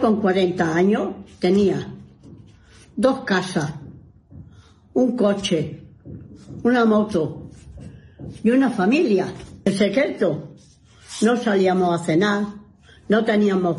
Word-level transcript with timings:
Con 0.00 0.20
40 0.20 0.74
años 0.74 1.10
tenía 1.38 1.86
dos 2.96 3.20
casas, 3.20 3.74
un 4.92 5.16
coche, 5.16 5.84
una 6.64 6.84
moto 6.84 7.48
y 8.42 8.50
una 8.50 8.70
familia. 8.70 9.32
El 9.64 9.78
secreto, 9.78 10.56
no 11.22 11.36
salíamos 11.36 11.94
a 11.94 12.04
cenar, 12.04 12.44
no 13.08 13.24
teníamos 13.24 13.76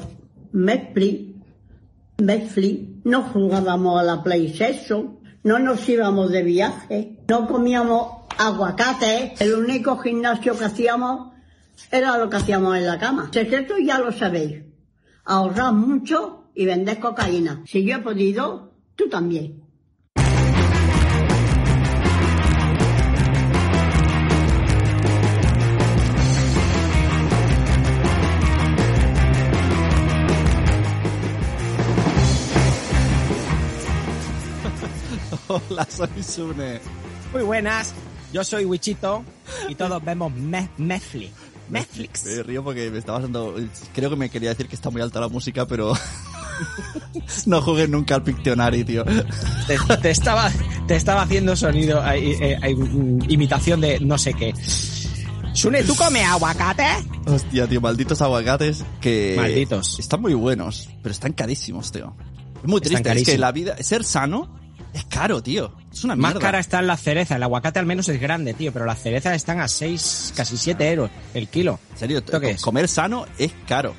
Netflix, 0.53 1.35
Netflix, 2.17 3.03
no 3.03 3.23
jugábamos 3.23 3.99
a 3.99 4.03
la 4.03 4.23
PlayStation, 4.23 5.19
no 5.43 5.59
nos 5.59 5.87
íbamos 5.89 6.31
de 6.31 6.43
viaje, 6.43 7.19
no 7.27 7.45
comíamos 7.45 8.23
aguacate, 8.37 9.33
el 9.39 9.53
único 9.53 9.97
gimnasio 9.97 10.57
que 10.57 10.63
hacíamos 10.63 11.33
era 11.91 12.17
lo 12.17 12.29
que 12.29 12.37
hacíamos 12.37 12.77
en 12.77 12.87
la 12.87 12.97
cama. 12.97 13.25
El 13.33 13.33
secreto 13.33 13.77
ya 13.77 13.99
lo 13.99 14.13
sabéis, 14.13 14.64
ahorrar 15.25 15.73
mucho 15.73 16.45
y 16.53 16.65
vender 16.65 16.99
cocaína. 16.99 17.63
Si 17.65 17.83
yo 17.83 17.97
he 17.97 17.99
podido, 17.99 18.71
tú 18.95 19.09
también. 19.09 19.61
Hola, 35.47 35.85
soy 35.89 36.23
Sune. 36.23 36.79
Muy 37.33 37.43
buenas, 37.43 37.93
yo 38.31 38.43
soy 38.43 38.65
Wichito 38.65 39.23
y 39.67 39.75
todos 39.75 40.03
vemos 40.03 40.31
Me- 40.33 40.69
Netflix. 40.77 41.31
Netflix. 41.69 42.25
Me 42.25 42.43
río 42.43 42.63
porque 42.63 42.89
me 42.89 42.99
estaba 42.99 43.19
dando... 43.19 43.55
Creo 43.93 44.09
que 44.09 44.15
me 44.15 44.29
quería 44.29 44.49
decir 44.49 44.67
que 44.67 44.75
está 44.75 44.89
muy 44.89 45.01
alta 45.01 45.19
la 45.19 45.27
música, 45.27 45.65
pero... 45.65 45.93
no 47.45 47.61
jugué 47.61 47.87
nunca 47.87 48.15
al 48.15 48.23
Pictionary, 48.23 48.83
tío. 48.83 49.03
Te, 49.67 49.77
te 50.01 50.11
estaba, 50.11 50.51
te 50.87 50.95
estaba 50.95 51.23
haciendo 51.23 51.55
sonido, 51.55 52.03
eh, 52.11 52.57
eh, 52.61 52.75
mm, 52.75 53.29
imitación 53.29 53.81
de 53.81 53.99
no 53.99 54.17
sé 54.17 54.33
qué. 54.33 54.53
Sune, 55.53 55.83
¿tú 55.83 55.95
comes 55.95 56.25
aguacate? 56.25 56.83
Hostia, 57.25 57.67
tío, 57.67 57.79
malditos 57.81 58.21
aguacates 58.21 58.83
que... 58.99 59.35
Malditos. 59.37 59.99
Están 59.99 60.21
muy 60.21 60.33
buenos, 60.33 60.89
pero 61.01 61.13
están 61.13 61.33
carísimos, 61.33 61.91
tío. 61.91 62.13
Es 62.61 62.69
muy 62.69 62.81
triste, 62.81 63.11
es 63.11 63.23
que 63.23 63.37
la 63.37 63.51
vida... 63.51 63.77
Ser 63.81 64.03
sano 64.03 64.64
es 64.95 65.05
caro, 65.05 65.43
tío. 65.43 65.71
Es 65.91 66.03
una 66.03 66.15
Más 66.15 66.31
mierda. 66.33 66.39
cara 66.47 66.59
están 66.59 66.87
las 66.87 67.01
cerezas. 67.01 67.35
El 67.37 67.43
aguacate 67.43 67.79
al 67.79 67.85
menos 67.85 68.07
es 68.09 68.19
grande, 68.19 68.53
tío, 68.53 68.71
pero 68.73 68.85
las 68.85 69.01
cerezas 69.01 69.35
están 69.35 69.59
a 69.59 69.67
6, 69.67 70.33
casi 70.35 70.57
7 70.57 70.89
euros 70.91 71.11
el 71.33 71.47
kilo. 71.49 71.79
En 71.93 71.97
serio, 71.97 72.17
¿Esto 72.19 72.39
qué 72.39 72.51
es? 72.51 72.61
comer 72.61 72.87
sano 72.87 73.25
es 73.37 73.51
caro. 73.67 73.93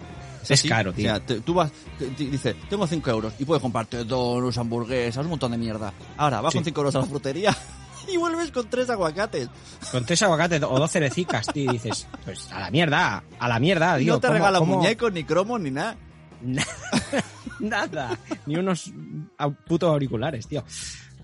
Es 0.49 0.63
caro, 0.63 0.93
tío. 0.93 1.11
O 1.13 1.17
sea, 1.17 1.27
te- 1.27 1.41
tú 1.41 1.55
vas, 1.55 1.73
te- 1.99 2.07
te- 2.07 2.25
dices, 2.25 2.55
tengo 2.71 2.87
5 2.87 3.11
euros 3.11 3.33
y 3.39 3.45
puedes 3.45 3.61
comprarte 3.61 4.05
donuts, 4.05 4.59
hamburguesas, 4.59 5.25
un 5.25 5.31
montón 5.31 5.51
de 5.53 5.59
mierda. 5.59 5.93
Ahora, 6.17 6.41
vas 6.41 6.53
Sí. 6.53 6.59
con 6.59 6.65
5 6.65 6.81
euros 6.83 6.95
a 6.95 7.01
la 7.01 7.07
frutería 7.07 7.57
y 8.09 8.17
vuelves 8.17 8.53
con 8.53 8.71
tres 8.71 8.89
aguacates. 8.89 9.49
Con 9.91 10.07
tres 10.07 10.23
aguacates 10.23 10.63
o 10.63 10.79
dos 10.79 10.91
cerecicas, 10.93 11.47
tío, 11.49 11.71
y 11.71 11.75
dices, 11.75 12.07
pues 12.25 12.49
a 12.53 12.61
la 12.61 12.71
mierda, 12.71 13.25
a 13.41 13.49
la 13.49 13.59
mierda, 13.59 13.99
tío. 13.99 14.13
no 14.15 14.21
te 14.21 14.29
¿cómo- 14.29 14.39
regalan 14.39 14.67
muñecos, 14.69 15.13
ni 15.13 15.25
cromos, 15.25 15.61
ni 15.61 15.73
nada. 15.73 15.97
Nada, 17.61 18.19
ni 18.47 18.57
unos 18.57 18.93
putos 19.67 19.91
auriculares, 19.91 20.47
tío. 20.47 20.65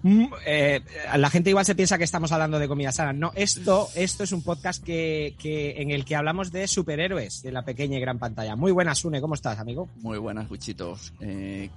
Mm, 0.05 0.27
eh, 0.47 0.81
la 1.17 1.31
gente 1.31 1.51
igual 1.51 1.65
se 1.65 1.77
piensa 1.77 1.97
que 1.97 2.03
estamos 2.05 2.33
hablando 2.33 2.59
de 2.59 2.67
comida 2.67 2.91
sana. 2.91 3.13
No, 3.13 3.31
esto, 3.37 3.89
esto 3.95 4.25
es 4.25 4.33
un 4.33 4.43
podcast 4.43 4.83
que, 4.83 5.37
que, 5.39 5.81
en 5.81 5.91
el 5.93 6.05
que 6.05 6.17
hablamos 6.17 6.51
de 6.51 6.67
superhéroes 6.67 7.43
de 7.43 7.53
la 7.53 7.63
pequeña 7.65 7.99
y 7.99 8.01
gran 8.01 8.19
pantalla. 8.19 8.57
Muy 8.57 8.73
buenas, 8.73 8.99
Sune, 8.99 9.21
¿cómo 9.21 9.35
estás, 9.35 9.59
amigo? 9.61 9.89
Muy 10.01 10.19
buenas, 10.19 10.51
Wichitos. 10.51 11.13
Eh, 11.21 11.71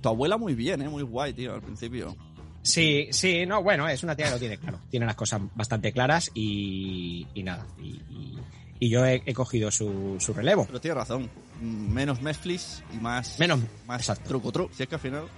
tu 0.00 0.08
abuela 0.08 0.36
muy 0.36 0.54
bien, 0.54 0.80
¿eh? 0.82 0.88
Muy 0.88 1.02
guay, 1.02 1.32
tío, 1.32 1.54
al 1.54 1.62
principio. 1.62 2.16
Sí, 2.62 3.08
sí, 3.10 3.44
no, 3.46 3.60
bueno, 3.64 3.88
es 3.88 4.04
una 4.04 4.14
tía 4.14 4.26
que 4.26 4.32
lo 4.32 4.38
tiene 4.38 4.58
claro. 4.58 4.78
Tiene 4.88 5.04
las 5.04 5.16
cosas 5.16 5.40
bastante 5.56 5.92
claras 5.92 6.30
y, 6.34 7.26
y 7.34 7.42
nada. 7.42 7.66
Y, 7.82 7.88
y- 7.88 8.38
y 8.82 8.88
yo 8.88 9.06
he, 9.06 9.22
he 9.26 9.32
cogido 9.32 9.70
su, 9.70 10.16
su 10.18 10.34
relevo. 10.34 10.66
Pero 10.66 10.80
tienes 10.80 10.96
razón. 10.96 11.30
Menos 11.60 12.20
Netflix 12.20 12.82
y 12.92 12.96
más... 12.96 13.38
Menos, 13.38 13.60
Más 13.86 14.00
exacto. 14.00 14.28
truco, 14.28 14.50
truco. 14.50 14.74
Si 14.74 14.82
es 14.82 14.88
que 14.88 14.96
al 14.96 15.00
final... 15.00 15.28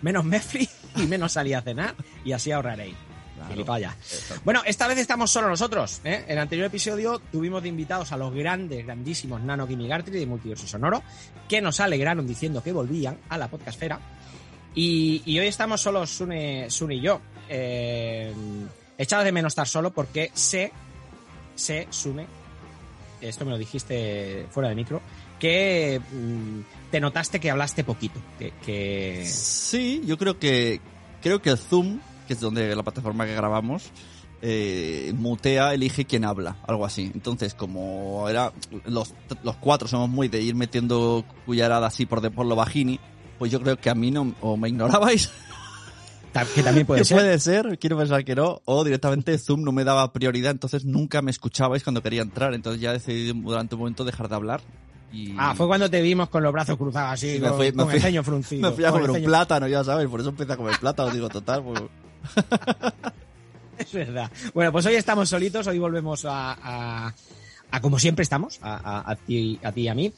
menos 0.00 0.24
Netflix 0.24 0.74
y 0.96 1.02
menos 1.02 1.32
salir 1.32 1.54
a 1.54 1.60
cenar 1.60 1.94
y 2.24 2.32
así 2.32 2.50
ahorraréis. 2.50 2.94
Claro. 3.34 3.50
Gilipollas. 3.50 3.94
Exacto. 3.94 4.40
Bueno, 4.46 4.62
esta 4.64 4.88
vez 4.88 4.96
estamos 4.96 5.30
solo 5.30 5.50
nosotros. 5.50 6.00
¿eh? 6.02 6.24
En 6.26 6.32
el 6.32 6.38
anterior 6.38 6.66
episodio 6.68 7.18
tuvimos 7.30 7.62
de 7.62 7.68
invitados 7.68 8.10
a 8.10 8.16
los 8.16 8.32
grandes, 8.32 8.86
grandísimos 8.86 9.42
Nano 9.42 9.68
Kimigartri 9.68 10.18
de 10.18 10.24
Multiverso 10.24 10.66
Sonoro, 10.66 11.02
que 11.46 11.60
nos 11.60 11.80
alegraron 11.80 12.26
diciendo 12.26 12.62
que 12.62 12.72
volvían 12.72 13.18
a 13.28 13.36
la 13.36 13.48
podcastfera. 13.48 14.00
Y, 14.74 15.20
y 15.26 15.38
hoy 15.38 15.48
estamos 15.48 15.82
solos 15.82 16.08
Sune, 16.08 16.70
Sune 16.70 16.94
y 16.94 17.00
yo. 17.02 17.20
Eh, 17.50 18.32
echados 18.96 19.26
de 19.26 19.32
menos 19.32 19.50
estar 19.50 19.68
solo 19.68 19.90
porque 19.92 20.30
sé, 20.32 20.72
sé, 21.54 21.86
Sune, 21.90 22.26
esto 23.28 23.44
me 23.44 23.50
lo 23.50 23.58
dijiste 23.58 24.46
fuera 24.50 24.68
de 24.68 24.74
micro, 24.74 25.00
que 25.38 26.00
mm, 26.12 26.90
te 26.90 27.00
notaste 27.00 27.40
que 27.40 27.50
hablaste 27.50 27.84
poquito. 27.84 28.20
Que, 28.38 29.24
Sí, 29.26 30.02
yo 30.06 30.16
creo 30.18 30.38
que 30.38 30.80
creo 31.22 31.40
que 31.40 31.50
el 31.50 31.58
Zoom, 31.58 32.00
que 32.26 32.34
es 32.34 32.40
donde 32.40 32.74
la 32.76 32.82
plataforma 32.82 33.26
que 33.26 33.34
grabamos, 33.34 33.90
eh, 34.42 35.12
mutea, 35.16 35.72
elige 35.72 36.04
quién 36.04 36.24
habla, 36.24 36.58
algo 36.66 36.84
así. 36.84 37.10
Entonces, 37.14 37.54
como 37.54 38.28
era 38.28 38.52
los, 38.84 39.14
los 39.42 39.56
cuatro 39.56 39.88
somos 39.88 40.08
muy 40.08 40.28
de 40.28 40.42
ir 40.42 40.54
metiendo 40.54 41.24
cullerada 41.46 41.86
así 41.86 42.04
por 42.04 42.20
de 42.20 42.30
por 42.30 42.44
lo 42.44 42.54
bajini, 42.54 43.00
pues 43.38 43.50
yo 43.50 43.60
creo 43.60 43.78
que 43.78 43.90
a 43.90 43.94
mí 43.94 44.10
no 44.10 44.34
o 44.40 44.56
me 44.56 44.68
ignorabais, 44.68 45.30
que 46.54 46.62
también 46.62 46.86
puede 46.86 47.04
ser. 47.04 47.16
puede 47.16 47.38
ser, 47.38 47.78
quiero 47.78 47.96
pensar 47.98 48.24
que 48.24 48.34
no, 48.34 48.60
o 48.64 48.84
directamente 48.84 49.38
Zoom 49.38 49.62
no 49.62 49.72
me 49.72 49.84
daba 49.84 50.12
prioridad, 50.12 50.50
entonces 50.50 50.84
nunca 50.84 51.22
me 51.22 51.30
escuchabais 51.30 51.82
cuando 51.84 52.02
quería 52.02 52.22
entrar, 52.22 52.54
entonces 52.54 52.80
ya 52.80 52.92
decidí 52.92 53.32
durante 53.32 53.74
un 53.74 53.80
momento 53.80 54.04
dejar 54.04 54.28
de 54.28 54.34
hablar. 54.34 54.60
Y 55.12 55.32
Ah, 55.38 55.54
fue 55.56 55.68
cuando 55.68 55.88
te 55.88 56.02
vimos 56.02 56.28
con 56.28 56.42
los 56.42 56.52
brazos 56.52 56.76
cruzados 56.76 57.12
así, 57.12 57.34
Sí, 57.36 57.40
con, 57.40 57.54
fui- 57.56 57.66
me 57.70 57.76
con 57.76 57.86
fui- 57.86 57.96
el 57.96 58.02
ceño 58.02 58.22
fruncido. 58.24 58.68
me 58.68 58.74
fui 58.74 58.84
a 58.84 58.90
comer 58.90 59.10
un 59.10 59.22
plátano, 59.22 59.68
ya 59.68 59.84
sabes, 59.84 60.08
por 60.08 60.18
eso 60.20 60.30
empecé 60.30 60.52
a 60.52 60.56
comer 60.56 60.76
plátano, 60.80 61.10
digo, 61.12 61.28
total, 61.28 61.62
pues... 61.62 61.80
Es 63.78 63.92
verdad. 63.92 64.30
Bueno, 64.54 64.70
pues 64.72 64.86
hoy 64.86 64.94
estamos 64.94 65.28
solitos, 65.28 65.66
hoy 65.66 65.78
volvemos 65.78 66.24
a, 66.24 66.52
a- 67.08 67.14
a 67.70 67.80
como 67.80 67.98
siempre 67.98 68.22
estamos, 68.22 68.58
a, 68.62 68.74
a- 68.76 69.10
a 69.12 69.16
ti, 69.16 69.58
a 69.62 69.72
ti 69.72 69.82
y 69.82 69.88
a 69.88 69.94
mí. 69.94 70.12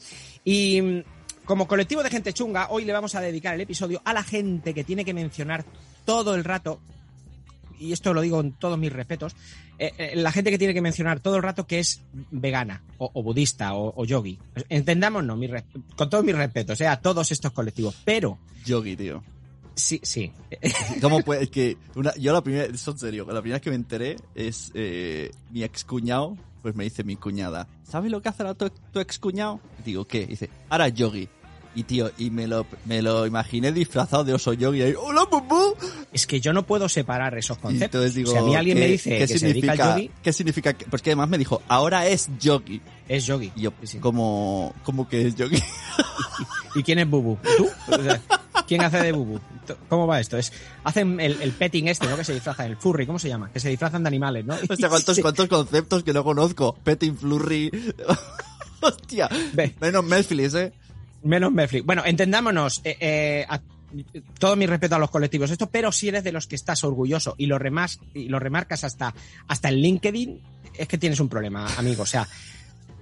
Y 0.45 0.81
mm, 0.81 1.03
como 1.45 1.67
colectivo 1.67 2.03
de 2.03 2.09
gente 2.11 2.33
chunga, 2.33 2.67
hoy 2.69 2.85
le 2.85 2.93
vamos 2.93 3.15
a 3.15 3.21
dedicar 3.21 3.55
el 3.55 3.61
episodio 3.61 4.01
a 4.05 4.13
la 4.13 4.21
gente 4.23 4.73
que 4.75 4.83
tiene 4.83 5.03
que 5.03 5.13
mencionar 5.13 5.65
todo 6.07 6.35
el 6.35 6.45
rato, 6.45 6.79
y 7.77 7.91
esto 7.91 8.13
lo 8.13 8.21
digo 8.21 8.37
con 8.37 8.53
todos 8.53 8.79
mis 8.79 8.93
respetos, 8.93 9.35
eh, 9.77 9.91
eh, 9.97 10.11
la 10.15 10.31
gente 10.31 10.51
que 10.51 10.57
tiene 10.57 10.73
que 10.73 10.81
mencionar 10.81 11.19
todo 11.19 11.35
el 11.35 11.43
rato 11.43 11.67
que 11.67 11.79
es 11.79 12.01
vegana, 12.31 12.81
o, 12.97 13.11
o 13.13 13.21
budista, 13.21 13.73
o, 13.73 13.93
o 13.93 14.05
yogi. 14.05 14.39
Entendámonos, 14.69 15.37
mi 15.37 15.49
con 15.97 16.09
todos 16.09 16.23
mis 16.23 16.33
respetos, 16.33 16.79
eh, 16.79 16.87
a 16.87 17.01
todos 17.01 17.29
estos 17.33 17.51
colectivos. 17.51 17.93
Pero, 18.05 18.39
Yogi, 18.65 18.95
tío. 18.95 19.21
sí, 19.75 19.99
sí, 20.01 20.31
¿Cómo 21.01 21.19
puede? 21.23 21.43
Es 21.43 21.49
que 21.49 21.77
una, 21.95 22.15
yo 22.15 22.31
la 22.31 22.41
primera, 22.41 22.63
eso 22.63 22.91
en 22.91 22.99
serio, 22.99 23.25
la 23.29 23.41
primera 23.41 23.57
vez 23.57 23.61
que 23.61 23.69
me 23.69 23.75
enteré 23.75 24.15
es 24.33 24.71
eh, 24.75 25.29
mi 25.51 25.61
ex 25.63 25.83
cuñado, 25.83 26.37
pues 26.61 26.73
me 26.73 26.85
dice 26.85 27.03
mi 27.03 27.17
cuñada, 27.17 27.67
¿sabes 27.83 28.09
lo 28.11 28.21
que 28.21 28.29
hace 28.29 28.43
ahora 28.43 28.55
tu, 28.55 28.69
tu 28.93 29.01
ex 29.01 29.19
cuñado? 29.19 29.59
Digo, 29.85 30.05
¿qué? 30.05 30.25
Dice, 30.25 30.49
ahora 30.69 30.87
yogi. 30.87 31.27
Y 31.77 31.83
tío, 31.83 32.09
y 32.17 32.31
me 32.31 32.47
lo, 32.47 32.65
me 32.85 33.03
lo 33.03 33.27
imaginé 33.27 33.71
disfrazado 33.71 34.23
de 34.23 34.33
oso 34.33 34.51
yogi 34.53 34.81
ahí, 34.81 34.95
¡Hola, 34.99 35.25
bubú! 35.29 35.75
es 36.11 36.25
que 36.25 36.41
yo 36.41 36.51
no 36.51 36.65
puedo 36.65 36.89
separar 36.89 37.37
esos 37.37 37.59
conceptos. 37.59 37.85
entonces 38.01 38.15
digo, 38.15 38.31
si 38.31 38.37
a 38.37 38.41
mí 38.41 38.55
alguien 38.55 38.77
¿qué- 38.77 38.83
me 38.83 38.89
dice 38.89 39.09
¿qué 39.11 39.17
que 39.19 39.27
se 39.39 39.45
dedica 39.45 39.71
al 39.73 39.77
significa, 39.77 39.95
yogi, 39.95 40.11
¿Qué 40.23 40.33
significa? 40.33 40.73
que- 40.73 40.85
Porque 40.87 41.11
además 41.11 41.29
me 41.29 41.37
dijo, 41.37 41.61
ahora 41.67 42.07
es 42.07 42.29
yogi. 42.39 42.81
es 43.07 43.27
yogi. 43.27 43.51
Y 43.55 43.61
yo, 43.61 43.73
Sí. 43.83 43.99
¿cómo, 43.99 44.73
cómo 44.83 45.07
que 45.07 45.27
es 45.27 45.35
yogi? 45.35 45.61
¿Y 46.73 46.81
quién 46.81 46.97
es 46.97 47.07
Bubu? 47.07 47.37
¿Tú? 47.57 47.69
O 47.93 48.01
sea, 48.01 48.21
¿Quién 48.67 48.81
hace 48.81 48.97
de 48.97 49.11
Bubu? 49.11 49.39
¿Cómo 49.87 50.07
va 50.07 50.19
esto? 50.19 50.35
Es, 50.37 50.51
hacen 50.83 51.19
el, 51.19 51.39
el 51.43 51.51
petting 51.51 51.87
este, 51.89 52.07
¿no? 52.07 52.17
Que 52.17 52.23
se 52.23 52.33
disfrazan, 52.33 52.65
el 52.71 52.77
furry, 52.77 53.05
¿cómo 53.05 53.19
se 53.19 53.29
llama? 53.29 53.51
Que 53.53 53.59
se 53.59 53.69
disfrazan 53.69 54.01
de 54.01 54.07
animales, 54.07 54.45
¿no? 54.45 54.55
O 54.67 54.75
sea, 54.75 54.89
¿cuántos, 54.89 55.19
conceptos 55.49 56.03
que 56.03 56.11
no 56.13 56.23
conozco? 56.23 56.75
Petting 56.83 57.15
flurry. 57.17 57.69
Hostia. 58.81 59.29
Ve. 59.53 59.75
Menos 59.79 60.03
Netflix, 60.05 60.53
eh. 60.55 60.73
Menos 61.27 61.51
Netflix. 61.51 61.85
Bueno, 61.85 62.03
entendámonos. 62.05 62.81
eh, 62.83 62.97
eh, 62.99 63.45
a- 63.49 63.61
todo 64.37 64.55
mi 64.57 64.65
respeto 64.65 64.95
a 64.95 64.99
los 64.99 65.09
colectivos 65.09 65.49
estos, 65.49 65.69
pero 65.69 65.91
si 65.93 66.09
eres 66.09 66.23
de 66.23 66.31
los 66.33 66.45
que 66.45 66.55
estás 66.55 66.83
orgulloso 66.83 67.35
y 67.37 67.45
lo, 67.45 67.57
remas, 67.57 67.99
y 68.13 68.27
lo 68.27 68.37
remarcas 68.37 68.83
hasta, 68.83 69.13
hasta 69.47 69.69
en 69.69 69.75
LinkedIn, 69.75 70.41
es 70.77 70.87
que 70.89 70.97
tienes 70.97 71.19
un 71.21 71.29
problema, 71.29 71.65
amigo. 71.77 72.03
O 72.03 72.05
sea, 72.05 72.27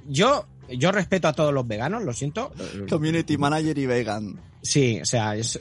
yo, 0.07 0.45
yo 0.69 0.92
respeto 0.92 1.27
a 1.27 1.33
todos 1.33 1.51
los 1.54 1.68
veganos, 1.68 2.04
lo 2.04 2.13
siento. 2.13 2.54
Community 2.88 3.36
manager 3.38 3.77
y 3.80 3.86
vegan. 3.88 4.39
Sí, 4.62 5.00
o 5.01 5.06
sea, 5.06 5.36
es- 5.36 5.60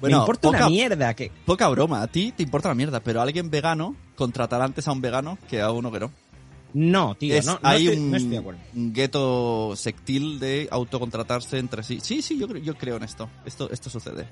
Bueno, 0.00 0.16
me 0.18 0.22
importa 0.22 0.48
poca- 0.48 0.58
una 0.58 0.68
mierda 0.68 1.14
que... 1.14 1.30
Poca 1.46 1.68
broma, 1.68 2.02
a 2.02 2.06
ti 2.06 2.32
te 2.36 2.42
importa 2.42 2.68
la 2.68 2.74
mierda, 2.74 3.00
pero 3.00 3.20
a 3.20 3.22
alguien 3.22 3.50
vegano 3.50 3.96
contratará 4.16 4.64
antes 4.64 4.86
a 4.88 4.92
un 4.92 5.00
vegano 5.00 5.38
que 5.48 5.60
a 5.62 5.70
uno 5.70 5.90
que 5.90 6.00
no. 6.00 6.10
No, 6.74 7.14
tío, 7.16 7.34
Es- 7.34 7.46
no, 7.46 7.54
no 7.54 7.58
hay 7.68 7.86
estoy, 7.88 7.98
un, 7.98 8.10
no 8.10 8.16
estoy 8.16 8.30
de 8.30 8.38
acuerdo. 8.38 8.60
un 8.74 8.92
gueto 8.92 9.72
sectil 9.76 10.38
de 10.38 10.68
autocontratarse 10.70 11.58
entre 11.58 11.82
sí. 11.82 11.98
Sí, 12.02 12.22
sí, 12.22 12.38
yo, 12.38 12.46
creo- 12.48 12.62
yo 12.62 12.74
creo 12.76 12.96
en 12.96 13.02
esto. 13.04 13.28
Esto, 13.44 13.70
esto 13.70 13.90
sucede. 13.90 14.26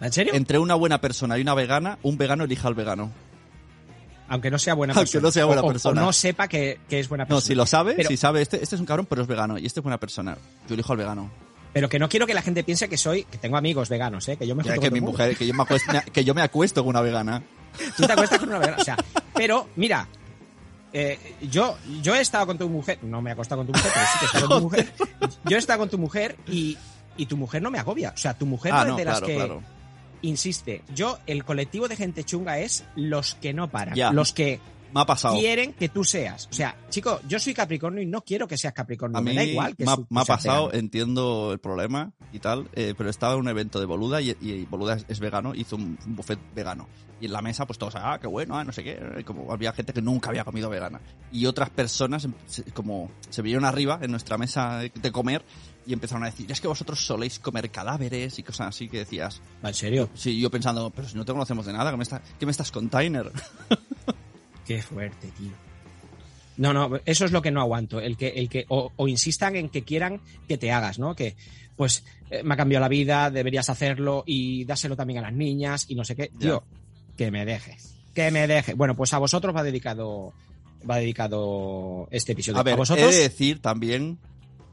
¿En 0.00 0.12
serio? 0.12 0.34
Entre 0.34 0.58
una 0.58 0.74
buena 0.74 1.00
persona 1.00 1.38
y 1.38 1.42
una 1.42 1.54
vegana, 1.54 1.98
un 2.02 2.18
vegano 2.18 2.44
elija 2.44 2.68
al 2.68 2.74
vegano. 2.74 3.10
Aunque 4.28 4.50
no 4.50 4.58
sea 4.58 4.74
buena 4.74 4.92
Aunque 4.92 5.04
persona. 5.04 5.22
no 5.22 5.30
sea 5.30 5.44
buena 5.44 5.62
O- 5.62 5.68
persona. 5.68 6.02
O, 6.02 6.04
no 6.06 6.12
sepa 6.12 6.48
que, 6.48 6.80
que 6.88 6.98
es 6.98 7.08
buena 7.08 7.24
No, 7.24 7.28
persona. 7.28 7.46
si 7.46 7.54
lo 7.54 7.64
sabe, 7.66 7.94
Pero- 7.94 8.08
si 8.08 8.16
sabe, 8.16 8.42
este, 8.42 8.60
este 8.62 8.74
es 8.74 8.80
un 8.80 8.86
cabrón, 8.86 9.06
pero 9.08 9.22
es 9.22 9.28
vegano. 9.28 9.56
Y 9.58 9.66
este 9.66 9.80
es 9.80 9.84
buena 9.84 9.98
persona. 10.00 10.36
Yo 10.68 10.74
elijo 10.74 10.92
al 10.92 10.98
vegano. 10.98 11.30
Pero 11.72 11.88
que 11.88 11.98
no 11.98 12.08
quiero 12.08 12.26
que 12.26 12.34
la 12.34 12.42
gente 12.42 12.64
piense 12.64 12.88
que 12.88 12.96
soy, 12.96 13.24
que 13.24 13.38
tengo 13.38 13.56
amigos 13.56 13.88
veganos, 13.88 14.26
¿eh? 14.28 14.36
Que 14.36 14.46
yo 14.46 14.56
me 14.56 14.62
junto 14.64 14.80
que 14.80 14.88
con 14.88 14.94
mi 14.94 15.00
mujer, 15.00 15.36
que 15.36 15.46
yo 15.46 15.54
me 15.54 15.62
acuesto, 15.62 15.92
que 16.12 16.24
yo 16.24 16.34
me 16.34 16.42
acuesto 16.42 16.82
con 16.82 16.88
una 16.90 17.02
vegana. 17.02 17.42
Tú 17.96 18.04
te 18.06 18.12
acuestas 18.12 18.38
con 18.40 18.48
una 18.48 18.58
vegana. 18.58 18.78
O 18.80 18.84
sea, 18.84 18.96
pero 19.34 19.68
mira, 19.76 20.08
eh, 20.98 21.18
yo, 21.50 21.76
yo 22.02 22.14
he 22.14 22.20
estado 22.20 22.46
con 22.46 22.56
tu 22.58 22.68
mujer, 22.68 22.98
no 23.02 23.20
me 23.20 23.30
he 23.30 23.32
acostado 23.34 23.60
con 23.64 23.66
tu 23.66 23.72
mujer, 23.72 23.92
pero 23.94 24.06
sí 24.06 24.18
que 24.18 24.24
he 24.24 24.26
estado 24.26 24.48
con 24.48 24.58
tu 24.58 24.64
mujer. 24.64 24.92
Yo 25.44 25.56
he 25.56 25.58
estado 25.58 25.78
con 25.80 25.88
tu 25.90 25.98
mujer 25.98 26.36
y, 26.46 26.78
y 27.16 27.26
tu 27.26 27.36
mujer 27.36 27.60
no 27.62 27.70
me 27.70 27.78
agobia. 27.78 28.12
O 28.14 28.16
sea, 28.16 28.32
tu 28.36 28.46
mujer 28.46 28.72
Ah, 28.74 28.84
no 28.84 28.92
es 28.92 28.96
de 28.96 29.04
las 29.04 29.20
que 29.20 29.34
claro. 29.34 29.62
insiste. 30.22 30.82
Yo, 30.94 31.18
el 31.26 31.44
colectivo 31.44 31.88
de 31.88 31.96
gente 31.96 32.24
chunga 32.24 32.58
es 32.60 32.84
los 32.96 33.34
que 33.34 33.52
no 33.52 33.68
paran, 33.70 33.94
Ya. 33.94 34.10
los 34.12 34.32
que 34.32 34.60
Me 34.94 35.00
ha 35.02 35.04
pasado. 35.06 35.38
quieren 35.38 35.72
que 35.74 35.88
tú 35.88 36.02
seas. 36.04 36.48
O 36.50 36.54
sea, 36.54 36.76
chico, 36.88 37.20
yo 37.28 37.38
soy 37.38 37.52
Capricornio 37.54 38.02
y 38.02 38.06
no 38.06 38.22
quiero 38.22 38.48
que 38.48 38.56
seas 38.56 38.72
Capricornio. 38.72 39.18
A 39.18 39.20
mí 39.20 39.30
me 39.30 39.36
da 39.36 39.44
igual 39.44 39.76
que 39.76 39.84
me 39.84 39.94
su- 39.94 40.06
me 40.08 40.20
ha 40.20 40.24
pasado, 40.24 40.72
entiendo 40.72 41.52
el 41.52 41.58
problema 41.58 42.12
y 42.32 42.38
tal, 42.38 42.68
eh, 42.72 42.94
pero 42.96 43.10
estaba 43.10 43.34
en 43.34 43.40
un 43.40 43.48
evento 43.48 43.78
de 43.80 43.86
Boluda 43.86 44.20
y, 44.22 44.34
y 44.40 44.64
Boluda 44.64 44.94
es, 44.94 45.04
es 45.08 45.20
vegano, 45.20 45.54
hizo 45.54 45.76
un, 45.76 45.98
un 46.06 46.16
buffet 46.16 46.38
vegano. 46.54 46.88
Y 47.20 47.26
en 47.26 47.32
la 47.32 47.40
mesa, 47.40 47.66
pues 47.66 47.78
todos, 47.78 47.94
ah, 47.96 48.18
qué 48.20 48.26
bueno, 48.26 48.58
ah, 48.58 48.64
no 48.64 48.72
sé 48.72 48.84
qué. 48.84 49.24
Como 49.24 49.50
había 49.52 49.72
gente 49.72 49.92
que 49.92 50.02
nunca 50.02 50.28
había 50.28 50.44
comido 50.44 50.68
vegana. 50.68 51.00
Y 51.32 51.46
otras 51.46 51.70
personas, 51.70 52.24
em, 52.24 52.34
como 52.74 53.10
se 53.30 53.42
vinieron 53.42 53.64
arriba 53.64 53.98
en 54.02 54.10
nuestra 54.10 54.36
mesa 54.36 54.80
de 54.80 55.12
comer 55.12 55.42
y 55.86 55.92
empezaron 55.92 56.24
a 56.24 56.26
decir, 56.26 56.50
es 56.50 56.60
que 56.60 56.68
vosotros 56.68 57.04
soléis 57.04 57.38
comer 57.38 57.70
cadáveres 57.70 58.38
y 58.38 58.42
cosas 58.42 58.68
así 58.68 58.88
que 58.88 58.98
decías. 58.98 59.40
¿En 59.62 59.74
serio? 59.74 60.10
Sí, 60.14 60.38
yo 60.38 60.50
pensando, 60.50 60.90
pero 60.90 61.08
si 61.08 61.16
no 61.16 61.24
te 61.24 61.32
conocemos 61.32 61.64
de 61.64 61.72
nada, 61.72 61.90
¿qué 61.90 61.96
me, 61.96 62.02
está, 62.02 62.20
qué 62.38 62.44
me 62.44 62.50
estás 62.50 62.70
container? 62.70 63.30
Qué 64.66 64.82
fuerte, 64.82 65.28
tío. 65.28 65.52
No, 66.56 66.72
no, 66.72 66.98
eso 67.04 67.24
es 67.24 67.30
lo 67.30 67.40
que 67.40 67.52
no 67.52 67.60
aguanto. 67.60 68.00
El 68.00 68.16
que, 68.16 68.28
el 68.30 68.48
que, 68.48 68.64
o, 68.68 68.90
o 68.96 69.06
insistan 69.06 69.54
en 69.54 69.68
que 69.68 69.84
quieran 69.84 70.20
que 70.48 70.58
te 70.58 70.72
hagas, 70.72 70.98
¿no? 70.98 71.14
Que, 71.14 71.36
pues, 71.76 72.04
eh, 72.30 72.42
me 72.42 72.54
ha 72.54 72.56
cambiado 72.56 72.80
la 72.80 72.88
vida, 72.88 73.30
deberías 73.30 73.70
hacerlo 73.70 74.24
y 74.26 74.64
dáselo 74.64 74.96
también 74.96 75.20
a 75.20 75.22
las 75.22 75.32
niñas 75.32 75.84
y 75.88 75.94
no 75.94 76.04
sé 76.04 76.16
qué. 76.16 76.32
Tío, 76.36 76.64
que 77.16 77.30
me 77.30 77.44
dejes. 77.44 77.94
Que 78.14 78.30
me 78.30 78.46
deje. 78.46 78.74
Bueno, 78.74 78.94
pues 78.96 79.12
a 79.14 79.18
vosotros 79.18 79.54
va 79.54 79.62
dedicado, 79.62 80.32
va 80.88 80.96
dedicado 80.96 82.08
este 82.10 82.32
episodio. 82.32 82.58
A 82.58 82.62
ver, 82.62 82.74
he 82.74 82.76
vosotros. 82.76 83.10
de 83.14 83.20
decir 83.22 83.60
también 83.60 84.18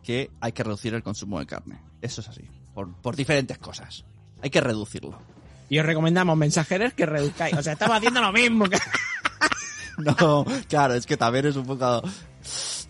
que 0.04 0.30
hay 0.42 0.52
que 0.52 0.64
reducir 0.64 0.94
el 0.94 1.04
consumo 1.04 1.40
de 1.40 1.46
carne. 1.46 1.80
Eso 2.02 2.22
es 2.22 2.28
así. 2.28 2.44
Por, 2.74 2.94
por 3.02 3.16
diferentes 3.16 3.58
cosas. 3.58 4.06
Hay 4.42 4.50
que 4.50 4.62
reducirlo. 4.62 5.18
Y 5.70 5.80
os 5.80 5.86
recomendamos 5.86 6.38
mensajeros 6.38 6.94
que 6.94 7.06
reduzcáis. 7.06 7.56
O 7.56 7.64
sea, 7.64 7.74
estamos 7.74 7.98
haciendo 7.98 8.22
lo 8.22 8.32
mismo. 8.34 8.70
que- 8.70 8.78
No, 9.98 10.44
claro, 10.68 10.96
es 10.96 11.06
que 11.06 11.18
también 11.18 11.46
es 11.46 11.56
un 11.56 11.66
poco... 11.66 12.02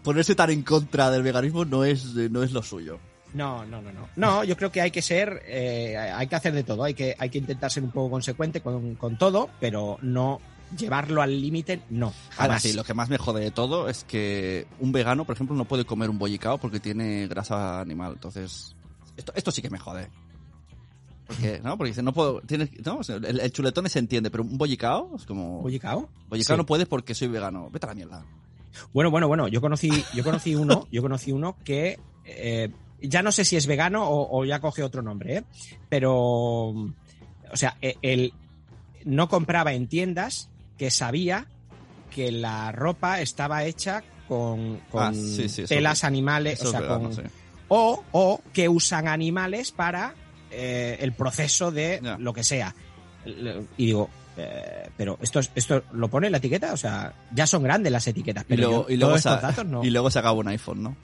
Ponerse 0.04 0.36
tan 0.36 0.50
en 0.50 0.64
contra 0.64 1.10
del 1.12 1.22
veganismo 1.24 1.64
no 1.66 1.84
es, 1.86 2.06
no 2.16 2.44
es 2.44 2.52
lo 2.52 2.64
suyo. 2.64 3.00
No, 3.34 3.66
no, 3.66 3.82
no, 3.82 3.92
no. 3.92 4.08
No, 4.16 4.44
yo 4.44 4.56
creo 4.56 4.72
que 4.72 4.82
hay 4.82 4.92
que 4.92 5.02
ser, 5.02 5.42
eh, 5.48 5.98
hay 5.98 6.28
que 6.28 6.36
hacer 6.36 6.54
de 6.54 6.64
todo, 6.64 6.84
hay 6.84 6.94
que, 6.94 7.16
hay 7.18 7.30
que 7.30 7.40
intentar 7.40 7.72
ser 7.72 7.84
un 7.84 7.92
poco 7.92 8.12
consecuente 8.12 8.62
con, 8.62 8.96
con 8.96 9.18
todo, 9.18 9.50
pero 9.60 9.98
no 10.02 10.40
llevarlo 10.78 11.22
al 11.22 11.40
límite, 11.42 11.82
no. 11.90 12.14
Ahora 12.38 12.60
sí, 12.60 12.74
lo 12.74 12.84
que 12.84 12.94
más 12.94 13.10
me 13.10 13.18
jode 13.18 13.42
de 13.42 13.52
todo 13.52 13.90
es 13.90 14.04
que 14.04 14.68
un 14.80 14.92
vegano, 14.92 15.26
por 15.26 15.36
ejemplo, 15.36 15.56
no 15.56 15.66
puede 15.66 15.86
comer 15.86 16.10
un 16.10 16.18
bollicao 16.20 16.58
porque 16.58 16.80
tiene 16.80 17.28
grasa 17.28 17.80
animal. 17.80 18.14
Entonces, 18.14 18.76
esto, 19.18 19.34
esto 19.36 19.52
sí 19.52 19.62
que 19.62 19.70
me 19.70 19.80
jode. 19.80 20.10
Porque, 21.28 21.62
¿no? 21.64 21.78
Porque 21.78 21.92
dice, 21.92 22.04
no 22.04 22.14
puedo, 22.14 22.42
tienes, 22.42 22.70
no, 22.86 23.00
el, 23.08 23.40
el 23.40 23.52
chuletón 23.52 23.88
se 23.90 24.00
entiende, 24.00 24.30
pero 24.30 24.44
un 24.44 24.58
bollicao 24.58 25.12
es 25.16 25.26
como... 25.26 25.62
¿Bollicao? 25.62 26.10
Bollicao 26.28 26.56
Sí. 26.56 26.58
no 26.58 26.66
puedes 26.66 26.88
porque 26.88 27.16
soy 27.16 27.30
vegano. 27.30 27.70
Vete 27.72 27.86
a 27.86 27.90
la 27.90 27.96
mierda. 27.96 28.26
Bueno, 28.94 29.10
bueno, 29.12 29.28
bueno, 29.28 29.48
yo 29.48 29.62
conocí, 29.62 29.90
yo 30.16 30.24
conocí 30.24 30.56
uno, 30.56 30.88
yo 30.92 31.02
conocí 31.02 31.32
uno 31.32 31.56
que 31.64 32.00
eh, 32.26 32.70
ya 33.08 33.22
no 33.22 33.32
sé 33.32 33.46
si 33.46 33.56
es 33.56 33.68
vegano 33.68 34.08
o, 34.08 34.40
o 34.40 34.46
ya 34.46 34.60
coge 34.60 34.84
otro 34.84 35.02
nombre, 35.02 35.38
¿eh? 35.38 35.44
pero, 35.90 36.14
o 36.16 36.94
sea, 37.54 37.78
e- 37.82 37.98
él 38.02 38.34
no 39.06 39.28
compraba 39.30 39.74
en 39.74 39.88
tiendas 39.88 40.50
que 40.78 40.90
sabía 40.92 41.48
que 42.10 42.32
la 42.32 42.72
ropa 42.72 43.22
estaba 43.22 43.64
hecha 43.66 44.04
con, 44.28 44.78
con 44.90 45.04
Ah, 45.04 45.14
sí, 45.14 45.50
sí, 45.50 45.64
eso- 45.64 45.74
telas 45.76 46.04
animales, 46.04 46.60
Eso 46.60 46.70
o 46.70 46.72
sea, 46.72 46.88
con, 46.88 47.12
o, 47.68 48.04
o 48.12 48.42
que 48.54 48.70
usan 48.70 49.08
animales 49.08 49.72
para 49.72 50.14
eh, 50.52 50.98
el 51.02 51.14
proceso 51.14 51.72
de 51.72 52.00
lo 52.20 52.34
que 52.34 52.44
sea. 52.44 52.74
Y 53.78 53.86
digo, 53.88 54.10
eh, 54.38 54.90
pero 54.98 55.18
esto, 55.22 55.40
es- 55.40 55.52
esto 55.56 55.84
lo 55.94 56.08
pone 56.10 56.28
en 56.28 56.32
la 56.32 56.38
etiqueta, 56.38 56.74
o 56.74 56.78
sea, 56.78 57.14
ya 57.34 57.46
son 57.48 57.64
grandes 57.64 57.92
las 57.92 58.06
etiquetas, 58.08 58.44
Y 58.44 58.48
pero 58.48 58.68
luego, 58.70 58.88
yo 58.88 58.94
y, 58.94 58.98
luego 58.98 59.12
todos 59.14 59.22
se, 59.24 59.30
estos 59.30 59.42
datos 59.42 59.66
no. 59.66 59.84
y 59.84 59.90
luego 59.90 60.10
se 60.12 60.20
acaba 60.20 60.34
un 60.34 60.48
iPhone, 60.48 60.84
¿no? 60.84 60.96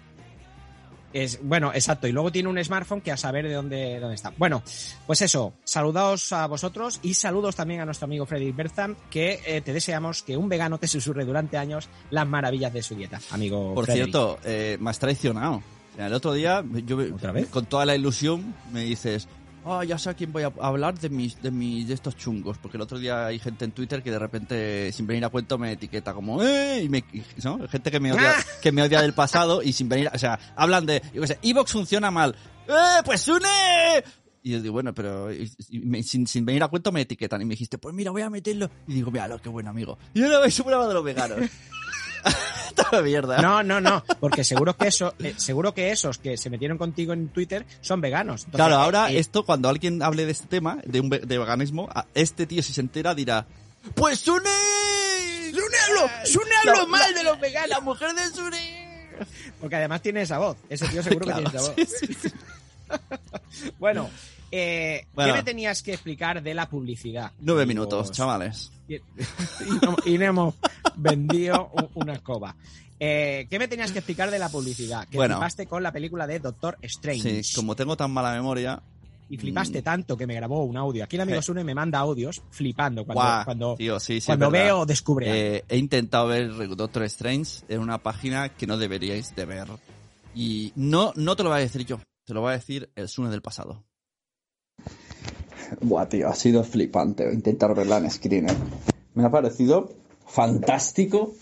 Es, 1.14 1.40
bueno, 1.42 1.72
exacto, 1.74 2.08
y 2.08 2.12
luego 2.12 2.32
tiene 2.32 2.50
un 2.50 2.64
smartphone 2.64 3.02
que 3.02 3.12
a 3.12 3.18
saber 3.18 3.48
de 3.48 3.54
dónde, 3.54 4.00
dónde 4.00 4.16
está. 4.16 4.32
Bueno, 4.38 4.64
pues 5.08 5.22
eso, 5.22 5.54
saludaos 5.64 6.32
a 6.32 6.48
vosotros 6.48 7.00
y 7.02 7.14
saludos 7.16 7.56
también 7.56 7.82
a 7.82 7.86
nuestro 7.86 8.06
amigo 8.06 8.26
Freddy 8.26 8.52
Bertham, 8.52 8.96
que 9.10 9.42
eh, 9.46 9.62
te 9.62 9.74
deseamos 9.74 10.24
que 10.24 10.38
un 10.38 10.50
vegano 10.50 10.78
te 10.78 10.88
susurre 10.88 11.26
durante 11.26 11.58
años 11.58 11.90
las 12.12 12.28
maravillas 12.28 12.74
de 12.74 12.84
su 12.84 12.96
dieta, 12.96 13.20
amigo 13.32 13.74
Por 13.74 13.86
cierto, 13.88 14.40
eh, 14.44 14.78
me 14.80 14.90
has 14.90 15.00
traicionado. 15.00 15.64
El 15.98 16.14
otro 16.14 16.34
día, 16.34 16.64
yo 16.86 16.98
¿Otra 17.14 17.34
vez? 17.34 17.50
con 17.50 17.66
toda 17.66 17.86
la 17.86 17.94
ilusión, 17.94 18.56
me 18.72 18.84
dices, 18.84 19.28
ah, 19.66 19.84
ya 19.84 19.98
sé 19.98 20.10
a 20.10 20.14
quién 20.14 20.32
voy 20.32 20.44
a 20.44 20.52
hablar 20.62 20.98
de 21.00 21.10
mis, 21.10 21.42
de 21.42 21.52
mis, 21.52 21.88
de 21.88 21.94
estos 21.94 22.16
chungos. 22.18 22.58
Porque 22.58 22.78
el 22.78 22.82
otro 22.82 22.98
día 23.00 23.26
hay 23.28 23.40
gente 23.40 23.66
en 23.66 23.72
Twitter 23.72 24.02
que 24.04 24.12
de 24.12 24.20
repente, 24.20 24.92
sin 24.92 25.06
venir 25.08 25.26
a 25.26 25.30
cuento, 25.30 25.58
me 25.58 25.72
etiqueta 25.74 26.14
como, 26.14 26.42
eh, 26.44 26.82
y 26.84 26.90
me, 26.90 27.04
¿no? 27.44 27.68
Gente 27.68 27.92
que 27.92 28.00
me 28.00 28.12
odia, 28.14 28.34
que 28.62 28.72
me 28.72 28.82
odia 28.84 29.02
del 29.02 29.14
pasado 29.14 29.62
y 29.62 29.74
sin 29.74 29.90
venir, 29.90 30.08
a- 30.08 30.12
o 30.16 30.20
sea, 30.20 30.40
hablan 30.56 30.86
de, 30.86 31.02
yo 31.14 31.22
qué 31.22 31.28
sé, 31.28 31.40
Evox 31.42 31.72
funciona 31.72 32.12
mal. 32.12 32.36
¡Eh, 32.68 33.02
pues 33.06 33.28
une! 33.28 33.48
Y 34.42 34.52
yo 34.52 34.62
digo, 34.62 34.74
bueno, 34.74 34.94
pero 34.94 35.34
y- 35.34 35.52
y 35.70 35.80
me- 35.80 36.02
sin, 36.04 36.26
sin 36.26 36.46
venir 36.46 36.64
a 36.64 36.68
cuento 36.70 36.92
me 36.92 37.02
etiquetan 37.02 37.42
y 37.42 37.46
me 37.46 37.52
dijiste, 37.54 37.78
pues 37.78 37.94
mira, 37.94 38.12
voy 38.12 38.22
a 38.22 38.30
meterlo. 38.30 38.70
Y 38.88 38.94
digo, 38.94 39.12
mira, 39.12 39.28
qué 39.42 39.50
buen 39.50 39.68
amigo. 39.68 39.98
Y 40.14 40.24
ahora 40.24 40.40
vais 40.40 40.60
a 40.60 40.64
de 40.88 40.94
los 40.94 41.04
veganos. 41.04 41.38
Mierda. 43.04 43.42
No, 43.42 43.64
no, 43.64 43.80
no, 43.82 44.04
porque 44.20 44.44
seguro 44.44 44.76
que 44.76 44.88
eso, 44.88 45.14
eh, 45.20 45.34
seguro 45.38 45.74
que 45.74 45.92
esos 45.92 46.18
que 46.18 46.38
se 46.38 46.50
metieron 46.50 46.78
contigo 46.78 47.14
en 47.14 47.30
Twitter 47.30 47.66
son 47.82 48.02
veganos. 48.02 48.42
Entonces, 48.46 48.56
Claro, 48.58 48.76
ahora 48.76 49.12
eh, 49.12 49.20
esto, 49.20 49.44
cuando 49.46 49.70
alguien 49.70 50.02
hable 50.04 50.26
de 50.26 50.32
este 50.32 50.48
tema, 50.48 50.80
de, 50.86 51.00
un 51.00 51.10
ve- 51.10 51.20
de 51.20 51.38
veganismo, 51.38 51.90
a- 51.94 52.06
este 52.14 52.46
tío 52.46 52.62
si 52.64 52.74
se 52.74 52.82
entera 52.82 53.14
dirá, 53.16 53.46
pues 53.96 54.20
Sune... 54.20 54.50
¡Sune 56.26 56.50
la- 56.66 56.86
mal 56.86 57.14
de 57.14 57.24
los 57.24 57.40
veganos! 57.40 57.70
La 57.70 57.80
mujer 57.82 58.14
de 58.14 58.28
Sune... 58.30 58.80
Porque 59.60 59.76
además 59.76 60.02
tiene 60.02 60.22
esa 60.22 60.38
voz. 60.38 60.58
Ese 60.70 60.88
tío 60.88 61.04
seguro 61.04 61.26
Claro, 61.26 61.44
que 61.44 61.50
tiene 61.50 61.66
esa 61.66 61.74
voz. 61.76 61.90
sí, 62.00 62.08
sí, 62.08 62.18
sí. 62.30 62.30
Bueno, 63.80 64.10
eh, 64.52 65.06
Bueno. 65.14 65.34
¿qué 65.34 65.40
me 65.40 65.44
tenías 65.44 65.82
que 65.84 65.94
explicar 65.94 66.42
de 66.44 66.54
la 66.54 66.70
publicidad? 66.70 67.32
Nueve 67.40 67.66
minutos, 67.66 68.12
chavales. 68.12 68.72
Y, 68.88 68.96
y 70.06 70.16
hemos 70.24 70.56
vendido 70.96 71.72
una 71.96 72.14
escoba. 72.14 72.56
Eh, 73.00 73.48
¿Qué 73.50 73.60
me 73.60 73.68
tenías 73.68 73.92
que 73.92 74.00
explicar 74.00 74.30
de 74.30 74.40
la 74.40 74.50
publicidad? 74.50 75.08
Que 75.08 75.18
Bueno. 75.18 75.36
flipaste 75.36 75.68
con 75.68 75.82
la 75.84 75.92
película 75.92 76.28
de 76.28 76.40
Doctor 76.40 76.78
Strange. 76.82 77.44
Sí, 77.44 77.56
como 77.56 77.76
tengo 77.76 77.96
tan 77.96 78.12
mala 78.12 78.34
memoria... 78.34 78.82
Y 79.32 79.38
flipaste 79.38 79.84
tanto 79.84 80.18
que 80.18 80.26
me 80.26 80.34
grabó 80.34 80.64
un 80.64 80.76
audio. 80.76 81.04
Aquí 81.04 81.16
el 81.16 81.22
amigo. 81.22 81.40
Sune 81.44 81.64
me 81.64 81.76
manda 81.76 82.00
audios 82.00 82.42
flipando 82.50 83.06
cuando, 83.06 83.46
cuando, 83.46 83.76
tío, 83.76 84.00
sí, 84.00 84.14
sí, 84.14 84.18
es 84.18 84.26
cuando 84.26 84.50
verdad. 84.50 84.66
veo 84.66 84.80
o 84.80 84.86
descubre. 84.88 85.58
Eh, 85.58 85.64
he 85.70 85.78
intentado 85.78 86.30
ver 86.30 86.52
Doctor 86.76 87.04
Strange 87.04 87.62
en 87.70 87.80
una 87.80 88.00
página 88.00 88.50
que 88.50 88.66
no 88.66 88.76
deberíais 88.76 89.36
de 89.36 89.46
ver. 89.46 89.68
Y 90.34 90.74
no, 90.76 91.14
no 91.16 91.36
te 91.36 91.44
lo 91.44 91.50
voy 91.50 91.60
a 91.60 91.62
decir 91.62 91.86
yo, 91.86 92.00
te 92.26 92.34
lo 92.34 92.42
va 92.42 92.50
a 92.50 92.54
decir 92.54 92.90
el 92.96 93.08
Sune 93.08 93.30
del 93.30 93.44
pasado. 93.44 93.84
Buah, 95.82 96.10
tío, 96.10 96.28
ha 96.28 96.36
sido 96.36 96.64
flipante 96.64 97.32
intentar 97.32 97.76
verla 97.76 97.98
en 97.98 98.10
screener. 98.10 98.56
Me 99.14 99.26
ha 99.26 99.32
parecido 99.32 99.90
fantástico 100.26 101.34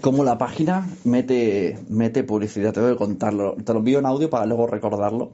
cómo 0.00 0.24
la 0.24 0.38
página 0.38 0.88
mete, 1.04 1.78
mete 1.88 2.24
publicidad. 2.24 2.72
Te 2.72 2.80
voy 2.80 2.92
a 2.92 2.96
contarlo. 2.96 3.54
Te 3.56 3.72
lo 3.72 3.80
envío 3.80 3.98
en 3.98 4.06
audio 4.06 4.30
para 4.30 4.46
luego 4.46 4.66
recordarlo. 4.66 5.32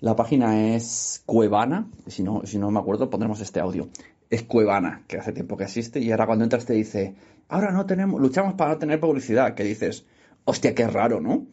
La 0.00 0.16
página 0.16 0.74
es 0.74 1.22
Cuevana. 1.26 1.88
Si 2.06 2.22
no, 2.22 2.42
si 2.44 2.58
no 2.58 2.70
me 2.70 2.80
acuerdo, 2.80 3.10
pondremos 3.10 3.40
este 3.40 3.60
audio. 3.60 3.88
Es 4.30 4.44
Cuevana, 4.44 5.02
que 5.08 5.18
hace 5.18 5.32
tiempo 5.32 5.56
que 5.56 5.64
existe. 5.64 6.00
Y 6.00 6.10
ahora 6.10 6.26
cuando 6.26 6.44
entras 6.44 6.64
te 6.64 6.74
dice, 6.74 7.14
ahora 7.48 7.72
no 7.72 7.86
tenemos, 7.86 8.20
luchamos 8.20 8.54
para 8.54 8.72
no 8.72 8.78
tener 8.78 9.00
publicidad. 9.00 9.54
Que 9.54 9.64
dices, 9.64 10.06
hostia, 10.44 10.74
qué 10.74 10.86
raro, 10.86 11.20
¿no? 11.20 11.46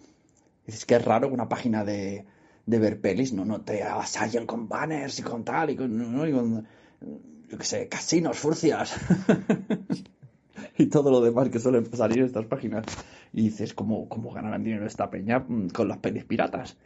Dices 0.65 0.85
es 0.87 1.05
raro 1.05 1.29
que 1.29 1.33
una 1.33 1.49
página 1.49 1.85
de, 1.85 2.25
de 2.67 2.79
ver 2.79 3.01
pelis 3.01 3.33
no, 3.33 3.45
no 3.45 3.61
te 3.61 3.81
avasallen 3.81 4.45
con 4.45 4.67
banners 4.67 5.19
y 5.19 5.23
con 5.23 5.43
tal 5.43 5.71
y 5.71 5.75
con, 5.75 6.13
¿no? 6.13 6.27
y 6.27 6.33
con 6.33 6.67
yo 7.49 7.57
qué 7.57 7.63
sé, 7.63 7.87
casinos, 7.87 8.37
furcias. 8.37 8.93
y 10.77 10.87
todo 10.87 11.09
lo 11.09 11.21
demás 11.21 11.49
que 11.49 11.59
suelen 11.59 11.85
salir 11.93 12.19
en 12.19 12.25
estas 12.25 12.45
páginas. 12.45 12.85
Y 13.33 13.43
dices, 13.43 13.73
¿cómo, 13.73 14.09
cómo 14.09 14.31
ganarán 14.31 14.63
dinero 14.63 14.85
esta 14.85 15.09
peña 15.09 15.39
mm, 15.39 15.69
con 15.69 15.87
las 15.87 15.99
pelis 15.99 16.25
piratas? 16.25 16.77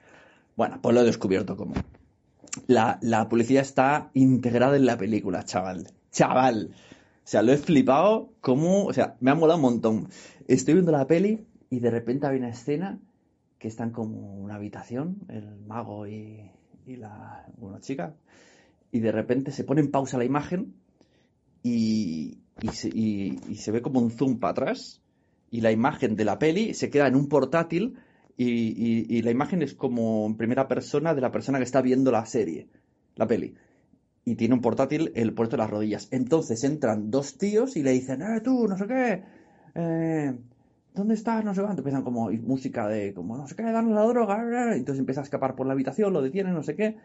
Bueno, 0.56 0.80
pues 0.82 0.94
lo 0.94 1.02
he 1.02 1.06
descubierto 1.06 1.58
como. 1.58 1.74
La, 2.68 3.00
la 3.02 3.28
publicidad 3.28 3.64
está 3.64 4.12
integrada 4.14 4.76
en 4.76 4.86
la 4.86 4.98
película, 4.98 5.44
chaval. 5.44 5.88
Chaval. 6.12 6.72
O 6.74 7.28
sea, 7.32 7.42
lo 7.42 7.54
he 7.54 7.58
flipado 7.58 8.30
como... 8.42 8.86
O 8.86 8.94
sea, 8.94 9.16
me 9.20 9.32
ha 9.32 9.36
molado 9.36 9.58
un 9.58 9.64
montón. 9.64 10.10
Estoy 10.48 10.76
viendo 10.76 10.92
la 10.92 11.08
peli 11.08 11.46
y 11.70 11.80
de 11.80 11.90
repente 11.90 12.28
hay 12.28 12.38
una 12.38 12.50
escena 12.50 13.00
que 13.62 13.68
están 13.68 13.92
como 13.92 14.36
una 14.42 14.56
habitación, 14.56 15.18
el 15.30 15.56
mago 15.68 16.08
y, 16.08 16.50
y 16.88 16.96
la 16.96 17.46
una 17.60 17.80
chica, 17.80 18.16
y 18.92 19.00
de 19.02 19.12
repente 19.12 19.52
se 19.52 19.64
pone 19.64 19.82
en 19.82 19.92
pausa 19.92 20.18
la 20.18 20.26
imagen 20.26 20.74
y, 21.64 22.40
y, 22.60 22.70
se, 22.70 22.90
y- 22.90 23.38
se 23.58 23.72
ve 23.72 23.82
como 23.84 24.00
un 24.00 24.10
zoom 24.12 24.40
para 24.40 24.52
atrás 24.52 25.02
y 25.52 25.62
la 25.62 25.72
imagen 25.72 26.16
de 26.16 26.26
la 26.26 26.40
peli 26.40 26.74
se 26.74 26.90
queda 26.90 27.08
en 27.08 27.16
un 27.16 27.28
portátil 27.30 27.98
y, 28.38 29.22
la 29.22 29.30
imagen 29.30 29.62
es 29.62 29.76
como 29.76 30.26
en 30.26 30.36
primera 30.36 30.68
persona 30.68 31.14
de 31.14 31.22
la 31.22 31.32
persona 31.32 31.60
que 31.60 31.64
está 31.66 31.84
viendo 31.84 32.12
la 32.12 32.26
serie, 32.26 32.68
la 33.16 33.28
peli. 33.28 33.54
Y 34.26 34.36
tiene 34.36 34.56
un 34.56 34.62
portátil 34.62 35.12
el 35.16 35.34
puesto 35.34 35.56
de 35.58 35.64
las 35.64 35.70
rodillas. 35.70 36.08
Entonces 36.12 36.64
entran 36.64 37.12
dos 37.12 37.38
tíos 37.38 37.78
y 37.78 37.84
le 37.84 37.92
dicen, 37.92 38.24
eh, 38.24 38.42
tú, 38.44 38.68
no 38.68 38.78
sé 38.78 38.88
qué, 38.88 39.24
eh, 39.76 40.34
¿dónde 40.94 41.14
estás? 41.14 41.44
No 41.44 41.54
sé 41.54 41.62
cuánto. 41.62 41.82
Empiezan 41.82 42.04
como 42.04 42.32
música 42.32 42.88
de, 42.88 43.14
como, 43.14 43.38
no 43.38 43.48
sé 43.48 43.56
qué, 43.56 43.64
danos 43.64 43.94
la 43.94 44.04
droga. 44.04 44.76
Entonces 44.76 45.00
empieza 45.00 45.22
a 45.22 45.24
escapar 45.24 45.56
por 45.56 45.68
la 45.68 45.74
habitación, 45.74 46.14
lo 46.14 46.22
detienen, 46.22 46.54
no 46.54 46.64
sé 46.64 46.76
qué. 46.76 46.98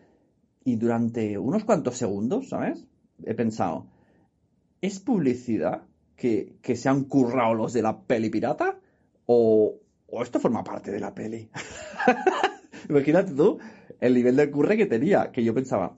Y 0.64 0.76
durante 0.76 1.38
unos 1.38 1.64
cuantos 1.64 1.97
segundos, 1.97 2.49
¿sabes? 2.49 2.87
He 3.25 3.35
pensado, 3.35 3.87
¿es 4.81 4.99
publicidad 5.00 5.83
que, 6.16 6.57
que 6.62 6.76
se 6.76 6.88
han 6.88 7.05
currado 7.05 7.55
los 7.55 7.73
de 7.73 7.83
la 7.83 8.00
peli 8.00 8.31
pirata? 8.31 8.78
¿O, 9.26 9.76
o 10.09 10.23
esto 10.23 10.40
forma 10.40 10.64
parte 10.64 10.90
de 10.90 11.00
la 11.00 11.14
peli? 11.14 11.49
Imagínate 12.88 13.33
tú 13.33 13.59
el 14.00 14.14
nivel 14.14 14.37
de 14.37 14.50
curre 14.50 14.76
que 14.76 14.87
tenía, 14.87 15.31
que 15.33 15.43
yo 15.43 15.55
pensaba, 15.55 15.97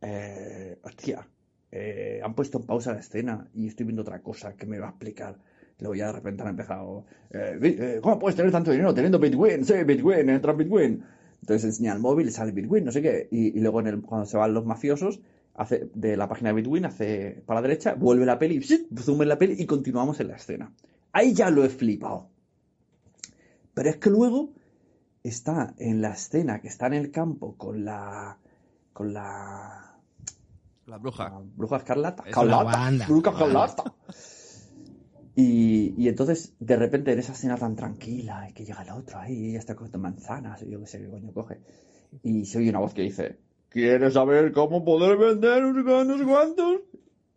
eh, 0.00 0.78
hostia, 0.82 1.26
eh, 1.70 2.20
han 2.22 2.34
puesto 2.34 2.58
en 2.58 2.66
pausa 2.66 2.92
la 2.92 3.00
escena 3.00 3.48
y 3.54 3.68
estoy 3.68 3.86
viendo 3.86 4.02
otra 4.02 4.20
cosa 4.20 4.56
que 4.56 4.66
me 4.66 4.78
va 4.78 4.86
a 4.86 4.90
explicar. 4.90 5.38
Luego 5.80 5.94
ya 5.94 6.06
de 6.06 6.12
repente 6.12 6.42
han 6.42 6.48
empezado, 6.50 7.04
eh, 7.30 7.56
"Vi- 7.60 7.76
eh, 7.78 8.00
¿cómo 8.02 8.18
puedes 8.18 8.36
tener 8.36 8.52
tanto 8.52 8.70
dinero 8.70 8.92
teniendo 8.94 9.18
Bitcoin? 9.18 9.64
Sí, 9.64 9.74
Bitcoin, 9.84 10.28
entra 10.30 10.52
en 10.52 10.58
Bitcoin. 10.58 11.04
Entonces 11.40 11.64
enseña 11.64 11.92
el 11.94 12.00
móvil, 12.00 12.30
sale 12.32 12.52
Bitcoin, 12.52 12.84
no 12.84 12.92
sé 12.92 13.00
qué. 13.02 13.28
Y, 13.30 13.56
y 13.56 13.60
luego 13.60 13.80
en 13.80 13.86
el, 13.86 14.02
cuando 14.02 14.26
se 14.26 14.36
van 14.36 14.52
los 14.52 14.66
mafiosos, 14.66 15.20
hace 15.54 15.88
de 15.94 16.16
la 16.16 16.28
página 16.28 16.50
de 16.50 16.56
Bitcoin, 16.56 16.84
hace 16.84 17.42
para 17.46 17.60
la 17.60 17.68
derecha, 17.68 17.94
vuelve 17.94 18.26
la 18.26 18.38
peli, 18.38 18.60
zoom 18.62 19.22
en 19.22 19.28
la 19.28 19.38
peli 19.38 19.56
y 19.58 19.66
continuamos 19.66 20.20
en 20.20 20.28
la 20.28 20.36
escena. 20.36 20.72
Ahí 21.12 21.32
ya 21.34 21.50
lo 21.50 21.64
he 21.64 21.68
flipado. 21.70 22.28
Pero 23.74 23.88
es 23.88 23.96
que 23.96 24.10
luego 24.10 24.52
está 25.22 25.74
en 25.78 26.00
la 26.02 26.10
escena 26.12 26.60
que 26.60 26.68
está 26.68 26.86
en 26.88 26.94
el 26.94 27.10
campo 27.10 27.56
con 27.56 27.84
la. 27.84 28.36
con 28.92 29.12
la. 29.14 29.96
La 30.86 30.98
bruja. 30.98 31.30
la 31.30 31.40
bruja 31.56 31.76
escarlata. 31.76 32.22
Es 32.24 32.30
Escarlata. 32.30 32.62
Bruja 33.06 33.30
escarlata. 33.30 33.94
Y, 35.42 36.08
entonces, 36.08 36.54
de 36.58 36.76
repente, 36.76 37.12
en 37.12 37.18
esa 37.18 37.32
escena 37.32 37.56
tan 37.56 37.74
tranquila, 37.74 38.46
que 38.54 38.64
llega 38.64 38.82
el 38.82 38.90
otro 38.90 39.18
ahí, 39.18 39.32
y 39.32 39.48
ella 39.50 39.60
está 39.60 39.74
cogiendo 39.74 39.98
manzanas, 39.98 40.62
y 40.62 40.70
yo 40.70 40.80
qué 40.80 40.86
sé 40.86 41.00
qué 41.00 41.08
coño 41.08 41.32
coge. 41.32 41.60
Y 42.22 42.44
se 42.44 42.58
oye 42.58 42.68
una 42.68 42.80
voz 42.80 42.92
que 42.92 43.00
dice: 43.02 43.38
¿Quieres 43.70 44.12
saber 44.14 44.52
cómo 44.52 44.84
poder 44.84 45.16
vender 45.16 45.64
sé 46.18 46.24
cuántos? 46.24 46.82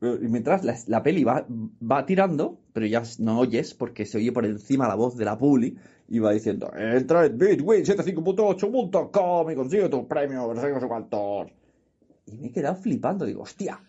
Y 0.01 0.27
mientras 0.27 0.89
la, 0.89 1.01
peli 1.01 1.24
va, 1.24 1.48
va 1.50 2.05
tirando, 2.05 2.60
pero 2.74 2.86
ya 2.86 3.03
no 3.19 3.39
oyes 3.39 3.74
porque 3.74 4.05
se 4.05 4.17
oye 4.17 4.33
por 4.33 4.45
encima 4.45 4.86
la 4.86 4.95
voz 4.95 5.15
de 5.15 5.24
la 5.24 5.38
puli 5.38 5.77
y 6.10 6.19
va 6.19 6.33
diciendo: 6.33 6.74
Entra 6.75 7.25
en 7.25 7.39
bitwin75.8.com 7.39 9.51
y 9.51 9.55
consigue 9.55 9.88
tus 9.88 10.03
premios, 10.07 10.53
no 10.53 10.62
sé, 10.62 10.72
no 10.72 10.81
sé 10.81 10.88
cuántos. 10.88 11.48
Y 12.25 12.38
me 12.38 12.48
he 12.48 12.51
quedado 12.51 12.75
flipando, 12.75 13.25
digo: 13.25 13.43
Hostia, 13.43 13.79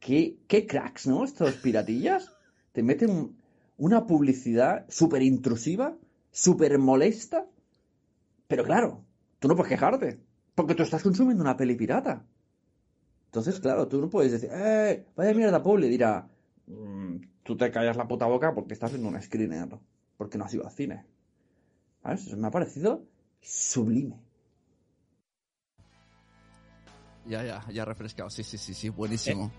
qué, 0.00 0.38
qué 0.48 0.66
cracks, 0.66 1.06
¿no? 1.06 1.22
Estos 1.22 1.54
piratillas 1.54 2.32
te 2.72 2.82
meten 2.82 3.36
una 3.78 4.06
publicidad 4.06 4.86
súper 4.88 5.22
intrusiva, 5.22 5.96
súper 6.30 6.78
molesta. 6.78 7.46
Pero 8.48 8.64
claro, 8.64 9.04
tú 9.38 9.48
no 9.48 9.56
puedes 9.56 9.70
quejarte, 9.70 10.20
porque 10.54 10.74
tú 10.74 10.82
estás 10.82 11.02
consumiendo 11.02 11.42
una 11.42 11.56
peli 11.56 11.74
pirata. 11.74 12.24
Entonces, 13.26 13.60
claro, 13.60 13.88
tú 13.88 14.00
no 14.00 14.10
puedes 14.10 14.32
decir, 14.32 14.50
¡eh! 14.52 15.06
Vaya 15.16 15.32
mierda, 15.32 15.62
Paul, 15.62 15.80
le 15.80 15.88
dirá, 15.88 16.28
"Mm, 16.66 17.16
tú 17.42 17.56
te 17.56 17.70
callas 17.70 17.96
la 17.96 18.06
puta 18.06 18.26
boca 18.26 18.54
porque 18.54 18.74
estás 18.74 18.90
viendo 18.92 19.08
un 19.08 19.20
screener, 19.22 19.78
porque 20.18 20.36
no 20.36 20.44
has 20.44 20.54
ido 20.54 20.66
al 20.66 20.72
cine. 20.72 21.06
¿Sabes? 22.02 22.26
Eso 22.26 22.36
me 22.36 22.48
ha 22.48 22.50
parecido 22.50 23.04
sublime. 23.40 24.16
Ya, 27.26 27.44
ya, 27.44 27.64
ya 27.72 27.84
refrescado. 27.84 28.28
Sí, 28.30 28.42
sí, 28.42 28.58
sí, 28.58 28.74
sí, 28.74 28.88
buenísimo. 28.88 29.50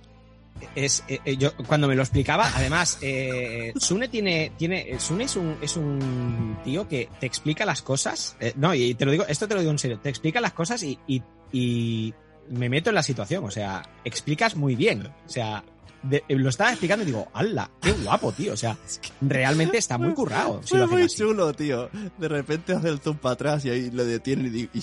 Es 0.75 1.03
eh, 1.07 1.19
eh, 1.25 1.37
yo 1.37 1.55
cuando 1.67 1.87
me 1.87 1.95
lo 1.95 2.01
explicaba 2.03 2.49
además 2.55 2.97
eh, 3.01 3.73
Sune 3.75 4.07
tiene 4.07 4.51
tiene 4.57 4.91
eh, 4.91 4.99
Sune 4.99 5.25
es 5.25 5.35
un 5.35 5.57
es 5.61 5.75
un 5.77 6.57
tío 6.63 6.87
que 6.87 7.09
te 7.19 7.25
explica 7.25 7.65
las 7.65 7.81
cosas 7.81 8.35
eh, 8.39 8.53
no 8.55 8.73
y 8.73 8.93
te 8.95 9.05
lo 9.05 9.11
digo 9.11 9.25
esto 9.27 9.47
te 9.47 9.55
lo 9.55 9.59
digo 9.61 9.71
en 9.71 9.79
serio 9.79 9.99
te 9.99 10.09
explica 10.09 10.39
las 10.41 10.53
cosas 10.53 10.81
y, 10.83 10.97
y, 11.07 11.21
y 11.51 12.13
me 12.49 12.69
meto 12.69 12.89
en 12.89 12.95
la 12.95 13.03
situación 13.03 13.43
o 13.43 13.51
sea 13.51 13.83
explicas 14.05 14.55
muy 14.55 14.75
bien 14.75 15.05
o 15.07 15.29
sea 15.29 15.63
de- 16.03 16.23
lo 16.27 16.49
estaba 16.49 16.71
explicando 16.71 17.03
y 17.03 17.07
digo 17.07 17.27
¡hala! 17.33 17.69
¡qué 17.81 17.91
guapo 17.93 18.31
tío! 18.31 18.53
o 18.53 18.57
sea 18.57 18.77
realmente 19.21 19.77
está 19.77 19.97
muy 19.97 20.13
currado 20.13 20.61
si 20.63 20.69
Fue 20.69 20.79
lo 20.79 20.85
hacen 20.85 20.97
muy 20.97 21.05
así. 21.05 21.17
chulo, 21.17 21.53
tío. 21.53 21.89
De 22.17 22.27
repente 22.27 22.73
hace 22.73 22.89
el 22.89 22.99
zoom 22.99 23.17
para 23.17 23.33
atrás 23.33 23.65
y 23.65 23.69
ahí 23.69 23.89
lo 23.91 24.03
detienen 24.05 24.47
y 24.47 24.49
digo... 24.49 24.71
y- 24.73 24.81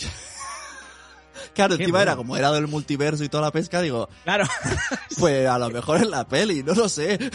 Claro, 1.54 1.76
Qué 1.76 1.84
encima 1.84 2.02
era 2.02 2.16
como 2.16 2.36
era 2.36 2.52
del 2.52 2.66
multiverso 2.66 3.24
y 3.24 3.28
toda 3.28 3.44
la 3.44 3.52
pesca, 3.52 3.80
digo, 3.80 4.08
claro 4.24 4.44
pues 5.18 5.48
a 5.48 5.58
lo 5.58 5.70
mejor 5.70 6.02
en 6.02 6.10
la 6.10 6.26
peli, 6.26 6.62
no 6.62 6.74
lo 6.74 6.88
sé. 6.88 7.18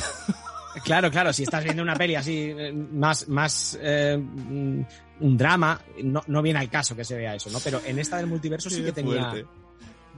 Claro, 0.84 1.10
claro, 1.10 1.32
si 1.32 1.44
estás 1.44 1.64
viendo 1.64 1.82
una 1.82 1.96
peli 1.96 2.16
así 2.16 2.54
eh, 2.56 2.74
más, 2.74 3.30
más 3.30 3.80
eh, 3.82 4.18
mm, 4.18 4.82
un 5.22 5.38
drama, 5.38 5.80
no, 6.04 6.22
no 6.28 6.42
viene 6.42 6.60
al 6.60 6.70
caso 6.70 6.96
que 6.96 7.06
se 7.06 7.16
vea 7.16 7.36
eso, 7.36 7.50
¿no? 7.50 7.60
Pero 7.64 7.82
en 7.86 7.98
esta 7.98 8.18
del 8.18 8.28
multiverso 8.28 8.70
sí 8.70 8.84
que 8.84 8.92
tenía. 8.92 9.30
fuerte. 9.30 9.48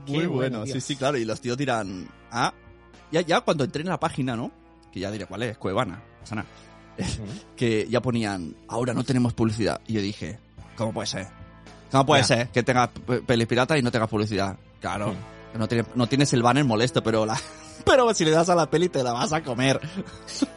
Muy 0.08 0.26
bueno, 0.26 0.66
sí, 0.66 0.80
sí, 0.80 0.96
claro. 0.96 1.16
Y 1.16 1.24
los 1.24 1.40
tíos 1.40 1.56
dirán, 1.56 2.08
ah, 2.30 2.52
ya, 3.12 3.20
ya 3.20 3.40
cuando 3.40 3.64
entré 3.64 3.82
en 3.82 3.88
la 3.88 4.00
página, 4.00 4.36
¿no? 4.36 4.50
Que 4.92 5.00
ya 5.00 5.10
diré 5.10 5.26
cuál 5.26 5.44
es, 5.44 5.58
Cuevana, 5.58 6.02
nada. 6.30 6.46
que 7.56 7.86
ya 7.88 8.00
ponían, 8.00 8.56
ahora 8.68 8.92
no 8.92 9.04
tenemos 9.04 9.34
publicidad. 9.34 9.80
Y 9.86 9.94
yo 9.94 10.02
dije, 10.02 10.38
¿cómo 10.76 10.92
puede 10.92 11.06
ser? 11.06 11.28
¿Cómo 11.90 12.06
puede 12.06 12.22
Ya. 12.22 12.26
ser 12.26 12.48
que 12.48 12.62
tengas 12.62 12.88
pe- 12.88 13.22
pelis 13.22 13.46
piratas 13.46 13.78
y 13.78 13.82
no 13.82 13.90
tengas 13.90 14.08
publicidad? 14.08 14.56
Claro, 14.80 15.14
no, 15.54 15.66
tiene- 15.68 15.84
no 15.94 16.06
tienes 16.06 16.32
el 16.32 16.42
banner 16.42 16.64
molesto, 16.64 17.02
pero 17.02 17.24
la... 17.26 17.38
Pero 17.84 18.12
si 18.12 18.24
le 18.24 18.32
das 18.32 18.48
a 18.50 18.54
la 18.54 18.68
peli 18.68 18.88
te 18.88 19.02
la 19.02 19.12
vas 19.12 19.32
a 19.32 19.42
comer. 19.42 19.80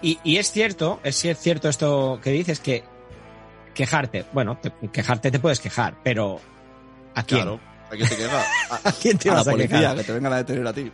Y, 0.01 0.19
y 0.23 0.37
es 0.37 0.51
cierto, 0.51 0.99
es 1.03 1.23
cier- 1.23 1.35
cierto 1.35 1.69
esto 1.69 2.19
que 2.21 2.31
dices 2.31 2.59
que 2.59 2.83
quejarte, 3.73 4.25
bueno, 4.33 4.57
te- 4.61 4.71
quejarte 4.91 5.31
te 5.31 5.39
puedes 5.39 5.59
quejar, 5.59 5.95
pero 6.03 6.39
¿a 7.15 7.23
quién? 7.23 7.41
Claro, 7.43 7.59
¿a 7.89 7.95
quién 7.95 8.09
te 8.09 8.17
queja? 8.17 8.43
A, 8.71 8.89
¿A 8.89 8.91
quién 8.91 9.17
te 9.17 9.29
a 9.29 9.33
la 9.33 9.37
vas 9.39 9.47
a 9.47 9.51
policía, 9.51 9.79
quejar? 9.79 9.97
que 9.97 10.03
te 10.03 10.13
vengan 10.13 10.33
a 10.33 10.37
detener 10.37 10.67
a 10.67 10.73
ti. 10.73 10.91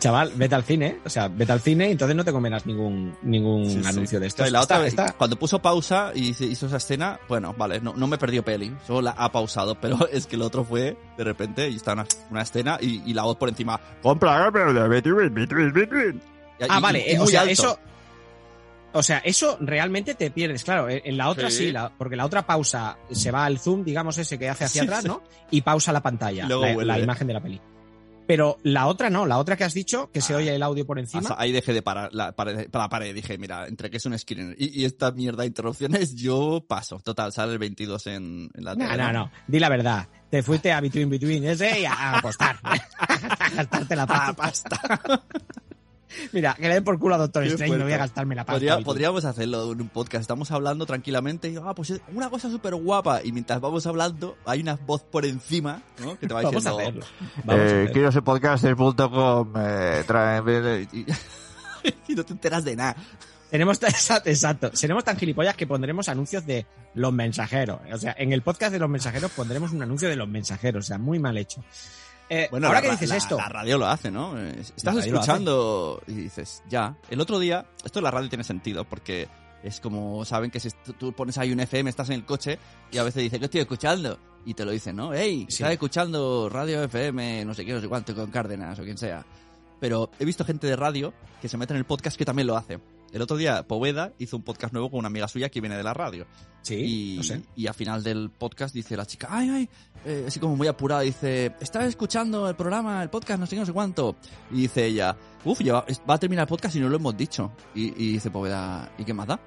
Chaval, 0.00 0.32
vete 0.34 0.54
al 0.56 0.64
cine, 0.64 0.98
o 1.04 1.08
sea, 1.08 1.28
vete 1.28 1.52
al 1.52 1.60
cine 1.60 1.88
y 1.88 1.92
entonces 1.92 2.16
no 2.16 2.24
te 2.24 2.32
comerás 2.32 2.66
ningún, 2.66 3.16
ningún 3.22 3.64
Sí, 3.70 3.80
sí. 3.82 3.88
anuncio 3.88 4.18
de 4.18 4.26
esto. 4.26 4.44
La 4.50 4.60
otra 4.60 4.78
vez, 4.78 4.88
está, 4.88 5.12
cuando 5.12 5.38
puso 5.38 5.60
pausa 5.62 6.10
y 6.14 6.30
hizo- 6.30 6.66
esa 6.66 6.76
escena, 6.78 7.20
bueno, 7.28 7.54
vale, 7.56 7.80
no, 7.80 7.94
no 7.94 8.06
me 8.08 8.18
perdió 8.18 8.44
peli, 8.44 8.74
solo 8.86 9.02
la 9.02 9.10
ha 9.12 9.30
pausado, 9.30 9.76
pero 9.80 9.98
es 10.12 10.26
que 10.26 10.34
el 10.36 10.42
otro 10.42 10.64
fue, 10.64 10.96
de 11.16 11.24
repente, 11.24 11.68
y 11.68 11.76
está 11.76 11.92
una, 11.92 12.06
una 12.30 12.42
escena 12.42 12.78
y, 12.80 13.02
y 13.08 13.14
la 13.14 13.22
voz 13.22 13.36
por 13.36 13.48
encima, 13.48 13.80
compra, 14.02 14.46
Ah, 14.46 14.50
y- 16.78 16.82
vale, 16.82 17.04
y 17.06 17.10
eh, 17.12 17.20
o 17.20 17.26
sea, 17.26 17.40
alto. 17.42 17.52
eso. 17.52 17.78
O 18.94 19.02
sea, 19.02 19.18
eso 19.18 19.58
realmente 19.60 20.14
te 20.14 20.30
pierdes, 20.30 20.64
claro. 20.64 20.88
En 20.88 21.02
en 21.04 21.16
la 21.18 21.28
otra 21.28 21.50
sí, 21.50 21.66
Sí. 21.66 21.72
la- 21.72 21.90
porque 21.90 22.16
la 22.16 22.24
otra 22.24 22.46
pausa, 22.46 22.96
se 23.12 23.30
va 23.30 23.44
al 23.44 23.58
zoom, 23.58 23.84
digamos, 23.84 24.16
ese 24.18 24.38
que 24.38 24.48
hace 24.48 24.64
hacia 24.64 24.82
Sí, 24.82 24.88
atrás, 24.88 25.02
sí. 25.02 25.08
¿no? 25.08 25.22
Y 25.50 25.60
pausa 25.60 25.92
la 25.92 26.00
pantalla, 26.02 26.46
luego 26.46 26.82
la 26.82 26.98
imagen 26.98 27.26
de 27.26 27.34
la 27.34 27.40
peli. 27.40 27.60
Pero 28.28 28.58
la 28.62 28.86
otra 28.88 29.08
no, 29.08 29.24
la 29.24 29.38
otra 29.38 29.56
que 29.56 29.64
has 29.64 29.72
dicho, 29.72 30.10
que 30.12 30.20
se 30.20 30.34
Ah. 30.34 30.36
oye 30.36 30.54
el 30.54 30.62
audio 30.62 30.84
por 30.86 30.98
encima. 30.98 31.22
Hasta 31.22 31.40
ahí 31.40 31.50
dejé 31.50 31.72
de 31.72 31.80
parar 31.80 32.10
la 32.12 32.32
pared, 32.32 32.68
la 32.70 32.88
pared. 32.90 33.14
Dije, 33.14 33.38
mira, 33.38 33.66
entre 33.66 33.88
que 33.90 33.96
es 33.96 34.04
un 34.04 34.16
screener 34.18 34.54
y, 34.58 34.82
y 34.82 34.84
esta 34.84 35.10
mierda 35.12 35.44
de 35.44 35.46
interrupciones, 35.46 36.14
yo 36.14 36.62
paso. 36.68 37.00
Total, 37.00 37.32
sale 37.32 37.52
el 37.54 37.58
22 37.58 38.06
en, 38.08 38.50
en 38.54 38.64
la 38.64 38.74
No, 38.74 38.86
tele, 38.86 39.02
no, 39.02 39.12
no. 39.14 39.30
Di 39.46 39.58
la 39.58 39.70
verdad. 39.70 40.06
Te 40.30 40.42
fuiste 40.42 40.70
a 40.70 40.80
Between 40.82 41.08
Between 41.08 41.42
ese 41.46 41.80
y 41.80 41.86
a, 41.86 42.18
apostar. 42.18 42.58
a 42.62 43.48
gastarte 43.54 43.96
la 43.96 44.06
pasta. 44.06 44.78
Mira, 46.32 46.54
que 46.54 46.68
le 46.68 46.74
den 46.74 46.84
por 46.84 46.98
culo 46.98 47.14
a 47.14 47.18
Doctor 47.18 47.42
Qué 47.42 47.50
Strange, 47.50 47.76
no 47.78 47.84
voy 47.84 47.92
a 47.92 47.98
gastarme 47.98 48.34
la 48.34 48.44
pasta. 48.44 48.54
Podría- 48.58 48.78
podríamos 48.80 49.24
hacerlo 49.24 49.72
en 49.72 49.80
un 49.82 49.88
podcast. 49.88 50.22
Estamos 50.22 50.50
hablando 50.50 50.86
tranquilamente 50.86 51.48
y 51.48 51.50
digo, 51.52 51.68
ah, 51.68 51.74
pues 51.74 51.90
es 51.90 52.00
una 52.14 52.30
cosa 52.30 52.50
súper 52.50 52.74
guapa. 52.74 53.20
Y 53.24 53.32
mientras 53.32 53.60
vamos 53.60 53.86
hablando, 53.86 54.36
hay 54.46 54.60
una 54.60 54.76
voz 54.76 55.02
por 55.02 55.24
encima, 55.26 55.82
¿no? 56.00 56.18
Que 56.18 56.26
te 56.26 56.34
va 56.34 56.42
Vamos 56.48 56.66
a 56.66 56.70
diciendo. 56.70 57.00
hacerlo. 57.00 57.06
Vamos 57.44 57.54
a 57.54 57.64
Eh, 57.64 57.66
hacerlo. 57.66 57.92
quiero 57.92 58.12
ser 58.12 58.22
podcaster.com, 58.22 59.52
eh, 59.56 60.04
trae- 60.06 60.88
y, 60.92 61.06
y 62.12 62.14
no 62.14 62.24
te 62.24 62.32
enteras 62.32 62.64
de 62.64 62.76
nada. 62.76 62.96
Tenemos, 63.50 63.82
exacto, 63.82 64.28
exacto. 64.28 64.70
Seremos 64.74 65.04
tan 65.04 65.16
gilipollas 65.16 65.56
que 65.56 65.66
pondremos 65.66 66.08
anuncios 66.10 66.44
de 66.44 66.66
los 66.94 67.12
mensajeros. 67.14 67.80
O 67.92 67.96
sea, 67.96 68.14
en 68.18 68.32
el 68.34 68.42
podcast 68.42 68.72
de 68.72 68.78
los 68.78 68.90
mensajeros 68.90 69.30
pondremos 69.30 69.72
un 69.72 69.82
anuncio 69.82 70.08
de 70.08 70.16
los 70.16 70.28
mensajeros. 70.28 70.84
O 70.84 70.86
sea, 70.86 70.98
muy 70.98 71.18
mal 71.18 71.36
hecho. 71.38 71.64
Eh, 72.30 72.48
Bueno, 72.50 72.66
ahora 72.68 72.80
la, 72.80 72.84
que 72.86 72.90
dices 72.92 73.08
la- 73.10 73.16
esto. 73.16 73.36
La 73.38 73.48
radio 73.48 73.78
lo 73.78 73.86
hace, 73.86 74.10
¿no? 74.10 74.38
Eh, 74.38 74.56
Estás 74.60 74.94
escuchando 75.06 76.02
y 76.06 76.12
dices, 76.12 76.62
ya. 76.68 76.94
El 77.10 77.20
otro 77.20 77.38
día, 77.38 77.66
esto 77.84 78.00
de 78.00 78.02
la 78.04 78.10
radio 78.10 78.28
tiene 78.28 78.44
sentido 78.44 78.84
porque 78.84 79.28
es 79.62 79.80
como, 79.80 80.24
saben 80.24 80.50
que 80.50 80.60
si 80.60 80.68
tú- 80.98 81.12
pones 81.12 81.38
ahí 81.38 81.52
un 81.52 81.60
FM, 81.60 81.88
estás 81.90 82.08
en 82.10 82.16
el 82.16 82.24
coche 82.24 82.58
y 82.92 82.98
a 82.98 83.02
veces 83.02 83.22
dices, 83.22 83.38
¿qué 83.38 83.44
estoy 83.46 83.60
escuchando? 83.62 84.18
Y 84.44 84.54
te 84.54 84.64
lo 84.64 84.70
dicen, 84.70 84.94
¿no? 84.96 85.12
Hey, 85.12 85.46
Sí. 85.48 85.56
estás 85.62 85.72
escuchando 85.72 86.48
radio 86.48 86.82
FM, 86.84 87.44
no 87.44 87.54
sé 87.54 87.64
qué, 87.64 87.72
no 87.72 87.80
sé 87.80 87.88
cuánto, 87.88 88.14
con 88.14 88.30
Cárdenas 88.30 88.78
o 88.78 88.82
quien 88.82 88.96
sea. 88.98 89.24
Pero 89.80 90.10
he 90.18 90.24
visto 90.24 90.44
gente 90.44 90.66
de 90.66 90.76
radio 90.76 91.12
que 91.40 91.48
se 91.48 91.56
mete 91.56 91.72
en 91.72 91.78
el 91.78 91.84
podcast 91.86 92.16
que 92.16 92.24
también 92.24 92.46
lo 92.46 92.56
hace. 92.56 92.78
El 93.12 93.22
otro 93.22 93.36
día, 93.36 93.62
Poveda 93.66 94.12
hizo 94.18 94.36
un 94.36 94.42
podcast 94.42 94.72
nuevo 94.72 94.90
con 94.90 94.98
una 94.98 95.08
amiga 95.08 95.28
suya 95.28 95.48
que 95.48 95.60
viene 95.60 95.76
de 95.76 95.82
la 95.82 95.94
radio. 95.94 96.26
Sí, 96.62 97.14
y, 97.14 97.16
no 97.16 97.22
sé. 97.22 97.42
y 97.56 97.66
al 97.66 97.74
final 97.74 98.02
del 98.02 98.30
podcast 98.30 98.74
dice 98.74 98.96
la 98.96 99.06
chica, 99.06 99.28
ay, 99.30 99.48
ay, 99.48 99.68
eh, 100.04 100.24
así 100.28 100.38
como 100.38 100.56
muy 100.56 100.66
apurada, 100.66 101.00
dice, 101.00 101.54
estaba 101.60 101.86
escuchando 101.86 102.48
el 102.48 102.54
programa, 102.54 103.02
el 103.02 103.08
podcast, 103.08 103.40
no 103.40 103.46
sé 103.46 103.56
qué, 103.56 103.60
no 103.60 103.66
sé 103.66 103.72
cuánto. 103.72 104.16
Y 104.50 104.62
dice 104.62 104.84
ella, 104.84 105.16
uff, 105.44 105.60
va 105.62 106.14
a 106.14 106.18
terminar 106.18 106.42
el 106.42 106.48
podcast 106.48 106.76
y 106.76 106.80
no 106.80 106.88
lo 106.90 106.96
hemos 106.96 107.16
dicho. 107.16 107.52
Y, 107.74 107.86
y 107.86 108.12
dice 108.12 108.30
Poveda, 108.30 108.92
¿y 108.98 109.04
qué 109.04 109.14
más 109.14 109.26
da? 109.26 109.40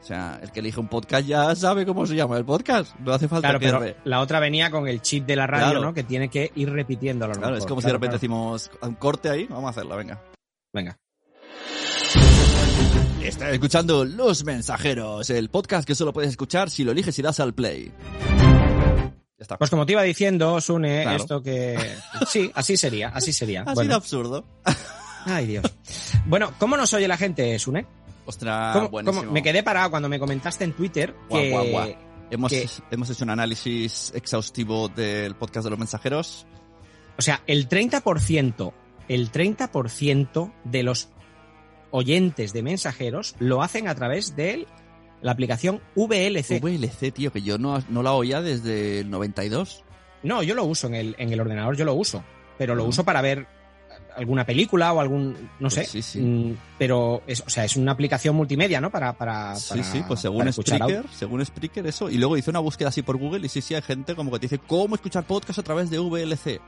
O 0.00 0.06
sea, 0.06 0.38
el 0.42 0.50
que 0.50 0.60
elige 0.60 0.80
un 0.80 0.88
podcast 0.88 1.26
ya 1.26 1.54
sabe 1.54 1.86
cómo 1.86 2.06
se 2.06 2.14
llama 2.14 2.36
el 2.36 2.44
podcast. 2.44 2.94
No 2.98 3.12
hace 3.14 3.26
falta 3.28 3.48
Claro, 3.48 3.60
que... 3.60 3.70
pero 3.70 3.96
la 4.04 4.20
otra 4.20 4.38
venía 4.40 4.70
con 4.70 4.86
el 4.88 5.00
chip 5.00 5.24
de 5.24 5.36
la 5.36 5.46
radio, 5.46 5.66
Claro. 5.66 5.80
¿no? 5.80 5.94
Que 5.94 6.02
tiene 6.02 6.28
que 6.28 6.50
ir 6.56 6.68
repitiéndolo. 6.70 7.32
Claro, 7.34 7.56
es 7.56 7.64
como 7.64 7.80
si 7.80 7.86
de 7.86 7.92
repente 7.94 8.16
decimos, 8.16 8.70
un 8.82 8.94
corte 8.96 9.30
ahí, 9.30 9.46
vamos 9.46 9.66
a 9.66 9.70
hacerlo, 9.70 9.96
venga. 9.96 10.20
Venga. 10.74 10.98
Estás 13.24 13.52
escuchando 13.54 14.04
Los 14.04 14.44
Mensajeros, 14.44 15.30
el 15.30 15.48
podcast 15.48 15.86
que 15.86 15.94
solo 15.94 16.12
puedes 16.12 16.30
escuchar 16.30 16.68
si 16.70 16.84
lo 16.84 16.92
eliges 16.92 17.18
y 17.18 17.22
das 17.22 17.40
al 17.40 17.54
play. 17.54 17.90
Está. 19.38 19.56
Pues 19.58 19.70
como 19.70 19.86
te 19.86 19.92
iba 19.92 20.02
diciendo, 20.02 20.60
Sune, 20.60 21.02
Claro. 21.02 21.16
esto 21.16 21.42
que... 21.42 21.76
Sí, 22.28 22.50
así 22.54 22.76
sería, 22.76 23.08
así 23.08 23.32
sería. 23.32 23.64
De 23.64 23.74
Bueno. 23.74 23.94
absurdo. 23.96 24.44
Ay, 25.26 25.46
Dios. 25.46 25.64
Bueno, 26.26 26.52
¿cómo 26.58 26.76
nos 26.76 26.92
oye 26.92 27.08
la 27.08 27.16
gente, 27.16 27.58
Sune? 27.58 27.86
Ostras, 28.26 28.76
¿Cómo- 28.76 28.88
buenísimo. 28.90 29.20
cómo- 29.22 29.32
Me 29.32 29.42
quedé 29.42 29.62
parado 29.62 29.90
cuando 29.90 30.08
me 30.08 30.18
comentaste 30.18 30.64
en 30.64 30.72
Twitter 30.72 31.14
Guau, 31.28 31.42
que... 31.42 31.50
guau, 31.50 31.66
guau. 31.68 31.94
Hemos, 32.30 32.50
que- 32.52 32.68
hemos 32.90 33.10
hecho 33.10 33.24
un 33.24 33.30
análisis 33.30 34.12
exhaustivo 34.14 34.88
del 34.88 35.34
podcast 35.34 35.64
de 35.64 35.70
los 35.70 35.78
mensajeros. 35.78 36.46
O 37.18 37.22
sea, 37.22 37.42
el 37.46 37.68
30%, 37.68 38.72
el 39.08 39.30
30% 39.32 40.52
de 40.64 40.82
los 40.82 41.08
oyentes 41.96 42.52
de 42.52 42.62
mensajeros 42.64 43.36
lo 43.38 43.62
hacen 43.62 43.86
a 43.86 43.94
través 43.94 44.34
de 44.34 44.66
la 45.22 45.30
aplicación 45.30 45.80
VLC. 45.94 46.60
VLC, 46.60 47.12
tío, 47.12 47.30
que 47.32 47.40
yo 47.40 47.56
no, 47.56 47.78
no 47.88 48.02
la 48.02 48.12
oía 48.12 48.42
desde 48.42 48.98
el 49.00 49.10
92. 49.10 49.84
No, 50.24 50.42
yo 50.42 50.56
lo 50.56 50.64
uso 50.64 50.88
en 50.88 50.96
el, 50.96 51.14
en 51.18 51.32
el 51.32 51.40
ordenador, 51.40 51.76
yo 51.76 51.84
lo 51.84 51.94
uso. 51.94 52.24
Pero 52.58 52.74
lo 52.74 52.82
Ujú. 52.82 52.90
uso 52.90 53.04
para 53.04 53.22
ver 53.22 53.46
alguna 54.16 54.44
película 54.44 54.92
o 54.92 54.98
algún, 55.00 55.50
no 55.60 55.70
sé. 55.70 55.82
Pues 55.82 55.90
sí, 55.90 56.02
sí. 56.02 56.20
Mm, 56.20 56.56
Pero, 56.78 57.22
es, 57.28 57.42
o 57.46 57.48
sea, 57.50 57.64
es 57.64 57.76
una 57.76 57.92
aplicación 57.92 58.34
multimedia, 58.34 58.80
¿no? 58.80 58.90
Para, 58.90 59.12
para, 59.12 59.54
Sí, 59.54 59.68
para- 59.70 59.82
sí, 59.84 60.02
pues 60.06 60.20
según. 60.20 60.52
Spreaker, 60.52 61.04
según 61.16 61.44
Spreaker, 61.46 61.86
eso. 61.86 62.10
Y 62.10 62.18
luego 62.18 62.36
hice 62.36 62.50
una 62.50 62.58
búsqueda 62.60 62.88
así 62.88 63.02
por 63.02 63.16
Google 63.16 63.46
y 63.46 63.48
sí, 63.48 63.60
sí, 63.60 63.74
hay 63.74 63.82
gente 63.82 64.14
como 64.16 64.32
que 64.32 64.40
te 64.40 64.44
dice 64.46 64.58
cómo 64.66 64.94
escuchar 64.96 65.24
podcast 65.24 65.60
a 65.60 65.62
través 65.62 65.90
de 65.90 65.98
VLC. 66.00 66.60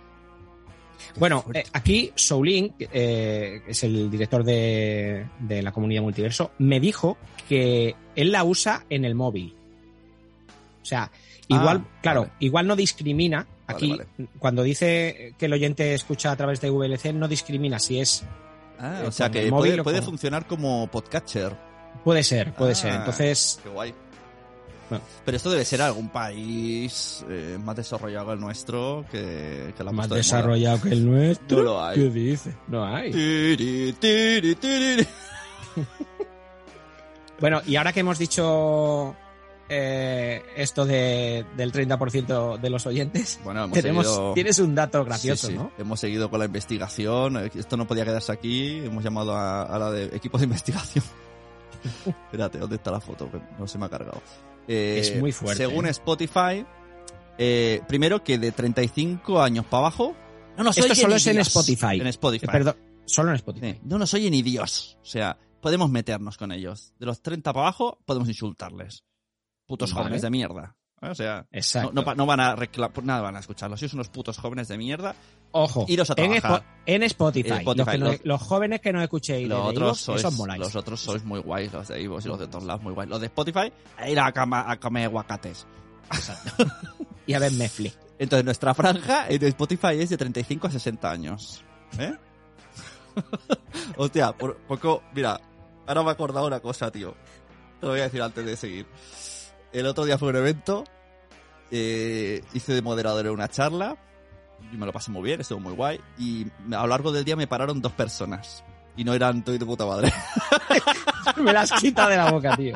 Bueno, 1.16 1.44
eh, 1.54 1.64
aquí 1.72 2.12
Soulin, 2.14 2.74
eh, 2.78 3.62
que 3.64 3.70
es 3.72 3.84
el 3.84 4.10
director 4.10 4.42
de, 4.44 5.26
de 5.40 5.62
la 5.62 5.72
comunidad 5.72 6.02
multiverso, 6.02 6.52
me 6.58 6.80
dijo 6.80 7.16
que 7.48 7.94
él 8.14 8.32
la 8.32 8.44
usa 8.44 8.84
en 8.90 9.04
el 9.04 9.14
móvil. 9.14 9.54
O 10.82 10.84
sea, 10.84 11.10
igual, 11.48 11.84
Ah, 11.84 11.98
claro, 12.02 12.20
vale. 12.22 12.32
igual 12.40 12.66
no 12.66 12.76
discrimina. 12.76 13.46
Aquí, 13.68 13.90
vale. 13.90 14.06
cuando 14.38 14.62
dice 14.62 15.34
que 15.36 15.46
el 15.46 15.52
oyente 15.52 15.92
escucha 15.94 16.30
a 16.30 16.36
través 16.36 16.60
de 16.60 16.70
VLC, 16.70 17.12
no 17.12 17.26
discrimina 17.26 17.78
si 17.80 17.98
es. 17.98 18.24
Ah, 18.78 19.00
Eh, 19.02 19.06
o 19.08 19.10
sea 19.12 19.30
que 19.30 19.50
móvil 19.50 19.72
puede, 19.72 19.82
puede 19.82 20.02
funcionar 20.02 20.46
como 20.46 20.86
podcatcher. 20.88 21.56
Puede 22.04 22.22
ser, 22.22 22.52
puede 22.54 22.72
Ah, 22.72 22.74
ser. 22.76 22.94
Entonces, 22.94 23.58
Qué 23.62 23.68
guay. 23.70 23.92
Pero 25.24 25.36
esto 25.36 25.50
debe 25.50 25.64
ser 25.64 25.82
algún 25.82 26.08
país 26.10 27.24
eh, 27.28 27.58
más 27.62 27.74
desarrollado 27.76 28.26
que 28.28 28.32
el 28.34 28.40
nuestro 28.40 29.04
que, 29.10 29.74
que 29.76 29.84
la 29.84 29.92
más 29.92 30.08
de 30.08 30.16
desarrollado 30.16 30.80
que 30.82 30.90
el 30.90 31.04
nuestro. 31.04 31.58
No 31.58 31.62
lo 31.64 31.84
hay. 31.84 31.96
¿Qué 31.98 32.10
dice? 32.10 32.54
No 32.68 32.84
hay. 32.86 33.10
Tiri, 33.10 33.92
tiri, 33.94 34.54
tiri. 34.54 35.06
Bueno, 37.38 37.60
y 37.66 37.76
ahora 37.76 37.92
que 37.92 38.00
hemos 38.00 38.18
dicho 38.18 39.14
eh, 39.68 40.42
esto 40.56 40.86
de, 40.86 41.44
del 41.54 41.70
30% 41.70 42.58
de 42.58 42.70
los 42.70 42.86
oyentes, 42.86 43.38
Bueno, 43.44 43.64
hemos 43.64 43.74
tenemos, 43.78 44.06
seguido... 44.06 44.32
tienes 44.32 44.58
un 44.58 44.74
dato 44.74 45.04
gracioso, 45.04 45.48
Sí, 45.48 45.52
sí. 45.52 45.58
¿no? 45.58 45.70
Hemos 45.76 46.00
seguido 46.00 46.30
con 46.30 46.38
la 46.38 46.46
investigación. 46.46 47.36
eh, 47.36 47.50
Esto 47.54 47.76
no 47.76 47.86
podía 47.86 48.04
quedarse 48.06 48.32
aquí. 48.32 48.78
Hemos 48.78 49.04
llamado 49.04 49.34
a, 49.34 49.64
a 49.64 49.78
la 49.78 49.90
de 49.90 50.04
equipo 50.16 50.38
de 50.38 50.44
investigación. 50.44 51.04
Espérate, 52.06 52.56
¿dónde 52.58 52.76
está 52.76 52.90
la 52.90 53.00
foto? 53.00 53.30
Que 53.30 53.38
No 53.58 53.66
se 53.68 53.76
me 53.76 53.84
ha 53.84 53.88
cargado. 53.90 54.22
Eh, 54.68 54.98
Es 55.00 55.16
muy 55.20 55.32
fuerte, 55.32 55.64
Según 55.66 55.86
¿eh? 55.86 55.90
Spotify, 55.90 56.64
eh, 57.38 57.80
primero 57.86 58.22
que 58.24 58.38
de 58.38 58.52
35 58.52 59.40
años 59.42 59.64
para 59.66 59.78
abajo. 59.86 60.14
No 60.56 60.64
nos 60.64 60.76
Esto 60.78 60.94
solo 60.94 61.16
es 61.16 61.26
en. 61.26 61.38
Spotify. 61.38 62.00
En 62.00 62.06
Spotify. 62.06 62.46
Eh, 62.46 62.52
Perdón, 62.52 62.76
solo 63.04 63.30
en 63.30 63.36
Spotify. 63.36 63.72
Sí, 63.74 63.80
no 63.84 63.98
nos 63.98 64.12
oye 64.14 64.30
ni 64.30 64.42
Dios. 64.42 64.98
O 65.02 65.04
sea, 65.04 65.38
podemos 65.60 65.90
meternos 65.90 66.38
con 66.38 66.50
ellos. 66.52 66.94
De 66.98 67.06
los 67.06 67.20
30 67.20 67.52
para 67.52 67.66
abajo, 67.66 67.98
podemos 68.06 68.28
insultarles. 68.28 69.04
Putos 69.66 69.92
Vale. 69.92 70.04
jóvenes 70.04 70.22
de 70.22 70.30
mierda. 70.30 70.76
O 71.02 71.14
sea, 71.14 71.46
Exacto. 71.52 71.90
no, 71.92 72.02
no 72.02 72.14
no 72.14 72.26
van 72.26 72.40
a 72.40 72.56
reclamar, 72.56 73.04
nada 73.04 73.20
van 73.20 73.36
a 73.36 73.40
escucharlos. 73.40 73.78
Sois 73.78 73.92
unos 73.92 74.08
putos 74.08 74.38
jóvenes 74.38 74.66
de 74.68 74.78
mierda. 74.78 75.14
Ojo, 75.52 75.84
Iros 75.88 76.08
a 76.10 76.14
en, 76.16 76.32
trabajar. 76.40 76.62
Spo- 76.62 76.64
en 76.86 77.02
Spotify, 77.02 77.48
En 77.50 77.54
Spotify, 77.58 77.76
los, 77.78 77.88
que 77.88 77.98
no- 77.98 78.06
los- 78.12 78.24
los 78.24 78.42
jóvenes 78.42 78.80
que 78.80 78.92
no 78.92 79.02
escuchéis 79.02 79.46
Los 79.48 79.60
otros, 79.66 80.00
sois, 80.00 80.20
esos 80.20 80.34
moláis. 80.34 80.60
los 80.60 80.74
otros 80.74 81.00
sois 81.00 81.22
muy 81.24 81.40
guays, 81.40 81.72
los 81.72 81.88
de 81.88 82.00
Ivo 82.00 82.18
y 82.18 82.24
los 82.28 82.38
de 82.38 82.46
todos 82.48 82.64
lados, 82.64 82.82
muy 82.82 82.94
guays. 82.94 83.10
Los 83.10 83.20
de 83.20 83.26
Spotify, 83.26 83.72
a 83.98 84.08
ir 84.08 84.18
a, 84.18 84.32
cama, 84.32 84.64
a 84.70 84.78
comer 84.80 85.04
aguacates. 85.04 85.66
Y 87.26 87.34
a 87.34 87.38
ver 87.40 87.52
Netflix. 87.52 87.98
Entonces, 88.18 88.44
nuestra 88.44 88.72
franja 88.74 89.26
en 89.28 89.42
Spotify 89.44 89.98
es 90.00 90.08
de 90.10 90.16
35 90.16 90.66
a 90.68 90.70
60 90.70 91.10
años. 91.10 91.62
¿Eh? 91.98 92.14
Hostia, 93.96 94.32
por 94.32 94.56
poco, 94.58 95.02
mira, 95.14 95.40
ahora 95.86 96.02
me 96.02 96.08
he 96.08 96.12
acordado 96.12 96.46
una 96.46 96.60
cosa, 96.60 96.90
tío. 96.90 97.14
Te 97.80 97.86
lo 97.86 97.92
voy 97.92 98.00
a 98.00 98.04
decir 98.04 98.22
antes 98.22 98.44
de 98.46 98.56
seguir. 98.56 98.86
El 99.72 99.86
otro 99.86 100.04
día 100.04 100.18
fue 100.18 100.28
un 100.30 100.36
evento, 100.36 100.84
eh, 101.70 102.42
hice 102.54 102.74
de 102.74 102.82
moderador 102.82 103.26
en 103.26 103.32
una 103.32 103.48
charla, 103.48 103.96
y 104.72 104.76
me 104.76 104.86
lo 104.86 104.92
pasé 104.92 105.10
muy 105.10 105.22
bien, 105.22 105.40
estuvo 105.40 105.60
muy 105.60 105.72
guay, 105.74 106.00
y 106.18 106.46
a 106.72 106.80
lo 106.82 106.86
largo 106.86 107.12
del 107.12 107.24
día 107.24 107.36
me 107.36 107.46
pararon 107.46 107.80
dos 107.80 107.92
personas. 107.92 108.64
Y 108.96 109.04
no 109.04 109.12
eran 109.12 109.44
tú 109.44 109.52
y 109.52 109.58
tu 109.58 109.66
puta 109.66 109.84
madre. 109.84 110.10
Me 111.36 111.52
las 111.52 111.70
quita 111.72 112.08
de 112.08 112.16
la 112.16 112.30
boca, 112.30 112.56
tío. 112.56 112.74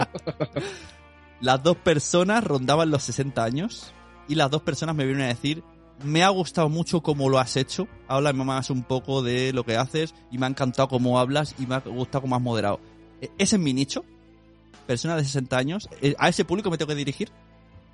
Las 1.40 1.62
dos 1.62 1.78
personas 1.78 2.44
rondaban 2.44 2.90
los 2.90 3.02
60 3.04 3.42
años 3.42 3.94
y 4.28 4.34
las 4.34 4.50
dos 4.50 4.60
personas 4.60 4.94
me 4.94 5.06
vienen 5.06 5.22
a 5.24 5.28
decir, 5.28 5.64
me 6.04 6.22
ha 6.22 6.28
gustado 6.28 6.68
mucho 6.68 7.00
cómo 7.02 7.30
lo 7.30 7.38
has 7.38 7.56
hecho, 7.56 7.88
háblame 8.08 8.44
más 8.44 8.68
un 8.68 8.82
poco 8.82 9.22
de 9.22 9.54
lo 9.54 9.64
que 9.64 9.78
haces 9.78 10.14
y 10.30 10.36
me 10.36 10.44
ha 10.44 10.50
encantado 10.50 10.88
cómo 10.88 11.18
hablas 11.18 11.54
y 11.58 11.64
me 11.66 11.76
ha 11.76 11.80
gustado 11.80 12.20
cómo 12.20 12.36
has 12.36 12.42
moderado. 12.42 12.78
E- 13.22 13.30
¿Ese 13.38 13.56
es 13.56 13.62
mi 13.62 13.72
nicho? 13.72 14.04
Personas 14.86 15.18
de 15.18 15.24
60 15.24 15.56
años. 15.56 15.88
¿E- 16.02 16.14
¿A 16.18 16.28
ese 16.28 16.44
público 16.44 16.70
me 16.70 16.78
tengo 16.78 16.88
que 16.88 16.94
dirigir? 16.96 17.30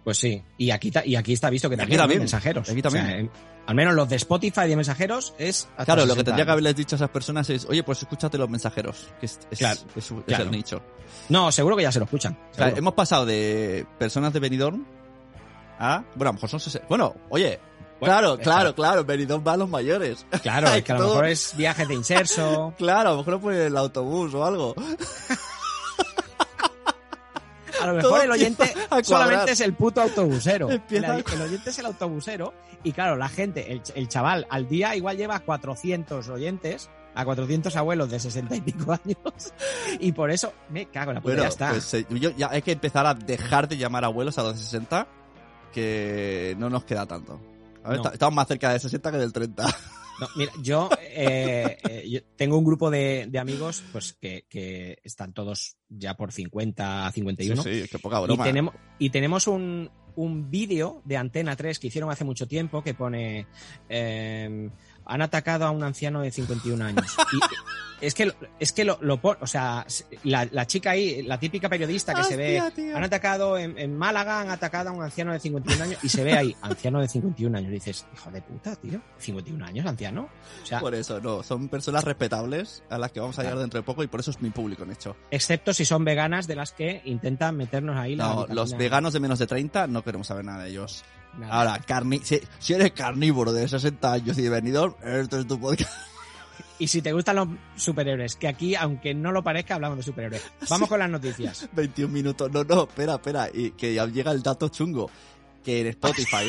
Pues 0.05 0.19
sí, 0.19 0.41
y 0.57 0.71
aquí, 0.71 0.93
y 1.05 1.17
aquí 1.17 1.33
está 1.33 1.51
visto 1.51 1.69
que 1.69 1.77
también, 1.77 1.99
también. 1.99 2.19
hay 2.19 2.21
mensajeros. 2.21 2.69
Aquí 2.71 2.79
O 2.79 2.91
sea, 2.91 3.01
también. 3.01 3.21
en- 3.21 3.31
al 3.67 3.75
menos 3.75 3.95
los 3.95 4.09
de 4.09 4.15
Spotify 4.17 4.69
de 4.69 4.77
mensajeros 4.77 5.35
es... 5.39 5.69
hasta 5.73 5.85
Claro, 5.87 6.03
lo 6.03 6.15
que 6.15 6.21
60 6.21 6.25
tendría 6.31 6.45
que 6.45 6.51
haberles 6.53 6.77
dicho 6.77 6.95
a 6.95 6.99
esas 6.99 7.11
personas 7.11 7.51
es, 7.51 7.65
oye, 7.65 7.83
pues 7.83 8.01
escúchate 8.03 8.39
los 8.39 8.49
mensajeros, 8.49 9.09
que 9.19 9.27
es, 9.27 9.41
es- 9.51 9.59
Claro, 9.59 9.81
es- 9.97 10.11
es 10.13 10.17
claro. 10.27 10.45
el 10.45 10.51
nicho. 10.53 10.81
No, 11.29 11.51
seguro 11.51 11.77
que 11.77 11.83
ya 11.83 11.91
se 11.91 11.99
lo 11.99 12.05
escuchan. 12.05 12.39
O 12.53 12.55
sea, 12.55 12.69
hemos 12.69 12.95
pasado 12.95 13.27
de 13.27 13.85
personas 13.99 14.33
de 14.33 14.39
Benidorm 14.39 14.87
a, 15.81 16.05
bueno, 16.15 16.29
a 16.29 16.33
lo 16.33 16.33
mejor 16.35 16.51
son 16.51 16.61
60. 16.61 16.87
Bueno, 16.89 17.17
oye, 17.31 17.59
Bueno, 17.99 18.15
claro, 18.15 18.39
claro, 18.39 18.75
claro, 18.77 19.05
Benidorm 19.05 19.45
va 19.45 19.55
a 19.55 19.57
los 19.57 19.69
mayores. 19.69 20.25
Claro, 20.43 20.69
es 20.75 20.85
que 20.85 20.93
a 20.93 20.99
lo 20.99 21.09
mejor 21.09 21.27
es 21.27 21.57
viajes 21.57 21.89
de 21.89 21.95
inserso. 21.95 22.73
Claro, 22.79 23.09
a 23.09 23.13
lo 23.13 23.19
mejor 23.19 23.41
pone 23.41 23.57
en 23.57 23.67
el 23.67 23.77
autobús 23.77 24.33
o 24.35 24.45
algo. 24.45 24.77
A 27.83 27.87
lo 27.89 27.95
mejor 27.95 28.25
el 28.25 28.31
oyente 28.31 28.75
solamente 29.03 29.53
es 29.53 29.61
el 29.61 29.75
puto 29.75 30.01
autobusero. 30.03 30.69
El, 30.71 30.83
el 30.91 31.43
oyente 31.43 31.71
es 31.71 31.79
el 31.79 31.87
autobusero. 31.87 32.55
Y 32.83 32.93
claro, 32.93 33.17
la 33.17 33.29
gente, 33.29 33.73
el, 33.73 33.83
el 33.95 34.09
chaval, 34.09 34.47
al 34.51 34.69
día 34.69 34.95
igual 34.97 35.17
lleva 35.17 35.41
400 35.41 36.29
oyentes, 36.29 36.89
a 37.15 37.25
400 37.25 37.75
abuelos 37.77 38.11
de 38.11 38.21
60 38.21 38.55
y 38.57 38.61
pico 38.61 38.93
años. 38.93 39.17
Y 40.01 40.13
por 40.13 40.31
eso 40.31 40.53
me 40.69 40.87
cago 40.87 41.11
en 41.11 41.15
la 41.17 41.21
puta, 41.21 41.35
Bueno, 41.35 41.43
ya 41.45 41.49
está. 41.49 41.71
pues 41.71 41.95
eh, 41.95 42.07
yo, 42.11 42.31
ya 42.37 42.49
hay 42.51 42.63
que 42.63 42.73
empezar 42.73 43.07
a 43.07 43.15
dejar 43.15 43.67
de 43.69 43.77
llamar 43.79 44.05
abuelos 44.05 44.37
a 44.39 44.43
los 44.43 44.55
de 44.57 44.63
60, 44.63 45.07
que 45.73 46.55
no 46.59 46.71
nos 46.71 46.85
queda 46.85 47.07
tanto. 47.07 47.41
A 47.85 47.89
ver, 47.91 47.99
No. 47.99 48.03
ta- 48.05 48.11
Estamos 48.11 48.35
más 48.35 48.47
cerca 48.49 48.73
de 48.73 48.79
60 48.81 49.11
que 49.13 49.19
del 49.19 49.33
30. 49.33 49.65
No, 50.21 50.29
mira, 50.37 50.53
yo, 50.63 50.89
eh, 51.01 51.77
eh, 51.89 52.09
yo 52.09 52.21
tengo 52.37 52.57
un 52.59 52.65
grupo 52.65 52.91
de, 52.91 53.27
de 53.29 53.39
amigos 53.39 53.83
pues 53.93 54.15
que, 54.15 54.47
que 54.49 54.99
están 55.05 55.33
todos 55.33 55.77
ya 55.89 56.17
por 56.17 56.33
50 56.33 57.07
a 57.07 57.13
51. 57.13 57.63
Sí, 57.63 57.83
sí, 57.83 57.89
qué 57.91 57.99
poca 57.99 58.21
Y 58.21 58.23
broma. 58.25 58.45
tenemos, 58.45 58.75
y 58.99 59.11
tenemos 59.11 59.47
un, 59.47 59.91
un 60.17 60.51
vídeo 60.51 61.03
de 61.05 61.17
Antena 61.17 61.55
3 61.57 61.79
que 61.79 61.89
hicieron 61.89 62.11
hace 62.11 62.25
mucho 62.25 62.49
tiempo 62.49 62.83
que 62.83 62.95
pone 62.95 63.47
eh, 63.89 64.71
han 65.07 65.23
atacado 65.23 65.65
a 65.67 65.71
un 65.71 65.83
anciano 65.85 66.21
de 66.21 66.31
51 66.31 66.85
años. 66.85 67.05
Y 68.01 68.07
es 68.07 68.15
que, 68.15 68.27
lo- 68.27 68.35
es 68.61 68.73
que 68.73 68.85
lo, 68.85 68.99
lo 69.01 69.19
o 69.23 69.47
sea, 69.47 69.87
la, 70.25 70.47
la 70.51 70.67
chica 70.67 70.91
ahí, 70.91 71.23
la 71.23 71.39
típica 71.41 71.69
periodista 71.71 72.13
que 72.15 72.25
se 72.25 72.37
ve, 72.37 72.63
tío. 72.75 72.95
han 72.97 73.03
atacado 73.05 73.57
en, 73.57 73.79
en 73.79 73.97
Málaga, 73.97 74.41
han 74.41 74.51
atacado 74.51 74.91
a 74.91 74.93
un 74.93 75.03
anciano 75.03 75.33
de 75.33 75.41
51 75.41 75.83
años 75.85 75.99
y 76.03 76.09
se 76.11 76.23
ve 76.23 76.35
ahí, 76.35 76.57
anciano 76.61 77.01
de 77.01 77.09
51 77.09 77.57
años. 77.57 77.71
Y 77.71 77.75
dices, 77.75 78.07
hijo 78.13 78.31
de 78.31 78.43
puta, 78.43 78.77
tío, 78.77 79.01
51 79.19 79.65
años, 79.65 79.87
anciano. 79.87 80.29
O 80.63 80.67
sea, 80.67 80.81
Por 80.81 80.95
eso, 80.95 81.21
no, 81.21 81.43
son 81.43 81.69
personas 81.69 82.05
respetables 82.05 82.83
a 82.91 82.99
las 82.99 83.13
que 83.13 83.21
vamos 83.21 83.39
a 83.39 83.43
llegar 83.43 83.59
dentro 83.59 83.81
de 83.81 83.85
poco 83.85 84.03
y 84.03 84.09
por 84.09 84.21
eso 84.21 84.31
es 84.31 84.43
mi 84.43 84.51
público, 84.51 84.83
en 84.83 84.93
hecho. 84.93 85.17
excepto 85.31 85.73
si 85.73 85.85
son 85.87 86.05
veganas 86.05 86.47
de 86.47 86.57
las 86.57 86.73
que 86.73 87.01
intentan 87.07 87.57
meternos 87.57 87.97
ahí 87.97 88.15
la 88.17 88.27
No, 88.29 88.47
los 88.49 88.77
veganos 88.77 89.15
de 89.15 89.21
menos 89.21 89.39
de 89.39 89.47
30 89.47 89.87
no 89.87 90.03
queremos 90.05 90.27
saber 90.27 90.45
nada 90.45 90.65
de 90.65 90.71
ellos. 90.71 91.03
Nada. 91.39 91.53
Ahora, 91.53 91.79
carni 91.81 92.21
si, 92.23 92.41
si 92.59 92.75
eres 92.75 92.93
carnívoro 92.93 93.53
de 93.53 93.69
60 93.69 94.13
años 94.13 94.39
y 94.39 94.43
de 94.43 94.51
venidor, 94.51 94.97
este 95.03 95.41
es 95.41 95.47
tu 95.47 95.59
podcast. 95.59 95.91
Y 96.79 96.89
si 96.89 97.01
te 97.01 97.13
gustan 97.13 97.37
los 97.37 97.49
superhéroes, 97.77 98.37
que 98.37 98.49
aquí, 98.49 98.75
aunque 98.75 99.15
no 99.15 99.33
lo 99.33 99.43
parezca, 99.43 99.75
hablamos 99.75 99.99
de 99.99 100.03
superhéroes. 100.05 100.43
Vamos 100.69 100.89
con 100.89 100.99
las 100.99 101.09
noticias. 101.09 101.69
21 101.73 102.13
minutos. 102.13 102.51
No, 102.53 102.65
no, 102.65 102.83
espera, 102.83 103.15
espera. 103.15 103.49
Y 103.53 103.71
que 103.71 103.95
ya 103.95 104.07
llega 104.07 104.33
el 104.33 104.43
dato 104.43 104.69
chungo. 104.69 105.11
Que 105.65 105.81
en 105.81 105.87
Spotify, 105.89 106.49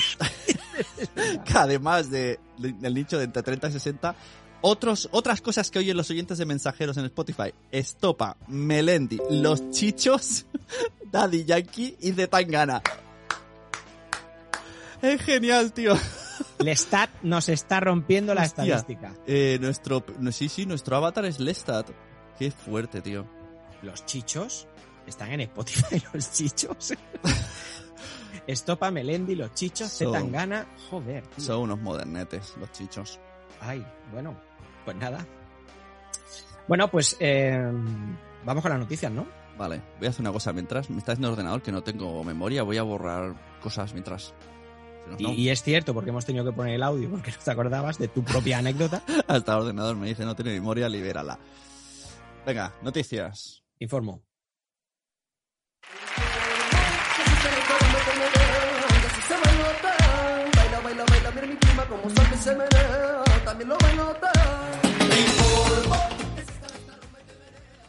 que 1.45 1.54
además 1.58 2.12
de, 2.12 2.39
del 2.60 2.93
nicho 2.93 3.17
de 3.17 3.23
entre 3.23 3.41
30 3.41 3.69
y 3.69 3.71
60, 3.71 4.15
otros, 4.62 5.10
otras 5.12 5.41
cosas 5.41 5.71
que 5.71 5.80
oyen 5.80 5.97
los 5.97 6.12
oyentes 6.12 6.38
de 6.38 6.45
mensajeros 6.45 6.97
en 6.97 7.06
Spotify. 7.06 7.52
Estopa, 7.71 8.38
Melendi, 8.47 9.19
Los 9.32 9.71
Chichos, 9.71 10.45
Daddy 11.12 11.45
Yankee 11.45 11.97
y 12.00 12.12
The 12.12 12.28
Tangana. 12.28 12.84
Es 15.01 15.21
genial, 15.21 15.73
tío. 15.73 15.93
Lestat 16.60 17.10
nos 17.23 17.49
está 17.49 17.79
rompiendo 17.79 18.33
la 18.33 18.43
estadística. 18.45 19.13
Eh, 19.25 19.57
nuestro, 19.62 20.03
sí, 20.31 20.49
sí, 20.49 20.65
nuestro 20.65 20.97
avatar 20.97 21.25
es 21.25 21.39
Lestat. 21.39 21.89
Qué 22.38 22.51
fuerte, 22.51 23.01
tío. 23.01 23.25
Los 23.81 24.05
chichos 24.05 24.67
están 25.05 25.31
en 25.31 25.41
Spotify, 25.41 26.01
los 26.13 26.31
chichos. 26.31 26.93
Estopa, 28.47 28.91
Melendi, 28.91 29.36
los 29.36 29.53
chichos, 29.53 29.89
So- 29.91 30.12
Zetangana. 30.13 30.65
Joder. 30.89 31.23
tío. 31.27 31.43
Son 31.45 31.62
unos 31.62 31.79
modernetes, 31.79 32.55
los 32.60 32.71
chichos. 32.71 33.19
Ay, 33.60 33.86
bueno, 34.12 34.36
pues 34.86 34.95
nada. 34.97 35.25
Bueno, 36.67 36.89
pues 36.89 37.17
eh, 37.19 37.60
vamos 38.45 38.62
con 38.62 38.71
las 38.71 38.79
noticias, 38.79 39.12
¿no? 39.12 39.27
Vale, 39.57 39.81
voy 39.97 40.07
a 40.07 40.10
hacer 40.12 40.21
una 40.21 40.31
cosa 40.31 40.53
mientras. 40.53 40.89
Me 40.89 40.99
está 40.99 41.13
diciendo 41.13 41.29
el 41.29 41.33
ordenador 41.33 41.62
que 41.62 41.71
no 41.71 41.81
tengo 41.81 42.23
memoria. 42.23 42.63
Voy 42.63 42.77
a 42.77 42.83
borrar 42.83 43.33
cosas 43.62 43.91
mientras. 43.93 44.33
No, 45.12 45.15
Y, 45.20 45.24
no. 45.24 45.34
y 45.34 45.50
es 45.50 45.63
cierto, 45.63 45.93
porque 45.93 46.10
hemos 46.10 46.26
tenido 46.26 46.43
que 46.46 46.52
poner 46.52 46.76
el 46.76 46.84
audio 46.84 47.10
porque 47.10 47.32
no 47.32 47.38
te 47.38 47.52
acordabas 47.52 47.98
de 47.98 48.08
tu 48.08 48.24
propia 48.24 48.58
anécdota. 48.60 49.02
Hasta 49.28 49.54
el 49.54 49.60
ordenador 49.60 49.96
me 49.96 50.08
dice 50.08 50.26
no 50.26 50.36
tiene 50.36 50.52
memoria, 50.54 50.89
libérala. 50.89 51.39
Venga, 52.46 52.74
noticias. 52.82 53.63
Informo. 53.80 54.22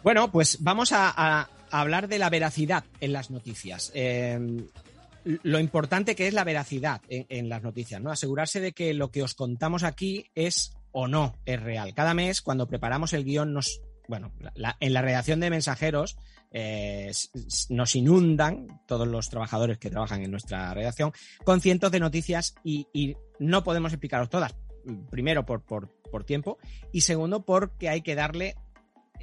Bueno, 0.03 0.31
pues 0.31 0.59
vamos 0.63 0.93
a, 0.93 1.09
a- 1.11 1.49
a 1.71 1.81
hablar 1.81 2.09
de 2.09 2.19
la 2.19 2.31
veracidad 2.31 2.85
en 3.01 3.13
las 3.13 3.31
noticias. 3.31 3.91
Eh, 3.95 4.39
lo 5.43 5.61
importante 5.61 6.17
que 6.17 6.27
es 6.27 6.35
la 6.35 6.45
veracidad 6.45 7.03
en, 7.09 7.49
las 7.49 7.63
noticias, 7.63 8.01
¿no? 8.01 8.11
Asegurarse 8.11 8.61
de 8.61 8.73
que 8.73 8.95
lo 8.95 9.11
que 9.11 9.23
os 9.23 9.35
contamos 9.35 9.83
aquí 9.83 10.31
es 10.35 10.73
o 10.91 11.07
no 11.07 11.35
es 11.45 11.63
real. 11.63 11.93
Cada 11.95 12.15
mes, 12.15 12.41
cuando 12.41 12.67
preparamos 12.67 13.13
el 13.13 13.25
guion, 13.25 13.53
nos. 13.53 13.83
Bueno, 14.09 14.33
en 14.81 14.95
la 14.95 15.03
redacción 15.03 15.39
de 15.39 15.51
mensajeros 15.51 16.17
eh, 16.51 17.13
nos 17.69 17.95
inundan 17.95 18.81
todos 18.87 19.07
los 19.07 19.29
trabajadores 19.29 19.77
que 19.77 19.91
trabajan 19.91 20.23
en 20.23 20.31
nuestra 20.31 20.73
redacción 20.73 21.13
con 21.45 21.61
cientos 21.61 21.93
de 21.93 22.01
noticias 22.01 22.55
y, 22.65 22.87
y 22.95 23.17
no 23.39 23.63
podemos 23.63 23.93
explicaros 23.93 24.31
todas. 24.31 24.57
Primero, 25.11 25.45
por, 25.45 25.63
por, 25.63 25.93
por 26.11 26.25
tiempo 26.25 26.57
y 26.91 27.03
segundo, 27.03 27.45
porque 27.45 27.91
hay 27.91 28.01
que 28.01 28.15
darle 28.15 28.57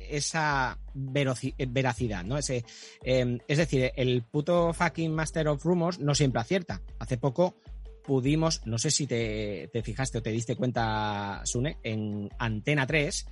esa 0.09 0.77
eh, 0.95 1.65
veracidad, 1.67 2.23
¿no? 2.23 2.37
Ese, 2.37 2.63
eh, 3.03 3.37
es 3.47 3.57
decir, 3.57 3.91
el 3.95 4.23
puto 4.23 4.73
fucking 4.73 5.13
Master 5.13 5.47
of 5.47 5.63
Rumors 5.63 5.99
no 5.99 6.15
siempre 6.15 6.41
acierta. 6.41 6.81
Hace 6.99 7.17
poco 7.17 7.55
pudimos, 8.03 8.61
no 8.65 8.77
sé 8.77 8.91
si 8.91 9.07
te, 9.07 9.69
te 9.73 9.81
fijaste 9.81 10.19
o 10.19 10.21
te 10.21 10.31
diste 10.31 10.55
cuenta, 10.55 11.41
Sune, 11.43 11.77
en 11.83 12.29
Antena 12.37 12.85
3, 12.85 13.25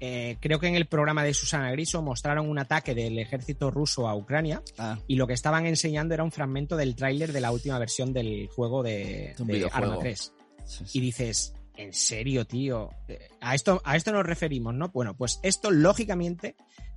eh, 0.00 0.36
creo 0.40 0.58
que 0.58 0.66
en 0.66 0.74
el 0.74 0.86
programa 0.86 1.24
de 1.24 1.32
Susana 1.32 1.70
Griso 1.70 2.02
mostraron 2.02 2.48
un 2.48 2.58
ataque 2.58 2.94
del 2.94 3.18
ejército 3.18 3.70
ruso 3.70 4.08
a 4.08 4.14
Ucrania 4.14 4.60
Ah, 4.76 4.98
y 5.06 5.16
lo 5.16 5.26
que 5.26 5.32
estaban 5.32 5.66
enseñando 5.66 6.14
era 6.14 6.24
un 6.24 6.32
fragmento 6.32 6.76
del 6.76 6.94
tráiler 6.94 7.32
de 7.32 7.40
la 7.40 7.52
última 7.52 7.78
versión 7.78 8.12
del 8.12 8.48
juego 8.48 8.82
de. 8.82 9.34
Arma 9.72 9.98
3 9.98 10.32
sí, 10.66 10.84
sí. 10.84 10.98
y 10.98 11.00
dices, 11.00 11.54
¿en 11.76 11.92
serio, 11.92 12.46
tío? 12.46 12.90
Eh, 13.08 13.28
A 13.40 13.54
esto, 13.54 13.80
a 13.84 13.96
esto 13.96 14.12
nos 14.12 14.24
referimos, 14.26 14.74
¿no? 14.74 14.88
Bueno, 14.90 15.14
pues 15.16 15.40
esto 15.42 15.70
lógicamente 15.70 16.56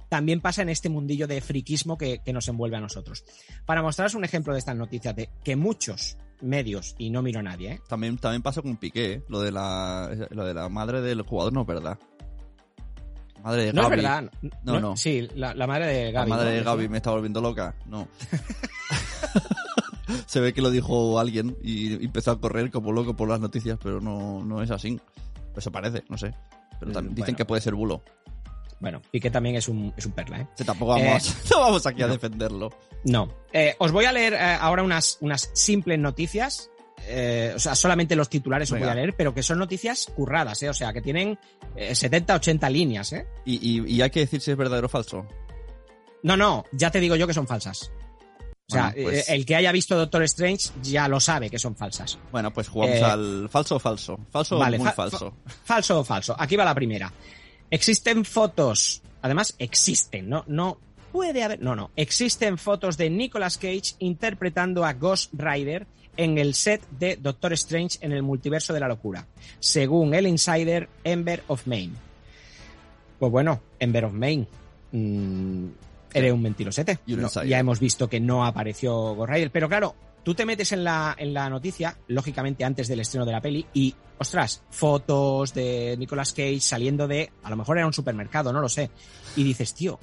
también 0.09 0.39
pasa 0.39 0.61
en 0.61 0.69
este 0.69 0.87
mundillo 0.89 1.27
de 1.27 1.41
friquismo 1.41 1.97
que, 1.97 2.19
que 2.23 2.31
nos 2.33 2.47
envuelve 2.47 2.77
a 2.77 2.79
nosotros. 2.81 3.23
Para 3.65 3.81
mostraros 3.81 4.15
un 4.15 4.23
ejemplo 4.23 4.53
de 4.53 4.59
estas 4.59 4.75
noticias, 4.75 5.15
de 5.15 5.29
que 5.43 5.55
muchos 5.55 6.17
medios, 6.41 6.95
y 6.97 7.09
no 7.09 7.21
miro 7.21 7.39
a 7.39 7.43
nadie, 7.43 7.71
¿eh? 7.73 7.81
También, 7.89 8.17
también 8.17 8.41
pasó 8.41 8.61
con 8.61 8.77
Piqué, 8.77 9.13
¿eh? 9.13 9.23
lo 9.27 9.41
de 9.41 9.51
la 9.51 10.09
lo 10.29 10.45
de 10.45 10.53
la 10.53 10.69
madre 10.69 11.01
del 11.01 11.23
jugador 11.23 11.51
no 11.51 11.61
es 11.61 11.67
verdad. 11.67 11.97
Madre 13.43 13.65
de 13.65 13.73
No 13.73 13.81
es 13.83 13.89
Gaby. 13.89 14.01
verdad. 14.01 14.31
No, 14.63 14.79
no. 14.79 14.97
Sí, 14.97 15.27
la, 15.35 15.53
la 15.53 15.67
madre 15.67 15.87
de 15.87 16.05
La 16.11 16.19
Gaby. 16.21 16.29
madre 16.29 16.49
¿no? 16.51 16.55
de 16.57 16.63
Gaby 16.63 16.89
me 16.89 16.97
está 16.97 17.11
volviendo 17.11 17.39
loca. 17.41 17.75
No. 17.85 18.07
Se 20.25 20.39
ve 20.39 20.53
que 20.53 20.61
lo 20.61 20.69
dijo 20.71 21.19
alguien 21.19 21.57
y 21.61 21.93
empezó 22.05 22.31
a 22.31 22.39
correr 22.39 22.71
como 22.71 22.91
loco 22.91 23.15
por 23.15 23.29
las 23.29 23.39
noticias, 23.39 23.77
pero 23.81 23.99
no, 24.01 24.43
no 24.43 24.61
es 24.61 24.71
así. 24.71 24.99
Eso 25.55 25.71
parece, 25.71 26.03
no 26.09 26.17
sé. 26.17 26.33
Pero 26.79 26.91
también 26.91 27.15
dicen 27.15 27.33
bueno. 27.33 27.37
que 27.37 27.45
puede 27.45 27.61
ser 27.61 27.73
bulo. 27.75 28.03
Bueno, 28.79 29.01
Piqué 29.09 29.31
también 29.31 29.55
es 29.55 29.67
un, 29.67 29.91
es 29.97 30.05
un 30.05 30.11
perla, 30.11 30.41
¿eh? 30.41 30.47
Tampoco 30.63 30.91
vamos, 30.91 31.35
no 31.51 31.59
vamos 31.61 31.85
aquí 31.87 32.03
a 32.03 32.07
defenderlo. 32.07 32.69
No. 33.05 33.27
Eh, 33.51 33.75
os 33.79 33.91
voy 33.91 34.05
a 34.05 34.11
leer 34.11 34.33
eh, 34.33 34.37
ahora 34.59 34.83
unas, 34.83 35.17
unas 35.21 35.49
simples 35.53 35.97
noticias. 35.97 36.69
eh, 37.07 37.53
o 37.55 37.59
sea, 37.59 37.73
solamente 37.73 38.15
los 38.15 38.29
titulares 38.29 38.69
os 38.69 38.75
Venga. 38.75 38.85
voy 38.85 38.91
a 38.91 38.95
leer, 38.95 39.15
pero 39.17 39.33
que 39.33 39.41
son 39.41 39.57
noticias 39.57 40.11
curradas, 40.15 40.61
¿eh? 40.61 40.69
O 40.69 40.75
sea, 40.75 40.93
que 40.93 41.01
tienen 41.01 41.39
eh, 41.75 41.95
70, 41.95 42.35
80 42.35 42.69
líneas, 42.69 43.13
¿eh? 43.13 43.25
Y, 43.45 43.55
y, 43.81 43.95
y 43.95 44.01
hay 44.03 44.11
que 44.11 44.19
decir 44.19 44.41
si 44.41 44.51
es 44.51 44.57
verdadero 44.57 44.85
o 44.85 44.89
falso. 44.89 45.25
No, 46.21 46.37
no, 46.37 46.63
ya 46.71 46.91
te 46.91 46.99
digo 46.99 47.15
yo 47.15 47.25
que 47.25 47.33
son 47.33 47.47
falsas. 47.47 47.91
O 48.69 48.73
sea, 48.73 48.91
Bueno, 48.93 49.09
pues- 49.09 49.29
eh, 49.29 49.35
el 49.35 49.45
que 49.45 49.55
haya 49.55 49.71
visto 49.71 49.95
Doctor 49.95 50.23
Strange 50.23 50.71
ya 50.83 51.07
lo 51.07 51.21
sabe 51.21 51.49
que 51.49 51.57
son 51.57 51.73
falsas. 51.75 52.19
Bueno, 52.33 52.51
pues 52.51 52.67
jugamos 52.67 52.97
Eh, 52.97 53.03
al 53.03 53.47
falso 53.49 53.77
o 53.77 53.79
falso. 53.79 54.19
Falso 54.29 54.57
o 54.59 54.65
muy 54.65 54.77
fa- 54.79 54.91
falso. 54.91 55.33
Falso 55.63 55.99
o 56.01 56.03
falso. 56.03 56.35
Aquí 56.37 56.57
va 56.57 56.65
la 56.65 56.75
primera. 56.75 57.11
Existen 57.71 58.25
fotos, 58.25 59.01
además 59.21 59.55
existen, 59.57 60.27
no, 60.27 60.43
no 60.47 60.79
puede 61.13 61.43
haber, 61.43 61.61
no, 61.61 61.77
no, 61.77 61.91
existen 61.95 62.57
fotos 62.57 62.97
de 62.97 63.09
Nicolas 63.09 63.57
Cage 63.57 63.95
interpretando 63.99 64.83
a 64.83 64.91
Ghost 64.93 65.31
Rider 65.33 65.87
en 66.17 66.37
el 66.37 66.53
set 66.53 66.81
de 66.91 67.15
Doctor 67.15 67.53
Strange 67.53 67.99
en 68.01 68.11
el 68.11 68.21
multiverso 68.21 68.73
de 68.73 68.81
la 68.81 68.87
locura, 68.89 69.27
según 69.61 70.13
el 70.13 70.27
insider 70.27 70.89
Ember 71.05 71.41
of 71.47 71.67
Maine. 71.67 71.93
Pues 73.17 73.31
bueno, 73.31 73.61
Ember 73.79 74.05
of 74.05 74.13
Maine, 74.13 74.45
mm, 74.91 75.67
eres 76.13 76.33
un 76.33 76.41
mentirosete. 76.41 76.99
No, 77.07 77.43
ya 77.43 77.59
hemos 77.59 77.79
visto 77.79 78.09
que 78.09 78.19
no 78.19 78.45
apareció 78.45 79.15
Ghost 79.15 79.31
Rider, 79.31 79.51
pero 79.51 79.67
claro, 79.67 79.95
tú 80.23 80.33
te 80.33 80.45
metes 80.45 80.71
en 80.71 80.83
la, 80.83 81.15
en 81.17 81.33
la 81.33 81.49
noticia, 81.49 81.97
lógicamente 82.07 82.63
antes 82.63 82.87
del 82.87 82.99
estreno 82.99 83.25
de 83.25 83.31
la 83.31 83.41
peli, 83.41 83.65
y, 83.73 83.95
ostras, 84.17 84.63
fotos 84.69 85.53
de 85.53 85.95
Nicolas 85.97 86.33
Cage 86.33 86.59
saliendo 86.59 87.07
de, 87.07 87.31
a 87.43 87.49
lo 87.49 87.55
mejor 87.55 87.77
era 87.77 87.87
un 87.87 87.93
supermercado, 87.93 88.51
no 88.51 88.59
lo 88.59 88.69
sé, 88.69 88.89
y 89.35 89.43
dices, 89.43 89.73
tío, 89.73 89.99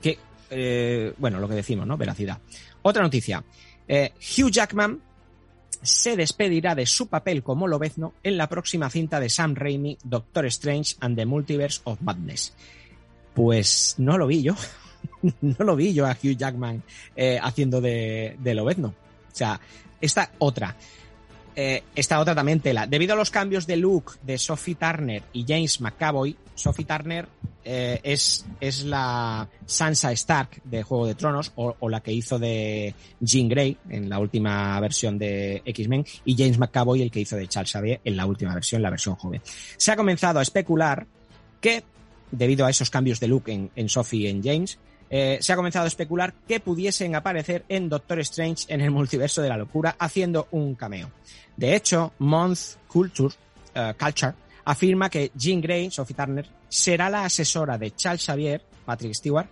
que, 0.00 0.18
eh, 0.50 1.14
bueno, 1.18 1.38
lo 1.38 1.48
que 1.48 1.54
decimos, 1.54 1.86
¿no? 1.86 1.96
Veracidad. 1.96 2.38
Otra 2.82 3.02
noticia. 3.02 3.44
Eh, 3.86 4.12
Hugh 4.18 4.50
Jackman 4.50 5.00
se 5.82 6.16
despedirá 6.16 6.74
de 6.74 6.86
su 6.86 7.08
papel 7.08 7.42
como 7.42 7.66
Lobezno 7.66 8.14
en 8.22 8.36
la 8.36 8.48
próxima 8.48 8.88
cinta 8.90 9.20
de 9.20 9.28
Sam 9.28 9.54
Raimi, 9.54 9.98
Doctor 10.04 10.46
Strange 10.46 10.96
and 11.00 11.16
the 11.16 11.26
Multiverse 11.26 11.80
of 11.84 12.00
Madness. 12.00 12.54
Pues 13.34 13.96
no 13.98 14.18
lo 14.18 14.26
vi 14.26 14.42
yo. 14.42 14.54
no 15.40 15.64
lo 15.64 15.76
vi 15.76 15.92
yo 15.94 16.06
a 16.06 16.12
Hugh 16.12 16.36
Jackman 16.36 16.82
eh, 17.16 17.38
haciendo 17.42 17.80
de, 17.80 18.36
de 18.38 18.54
Lobezno. 18.54 18.88
O 18.88 19.34
sea, 19.34 19.60
esta 20.00 20.30
otra. 20.38 20.76
eh, 21.54 21.82
esta 21.94 22.18
otra 22.20 22.34
también 22.34 22.60
tela. 22.60 22.86
Debido 22.86 23.14
a 23.14 23.16
los 23.16 23.30
cambios 23.30 23.66
de 23.66 23.76
look 23.76 24.18
de 24.22 24.38
Sophie 24.38 24.74
Turner 24.74 25.22
y 25.32 25.44
James 25.46 25.80
McAvoy, 25.80 26.36
Sophie 26.54 26.84
Turner 26.84 27.28
eh, 27.64 28.00
es, 28.02 28.44
es 28.60 28.84
la 28.84 29.48
Sansa 29.66 30.12
Stark 30.12 30.62
de 30.64 30.82
Juego 30.82 31.06
de 31.06 31.14
Tronos 31.14 31.52
o, 31.56 31.74
o 31.78 31.88
la 31.88 32.00
que 32.00 32.12
hizo 32.12 32.38
de 32.38 32.94
Jean 33.20 33.48
Grey 33.48 33.76
en 33.88 34.08
la 34.08 34.18
última 34.18 34.78
versión 34.80 35.18
de 35.18 35.62
X-Men 35.64 36.04
y 36.24 36.36
James 36.36 36.58
McAvoy 36.58 37.02
el 37.02 37.10
que 37.10 37.20
hizo 37.20 37.36
de 37.36 37.48
Charles 37.48 37.70
Xavier 37.70 38.00
en 38.04 38.16
la 38.16 38.26
última 38.26 38.54
versión, 38.54 38.82
la 38.82 38.90
versión 38.90 39.14
joven. 39.16 39.40
Se 39.76 39.92
ha 39.92 39.96
comenzado 39.96 40.40
a 40.40 40.42
especular 40.42 41.06
que, 41.60 41.84
debido 42.30 42.66
a 42.66 42.70
esos 42.70 42.90
cambios 42.90 43.20
de 43.20 43.28
look 43.28 43.44
en, 43.48 43.70
en 43.76 43.88
Sophie 43.88 44.22
y 44.22 44.26
en 44.26 44.42
James, 44.42 44.78
eh, 45.14 45.36
se 45.42 45.52
ha 45.52 45.56
comenzado 45.56 45.84
a 45.84 45.88
especular 45.88 46.32
que 46.48 46.58
pudiesen 46.58 47.14
aparecer 47.14 47.66
en 47.68 47.90
Doctor 47.90 48.20
Strange 48.20 48.64
en 48.68 48.80
el 48.80 48.90
multiverso 48.90 49.42
de 49.42 49.50
la 49.50 49.58
locura 49.58 49.94
haciendo 49.98 50.48
un 50.52 50.74
cameo. 50.74 51.10
De 51.54 51.76
hecho, 51.76 52.14
Month 52.18 52.78
Culture, 52.88 53.34
eh, 53.74 53.92
Culture 54.00 54.32
afirma 54.64 55.10
que 55.10 55.30
Jean 55.34 55.60
Grey, 55.60 55.90
Sophie 55.90 56.16
Turner, 56.16 56.48
será 56.66 57.10
la 57.10 57.26
asesora 57.26 57.76
de 57.76 57.94
Charles 57.94 58.24
Xavier, 58.24 58.62
Patrick 58.86 59.12
Stewart, 59.12 59.48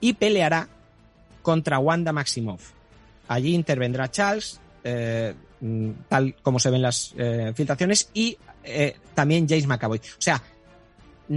y 0.00 0.14
peleará 0.14 0.66
contra 1.42 1.78
Wanda 1.78 2.10
Maximoff. 2.14 2.70
Allí 3.28 3.54
intervendrá 3.54 4.10
Charles, 4.10 4.62
eh, 4.82 5.34
mm, 5.60 5.90
tal 6.08 6.36
como 6.36 6.58
se 6.58 6.70
ven 6.70 6.80
las 6.80 7.14
filtraciones, 7.54 8.08
y 8.14 8.38
también 9.12 9.46
James 9.46 9.66
McAvoy. 9.66 9.98
O 9.98 10.20
sea, 10.22 10.42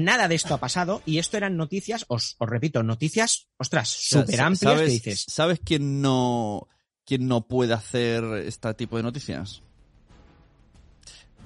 nada 0.04 0.28
de 0.28 0.36
esto 0.36 0.54
ha 0.54 0.60
pasado 0.60 1.02
y 1.06 1.18
esto 1.20 1.38
eran 1.38 1.56
noticias, 1.58 2.06
os, 2.10 2.36
os 2.38 2.50
repito, 2.50 2.84
noticias, 2.84 3.48
ostras, 3.58 3.90
súper 3.90 4.42
amplias 4.42 4.60
¿sabes, 4.76 4.82
que 4.88 4.92
dices. 4.92 5.26
¿Sabes 5.28 5.60
quién 5.64 6.02
no, 6.02 6.68
quién 7.06 7.28
no 7.28 7.48
puede 7.48 7.74
hacer 7.74 8.24
este 8.46 8.74
tipo 8.74 8.98
de 8.98 9.04
noticias? 9.04 9.62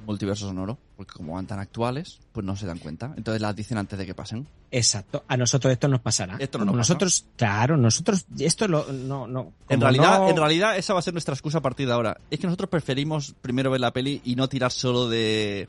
Multiverso 0.05 0.47
sonoro, 0.47 0.77
porque 0.95 1.13
como 1.13 1.33
van 1.35 1.45
tan 1.45 1.59
actuales, 1.59 2.19
pues 2.31 2.43
no 2.45 2.55
se 2.55 2.65
dan 2.65 2.79
cuenta. 2.79 3.13
Entonces 3.17 3.41
las 3.41 3.55
dicen 3.55 3.77
antes 3.77 3.99
de 3.99 4.05
que 4.05 4.15
pasen. 4.15 4.47
Exacto, 4.71 5.23
a 5.27 5.35
nosotros 5.38 5.71
esto 5.73 5.88
nos 5.88 5.99
pasará. 6.01 6.38
Esto 6.39 6.57
no 6.57 6.65
nos 6.65 6.73
pasa. 6.73 6.77
nosotros, 6.77 7.25
claro, 7.35 7.77
nosotros, 7.77 8.25
esto 8.39 8.67
lo, 8.67 8.91
no, 8.91 9.27
no. 9.27 9.53
En 9.67 9.81
realidad, 9.81 10.19
no- 10.19 10.29
en 10.29 10.38
realidad, 10.38 10.77
esa 10.77 10.93
va 10.93 10.99
a 10.99 11.03
ser 11.03 11.13
nuestra 11.13 11.33
excusa 11.33 11.57
a 11.59 11.62
partir 11.62 11.85
de 11.85 11.93
ahora. 11.93 12.19
Es 12.31 12.39
que 12.39 12.47
nosotros 12.47 12.69
preferimos 12.69 13.35
primero 13.41 13.69
ver 13.69 13.81
la 13.81 13.91
peli 13.93 14.21
y 14.23 14.35
no 14.35 14.47
tirar 14.49 14.71
solo 14.71 15.07
de. 15.09 15.67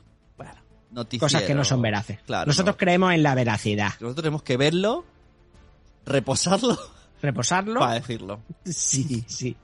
Noticiero. 0.91 1.25
cosas 1.25 1.43
que 1.43 1.53
no 1.55 1.63
son 1.63 1.81
veraces. 1.81 2.19
Claro. 2.25 2.47
nosotros 2.47 2.75
no. 2.75 2.77
creemos 2.77 3.13
en 3.13 3.23
la 3.23 3.33
veracidad. 3.35 3.91
Nosotros 3.99 4.15
tenemos 4.17 4.43
que 4.43 4.57
verlo, 4.57 5.05
reposarlo 6.05 6.77
Reposarlo. 7.21 7.79
para 7.79 7.93
decirlo. 7.95 8.41
Sí, 8.65 9.23
sí. 9.27 9.55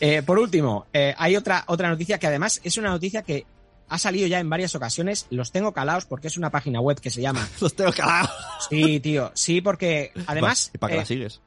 Eh, 0.00 0.22
por 0.22 0.38
último, 0.38 0.86
eh, 0.92 1.14
hay 1.16 1.34
otra, 1.36 1.64
otra 1.68 1.88
noticia 1.88 2.18
que 2.18 2.26
además 2.26 2.60
es 2.62 2.76
una 2.76 2.90
noticia 2.90 3.22
que 3.22 3.46
ha 3.88 3.98
salido 3.98 4.26
ya 4.26 4.38
en 4.40 4.50
varias 4.50 4.74
ocasiones. 4.74 5.26
Los 5.30 5.50
tengo 5.52 5.72
calados 5.72 6.04
porque 6.04 6.26
es 6.28 6.36
una 6.36 6.50
página 6.50 6.80
web 6.80 7.00
que 7.00 7.10
se 7.10 7.22
llama. 7.22 7.48
Los 7.60 7.74
tengo 7.74 7.92
calados. 7.92 8.30
Sí, 8.68 9.00
tío. 9.00 9.30
Sí, 9.34 9.60
porque 9.60 10.12
además. 10.26 10.70
¿Y 10.74 10.78
para 10.78 10.90
qué 10.90 10.96
eh, 10.96 11.00
la 11.00 11.06
sigues? 11.06 11.40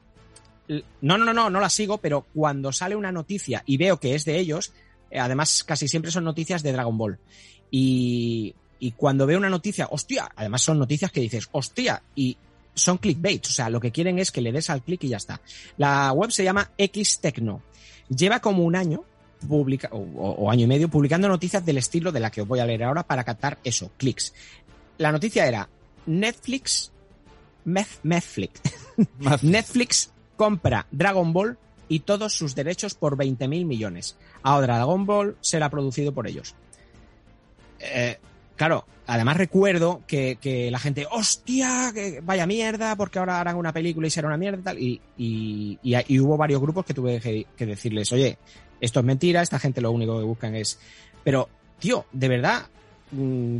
L- 0.68 0.84
No, 1.02 1.16
no, 1.18 1.24
no, 1.24 1.32
no, 1.32 1.50
no 1.50 1.60
la 1.60 1.70
sigo, 1.70 1.98
pero 1.98 2.26
cuando 2.34 2.72
sale 2.72 2.96
una 2.96 3.12
noticia 3.12 3.62
y 3.66 3.76
veo 3.76 4.00
que 4.00 4.14
es 4.16 4.24
de 4.24 4.38
ellos, 4.38 4.72
eh, 5.10 5.20
además 5.20 5.62
casi 5.64 5.86
siempre 5.86 6.10
son 6.10 6.24
noticias 6.24 6.62
de 6.64 6.72
Dragon 6.72 6.98
Ball. 6.98 7.18
Y, 7.70 8.54
y 8.80 8.92
cuando 8.92 9.26
veo 9.26 9.38
una 9.38 9.48
noticia, 9.50 9.86
hostia, 9.90 10.30
además 10.34 10.62
son 10.62 10.78
noticias 10.78 11.12
que 11.12 11.20
dices, 11.20 11.48
hostia, 11.52 12.02
y 12.16 12.36
son 12.74 12.98
clickbait, 12.98 13.44
o 13.46 13.50
sea, 13.50 13.68
lo 13.70 13.80
que 13.80 13.92
quieren 13.92 14.18
es 14.18 14.30
que 14.32 14.40
le 14.40 14.52
des 14.52 14.70
al 14.70 14.82
clic 14.82 15.04
y 15.04 15.08
ya 15.08 15.18
está. 15.18 15.40
La 15.76 16.12
web 16.12 16.30
se 16.30 16.44
llama 16.44 16.70
Xtecno. 16.78 17.62
Lleva 18.08 18.40
como 18.40 18.64
un 18.64 18.74
año 18.74 19.04
publica, 19.48 19.88
o, 19.92 19.98
o 19.98 20.50
año 20.50 20.64
y 20.64 20.68
medio 20.68 20.88
publicando 20.88 21.28
noticias 21.28 21.64
del 21.64 21.78
estilo 21.78 22.10
de 22.12 22.20
la 22.20 22.30
que 22.30 22.42
os 22.42 22.48
voy 22.48 22.58
a 22.60 22.66
leer 22.66 22.84
ahora 22.84 23.02
para 23.02 23.24
captar 23.24 23.58
eso, 23.64 23.90
clics. 23.96 24.32
La 24.98 25.12
noticia 25.12 25.46
era 25.46 25.68
Netflix, 26.06 26.90
Mef- 27.66 27.98
Netflix, 28.02 28.60
Netflix 29.42 30.10
compra 30.36 30.86
Dragon 30.90 31.32
Ball 31.32 31.58
y 31.88 32.00
todos 32.00 32.32
sus 32.34 32.54
derechos 32.54 32.94
por 32.94 33.16
20 33.16 33.48
mil 33.48 33.64
millones. 33.64 34.16
Ahora 34.42 34.76
Dragon 34.76 35.04
Ball 35.06 35.36
será 35.40 35.68
producido 35.70 36.12
por 36.12 36.26
ellos. 36.28 36.54
Eh, 37.80 38.18
claro, 38.60 38.84
además 39.06 39.38
recuerdo 39.38 40.02
que, 40.06 40.36
que 40.38 40.70
la 40.70 40.78
gente, 40.78 41.06
hostia, 41.10 41.92
que 41.94 42.20
vaya 42.22 42.46
mierda, 42.46 42.94
porque 42.94 43.18
ahora 43.18 43.40
harán 43.40 43.56
una 43.56 43.72
película 43.72 44.06
y 44.06 44.10
será 44.10 44.28
una 44.28 44.36
mierda 44.36 44.58
y 44.58 44.62
tal. 44.62 44.78
Y, 44.78 45.00
y, 45.16 45.78
y- 45.82 46.14
y 46.14 46.20
hubo 46.20 46.36
varios 46.36 46.60
grupos 46.60 46.84
que 46.84 46.92
tuve 46.92 47.18
que, 47.20 47.46
que 47.56 47.64
decirles, 47.64 48.12
oye, 48.12 48.36
esto 48.78 49.00
es 49.00 49.06
mentira, 49.06 49.40
esta 49.40 49.58
gente 49.58 49.80
lo 49.80 49.90
único 49.92 50.18
que 50.18 50.24
buscan 50.26 50.54
es... 50.56 50.78
Pero, 51.24 51.48
tío, 51.78 52.04
de 52.12 52.28
verdad, 52.28 52.66
mm, 53.12 53.56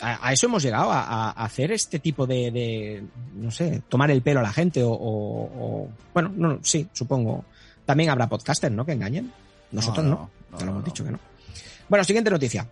a, 0.00 0.26
a 0.26 0.32
eso 0.32 0.46
hemos 0.46 0.60
llegado, 0.64 0.90
a, 0.90 1.30
hacer 1.30 1.70
este 1.70 2.00
tipo 2.00 2.26
de, 2.26 2.50
de, 2.50 3.04
no 3.36 3.52
sé, 3.52 3.80
tomar 3.88 4.10
el 4.10 4.22
pelo 4.22 4.40
a 4.40 4.42
la 4.42 4.52
gente 4.52 4.82
o, 4.82 4.90
o- 4.90 5.44
o- 5.84 5.88
bueno, 6.12 6.32
no, 6.36 6.58
sí, 6.62 6.88
supongo. 6.92 7.44
También 7.86 8.10
habrá 8.10 8.28
podcasters, 8.28 8.74
¿no? 8.74 8.84
Que 8.84 8.90
engañen. 8.92 9.32
Nosotros 9.70 10.04
no, 10.04 10.28
no, 10.50 10.58
te 10.58 10.64
lo 10.64 10.72
no, 10.72 10.72
hemos 10.78 10.84
dicho 10.84 11.04
que 11.04 11.12
no. 11.12 11.20
Bueno, 11.88 12.02
siguiente 12.02 12.28
noticia. 12.28 12.68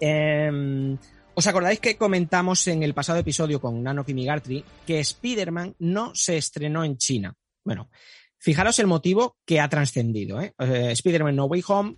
Eh, 0.00 0.96
¿Os 1.36 1.46
acordáis 1.48 1.80
que 1.80 1.96
comentamos 1.96 2.66
en 2.68 2.84
el 2.84 2.94
pasado 2.94 3.18
episodio 3.18 3.60
con 3.60 3.82
Nano 3.82 4.04
Kimigartri 4.04 4.64
que 4.86 5.00
Spider-Man 5.00 5.74
no 5.80 6.14
se 6.14 6.36
estrenó 6.36 6.84
en 6.84 6.96
China? 6.96 7.34
Bueno, 7.64 7.90
fijaros 8.38 8.78
el 8.78 8.86
motivo 8.86 9.36
que 9.44 9.58
ha 9.58 9.68
trascendido. 9.68 10.40
¿eh? 10.40 10.54
Eh, 10.58 10.92
Spider-Man 10.92 11.34
No 11.34 11.46
Way 11.46 11.64
Home, 11.66 11.96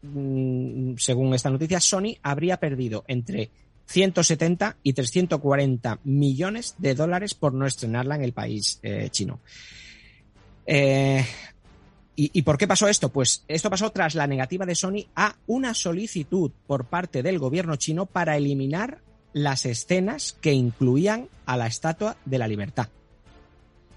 mm, 0.00 0.94
según 0.96 1.34
esta 1.34 1.50
noticia, 1.50 1.78
Sony 1.78 2.16
habría 2.22 2.56
perdido 2.56 3.04
entre 3.06 3.50
170 3.84 4.78
y 4.82 4.94
340 4.94 6.00
millones 6.04 6.74
de 6.78 6.94
dólares 6.94 7.34
por 7.34 7.52
no 7.52 7.66
estrenarla 7.66 8.14
en 8.14 8.22
el 8.22 8.32
país 8.32 8.78
eh, 8.82 9.08
chino. 9.10 9.40
Eh, 10.64 11.22
¿y, 12.24 12.30
¿Y 12.32 12.42
por 12.42 12.58
qué 12.58 12.66
pasó 12.66 12.88
esto? 12.88 13.10
Pues 13.10 13.44
esto 13.48 13.70
pasó 13.70 13.90
tras 13.90 14.14
la 14.14 14.26
negativa 14.26 14.66
de 14.66 14.74
Sony 14.74 15.06
a 15.14 15.36
una 15.46 15.74
solicitud 15.74 16.50
por 16.66 16.86
parte 16.86 17.22
del 17.22 17.38
gobierno 17.38 17.76
chino 17.76 18.06
para 18.06 18.36
eliminar 18.36 19.00
las 19.32 19.66
escenas 19.66 20.36
que 20.40 20.52
incluían 20.52 21.28
a 21.46 21.56
la 21.56 21.66
Estatua 21.66 22.16
de 22.24 22.38
la 22.38 22.48
Libertad. 22.48 22.88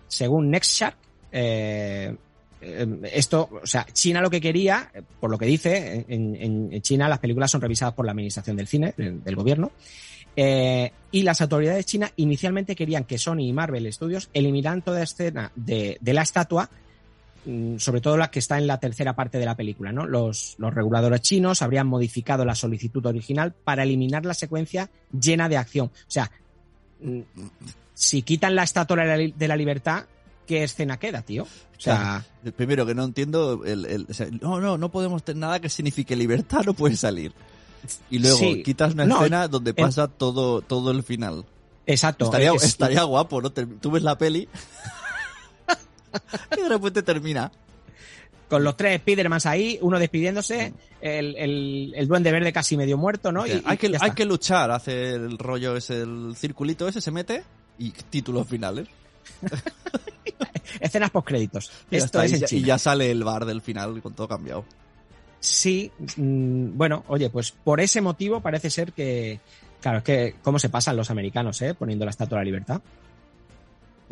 Según 0.08 0.52
NextShark, 0.52 0.98
eh, 1.32 2.16
eh, 2.62 2.88
esto, 3.12 3.50
o 3.62 3.68
sea, 3.68 3.86
China 3.92 4.22
lo 4.22 4.30
que 4.30 4.40
quería, 4.40 4.92
por 5.20 5.30
lo 5.30 5.38
que 5.38 5.46
dice, 5.46 6.06
en, 6.08 6.82
China 6.82 7.10
las 7.10 7.20
películas 7.20 7.52
son 7.52 7.62
revisadas 7.62 7.94
por 7.94 8.06
la 8.06 8.12
Administración 8.12 8.56
del 8.56 8.68
Cine, 8.68 8.94
del, 8.96 9.36
gobierno, 9.36 9.72
eh, 10.36 10.92
y 11.12 11.24
las 11.24 11.42
autoridades 11.42 11.86
chinas 11.86 12.14
inicialmente 12.16 12.76
querían 12.76 13.04
que 13.04 13.18
Sony 13.18 13.42
y 13.42 13.54
Marvel 13.54 13.92
Studios 13.92 14.30
eliminaran 14.34 14.82
toda 14.82 15.04
escena 15.04 15.52
de, 15.56 15.98
la 16.02 16.22
estatua, 16.22 16.70
sobre 17.78 18.00
todo 18.02 18.16
la 18.18 18.32
que 18.32 18.40
está 18.40 18.58
en 18.58 18.68
la 18.68 18.80
tercera 18.80 19.16
parte 19.16 19.38
de 19.38 19.46
la 19.46 19.56
película, 19.56 19.92
¿no? 19.92 20.06
Los, 20.06 20.56
los 20.58 20.74
reguladores 20.74 21.22
chinos 21.22 21.62
habrían 21.62 21.88
modificado 21.88 22.46
la 22.46 22.56
solicitud 22.56 23.06
original 23.06 23.54
para 23.64 23.84
eliminar 23.84 24.26
la 24.26 24.34
secuencia 24.34 24.90
llena 25.12 25.50
de 25.50 25.58
acción. 25.58 25.88
O 25.88 25.92
sea, 26.12 26.32
mm, 27.02 27.20
si 27.94 28.22
quitan 28.22 28.56
la 28.56 28.64
estatua 28.64 28.96
de 29.06 29.48
la, 29.48 29.56
libertad, 29.58 30.06
¿qué 30.48 30.64
escena 30.64 30.98
queda, 30.98 31.22
tío? 31.22 31.44
O 31.44 31.80
sea, 31.84 32.26
Primero, 32.56 32.86
que 32.86 32.96
no 32.96 33.04
entiendo. 33.04 33.64
El, 33.66 33.86
el- 33.86 34.08
o 34.10 34.14
sea, 34.14 34.28
no, 34.42 34.62
no, 34.62 34.78
no 34.78 34.90
podemos 34.90 35.24
tener 35.24 35.42
nada 35.42 35.60
que 35.60 35.68
signifique 35.70 36.16
libertad, 36.16 36.62
no 36.66 36.74
puede 36.74 36.96
salir. 36.96 37.34
Y 38.10 38.20
luego 38.20 38.38
Sí. 38.38 38.64
quitas 38.64 38.94
una 38.94 39.06
No, 39.06 39.18
escena 39.18 39.50
donde 39.50 39.74
pasa 39.74 40.08
todo, 40.08 40.62
todo 40.62 40.92
el 40.92 41.04
final. 41.04 41.44
exacto. 41.86 42.26
Estaría, 42.26 42.54
es- 42.54 42.64
estaría 42.64 43.04
guapo, 43.04 43.42
¿no? 43.42 43.52
Te- 43.52 43.66
Tú 43.66 43.92
ves 43.92 44.04
la 44.04 44.18
peli 44.18 44.48
y 46.58 46.62
de 46.62 46.69
repente 46.69 47.04
termina. 47.04 47.52
con 48.49 48.63
los 48.63 48.78
tres 48.78 48.99
Spidermans 48.99 49.45
ahí, 49.45 49.80
uno 49.82 49.99
despidiéndose, 49.99 50.73
el, 51.02 51.36
el, 51.38 51.93
el 51.95 52.08
duende 52.08 52.32
verde 52.32 52.54
casi 52.54 52.78
medio 52.78 52.97
muerto, 52.97 53.32
¿no? 53.32 53.47
Y, 53.47 53.62
hay, 53.65 53.78
que, 53.78 53.95
hay 53.99 54.12
que 54.12 54.26
luchar, 54.26 54.71
hace 54.71 55.12
el 55.15 55.38
rollo 55.38 55.76
ese, 55.76 56.02
el 56.02 56.36
circulito 56.36 56.88
ese, 56.88 57.02
se 57.02 57.12
mete 57.12 57.43
y 57.78 57.91
títulos 57.91 58.47
finales. 58.47 58.88
Escenas 60.80 61.12
post 61.12 61.28
créditos. 61.28 61.71
Y 61.89 61.97
Esto 61.97 62.21
es 62.21 62.34
en 62.34 62.43
China. 62.43 62.62
y 62.62 62.65
ya 62.65 62.78
sale 62.78 63.12
el 63.12 63.23
bar 63.23 63.45
del 63.45 63.62
final 63.62 64.02
con 64.02 64.13
todo 64.13 64.28
cambiado. 64.28 64.65
Sí, 65.39 65.91
mm, 66.15 66.78
bueno, 66.78 67.04
oye, 67.08 67.30
pues 67.30 67.52
por 67.52 67.82
ese 67.82 68.02
motivo 68.02 68.39
parece 68.41 68.69
ser 68.69 68.93
que, 68.93 69.39
claro, 69.82 69.97
es 69.97 70.04
que 70.04 70.36
cómo 70.41 70.58
se 70.58 70.69
pasan 70.69 70.95
los 70.95 71.12
americanos, 71.12 71.62
¿eh? 71.62 71.73
Poniendo 71.73 72.06
la 72.06 72.12
Estatua 72.12 72.38
de 72.39 72.41
la 72.41 72.45
Libertad. 72.45 72.82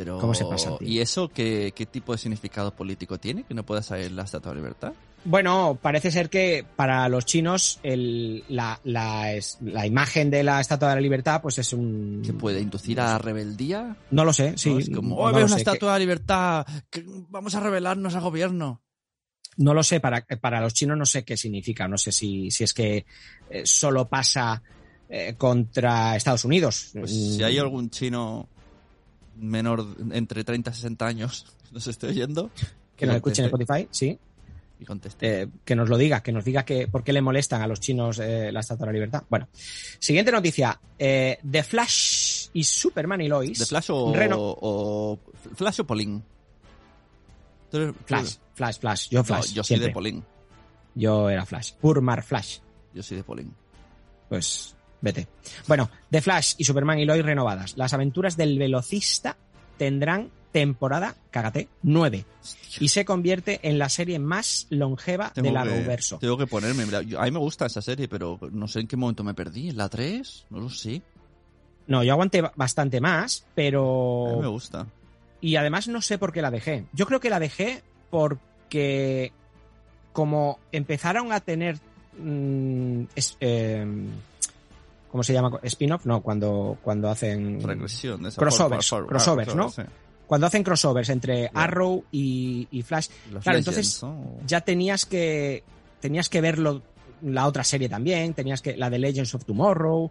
Pero, 0.03 0.17
¿Cómo 0.17 0.33
se 0.33 0.45
pasa, 0.45 0.75
tío? 0.79 0.87
¿Y 0.87 0.99
eso 0.99 1.29
qué, 1.29 1.73
qué 1.75 1.85
tipo 1.85 2.11
de 2.11 2.17
significado 2.17 2.73
político 2.75 3.19
tiene? 3.19 3.43
Que 3.43 3.53
no 3.53 3.63
pueda 3.63 3.83
salir 3.83 4.11
la 4.11 4.23
Estatua 4.23 4.51
de 4.53 4.57
Libertad. 4.57 4.93
Bueno, 5.25 5.77
parece 5.79 6.09
ser 6.09 6.31
que 6.31 6.65
para 6.75 7.07
los 7.07 7.27
chinos 7.27 7.79
el, 7.83 8.43
la, 8.49 8.79
la, 8.83 9.31
es- 9.33 9.59
la 9.61 9.85
imagen 9.85 10.31
de 10.31 10.41
la 10.41 10.59
Estatua 10.59 10.89
de 10.89 10.95
la 10.95 11.01
Libertad 11.01 11.39
pues 11.43 11.59
es 11.59 11.71
un... 11.73 12.23
¿Que 12.25 12.33
puede 12.33 12.59
inducir 12.61 12.99
a 12.99 13.19
rebeldía? 13.19 13.95
No 14.09 14.25
lo 14.25 14.33
sé, 14.33 14.57
sí. 14.57 14.71
¿No? 14.71 14.79
Es 14.79 14.89
como, 14.89 15.17
oh, 15.17 15.29
una 15.29 15.47
sé, 15.47 15.53
que- 15.53 15.61
Estatua 15.61 15.93
de 15.93 15.99
Libertad, 15.99 16.65
que 16.89 17.05
vamos 17.29 17.53
a 17.53 17.59
rebelarnos 17.59 18.15
al 18.15 18.21
gobierno. 18.21 18.81
No 19.57 19.75
lo 19.75 19.83
sé, 19.83 19.99
para, 19.99 20.25
para 20.41 20.61
los 20.61 20.73
chinos 20.73 20.97
no 20.97 21.05
sé 21.05 21.23
qué 21.23 21.37
significa, 21.37 21.87
no 21.87 21.99
sé 21.99 22.11
si, 22.11 22.49
si 22.49 22.63
es 22.63 22.73
que 22.73 23.05
eh, 23.51 23.61
solo 23.65 24.07
pasa 24.09 24.63
eh, 25.07 25.35
contra 25.37 26.15
Estados 26.15 26.45
Unidos. 26.45 26.91
Pues 26.93 27.11
si 27.35 27.43
hay 27.43 27.59
algún 27.59 27.91
chino 27.91 28.49
menor 29.35 29.85
entre 30.11 30.43
30 30.43 30.71
y 30.71 30.73
60 30.73 31.05
años 31.07 31.45
nos 31.71 31.87
esté 31.87 32.07
oyendo, 32.07 32.49
que 32.95 33.05
nos 33.05 33.15
escuchen 33.15 33.45
en 33.45 33.53
Spotify, 33.53 33.87
sí, 33.91 34.17
y 34.79 34.85
conteste. 34.85 35.41
eh, 35.43 35.47
que 35.63 35.75
nos 35.75 35.89
lo 35.89 35.97
diga, 35.97 36.21
que 36.23 36.31
nos 36.31 36.43
diga 36.43 36.63
que 36.65 36.87
por 36.87 37.03
qué 37.03 37.13
le 37.13 37.21
molestan 37.21 37.61
a 37.61 37.67
los 37.67 37.79
chinos 37.79 38.19
eh, 38.19 38.51
la 38.51 38.61
Estatua 38.61 38.85
de 38.87 38.87
la 38.87 38.93
Libertad. 38.93 39.23
Bueno, 39.29 39.47
siguiente 39.99 40.31
noticia. 40.31 40.79
Eh, 40.97 41.37
The 41.49 41.63
Flash 41.63 42.47
y 42.53 42.63
Superman 42.63 43.21
y 43.21 43.27
Lois. 43.27 43.59
¿De 43.59 43.65
Flash 43.67 43.89
o, 43.91 44.13
Reno- 44.13 44.37
o- 44.39 45.19
Flash 45.55 45.81
o 45.81 45.85
tú 47.69 47.93
Flash, 48.05 48.35
Flash, 48.53 48.79
Flash. 48.79 49.09
Yo 49.09 49.19
No, 49.19 49.23
Flash. 49.23 49.53
yo 49.53 49.63
soy 49.63 49.67
siempre. 49.67 49.87
de 49.87 49.93
Polín. 49.93 50.23
Yo 50.95 51.29
era 51.29 51.45
Flash. 51.45 51.73
Purmar 51.79 52.23
Flash. 52.23 52.57
Yo 52.93 53.01
soy 53.03 53.17
de 53.17 53.23
Polín. 53.23 53.53
Pues 54.29 54.75
vete. 55.01 55.27
Bueno, 55.67 55.89
The 56.09 56.21
Flash 56.21 56.55
y 56.57 56.63
Superman 56.63 56.99
y 56.99 57.05
Lois 57.05 57.23
renovadas. 57.25 57.75
Las 57.77 57.93
aventuras 57.93 58.37
del 58.37 58.57
velocista 58.59 59.35
tendrán 59.77 60.29
temporada, 60.51 61.15
cágate, 61.31 61.69
9. 61.83 62.25
Y 62.81 62.89
se 62.89 63.05
convierte 63.05 63.59
en 63.63 63.79
la 63.79 63.87
serie 63.89 64.19
más 64.19 64.67
longeva 64.69 65.31
Tengo 65.33 65.47
del 65.47 65.57
Arrowverso. 65.57 66.17
Tengo 66.19 66.37
que 66.37 66.45
ponerme. 66.47 66.85
mira, 66.85 67.01
yo- 67.01 67.19
a 67.21 67.23
mí 67.23 67.31
me 67.31 67.39
gusta 67.39 67.65
esa 67.65 67.81
serie, 67.81 68.07
pero 68.09 68.37
no 68.51 68.67
sé 68.67 68.81
en 68.81 68.87
qué 68.87 68.97
momento 68.97 69.23
me 69.23 69.33
perdí. 69.33 69.69
¿En 69.69 69.77
la 69.77 69.87
3? 69.87 70.45
No 70.49 70.59
lo 70.59 70.69
sé. 70.69 71.01
No, 71.87 72.03
yo 72.03 72.11
aguanté 72.13 72.41
ba- 72.41 72.51
bastante 72.55 72.99
más, 73.01 73.41
A 73.41 73.43
mí 73.43 73.47
me 73.47 73.53
pero... 73.55 74.51
gusta. 74.51 74.85
Y 75.39 75.55
además 75.55 75.87
no 75.87 76.01
sé 76.01 76.17
por 76.17 76.31
qué 76.33 76.41
la 76.41 76.51
dejé. 76.51 76.85
Yo 76.93 77.05
creo 77.07 77.19
que 77.21 77.29
la 77.29 77.39
dejé 77.39 77.81
porque 78.09 79.31
como 80.13 80.59
empezaron 80.73 81.31
a 81.31 81.39
tener... 81.39 81.79
mm, 82.19 83.03
es- 83.15 83.37
eh, 83.39 83.85
¿Cómo 85.11 85.23
se 85.23 85.33
llama? 85.33 85.59
¿Spin-off? 85.63 86.05
No, 86.05 86.21
cuando, 86.21 86.77
cuando 86.81 87.09
hacen... 87.09 87.61
Regresión. 87.61 88.25
esa 88.25 88.39
Crossovers, 88.39 88.89
crossovers, 89.07 89.55
¿no? 89.55 89.69
sí. 89.69 89.81
Cuando 90.25 90.47
hacen 90.47 90.63
crossovers 90.63 91.09
entre 91.09 91.51
Arrow 91.53 92.05
y, 92.11 92.65
y 92.71 92.81
Flash, 92.83 93.09
Los 93.31 93.43
Claro, 93.43 93.59
Legends, 93.59 93.77
entonces- 93.77 94.03
¿no? 94.03 94.37
ya 94.47 94.61
tenías 94.61 95.05
que 95.05 95.63
tenías 95.99 96.29
que 96.29 96.39
verlo 96.41 96.81
la 97.21 97.45
otra 97.45 97.63
serie 97.65 97.89
también, 97.89 98.33
tenías 98.33 98.61
que 98.61 98.77
la 98.77 98.89
de 98.89 98.97
Legends 98.99 99.35
of 99.35 99.43
Tomorrow 99.45 100.09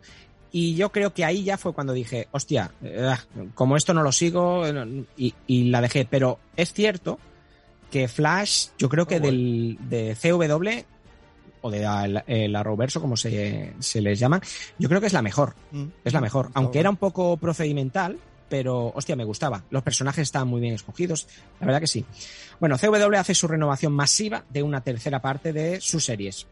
y 0.52 0.74
yo 0.74 0.92
creo 0.92 1.14
que 1.14 1.24
ahí 1.24 1.42
ya 1.44 1.56
fue 1.56 1.72
cuando 1.72 1.92
dije, 1.94 2.28
hostia, 2.32 2.70
eh, 2.82 3.14
como 3.54 3.76
esto 3.76 3.94
no 3.94 4.02
lo 4.02 4.12
sigo 4.12 4.66
eh, 4.66 5.04
y, 5.16 5.34
y 5.46 5.64
la 5.70 5.80
dejé, 5.80 6.04
pero 6.04 6.38
es 6.56 6.72
cierto 6.74 7.18
que 7.90 8.06
Flash, 8.06 8.68
yo 8.78 8.88
creo 8.90 9.06
que 9.06 9.16
Oh, 9.16 9.20
del 9.20 9.78
de 9.88 10.14
CW 10.20 10.84
o 11.62 11.70
de 11.70 11.80
la- 11.80 12.24
el 12.26 12.54
Arrowverso 12.56 13.00
como 13.00 13.16
se, 13.16 13.72
se 13.78 14.00
les 14.00 14.18
llama, 14.18 14.40
yo 14.78 14.88
creo 14.88 15.00
que 15.00 15.06
es 15.08 15.12
la 15.12 15.22
mejor, 15.22 15.54
Mm. 15.70 15.84
es 16.04 16.12
la 16.12 16.20
mejor, 16.20 16.50
aunque 16.54 16.80
era 16.80 16.90
un 16.90 16.96
poco 16.96 17.36
procedimental, 17.36 18.18
pero 18.48 18.92
hostia, 18.96 19.14
me 19.14 19.24
gustaba. 19.24 19.62
Los 19.70 19.82
personajes 19.82 20.22
estaban 20.22 20.48
muy 20.48 20.60
bien 20.60 20.74
escogidos, 20.74 21.28
la 21.60 21.66
verdad 21.66 21.80
que 21.80 21.86
sí. 21.86 22.04
Bueno, 22.58 22.76
CW 22.78 23.16
hace 23.18 23.34
su 23.34 23.46
renovación 23.46 23.92
masiva 23.92 24.44
de 24.50 24.62
una 24.62 24.80
tercera 24.80 25.20
parte 25.22 25.52
de 25.52 25.80
sus 25.80 26.04
series. 26.04 26.46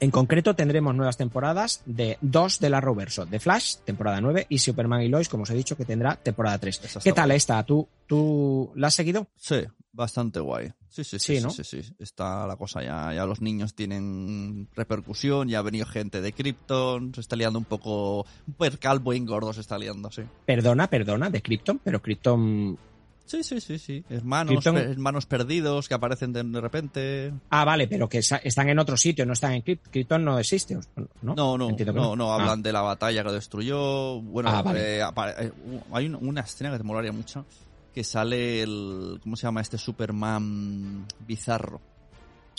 En 0.00 0.10
concreto 0.10 0.54
tendremos 0.54 0.94
nuevas 0.94 1.16
temporadas 1.16 1.82
de 1.86 2.18
dos 2.20 2.58
del 2.60 2.74
Arrowverso, 2.74 3.26
de 3.26 3.40
Flash, 3.40 3.76
temporada 3.84 4.20
9, 4.20 4.46
y 4.48 4.58
Superman 4.58 5.02
y 5.02 5.08
Lois, 5.08 5.28
como 5.28 5.44
os 5.44 5.50
he 5.50 5.54
dicho, 5.54 5.76
que 5.76 5.84
tendrá 5.84 6.16
temporada 6.16 6.58
3. 6.58 6.76
Esa 6.76 6.86
está 6.86 7.00
¿Qué 7.00 7.12
tal 7.12 7.28
guay. 7.28 7.36
esta? 7.36 7.62
¿Tú, 7.64 7.88
¿Tú 8.06 8.70
la 8.74 8.88
has 8.88 8.94
seguido? 8.94 9.28
Sí, 9.36 9.56
bastante 9.92 10.40
guay. 10.40 10.72
Sí, 10.88 11.02
sí, 11.04 11.18
sí, 11.18 11.26
Sí, 11.26 11.36
sí, 11.38 11.42
¿no? 11.42 11.50
sí, 11.50 11.64
sí. 11.64 11.82
Está 11.98 12.46
la 12.46 12.56
cosa 12.56 12.82
ya, 12.82 13.12
ya 13.14 13.24
los 13.26 13.40
niños 13.40 13.74
tienen 13.74 14.68
repercusión, 14.74 15.48
ya 15.48 15.58
ha 15.58 15.62
venido 15.62 15.86
gente 15.86 16.20
de 16.20 16.32
Krypton, 16.32 17.14
se 17.14 17.20
está 17.20 17.34
liando 17.36 17.58
un 17.58 17.64
poco, 17.64 18.26
un 18.46 18.54
percal 18.58 18.98
buen 19.00 19.24
gordo 19.26 19.52
se 19.52 19.60
está 19.60 19.78
liando, 19.78 20.10
sí. 20.10 20.22
Perdona, 20.46 20.88
perdona, 20.88 21.30
de 21.30 21.40
Krypton, 21.42 21.80
pero 21.82 22.00
Krypton... 22.02 22.78
Sí, 23.26 23.42
sí, 23.42 23.58
sí, 23.60 23.78
sí. 23.78 24.04
Hermanos, 24.10 24.54
Krypton- 24.54 24.74
per- 24.74 24.90
hermanos 24.90 25.24
perdidos 25.26 25.88
que 25.88 25.94
aparecen 25.94 26.32
de, 26.32 26.42
de 26.42 26.60
repente. 26.60 27.32
Ah, 27.50 27.64
vale, 27.64 27.88
pero 27.88 28.08
que 28.08 28.18
están 28.18 28.68
en 28.68 28.78
otro 28.78 28.96
sitio, 28.98 29.24
no 29.24 29.32
están 29.32 29.52
en 29.54 29.62
Krypton. 29.62 29.92
Krypton 29.92 30.24
no 30.24 30.38
existe, 30.38 30.74
¿no? 30.74 30.82
No, 31.22 31.56
no, 31.58 31.70
no, 31.70 32.16
no, 32.16 32.32
Ah. 32.32 32.34
hablan 32.36 32.62
de 32.62 32.72
la 32.72 32.82
batalla 32.82 33.22
que 33.22 33.28
lo 33.28 33.32
destruyó. 33.32 34.20
Bueno, 34.20 34.50
Ah, 34.50 34.62
vale. 34.62 34.98
eh, 35.00 35.02
eh, 35.38 35.52
hay 35.92 36.06
un- 36.06 36.16
una 36.28 36.42
escena 36.42 36.70
que 36.70 36.78
te 36.78 36.84
molaría 36.84 37.12
mucho, 37.12 37.46
que 37.94 38.04
sale 38.04 38.60
el, 38.62 39.18
¿cómo 39.22 39.36
se 39.36 39.44
llama 39.46 39.62
este 39.62 39.78
Superman 39.78 41.06
bizarro? 41.26 41.80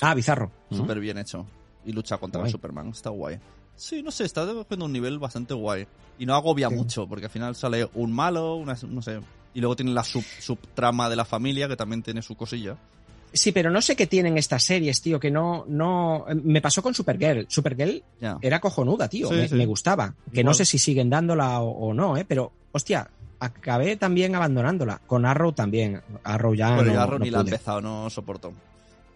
Ah, 0.02 0.14
bizarro. 0.16 0.52
Súper 0.72 1.00
bien 1.00 1.18
hecho. 1.20 1.46
Y 1.86 1.92
lucha 1.92 2.18
contra 2.18 2.40
Guay. 2.42 2.50
el 2.50 2.52
Superman. 2.52 2.88
Está 2.90 3.12
guay. 3.12 3.38
Sí, 3.76 4.02
no 4.02 4.10
sé, 4.10 4.24
está 4.24 4.46
cogiendo 4.46 4.86
un 4.86 4.94
nivel 4.94 5.20
bastante 5.20 5.54
guay. 5.54 5.86
Y 6.18 6.26
no 6.26 6.34
agobia 6.34 6.70
Sí. 6.70 6.76
mucho, 6.76 7.08
porque 7.08 7.26
al 7.26 7.32
final 7.32 7.56
sale 7.56 7.88
un 7.94 8.12
malo, 8.12 8.56
una, 8.56 8.76
no 8.88 9.02
sé. 9.02 9.20
Y 9.56 9.62
luego 9.62 9.76
tiene 9.76 9.92
la 9.92 10.04
sub, 10.04 10.24
subtrama 10.40 11.10
de 11.10 11.16
la 11.16 11.26
familia, 11.26 11.68
que 11.68 11.76
también 11.76 12.04
tiene 12.04 12.22
su 12.22 12.36
cosilla. 12.36 12.76
Sí, 13.34 13.52
pero 13.52 13.70
no 13.72 13.82
sé 13.82 13.96
qué 13.96 14.06
tienen 14.08 14.38
estas 14.38 14.64
series, 14.64 15.02
tío, 15.02 15.20
que 15.20 15.32
no, 15.32 15.66
no, 15.68 16.26
me 16.44 16.62
pasó 16.62 16.82
con 16.84 16.94
Supergirl. 16.94 17.46
Supergirl 17.50 18.02
era 18.42 18.60
cojonuda, 18.62 19.10
tío, 19.10 19.28
Sí, 19.30 19.34
me, 19.36 19.48
sí. 19.50 19.56
me 19.56 19.66
gustaba. 19.66 20.14
Que 20.32 20.42
Igual. 20.42 20.46
no 20.46 20.54
sé 20.54 20.64
si 20.66 20.78
siguen 20.78 21.10
dándola 21.10 21.60
o, 21.62 21.70
o 21.90 21.94
no, 21.94 22.16
eh, 22.16 22.24
pero, 22.26 22.52
hostia, 22.72 23.10
acabé 23.40 23.96
también 23.98 24.36
abandonándola. 24.36 25.02
Con 25.08 25.26
Arrow 25.26 25.52
también. 25.52 26.02
Arrow 26.24 26.54
ya 26.54 26.70
no, 26.82 27.02
Arrow 27.02 27.20
no 27.20 27.26
ni 27.26 27.32
la 27.32 27.40
pude. 27.42 27.50
empezado, 27.52 27.82
no 27.82 28.10
soporto. 28.10 28.54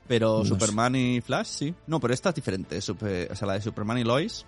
Pero 0.08 0.40
No 0.40 0.44
sé. 0.44 0.50
Superman 0.50 0.96
y 0.96 1.22
Flash, 1.22 1.46
sí. 1.48 1.74
No, 1.88 2.00
pero 2.00 2.14
esta 2.14 2.30
es 2.30 2.36
diferente. 2.36 2.82
Super- 2.82 3.32
o 3.32 3.36
sea, 3.36 3.48
la 3.48 3.54
de 3.54 3.62
Superman 3.62 3.98
y 4.00 4.04
Lois 4.04 4.46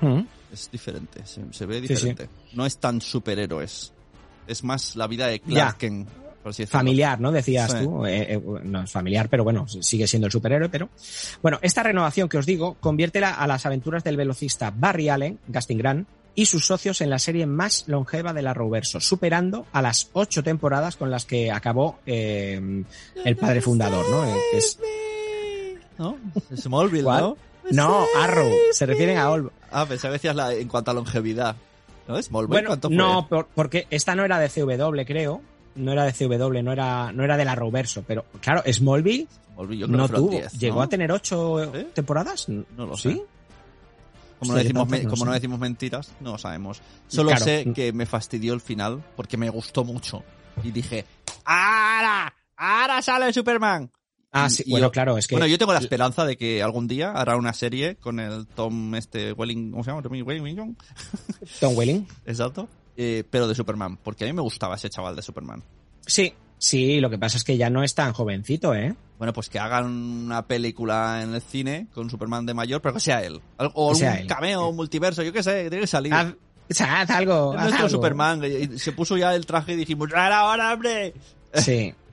Mm. 0.00 0.20
es 0.52 0.68
diferente. 0.72 1.24
Se, 1.24 1.40
se 1.52 1.66
ve 1.66 1.80
Sí, 1.80 1.86
diferente. 1.88 2.28
No 2.52 2.66
es 2.66 2.76
tan 2.78 3.00
superhéroes. 3.00 3.92
Es 4.46 4.64
más 4.64 4.96
la 4.96 5.06
vida 5.06 5.26
de 5.28 5.40
Clark 5.40 5.72
Ya. 5.72 5.78
Kent. 5.78 6.08
Familiar, 6.68 7.18
¿no? 7.20 7.32
Decías 7.32 7.70
Sí. 7.72 7.78
tú. 7.84 8.04
Eh, 8.04 8.34
eh, 8.34 8.40
no 8.64 8.82
es 8.82 8.90
familiar, 8.90 9.30
pero 9.30 9.44
bueno, 9.44 9.66
sigue 9.66 10.06
siendo 10.06 10.26
el 10.26 10.32
superhéroe, 10.32 10.68
pero. 10.68 10.90
Bueno, 11.40 11.58
esta 11.62 11.82
renovación 11.82 12.28
que 12.28 12.36
os 12.36 12.44
digo, 12.44 12.76
conviértela 12.80 13.32
a 13.32 13.46
las 13.46 13.64
aventuras 13.64 14.04
del 14.04 14.18
velocista 14.18 14.70
Barry 14.70 15.08
Allen, 15.08 15.38
Gasting 15.48 15.78
Grant, 15.78 16.06
y 16.34 16.44
sus 16.44 16.66
socios 16.66 17.00
en 17.00 17.08
la 17.08 17.18
serie 17.18 17.46
más 17.46 17.84
longeva 17.86 18.34
del 18.34 18.46
Arrowverso, 18.46 19.00
superando 19.00 19.64
a 19.72 19.80
las 19.80 20.10
ocho 20.12 20.42
temporadas 20.42 20.96
con 20.96 21.10
las 21.10 21.24
que 21.24 21.50
acabó 21.50 22.00
eh, 22.04 22.60
el 23.24 23.36
padre 23.36 23.62
fundador, 23.62 24.04
¿no? 24.10 24.26
Es- 24.52 24.78
¿No? 25.96 26.18
Smallville. 26.54 27.04
¿no? 27.04 27.36
no, 27.70 28.04
Arrow, 28.18 28.50
se 28.72 28.84
refieren 28.84 29.16
a 29.16 29.30
Ol- 29.30 29.50
Ah, 29.70 29.86
pensaba 29.86 30.12
que 30.12 30.16
decías 30.18 30.36
la, 30.36 30.52
en 30.52 30.68
cuanto 30.68 30.90
a 30.90 30.94
longevidad. 30.94 31.56
¿No? 32.08 32.20
Smallville, 32.22 32.48
Bueno, 32.48 32.68
¿cuánto 32.68 32.88
fue? 32.88 32.96
no, 32.96 33.26
por- 33.28 33.46
porque 33.54 33.86
esta 33.90 34.14
no 34.14 34.24
era 34.24 34.38
de 34.38 34.48
CW, 34.48 35.04
creo. 35.06 35.40
No 35.76 35.90
era 35.92 36.04
de 36.04 36.12
CW, 36.12 36.62
no 36.62 36.72
era, 36.72 37.12
no 37.12 37.24
era 37.24 37.36
del 37.36 37.48
Arrowverso, 37.48 38.04
pero 38.06 38.24
claro, 38.40 38.62
Smallville 38.72 39.26
Smallville, 39.54 39.88
no 39.88 40.08
tuvo. 40.08 40.30
10, 40.30 40.54
¿no? 40.54 40.60
¿Llegó 40.60 40.82
a 40.82 40.88
tener 40.88 41.10
ocho 41.10 41.72
¿Sí? 41.74 41.86
temporadas? 41.94 42.48
No 42.48 42.86
lo 42.86 42.96
¿Sí? 42.96 43.12
sé. 43.14 43.22
Como, 44.38 44.52
no 44.52 44.58
decimos, 44.58 44.88
no 44.88 45.08
como 45.10 45.24
no 45.24 45.32
decimos 45.32 45.58
mentiras, 45.58 46.12
no 46.20 46.32
lo 46.32 46.38
sabemos. 46.38 46.82
Solo 47.08 47.30
Claro. 47.30 47.44
sé 47.44 47.72
que 47.74 47.92
me 47.92 48.04
fastidió 48.06 48.52
el 48.52 48.60
final 48.60 49.02
porque 49.16 49.36
me 49.36 49.48
gustó 49.48 49.84
mucho. 49.84 50.22
Y 50.62 50.70
dije, 50.70 51.04
¡Ahora! 51.44 52.32
¡Ahora 52.56 53.00
sale 53.02 53.32
Superman! 53.32 53.90
Ah, 54.36 54.50
sí, 54.50 54.64
y 54.66 54.70
bueno, 54.72 54.88
yo- 54.88 54.92
claro, 54.92 55.16
es 55.16 55.26
que. 55.26 55.34
Bueno, 55.36 55.46
yo 55.46 55.56
tengo 55.58 55.72
la 55.72 55.78
esperanza 55.78 56.26
de 56.26 56.36
que 56.36 56.62
algún 56.62 56.88
día 56.88 57.12
hará 57.12 57.36
una 57.36 57.52
serie 57.52 57.96
con 57.96 58.18
el 58.20 58.46
Tom 58.46 58.94
este 58.96 59.32
Welling, 59.32 59.70
¿cómo 59.70 59.84
se 59.84 59.90
llama? 59.90 60.02
Tommy 60.02 60.22
Wellington. 60.22 60.76
Tom 61.60 61.76
Welling. 61.76 62.06
Exacto. 62.26 62.68
Eh, 62.96 63.24
pero 63.30 63.48
de 63.48 63.54
Superman, 63.54 63.96
porque 64.02 64.24
a 64.24 64.26
mí 64.26 64.32
me 64.32 64.42
gustaba 64.42 64.74
ese 64.76 64.90
chaval 64.90 65.16
de 65.16 65.22
Superman. 65.22 65.62
Sí, 66.06 66.32
sí, 66.58 67.00
lo 67.00 67.10
que 67.10 67.18
pasa 67.18 67.36
es 67.36 67.44
que 67.44 67.56
ya 67.56 67.70
no 67.70 67.82
es 67.82 67.94
tan 67.94 68.12
jovencito, 68.12 68.74
¿eh? 68.74 68.94
Bueno, 69.18 69.32
pues 69.32 69.48
que 69.48 69.58
hagan 69.58 69.86
una 69.86 70.46
película 70.46 71.22
en 71.22 71.34
el 71.34 71.40
cine 71.40 71.86
con 71.94 72.10
Superman 72.10 72.44
de 72.46 72.54
mayor, 72.54 72.80
pero 72.82 72.94
que 72.94 73.00
sea 73.00 73.22
él. 73.22 73.40
O 73.74 73.92
Que 73.92 73.98
sea 73.98 74.10
algún 74.12 74.22
él. 74.22 74.28
cameo, 74.28 74.72
multiverso, 74.72 75.22
yo 75.22 75.32
qué 75.32 75.42
sé, 75.42 75.64
que 75.64 75.70
tiene 75.70 75.80
que 75.82 75.86
salir. 75.86 76.12
Haz, 76.12 76.32
o 76.70 76.74
sea, 76.74 77.00
haz 77.00 77.10
algo. 77.10 77.52
Haz 77.52 77.62
nuestro 77.64 77.86
algo. 77.86 77.88
Superman. 77.90 78.42
Y 78.44 78.78
se 78.78 78.92
puso 78.92 79.16
ya 79.16 79.34
el 79.34 79.46
traje 79.46 79.72
y 79.72 79.76
dijimos, 79.76 80.08
¡ahora, 80.12 80.38
ahora, 80.40 80.72
hombre! 80.74 81.14
Sí. 81.54 81.94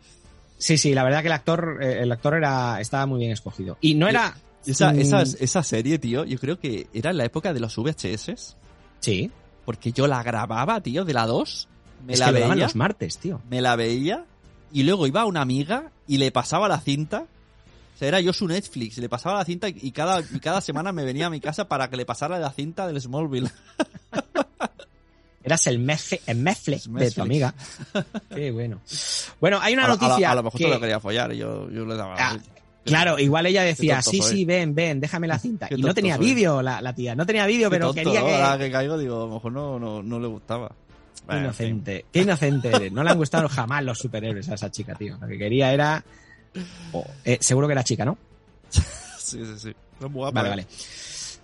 Sí, 0.62 0.78
sí, 0.78 0.94
la 0.94 1.04
verdad 1.04 1.22
que 1.22 1.28
el 1.28 1.34
actor, 1.34 1.80
eh, 1.82 2.04
el 2.04 2.12
actor 2.12 2.36
era, 2.36 2.80
estaba 2.80 3.08
muy 3.08 3.20
bien 3.20 3.32
escogido. 3.32 3.78
Y 3.82 3.96
no 3.96 4.08
era. 4.08 4.38
Esa, 4.64 4.92
esa, 4.92 5.24
esa 5.24 5.64
serie, 5.64 5.98
tío, 5.98 6.24
yo 6.24 6.38
creo 6.38 6.60
que 6.60 6.88
era 6.94 7.10
en 7.10 7.18
la 7.18 7.26
época 7.26 7.52
de 7.52 7.60
los 7.60 7.76
VHS. 7.76 8.56
Sí. 9.00 9.32
Porque 9.66 9.92
yo 9.92 10.06
la 10.06 10.22
grababa, 10.22 10.80
tío, 10.82 11.04
de 11.04 11.14
la 11.14 11.26
2. 11.26 11.68
Me 12.06 12.14
es 12.14 12.20
la 12.20 12.28
que 12.28 12.34
veía. 12.34 12.56
los 12.56 12.76
martes, 12.76 13.18
tío. 13.18 13.42
me 13.50 13.60
la 13.60 13.76
veía 13.76 14.26
y 14.72 14.84
luego 14.84 15.08
iba 15.08 15.22
a 15.22 15.26
una 15.26 15.42
amiga 15.42 15.92
y 16.06 16.20
le 16.20 16.32
pasaba 16.32 16.68
la 16.68 16.80
cinta. 16.80 17.26
O 17.96 17.98
sea, 17.98 18.08
era 18.08 18.22
yo 18.22 18.32
su 18.32 18.48
Netflix, 18.48 19.00
le 19.00 19.10
pasaba 19.10 19.40
la 19.40 19.46
cinta 19.46 19.68
y 19.68 19.92
cada, 19.92 20.22
y 20.22 20.40
cada 20.40 20.62
semana 20.62 20.92
me 20.92 21.04
venía 21.04 21.26
a 21.26 21.32
mi 21.32 21.40
casa 21.40 21.68
para 21.68 21.90
que 21.90 21.98
le 21.98 22.06
pasara 22.06 22.38
la 22.38 22.52
cinta 22.52 22.86
del 22.86 23.02
Smallville. 23.02 23.50
Eras 25.44 25.66
el 25.68 25.80
mefe, 25.80 26.22
el 26.28 26.38
mefle 26.38 26.76
Es 26.76 26.92
de 26.92 27.12
tu 27.12 27.22
amiga. 27.22 27.54
Qué 28.36 28.52
bueno. 28.52 28.80
Bueno, 29.40 29.60
hay 29.62 29.74
una 29.74 29.86
a, 29.86 29.88
lo- 29.88 29.94
a 29.94 29.96
lo- 29.98 30.02
noticia. 30.08 30.32
a 30.32 30.36
lo 30.36 30.44
mejor 30.44 30.58
que- 30.60 30.66
te 30.66 30.70
lo 30.72 30.80
quería 30.80 31.00
follar 31.00 31.34
y 31.34 31.38
yo, 31.38 31.70
yo 31.72 31.86
le 31.86 31.96
daba. 31.96 32.16
Ah, 32.18 32.38
Claro, 32.84 33.20
igual 33.20 33.46
ella 33.46 33.62
decía, 33.62 34.02
sí, 34.02 34.22
soy. 34.24 34.38
sí, 34.38 34.46
ven, 34.46 34.74
ven, 34.74 35.00
déjame 35.00 35.28
la 35.28 35.38
cinta. 35.38 35.68
Qué 35.68 35.76
Y 35.76 35.82
no 35.84 35.94
tenía 35.94 36.18
vídeo 36.18 36.64
la, 36.64 36.82
la 36.82 36.96
tía, 36.96 37.14
no 37.14 37.28
tenía 37.28 37.46
vídeo, 37.46 37.70
pero 37.70 37.88
tonto, 37.94 38.02
quería 38.04 38.22
¿no? 38.22 38.26
que... 38.26 38.34
Ahora 38.36 38.58
que 38.58 38.72
caigo, 38.72 38.98
digo, 38.98 39.18
a 39.24 39.28
lo 39.28 39.34
mejor 39.36 39.52
no, 39.52 39.78
no, 39.80 40.02
no 40.02 40.20
le 40.20 40.28
gustaba. 40.28 40.70
Qué 40.70 41.22
Bueno, 41.28 41.48
en 41.50 41.54
fin. 41.54 41.68
inocente, 41.68 42.06
qué 42.12 42.22
inocente 42.22 42.70
eres. 42.70 42.92
No 42.92 43.04
le 43.04 43.12
han 43.12 43.18
gustado 43.18 43.48
jamás 43.50 43.84
los 43.84 44.00
superhéroes 44.00 44.50
a 44.50 44.56
esa 44.56 44.72
chica, 44.72 44.96
tío. 44.96 45.16
Lo 45.22 45.28
que 45.28 45.38
quería 45.38 45.72
era... 45.72 46.04
oh, 46.94 47.06
eh, 47.24 47.38
seguro 47.40 47.68
que 47.68 47.74
era 47.74 47.84
chica, 47.84 48.04
¿no? 48.04 48.18
Sí, 48.72 49.46
sí, 49.46 49.60
sí. 49.60 49.76
Guapa, 50.00 50.42
Vale, 50.42 50.48
¿eh? 50.48 50.50
vale. 50.50 50.68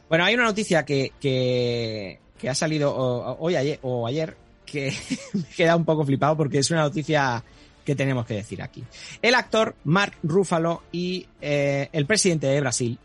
Bueno, 0.10 0.26
hay 0.26 0.34
una 0.34 0.46
noticia 0.46 0.84
que, 0.84 1.12
que, 1.22 2.20
que 2.40 2.50
ha 2.50 2.56
salido 2.56 2.94
hoy 3.40 3.56
ayer, 3.56 3.80
o 3.82 4.06
ayer 4.08 4.36
que 4.66 4.94
me 5.34 5.44
queda 5.56 5.76
un 5.76 5.86
poco 5.86 6.06
flipado 6.06 6.36
porque 6.38 6.60
es 6.60 6.70
una 6.72 6.82
noticia 6.82 7.44
que 7.86 7.96
tenemos 7.96 8.26
que 8.26 8.34
decir 8.36 8.62
aquí. 8.62 8.84
El 9.22 9.34
actor 9.36 9.76
Mark 9.86 10.14
Ruffalo 10.24 10.84
y 10.92 11.26
eh, 11.42 11.88
el 11.94 12.06
presidente 12.06 12.48
de 12.48 12.60
Brasil 12.60 12.98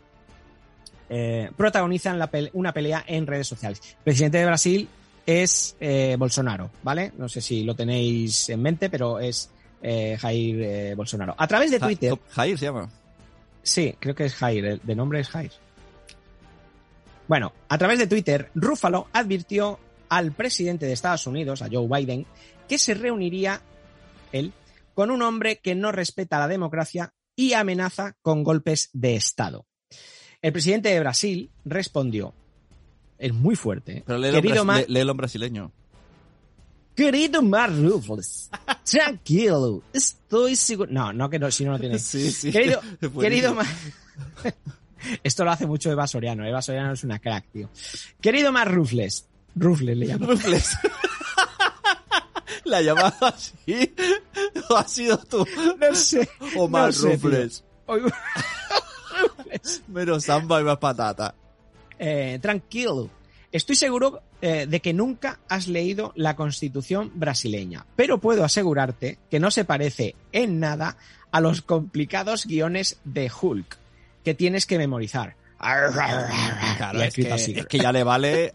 eh, 1.09 1.49
protagonizan 1.55 2.19
la 2.19 2.29
pele- 2.29 2.49
una 2.53 2.73
pelea 2.73 3.03
en 3.07 3.25
redes 3.27 3.47
sociales. 3.47 3.79
El 3.99 4.03
presidente 4.03 4.39
de 4.39 4.45
Brasil 4.45 4.89
es 5.25 5.75
eh, 5.79 6.15
Bolsonaro, 6.19 6.69
¿vale? 6.83 7.13
No 7.17 7.29
sé 7.29 7.39
si 7.39 7.63
lo 7.63 7.75
tenéis 7.75 8.49
en 8.49 8.61
mente, 8.61 8.89
pero 8.89 9.19
es 9.19 9.49
Jair 9.81 10.95
Bolsonaro. 10.95 11.35
A 11.37 11.45
través 11.47 11.69
de 11.71 11.79
Twitter... 11.79 12.13
Jair 12.31 12.57
se 12.57 12.65
llama. 12.65 12.89
Sí, 13.61 13.95
creo 13.99 14.15
que 14.15 14.25
es 14.25 14.35
Jair, 14.35 14.65
el 14.65 14.81
de 14.83 14.95
nombre 14.95 15.19
es 15.21 15.27
Jair. 15.29 15.51
Bueno, 17.27 17.53
a 17.69 17.77
través 17.77 17.99
de 17.99 18.07
Twitter, 18.07 18.49
Ruffalo 18.55 19.07
advirtió 19.13 19.79
al 20.09 20.31
presidente 20.33 20.85
de 20.85 20.93
Estados 20.93 21.25
Unidos, 21.27 21.61
a 21.61 21.69
Joe 21.71 21.87
Biden, 21.87 22.25
que 22.67 22.77
se 22.77 22.93
reuniría 22.93 23.61
él 24.31 24.53
con 24.93 25.09
un 25.09 25.21
hombre 25.21 25.57
que 25.59 25.73
no 25.75 25.91
respeta 25.91 26.37
la 26.39 26.47
democracia 26.47 27.13
y 27.35 27.53
amenaza 27.53 28.15
con 28.21 28.43
golpes 28.43 28.89
de 28.93 29.15
Estado. 29.15 29.65
El 30.41 30.51
presidente 30.51 30.89
de 30.89 30.99
Brasil 30.99 31.49
respondió, 31.65 32.33
es 33.17 33.33
muy 33.33 33.55
fuerte, 33.55 33.97
¿eh? 33.99 34.03
Pero 34.05 34.19
léelo, 34.19 34.41
querido, 34.41 34.65
Mar- 34.65 34.81
lé- 34.81 34.85
léelo 34.89 35.11
en 35.11 35.17
brasileño. 35.17 35.71
querido 36.95 37.41
Mark 37.41 37.73
Ruffalo, 37.75 38.21
tranquilo, 38.83 39.81
estoy 39.93 40.55
seguro... 40.55 40.91
No, 40.91 41.11
no 41.13 41.29
que 41.29 41.39
no, 41.39 41.49
si 41.49 41.63
no 41.65 41.71
lo 41.71 41.79
tienes. 41.79 42.03
Sí, 42.07 42.31
sí. 42.31 42.51
Querido, 42.51 42.81
querido 43.19 43.55
Esto 45.23 45.43
lo 45.43 45.51
hace 45.51 45.65
mucho 45.67 45.91
Eva 45.91 46.07
Soriano. 46.07 46.45
Eva 46.45 46.61
Soriano 46.61 46.93
es 46.93 47.03
una 47.03 47.19
crack, 47.19 47.45
tío. 47.51 47.69
Querido 48.21 48.51
Mar 48.51 48.71
Rufles. 48.73 49.27
Rufles 49.55 49.97
le 49.97 50.05
llamo. 50.07 50.27
Rufles. 50.27 50.75
La 52.65 52.81
llamada 52.81 53.13
así. 53.21 53.93
¿O 54.69 54.75
has 54.75 54.91
sido 54.91 55.17
tú? 55.17 55.45
No 55.79 55.95
sé. 55.95 56.27
O 56.55 56.67
más 56.67 56.95
no 56.97 57.09
sé, 57.11 57.17
tío. 57.17 57.29
Rufles. 57.29 57.63
Hoy- 57.85 58.01
Menos 59.87 60.23
samba 60.25 60.61
y 60.61 60.63
más 60.63 60.77
patata. 60.77 61.35
Eh, 61.99 62.39
tranquilo. 62.41 63.09
Estoy 63.51 63.75
seguro 63.75 64.23
eh, 64.41 64.65
de 64.67 64.79
que 64.79 64.93
nunca 64.93 65.39
has 65.47 65.67
leído 65.67 66.11
la 66.15 66.35
constitución 66.35 67.11
brasileña, 67.13 67.85
pero 67.95 68.17
puedo 68.17 68.43
asegurarte 68.43 69.19
que 69.29 69.39
no 69.39 69.51
se 69.51 69.63
parece 69.63 70.15
en 70.31 70.59
nada 70.59 70.97
a 71.31 71.39
los 71.39 71.61
complicados 71.61 72.45
guiones 72.47 72.99
de 73.03 73.31
Hulk 73.41 73.77
que 74.23 74.33
tienes 74.33 74.65
que 74.65 74.77
memorizar. 74.77 75.35
Claro, 75.57 77.01
es 77.01 77.13
que, 77.13 77.21
es 77.33 77.65
que 77.67 77.79
ya 77.79 77.91
le 77.91 78.03
vale 78.03 78.51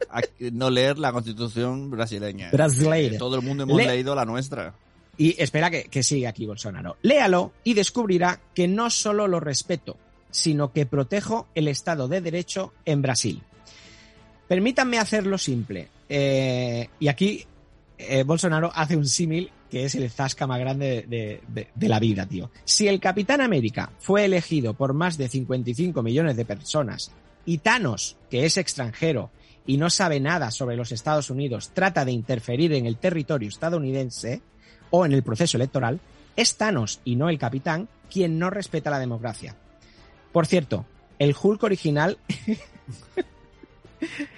no 0.52 0.68
leer 0.70 0.98
la 0.98 1.12
constitución 1.12 1.90
brasileña. 1.90 2.50
Brasileira. 2.50 3.18
Todo 3.18 3.36
el 3.36 3.42
mundo 3.42 3.62
hemos 3.62 3.76
Le- 3.76 3.86
leído 3.86 4.14
la 4.14 4.24
nuestra. 4.24 4.74
Y 5.16 5.40
espera 5.42 5.70
que, 5.70 5.84
que 5.84 6.02
siga 6.02 6.28
aquí 6.30 6.46
Bolsonaro. 6.46 6.96
Léalo 7.02 7.52
y 7.64 7.74
descubrirá 7.74 8.40
que 8.54 8.68
no 8.68 8.90
solo 8.90 9.26
lo 9.26 9.40
respeto, 9.40 9.96
sino 10.30 10.72
que 10.72 10.86
protejo 10.86 11.46
el 11.54 11.68
Estado 11.68 12.08
de 12.08 12.20
Derecho 12.20 12.72
en 12.84 13.02
Brasil. 13.02 13.42
Permítanme 14.46 14.98
hacerlo 14.98 15.38
simple. 15.38 15.88
Eh, 16.08 16.88
y 17.00 17.08
aquí 17.08 17.44
eh, 17.98 18.22
Bolsonaro 18.22 18.70
hace 18.74 18.96
un 18.96 19.06
símil 19.06 19.50
que 19.70 19.84
es 19.84 19.94
el 19.94 20.10
zasca 20.10 20.46
más 20.46 20.60
grande 20.60 21.04
de, 21.08 21.40
de- 21.74 21.88
la 21.88 21.98
vida, 21.98 22.26
tío. 22.26 22.50
Si 22.64 22.88
el 22.88 23.00
Capitán 23.00 23.40
América 23.40 23.90
fue 23.98 24.24
elegido 24.24 24.74
por 24.74 24.94
más 24.94 25.18
de 25.18 25.28
55 25.28 26.02
millones 26.02 26.36
de 26.36 26.44
personas 26.44 27.12
y 27.44 27.58
Thanos, 27.58 28.16
que 28.30 28.46
es 28.46 28.56
extranjero 28.56 29.30
y 29.66 29.76
no 29.76 29.90
sabe 29.90 30.20
nada 30.20 30.50
sobre 30.50 30.76
los 30.76 30.92
Estados 30.92 31.30
Unidos, 31.30 31.70
trata 31.74 32.04
de 32.04 32.12
interferir 32.12 32.72
en 32.72 32.86
el 32.86 32.96
territorio 32.96 33.48
estadounidense 33.48 34.40
o 34.90 35.04
en 35.04 35.12
el 35.12 35.22
proceso 35.22 35.58
electoral, 35.58 36.00
es 36.36 36.56
Thanos 36.56 37.00
y 37.04 37.16
no 37.16 37.28
el 37.28 37.38
Capitán 37.38 37.88
quien 38.10 38.38
no 38.38 38.48
respeta 38.48 38.90
la 38.90 38.98
democracia. 38.98 39.54
Por 40.32 40.46
cierto, 40.46 40.86
el 41.18 41.34
Hulk 41.40 41.62
original 41.62 42.16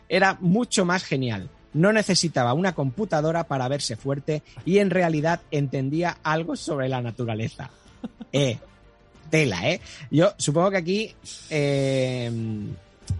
era 0.09 0.37
mucho 0.41 0.85
más 0.85 1.05
genial. 1.05 1.51
No 1.73 1.93
necesitaba 1.93 2.53
una 2.53 2.75
computadora 2.75 3.45
para 3.45 3.69
verse 3.69 3.97
fuerte 3.97 4.43
y 4.65 4.79
en 4.79 4.91
realidad 4.91 5.41
entendía 5.51 6.19
algo 6.23 6.57
sobre 6.57 6.89
la 6.89 7.01
naturaleza. 7.03 7.71
Eh, 8.33 8.59
tela, 9.29 9.69
¿eh? 9.69 9.81
Yo 10.11 10.33
supongo 10.37 10.71
que 10.71 10.77
aquí, 10.77 11.15
eh, 11.51 12.31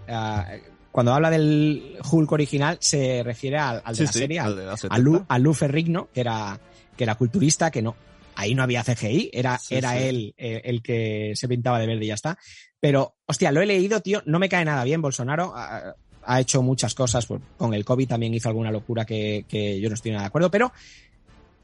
ah, 0.07 0.47
cuando 0.91 1.13
habla 1.13 1.29
del 1.29 1.97
Hulk 2.09 2.31
original, 2.31 2.77
se 2.79 3.21
refiere 3.23 3.57
al, 3.57 3.81
al 3.83 3.93
de 3.93 3.97
Sí, 3.97 4.03
la 4.05 4.11
sí, 4.11 4.19
serie, 4.19 4.39
al 4.39 4.55
de 4.55 4.65
la 4.65 4.73
a 4.73 4.77
70. 4.77 4.97
Lu, 4.99 5.25
a 5.27 5.37
Lu 5.39 5.53
Ferrigno, 5.53 6.09
que 6.13 6.21
era, 6.21 6.59
que 6.97 7.03
era 7.03 7.15
culturista, 7.15 7.71
que 7.71 7.81
no, 7.81 7.95
ahí 8.35 8.55
no 8.55 8.63
había 8.63 8.83
CGI, 8.83 9.31
era, 9.33 9.57
Sí, 9.57 9.75
era 9.75 9.91
sí. 9.91 9.97
él 10.03 10.33
eh, 10.37 10.61
el 10.65 10.81
que 10.81 11.33
se 11.35 11.47
pintaba 11.47 11.79
de 11.79 11.87
verde 11.87 12.05
y 12.05 12.07
ya 12.07 12.15
está. 12.15 12.37
Pero, 12.79 13.15
hostia, 13.25 13.51
lo 13.51 13.61
he 13.61 13.65
leído, 13.65 14.01
tío, 14.01 14.23
no 14.25 14.39
me 14.39 14.49
cae 14.49 14.65
nada 14.65 14.83
bien. 14.83 15.01
Bolsonaro 15.01 15.53
ha, 15.55 15.95
ha 16.25 16.39
hecho 16.39 16.61
muchas 16.61 16.93
cosas, 16.95 17.25
pues, 17.25 17.41
con 17.57 17.73
el 17.73 17.83
COVID 17.85 18.07
también 18.07 18.33
hizo 18.33 18.49
alguna 18.49 18.71
locura 18.71 19.05
que, 19.05 19.45
que 19.47 19.79
yo 19.79 19.89
no 19.89 19.95
estoy 19.95 20.11
nada 20.11 20.23
de 20.23 20.27
acuerdo, 20.27 20.51
pero, 20.51 20.71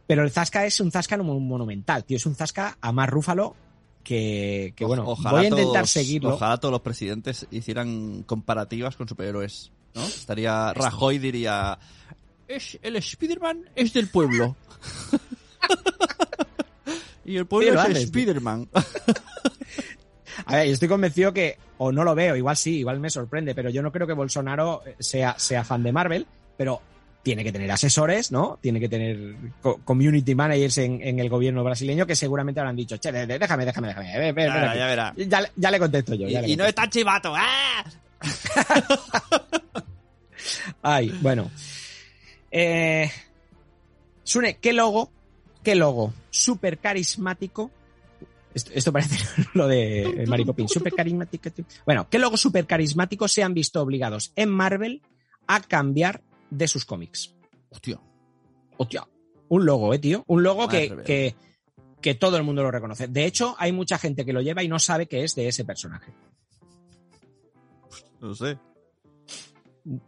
pero 0.06 0.24
el 0.24 0.32
Zasca 0.32 0.66
es 0.66 0.80
un 0.80 0.92
Zasca 0.92 1.18
mo- 1.18 1.40
monumental, 1.40 2.04
tío, 2.04 2.18
es 2.18 2.26
un 2.26 2.36
Zasca 2.36 2.78
a 2.82 2.92
más 2.92 3.10
Rúfalo 3.10 3.56
que, 4.04 4.74
que 4.76 4.86
bueno, 4.86 5.04
Ojalá 5.06 5.38
voy 5.38 5.46
a 5.46 5.50
intentar 5.50 5.74
todos- 5.84 5.90
seguirlo. 5.90 6.34
Ojalá 6.36 6.58
todos 6.58 6.72
los 6.72 6.82
presidentes 6.82 7.46
hicieran 7.52 8.24
comparativas 8.24 8.96
con 8.96 9.08
superhéroes, 9.08 9.72
¿no? 9.96 10.04
Estaría 10.06 10.74
Rajoy 10.74 11.18
diría 11.20 11.78
es 12.48 12.80
el 12.82 13.02
Spiderman 13.04 13.66
es 13.76 13.92
del 13.92 14.08
pueblo. 14.08 14.56
y 17.26 17.36
el 17.36 17.46
pueblo 17.46 17.84
Sí, 17.86 17.92
es. 17.92 18.08
Spiderman. 18.08 18.70
A 20.46 20.56
ver, 20.56 20.68
yo 20.68 20.74
estoy 20.74 20.88
convencido 20.88 21.34
que, 21.34 21.58
o 21.78 21.92
no 21.92 22.04
lo 22.04 22.16
veo, 22.16 22.36
igual 22.36 22.56
sí, 22.58 22.78
igual 22.80 23.00
me 23.00 23.10
sorprende, 23.10 23.56
pero 23.56 23.70
yo 23.70 23.82
no 23.82 23.92
creo 23.92 24.08
que 24.08 24.14
Bolsonaro 24.14 24.82
sea, 25.00 25.36
sea 25.38 25.64
fan 25.64 25.84
de 25.84 25.92
Marvel, 25.92 26.28
pero 26.58 26.82
tiene 27.24 27.44
que 27.44 27.52
tener 27.52 27.70
asesores, 27.72 28.32
¿no? 28.32 28.58
Tiene 28.62 28.80
que 28.80 28.88
tener 28.88 29.36
co- 29.62 29.82
community 29.84 30.34
managers 30.34 30.78
en, 30.78 31.02
en 31.02 31.20
el 31.20 31.28
gobierno 31.30 31.64
brasileño 31.64 32.06
que 32.08 32.16
seguramente 32.16 32.60
habrán 32.62 32.76
dicho, 32.78 32.96
che, 32.98 33.12
déjame, 33.12 33.66
déjame, 33.66 33.66
déjame, 33.88 34.20
ven, 34.20 34.34
ven, 34.34 34.36
ven 34.36 34.48
Ya 34.48 34.54
verá, 34.54 34.70
aquí". 34.72 34.80
ya 34.80 34.88
verá. 34.88 35.14
Ya, 35.58 35.72
le- 35.72 35.80
contesto 35.80 36.14
yo. 36.16 36.28
Y, 36.28 36.32
ya 36.32 36.42
le 36.42 36.48
y 36.50 36.56
no 36.56 36.64
contesto. 36.64 36.82
está 36.84 36.90
chivato. 36.90 37.34
¡Ah! 37.36 37.84
Ay, 40.82 41.14
bueno. 41.22 41.52
Eh, 42.52 43.10
Sune, 44.24 44.58
¿qué 44.58 44.74
logo? 44.74 45.12
¿Qué 45.64 45.76
logo? 45.76 46.14
Súper 46.30 46.78
carismático. 46.78 47.72
Esto, 48.58 48.72
esto 48.74 48.92
parece 48.92 49.18
lo 49.54 49.68
de 49.68 50.26
Mary 50.28 50.44
Poppins. 50.44 50.72
Súper 50.72 50.94
carismático. 50.94 51.52
tío. 51.52 51.64
Bueno, 51.86 52.08
¿qué 52.10 52.18
logo 52.18 52.38
súper 52.38 52.66
carismáticos 52.66 53.32
se 53.32 53.44
han 53.44 53.54
visto 53.54 53.82
obligados 53.82 54.34
en 54.36 54.50
Marvel 54.50 55.02
a 55.46 55.62
cambiar 55.62 56.24
de 56.50 56.68
sus 56.68 56.84
cómics? 56.84 57.36
Hostia. 57.70 58.00
Hostia, 58.78 59.08
un 59.50 59.66
logo, 59.66 59.94
eh, 59.94 60.00
tío. 60.00 60.24
Un 60.28 60.42
logo 60.42 60.68
que, 60.68 60.96
que, 61.06 61.36
que 62.02 62.16
todo 62.16 62.38
el 62.38 62.44
mundo 62.44 62.64
lo 62.64 62.72
reconoce. 62.72 63.08
De 63.08 63.26
hecho, 63.26 63.56
hay 63.60 63.72
mucha 63.72 64.00
gente 64.00 64.26
que 64.26 64.34
lo 64.34 64.42
lleva 64.42 64.64
y 64.64 64.68
no 64.68 64.80
sabe 64.80 65.08
que 65.08 65.24
es 65.24 65.36
de 65.36 65.48
ese 65.48 65.64
personaje. 65.64 66.12
No 68.20 68.34
sé. 68.34 68.58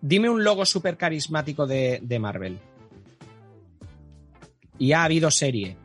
Dime 0.01 0.29
un 0.29 0.43
logo 0.43 0.65
súper 0.65 0.97
carismático 0.97 1.67
de, 1.67 1.99
de 2.01 2.19
Marvel. 2.19 2.59
Y 4.79 4.91
ha 4.93 5.03
habido 5.03 5.29
serie. 5.29 5.77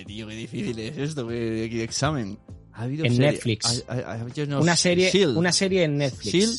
Joder, 0.00 0.06
tío, 0.06 0.26
qué 0.28 0.34
difícil 0.34 0.78
es 0.78 0.96
esto, 0.98 1.28
qué, 1.28 1.68
qué 1.70 1.82
examen. 1.84 2.38
Ha 2.72 2.82
habido 2.84 3.04
En 3.04 3.12
serie- 3.14 3.32
Netflix. 3.32 3.84
ha- 3.88 3.92
ha- 3.94 4.12
ha 4.14 4.58
Una 4.60 4.76
serie, 4.76 5.10
Shield. 5.10 5.36
una 5.36 5.52
serie 5.52 5.84
en 5.84 5.96
Netflix. 5.96 6.32
Shield. 6.32 6.58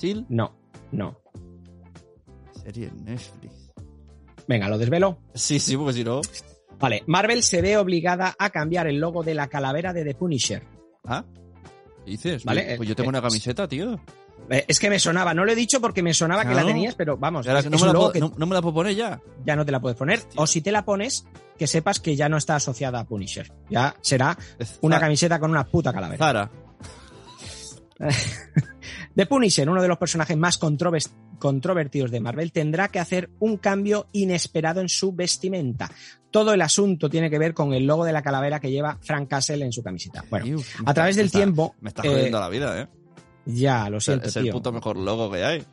Shield. 0.00 0.26
No, 0.30 0.56
no. 0.92 1.18
Serie 2.64 2.86
en 2.88 3.04
Netflix. 3.04 3.52
Venga, 4.48 4.68
lo 4.68 4.78
desvelo. 4.78 5.18
Sí, 5.34 5.58
sí, 5.58 5.76
porque 5.76 5.92
si 5.94 6.04
no. 6.04 6.20
Vale, 6.78 7.02
Marvel 7.06 7.42
se 7.42 7.60
ve 7.60 7.76
obligada 7.76 8.34
a 8.38 8.50
cambiar 8.50 8.86
el 8.86 8.96
logo 8.98 9.22
de 9.22 9.34
la 9.34 9.48
calavera 9.48 9.92
de 9.92 10.04
The 10.04 10.14
Punisher. 10.14 10.62
¿Ah? 11.04 11.24
¿Qué 12.04 12.12
dices? 12.12 12.44
Vale, 12.44 12.62
Pues, 12.64 12.76
pues 12.78 12.86
eh, 12.86 12.88
yo 12.90 12.96
tengo 12.96 13.08
eh, 13.08 13.12
una 13.12 13.22
camiseta, 13.22 13.68
tío. 13.68 14.00
Eh, 14.48 14.64
Es 14.68 14.78
que 14.80 14.88
me 14.90 14.98
sonaba, 14.98 15.34
no 15.34 15.44
lo 15.44 15.52
he 15.52 15.54
dicho 15.54 15.80
porque 15.80 16.02
me 16.02 16.14
sonaba 16.14 16.44
que 16.44 16.54
la 16.54 16.64
tenías, 16.64 16.94
pero 16.94 17.16
vamos, 17.16 17.46
Ahora 17.46 17.62
no, 17.62 17.70
me 17.78 17.86
la 17.86 17.92
puedo, 17.92 18.12
que 18.12 18.20
no- 18.20 18.32
no 18.36 18.46
me 18.46 18.54
la 18.54 18.62
puedo 18.62 18.74
poner 18.74 18.94
ya. 18.96 19.20
ya 19.44 19.54
no 19.56 19.64
te 19.64 19.72
la 19.72 19.80
puedes 19.80 19.96
poner. 19.98 20.20
O 20.36 20.46
si 20.46 20.60
te 20.60 20.72
la 20.72 20.84
pones, 20.84 21.24
que 21.58 21.66
sepas 21.66 22.00
que 22.00 22.16
ya 22.16 22.28
no 22.28 22.36
está 22.36 22.56
asociada 22.56 23.00
a 23.00 23.04
Punisher. 23.04 23.52
Ya 23.68 23.94
será 24.00 24.36
una 24.80 24.98
camiseta 24.98 25.38
con 25.38 25.50
una 25.50 25.64
puta 25.64 25.92
calavera. 25.92 26.18
Zara. 26.18 26.50
The 29.14 29.26
Punisher, 29.26 29.68
uno 29.68 29.82
de 29.82 29.88
los 29.88 29.98
personajes 29.98 30.36
más 30.36 30.58
controvertidos 30.58 32.10
de 32.10 32.20
Marvel, 32.20 32.52
tendrá 32.52 32.88
que 32.88 32.98
hacer 32.98 33.30
un 33.40 33.56
cambio 33.58 34.08
inesperado 34.12 34.80
en 34.80 34.88
su 34.88 35.12
vestimenta. 35.12 35.90
Todo 36.30 36.54
el 36.54 36.62
asunto 36.62 37.10
tiene 37.10 37.28
que 37.28 37.38
ver 37.38 37.52
con 37.54 37.74
el 37.74 37.84
logo 37.86 38.04
de 38.04 38.12
la 38.12 38.22
calavera 38.22 38.60
que 38.60 38.70
lleva 38.70 38.98
Frank 39.02 39.28
Castle 39.28 39.64
en 39.64 39.72
su 39.72 39.82
camiseta. 39.82 40.24
Bueno, 40.30 40.60
a 40.86 40.94
través 40.94 41.16
del 41.16 41.26
está- 41.26 41.38
tiempo, 41.38 41.74
Me 41.80 41.88
está 41.88 42.02
eh, 42.04 42.08
jodiendo 42.08 42.40
la 42.40 42.48
vida, 42.48 42.80
¿eh? 42.80 42.88
Ya, 43.46 43.88
lo 43.90 44.00
siento, 44.00 44.28
es 44.28 44.36
el 44.36 44.44
tío. 44.44 44.52
puto 44.52 44.72
mejor 44.72 44.96
logo 44.96 45.30
que 45.30 45.44
hay. 45.44 45.64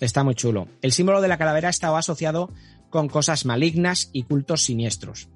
Está 0.00 0.24
muy 0.24 0.34
chulo. 0.34 0.68
El 0.82 0.92
símbolo 0.92 1.20
de 1.20 1.28
la 1.28 1.38
calavera 1.38 1.68
ha 1.68 1.70
estado 1.70 1.96
asociado 1.96 2.50
con 2.90 3.08
cosas 3.08 3.44
malignas 3.46 4.10
y 4.12 4.24
cultos 4.24 4.62
siniestros. 4.62 5.28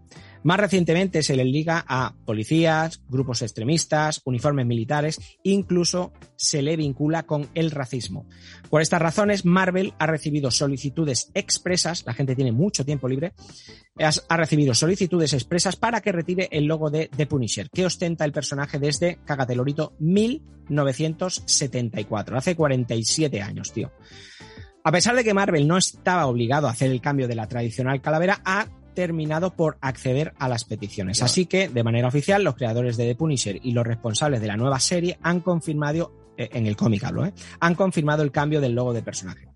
Más 0.43 0.59
recientemente 0.59 1.23
se 1.23 1.37
le 1.37 1.45
liga 1.45 1.85
a 1.87 2.15
policías, 2.25 3.03
grupos 3.09 3.43
extremistas, 3.43 4.23
uniformes 4.25 4.65
militares, 4.67 5.21
incluso 5.43 6.15
se 6.37 6.63
le 6.63 6.77
vincula 6.77 7.25
con 7.25 7.51
el 7.55 7.71
racismo. 7.71 8.27
Por 8.71 8.81
estas 8.81 9.03
razones, 9.03 9.45
Marvel 9.45 9.93
ha 9.99 10.07
recibido 10.07 10.51
solicitudes 10.51 11.31
expresas, 11.35 12.05
la 12.07 12.15
gente 12.15 12.35
tiene 12.35 12.53
mucho 12.53 12.87
tiempo 12.87 13.07
libre, 13.09 13.35
ha 13.99 14.37
recibido 14.37 14.73
solicitudes 14.75 15.35
expresas 15.35 15.77
para 15.77 16.01
que 16.01 16.13
retire 16.13 16.49
el 16.51 16.65
logo 16.65 16.89
de 16.91 17.11
The 17.15 17.27
Punisher, 17.27 17.69
que 17.71 17.85
ostenta 17.85 18.25
el 18.25 18.33
personaje 18.33 18.79
desde 18.79 19.19
Cagatelorito 19.25 19.95
1974, 19.99 22.39
hace 22.39 22.57
47 22.57 23.43
años, 23.43 23.71
tío. 23.73 23.93
A 24.83 24.93
pesar 24.93 25.15
de 25.15 25.25
que 25.25 25.35
Marvel 25.35 25.69
no 25.69 25.77
estaba 25.77 26.25
obligado 26.25 26.67
a 26.67 26.71
hacer 26.71 26.91
el 26.91 27.03
cambio 27.03 27.29
de 27.29 27.35
la 27.35 27.47
tradicional 27.47 28.01
calavera, 28.01 28.41
ha 28.47 28.67
terminado 28.95 29.55
por 29.55 29.79
acceder 29.81 30.33
a 30.39 30.49
las 30.49 30.65
peticiones. 30.65 31.23
Así 31.23 31.47
que, 31.47 31.69
de 31.69 31.83
manera 31.85 32.09
oficial, 32.09 32.43
los 32.45 32.55
creadores 32.55 32.97
de 32.97 33.07
The 33.07 33.15
Punisher 33.15 33.59
y 33.63 33.73
los 33.73 33.87
responsables 33.87 34.41
de 34.41 34.47
la 34.47 34.57
nueva 34.57 34.81
serie 34.81 35.19
han 35.23 35.41
confirmado, 35.41 36.13
eh, 36.37 36.49
en 36.53 36.67
el 36.67 36.77
cómic 36.77 37.05
hablo, 37.05 37.27
¿eh? 37.27 37.33
han 37.61 37.75
confirmado 37.75 38.23
el 38.23 38.31
cambio 38.31 38.61
del 38.61 38.73
logo 38.73 38.93
del 38.93 39.05
personaje. 39.05 39.49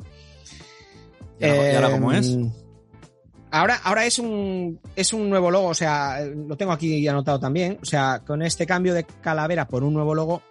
¿Y 1.40 1.44
ahora, 1.46 1.72
y 1.72 1.74
ahora 1.74 1.90
cómo 1.90 2.12
es? 2.12 2.28
Eh, 2.28 2.50
Ahora, 3.50 3.80
ahora 3.84 4.04
es 4.04 4.18
un 4.18 4.80
es 4.96 5.12
un 5.12 5.30
nuevo 5.30 5.48
logo, 5.48 5.68
o 5.68 5.74
sea, 5.74 6.18
lo 6.24 6.56
tengo 6.56 6.72
aquí 6.72 7.06
anotado 7.06 7.38
también. 7.38 7.78
O 7.80 7.84
sea, 7.84 8.20
con 8.26 8.42
este 8.42 8.66
cambio 8.66 8.94
de 8.94 9.04
calavera 9.04 9.68
por 9.68 9.84
un 9.84 9.94
nuevo 9.94 10.12
logo, 10.12 10.42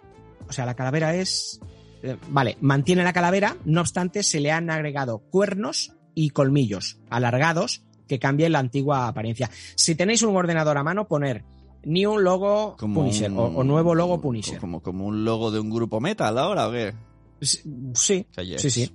o 0.48 0.52
sea, 0.52 0.64
la 0.64 0.74
calavera 0.74 1.14
es. 1.14 1.60
eh, 2.02 2.16
vale, 2.30 2.56
mantiene 2.62 3.04
la 3.04 3.12
calavera, 3.12 3.58
no 3.66 3.82
obstante, 3.82 4.22
se 4.22 4.40
le 4.40 4.50
han 4.52 4.70
agregado 4.70 5.18
cuernos 5.18 5.92
y 6.14 6.30
colmillos 6.30 6.98
alargados 7.10 7.82
que 8.06 8.18
cambien 8.18 8.52
la 8.52 8.58
antigua 8.58 9.08
apariencia. 9.08 9.50
Si 9.74 9.94
tenéis 9.94 10.22
un 10.22 10.36
ordenador 10.36 10.76
a 10.78 10.82
mano, 10.84 11.06
poner 11.08 11.44
New 11.84 12.18
Logo 12.18 12.76
Punisher 12.78 13.30
un- 13.30 13.38
o, 13.38 13.44
o 13.44 13.64
nuevo 13.64 13.94
logo 13.94 14.20
Punisher. 14.20 14.58
Como, 14.58 14.80
como 14.82 15.06
un 15.06 15.24
logo 15.24 15.50
de 15.50 15.60
un 15.60 15.70
grupo 15.70 16.00
metal 16.00 16.38
ahora, 16.38 16.68
¿o 16.68 16.72
qué? 16.72 16.94
Sí. 17.40 18.26
Sí, 18.56 18.70
sí. 18.70 18.90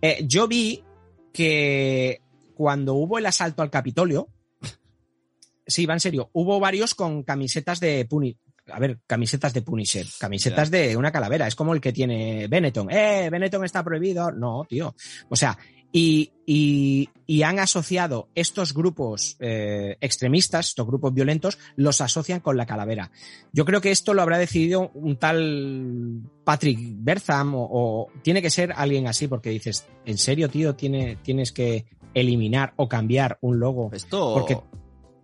Eh, 0.00 0.24
yo 0.26 0.46
vi 0.48 0.82
que 1.32 2.20
cuando 2.54 2.94
hubo 2.94 3.18
el 3.18 3.26
asalto 3.26 3.62
al 3.62 3.70
Capitolio, 3.70 4.28
sí, 5.66 5.86
va 5.86 5.94
en 5.94 6.00
serio, 6.00 6.30
hubo 6.32 6.60
varios 6.60 6.94
con 6.94 7.22
camisetas 7.22 7.80
de 7.80 8.04
Punisher. 8.04 8.40
A 8.72 8.78
ver, 8.78 9.00
camisetas 9.08 9.52
de 9.52 9.62
Punisher, 9.62 10.06
camisetas 10.20 10.70
de 10.70 10.96
una 10.96 11.10
calavera. 11.10 11.48
Es 11.48 11.56
como 11.56 11.74
el 11.74 11.80
que 11.80 11.92
tiene 11.92 12.46
Benetton. 12.46 12.88
¡Eh! 12.92 13.28
Benetton 13.28 13.64
está 13.64 13.82
prohibido. 13.82 14.30
No, 14.30 14.64
tío. 14.68 14.94
O 15.28 15.34
sea, 15.34 15.58
y, 15.92 16.32
y, 16.46 17.10
y 17.26 17.42
han 17.42 17.58
asociado 17.58 18.28
estos 18.34 18.72
grupos 18.72 19.36
eh, 19.40 19.96
extremistas, 20.00 20.68
estos 20.68 20.86
grupos 20.86 21.12
violentos, 21.12 21.58
los 21.76 22.00
asocian 22.00 22.40
con 22.40 22.56
la 22.56 22.64
calavera. 22.66 23.10
Yo 23.52 23.64
creo 23.64 23.80
que 23.80 23.90
esto 23.90 24.14
lo 24.14 24.22
habrá 24.22 24.38
decidido 24.38 24.90
un 24.94 25.16
tal 25.16 26.22
Patrick 26.44 26.78
Bertham 26.80 27.54
o, 27.54 27.68
o 27.70 28.08
tiene 28.22 28.40
que 28.40 28.50
ser 28.50 28.72
alguien 28.74 29.06
así, 29.06 29.28
porque 29.28 29.50
dices, 29.50 29.86
¿en 30.06 30.16
serio, 30.18 30.48
tío, 30.48 30.74
tiene, 30.74 31.16
tienes 31.22 31.52
que 31.52 31.84
eliminar 32.14 32.72
o 32.76 32.88
cambiar 32.88 33.38
un 33.42 33.60
logo? 33.60 33.90
Esto. 33.92 34.34
Porque- 34.34 34.58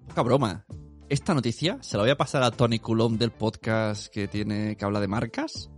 Poca 0.08 0.22
broma. 0.22 0.64
Esta 1.08 1.32
noticia 1.32 1.78
se 1.80 1.96
la 1.96 2.02
voy 2.02 2.10
a 2.10 2.16
pasar 2.18 2.42
a 2.42 2.50
Tony 2.50 2.78
Coulomb 2.78 3.18
del 3.18 3.30
podcast 3.30 4.08
que 4.12 4.28
tiene 4.28 4.76
que 4.76 4.84
habla 4.84 5.00
de 5.00 5.08
marcas. 5.08 5.70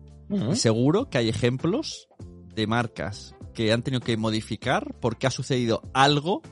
Seguro 0.55 1.09
que 1.09 1.19
hay 1.19 1.29
ejemplos 1.29 2.09
de 2.55 2.67
marcas 2.67 3.35
que 3.55 3.73
han 3.73 3.83
tenido 3.83 4.01
que 4.01 4.17
modificar 4.17 4.95
porque 5.01 5.27
ha 5.27 5.31
sucedido 5.31 5.83
algo 5.93 6.43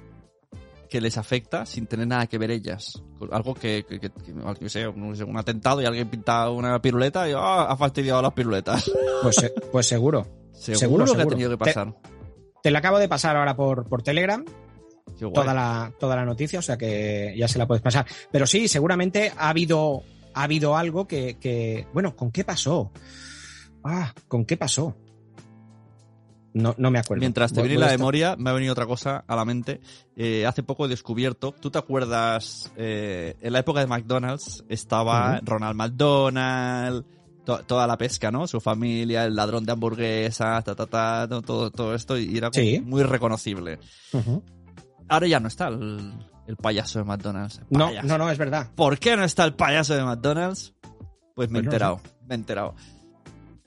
que 0.90 1.00
les 1.02 1.18
afecta 1.18 1.66
sin 1.66 1.86
tener 1.86 2.06
nada 2.06 2.26
que 2.26 2.38
ver 2.38 2.50
ellas. 2.50 3.02
Algo 3.30 3.54
que, 3.54 3.84
que, 3.88 4.00
que- 4.00 4.10
que- 4.10 4.32
no 4.32 4.54
sé, 4.68 4.88
un 4.88 5.36
atentado 5.36 5.82
y 5.82 5.84
alguien 5.84 6.08
pinta 6.08 6.48
una 6.50 6.80
piruleta 6.80 7.28
y 7.28 7.32
ah, 7.36 7.64
ha 7.64 7.76
fastidiado 7.76 8.22
las 8.22 8.32
piruletas. 8.32 8.90
Pues, 9.22 9.52
pues 9.72 9.86
seguro. 9.86 10.26
Seguro, 10.52 10.78
Seguro, 10.78 11.04
que 11.16 11.22
ha 11.22 11.26
tenido 11.26 11.50
que 11.50 11.58
pasar. 11.58 11.92
Te 12.62 12.70
la 12.70 12.78
acabo 12.78 12.98
de 13.00 13.08
pasar 13.08 13.36
ahora 13.36 13.56
por, 13.56 13.88
por 13.88 14.02
Telegram, 14.02 14.44
toda 15.34 15.52
la, 15.54 15.92
toda 15.98 16.14
la 16.16 16.24
noticia, 16.24 16.60
o 16.60 16.62
sea 16.62 16.76
que 16.78 17.34
ya 17.36 17.48
se 17.48 17.58
la 17.58 17.66
puedes 17.66 17.82
pasar. 17.82 18.06
Pero 18.30 18.46
sí, 18.46 18.68
seguramente 18.68 19.32
ha 19.36 19.48
habido, 19.48 20.04
ha 20.34 20.44
habido 20.44 20.76
algo 20.76 21.06
que, 21.08 21.36
que- 21.38 21.86
bueno, 21.92 22.14
¿con 22.16 22.30
qué 22.30 22.44
pasó? 22.44 22.92
Ah, 23.84 24.12
¿con 24.28 24.44
qué 24.44 24.56
pasó? 24.56 24.96
No, 26.54 26.74
no 26.78 26.90
me 26.90 26.98
acuerdo. 26.98 27.20
Mientras 27.20 27.52
te 27.52 27.62
viene 27.62 27.78
la 27.78 27.86
estar- 27.86 27.98
memoria, 27.98 28.34
me 28.36 28.50
ha 28.50 28.52
venido 28.54 28.72
otra 28.72 28.86
cosa 28.86 29.22
a 29.26 29.36
la 29.36 29.44
mente. 29.44 29.80
Eh, 30.16 30.46
hace 30.46 30.62
poco 30.62 30.86
he 30.86 30.88
descubierto, 30.88 31.52
¿tú 31.52 31.70
te 31.70 31.78
acuerdas? 31.78 32.72
eh, 32.76 33.36
en 33.40 33.52
la 33.52 33.58
época 33.60 33.80
de 33.80 33.86
McDonald's 33.86 34.64
estaba. 34.68 35.40
Ronald 35.44 35.76
McDonald, 35.76 37.04
to- 37.44 37.62
toda 37.64 37.86
la 37.86 37.96
pesca, 37.98 38.30
¿no? 38.30 38.46
Su 38.46 38.60
familia, 38.60 39.24
el 39.24 39.34
ladrón 39.36 39.64
de 39.64 39.72
hamburguesas, 39.72 40.64
ta, 40.64 40.74
ta, 40.74 40.86
ta, 40.86 41.26
to- 41.28 41.42
todo, 41.42 41.70
todo 41.70 41.94
esto, 41.94 42.16
y 42.18 42.36
era 42.36 42.50
Sí. 42.52 42.80
muy 42.84 43.02
reconocible. 43.02 43.78
Ahora 45.08 45.26
ya 45.26 45.40
no 45.40 45.48
está 45.48 45.68
el, 45.68 46.12
el 46.46 46.56
payaso 46.56 46.98
de 46.98 47.04
McDonald's. 47.04 47.60
No, 47.70 47.90
no, 48.02 48.18
no, 48.18 48.30
es 48.30 48.38
verdad. 48.38 48.68
¿Por 48.74 48.98
qué 48.98 49.16
no 49.16 49.24
está 49.24 49.44
el 49.44 49.54
payaso 49.54 49.94
de 49.94 50.02
McDonald's? 50.04 50.74
Pues 51.34 51.50
me 51.50 51.58
he 51.60 51.62
Pues 51.62 51.64
no 51.64 51.70
enterado, 51.70 52.00
me 52.26 52.34
he 52.34 52.38
enterado. 52.38 52.74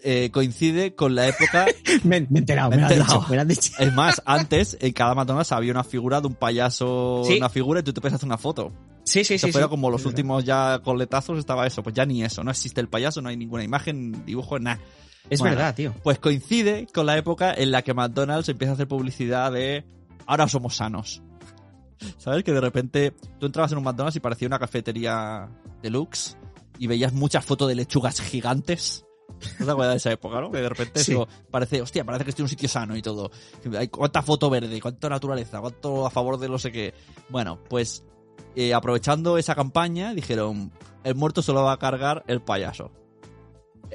Eh, 0.03 0.31
coincide 0.31 0.95
con 0.95 1.13
la 1.13 1.27
época 1.27 1.67
Me, 2.03 2.21
me 2.21 2.27
he 2.35 2.39
enterado, 2.39 2.71
me, 2.71 2.77
Me 2.77 2.81
enterado. 2.83 3.19
dicho, 3.19 3.25
me 3.29 3.35
lo 3.35 3.41
has 3.43 3.47
dicho. 3.47 3.71
Es 3.77 3.93
más, 3.93 4.21
antes 4.25 4.77
en 4.81 4.93
cada 4.93 5.13
McDonald's 5.13 5.51
había 5.51 5.71
una 5.71 5.83
figura 5.83 6.21
de 6.21 6.27
un 6.27 6.33
payaso, 6.35 7.23
Sí. 7.25 7.37
una 7.37 7.49
figura 7.49 7.81
y 7.81 7.83
tú 7.83 7.93
te 7.93 8.01
puedes 8.01 8.15
hacer 8.15 8.25
una 8.27 8.37
foto. 8.39 8.71
Sí, 9.03 9.23
sí, 9.23 9.37
sí. 9.37 9.51
sí. 9.51 9.59
como 9.69 9.89
los 9.89 10.05
últimos 10.05 10.43
ya 10.43 10.79
coletazos 10.83 11.37
estaba 11.39 11.65
eso, 11.67 11.83
pues 11.83 11.95
ya 11.95 12.05
ni 12.05 12.23
eso, 12.23 12.43
no 12.43 12.51
existe 12.51 12.81
el 12.81 12.87
payaso, 12.87 13.21
no 13.21 13.29
hay 13.29 13.37
ninguna 13.37 13.63
imagen, 13.63 14.25
dibujo, 14.25 14.57
nada. 14.59 14.79
Es 15.29 15.39
Bueno. 15.39 15.55
verdad, 15.55 15.75
tío. 15.75 15.93
Pues 16.03 16.17
coincide 16.19 16.87
con 16.93 17.05
la 17.05 17.17
época 17.17 17.53
en 17.53 17.69
la 17.71 17.83
que 17.83 17.93
McDonald's 17.93 18.49
empieza 18.49 18.71
a 18.71 18.73
hacer 18.73 18.87
publicidad 18.87 19.51
de 19.51 19.85
ahora 20.25 20.47
somos 20.47 20.75
sanos. 20.77 21.21
¿Sabes? 22.17 22.43
Que 22.43 22.51
de 22.53 22.61
repente 22.61 23.13
tú 23.39 23.45
entrabas 23.45 23.71
en 23.71 23.77
un 23.77 23.83
McDonald's 23.83 24.15
y 24.15 24.19
parecía 24.19 24.47
una 24.47 24.57
cafetería 24.57 25.47
deluxe 25.83 26.37
y 26.79 26.87
veías 26.87 27.13
muchas 27.13 27.45
fotos 27.45 27.67
de 27.67 27.75
lechugas 27.75 28.19
gigantes. 28.21 29.05
¿No 29.59 29.65
te 29.65 29.71
acuerdas 29.71 29.93
de 29.93 29.97
esa 29.97 30.11
época, 30.11 30.39
no? 30.41 30.51
Que 30.51 30.59
de 30.61 30.69
repente 30.69 31.03
Sí. 31.03 31.11
eso 31.13 31.27
parece, 31.49 31.81
hostia, 31.81 32.03
parece 32.03 32.23
que 32.23 32.29
estoy 32.31 32.43
en 32.43 32.45
un 32.45 32.49
sitio 32.49 32.69
sano 32.69 32.95
y 32.95 33.01
todo. 33.01 33.31
Hay 33.77 33.87
cuánta 33.87 34.21
foto 34.21 34.49
verde, 34.49 34.79
cuánta 34.81 35.09
naturaleza, 35.09 35.59
cuánto 35.61 36.05
a 36.05 36.09
favor 36.09 36.37
de 36.39 36.49
no 36.49 36.57
sé 36.59 36.71
qué. 36.71 36.93
Bueno, 37.29 37.59
pues 37.69 38.03
eh, 38.55 38.73
aprovechando 38.73 39.37
esa 39.37 39.55
campaña, 39.55 40.13
dijeron, 40.13 40.71
el 41.03 41.15
muerto 41.15 41.41
solo 41.41 41.63
va 41.63 41.73
a 41.73 41.77
cargar 41.79 42.23
el 42.27 42.41
payaso. 42.41 42.91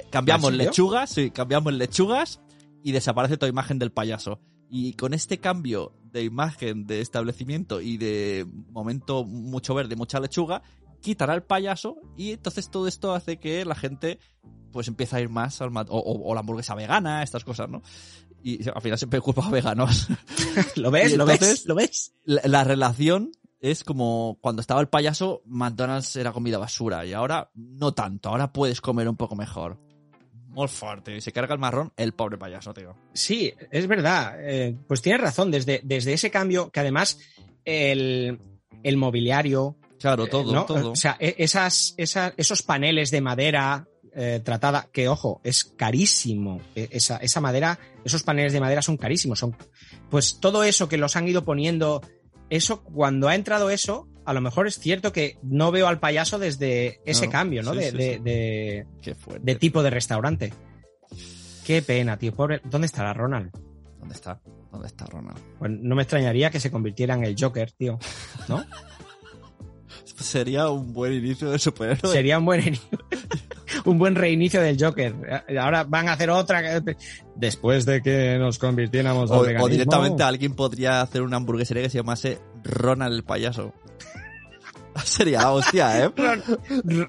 Cambiamos 0.09 0.53
lechugas, 0.53 1.09
sí, 1.09 1.31
cambiamos 1.31 1.73
lechugas 1.73 2.39
y 2.83 2.91
desaparece 2.91 3.37
toda 3.37 3.49
imagen 3.49 3.79
del 3.79 3.91
payaso. 3.91 4.39
Y 4.69 4.93
con 4.93 5.13
este 5.13 5.39
cambio 5.39 5.93
de 6.03 6.23
imagen 6.23 6.85
de 6.85 7.01
establecimiento 7.01 7.81
y 7.81 7.97
de 7.97 8.45
momento 8.69 9.23
mucho 9.23 9.73
verde, 9.73 9.95
mucha 9.95 10.19
lechuga, 10.19 10.61
quitará 11.01 11.33
el 11.35 11.43
payaso 11.43 11.97
y 12.17 12.31
entonces 12.31 12.69
todo 12.69 12.87
esto 12.87 13.13
hace 13.13 13.37
que 13.37 13.63
la 13.65 13.75
gente 13.75 14.19
pues 14.71 14.87
empieza 14.87 15.17
a 15.17 15.21
ir 15.21 15.29
más 15.29 15.61
al 15.61 15.75
o, 15.75 15.81
o- 15.81 16.29
o 16.29 16.33
la 16.33 16.41
hamburguesa 16.41 16.75
vegana, 16.75 17.23
estas 17.23 17.43
cosas, 17.43 17.69
¿no? 17.69 17.81
Y 18.43 18.67
al 18.69 18.81
final 18.81 18.97
siempre 18.97 19.19
culpa 19.21 19.45
a 19.45 19.49
veganos. 19.49 20.07
¿Lo 20.75 20.91
ves? 20.91 21.15
¿Lo 21.17 21.25
ves? 21.25 21.65
¿Lo 21.65 21.75
ves? 21.75 22.13
La, 22.23 22.41
la 22.45 22.63
relación 22.63 23.31
es 23.59 23.83
como 23.83 24.37
cuando 24.41 24.61
estaba 24.61 24.79
el 24.81 24.87
payaso, 24.87 25.41
McDonald's 25.45 26.15
era 26.15 26.31
comida 26.31 26.57
basura 26.59 27.05
y 27.05 27.13
ahora 27.13 27.49
no 27.55 27.93
tanto, 27.93 28.29
ahora 28.29 28.53
puedes 28.53 28.79
comer 28.81 29.09
un 29.09 29.15
poco 29.17 29.35
mejor. 29.35 29.79
Muy 30.49 30.67
fuerte. 30.67 31.15
Y 31.15 31.21
se 31.21 31.31
carga 31.31 31.53
el 31.53 31.59
marrón 31.59 31.91
el 31.97 32.13
pobre 32.13 32.37
payaso, 32.37 32.73
tío. 32.73 32.95
Sí, 33.13 33.53
es 33.69 33.85
verdad. 33.87 34.35
Eh, 34.39 34.75
pues 34.87 35.01
tienes 35.03 35.21
razón. 35.21 35.51
Desde, 35.51 35.81
desde 35.83 36.13
ese 36.13 36.31
cambio, 36.31 36.71
que 36.71 36.79
además 36.79 37.19
el, 37.65 38.39
el 38.83 38.97
mobiliario, 38.97 39.75
Claro, 39.99 40.25
todo, 40.27 40.53
¿no? 40.53 40.65
todo. 40.65 40.91
O 40.91 40.95
sea, 40.95 41.15
e- 41.19 41.35
esas, 41.39 41.93
esas, 41.97 42.33
esos 42.37 42.63
paneles 42.63 43.11
de 43.11 43.21
madera 43.21 43.87
eh, 44.17 44.41
tratada, 44.43 44.89
que 44.91 45.07
ojo, 45.07 45.39
es 45.43 45.63
carísimo. 45.63 46.59
E- 46.75 46.89
Esa, 46.91 47.17
esa 47.17 47.39
madera, 47.39 47.79
esos 48.03 48.23
paneles 48.23 48.51
de 48.51 48.59
madera 48.59 48.81
son 48.81 48.97
carísimos. 48.97 49.39
Son, 49.39 49.55
pues 50.09 50.39
todo 50.41 50.63
eso 50.63 50.89
que 50.89 50.97
los 50.97 51.15
han 51.15 51.27
ido 51.27 51.45
poniendo, 51.45 52.01
eso, 52.49 52.83
cuando 52.83 53.27
ha 53.29 53.35
entrado 53.35 53.69
eso, 53.69 54.07
a 54.25 54.33
lo 54.33 54.41
mejor 54.41 54.67
es 54.67 54.79
cierto 54.79 55.13
que 55.13 55.37
no 55.43 55.71
veo 55.71 55.87
al 55.87 55.99
payaso 55.99 56.39
desde 56.39 56.99
ese 57.05 57.27
No, 57.27 57.31
cambio, 57.31 57.63
¿no? 57.63 57.71
sí, 57.73 57.77
de, 57.79 57.91
sí, 57.91 57.97
de- 57.97 58.85
sí. 59.03 59.11
de- 59.27 59.39
de 59.39 59.55
tipo 59.55 59.83
de 59.83 59.89
restaurante. 59.89 60.53
Qué 61.65 61.81
pena, 61.81 62.17
tío. 62.17 62.33
Pobre. 62.33 62.61
¿Dónde 62.65 62.87
estará 62.87 63.13
Ronald? 63.13 63.51
¿Dónde 63.99 64.15
está? 64.15 64.41
¿Dónde 64.71 64.87
está 64.87 65.05
Ronald? 65.05 65.37
Pues 65.59 65.71
no 65.71 65.95
me 65.95 66.01
extrañaría 66.03 66.49
que 66.49 66.59
se 66.59 66.71
convirtiera 66.71 67.13
en 67.15 67.23
el 67.25 67.35
Joker, 67.39 67.71
tío. 67.73 67.99
¿No? 68.47 68.63
Sería 70.19 70.69
un 70.69 70.93
buen 70.93 71.13
inicio 71.13 71.49
de 71.51 71.59
superhéroe. 71.59 72.11
Sería 72.11 72.39
un 72.39 72.45
buen 72.45 72.61
ini- 72.61 72.81
un 73.87 73.97
buen 73.97 74.15
reinicio 74.15 74.61
del 74.61 74.77
Joker. 74.79 75.15
Ahora 75.59 75.85
van 75.85 76.09
a 76.09 76.13
hacer 76.13 76.29
otra 76.29 76.83
después 77.35 77.85
de 77.85 78.01
que 78.01 78.37
nos 78.37 78.59
convirtiéramos 78.59 79.31
al 79.31 79.57
O, 79.57 79.63
o 79.63 79.69
directamente 79.69 80.23
alguien 80.23 80.53
podría 80.55 81.01
hacer 81.01 81.21
una 81.21 81.37
hamburguesería 81.37 81.83
que 81.83 81.89
se 81.89 81.97
llamase 81.97 82.39
Ronald 82.63 83.15
el 83.15 83.23
payaso. 83.23 83.73
Sería 85.03 85.51
hostia, 85.51 86.05
¿eh? 86.05 86.11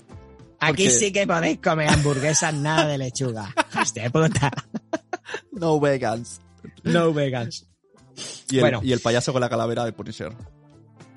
Aquí 0.61 0.91
sí 0.91 1.13
que 1.13 1.27
podéis 1.27 1.59
comer 1.59 1.89
hamburguesas 1.89 2.55
nada 2.55 2.87
de 2.87 2.99
lechuga. 2.99 3.53
Hostia 3.81 4.11
puta. 4.11 4.51
No 5.53 5.79
vegans. 5.81 6.41
No 6.85 7.13
vegans. 7.13 7.67
Y 8.51 8.57
el, 8.57 8.61
Bueno. 8.63 8.81
y 8.83 8.93
el 8.93 9.01
payaso 9.01 9.33
con 9.33 9.41
la 9.41 9.49
calavera 9.49 9.85
de 9.85 9.93
Punisher. 9.93 10.33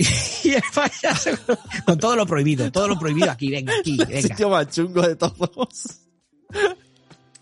Y 0.44 0.50
el 0.50 0.64
payaso 0.74 1.30
con 1.86 1.98
todo 1.98 2.16
lo 2.16 2.26
prohibido, 2.26 2.72
todo 2.72 2.88
lo 2.88 2.98
prohibido 2.98 3.30
aquí, 3.32 3.50
venga, 3.52 3.74
aquí, 3.80 3.98
El 4.02 4.08
venga. 4.08 4.22
sitio 4.22 4.50
más 4.50 4.68
chungo 4.70 5.02
de 5.02 5.16
todos. 5.16 6.00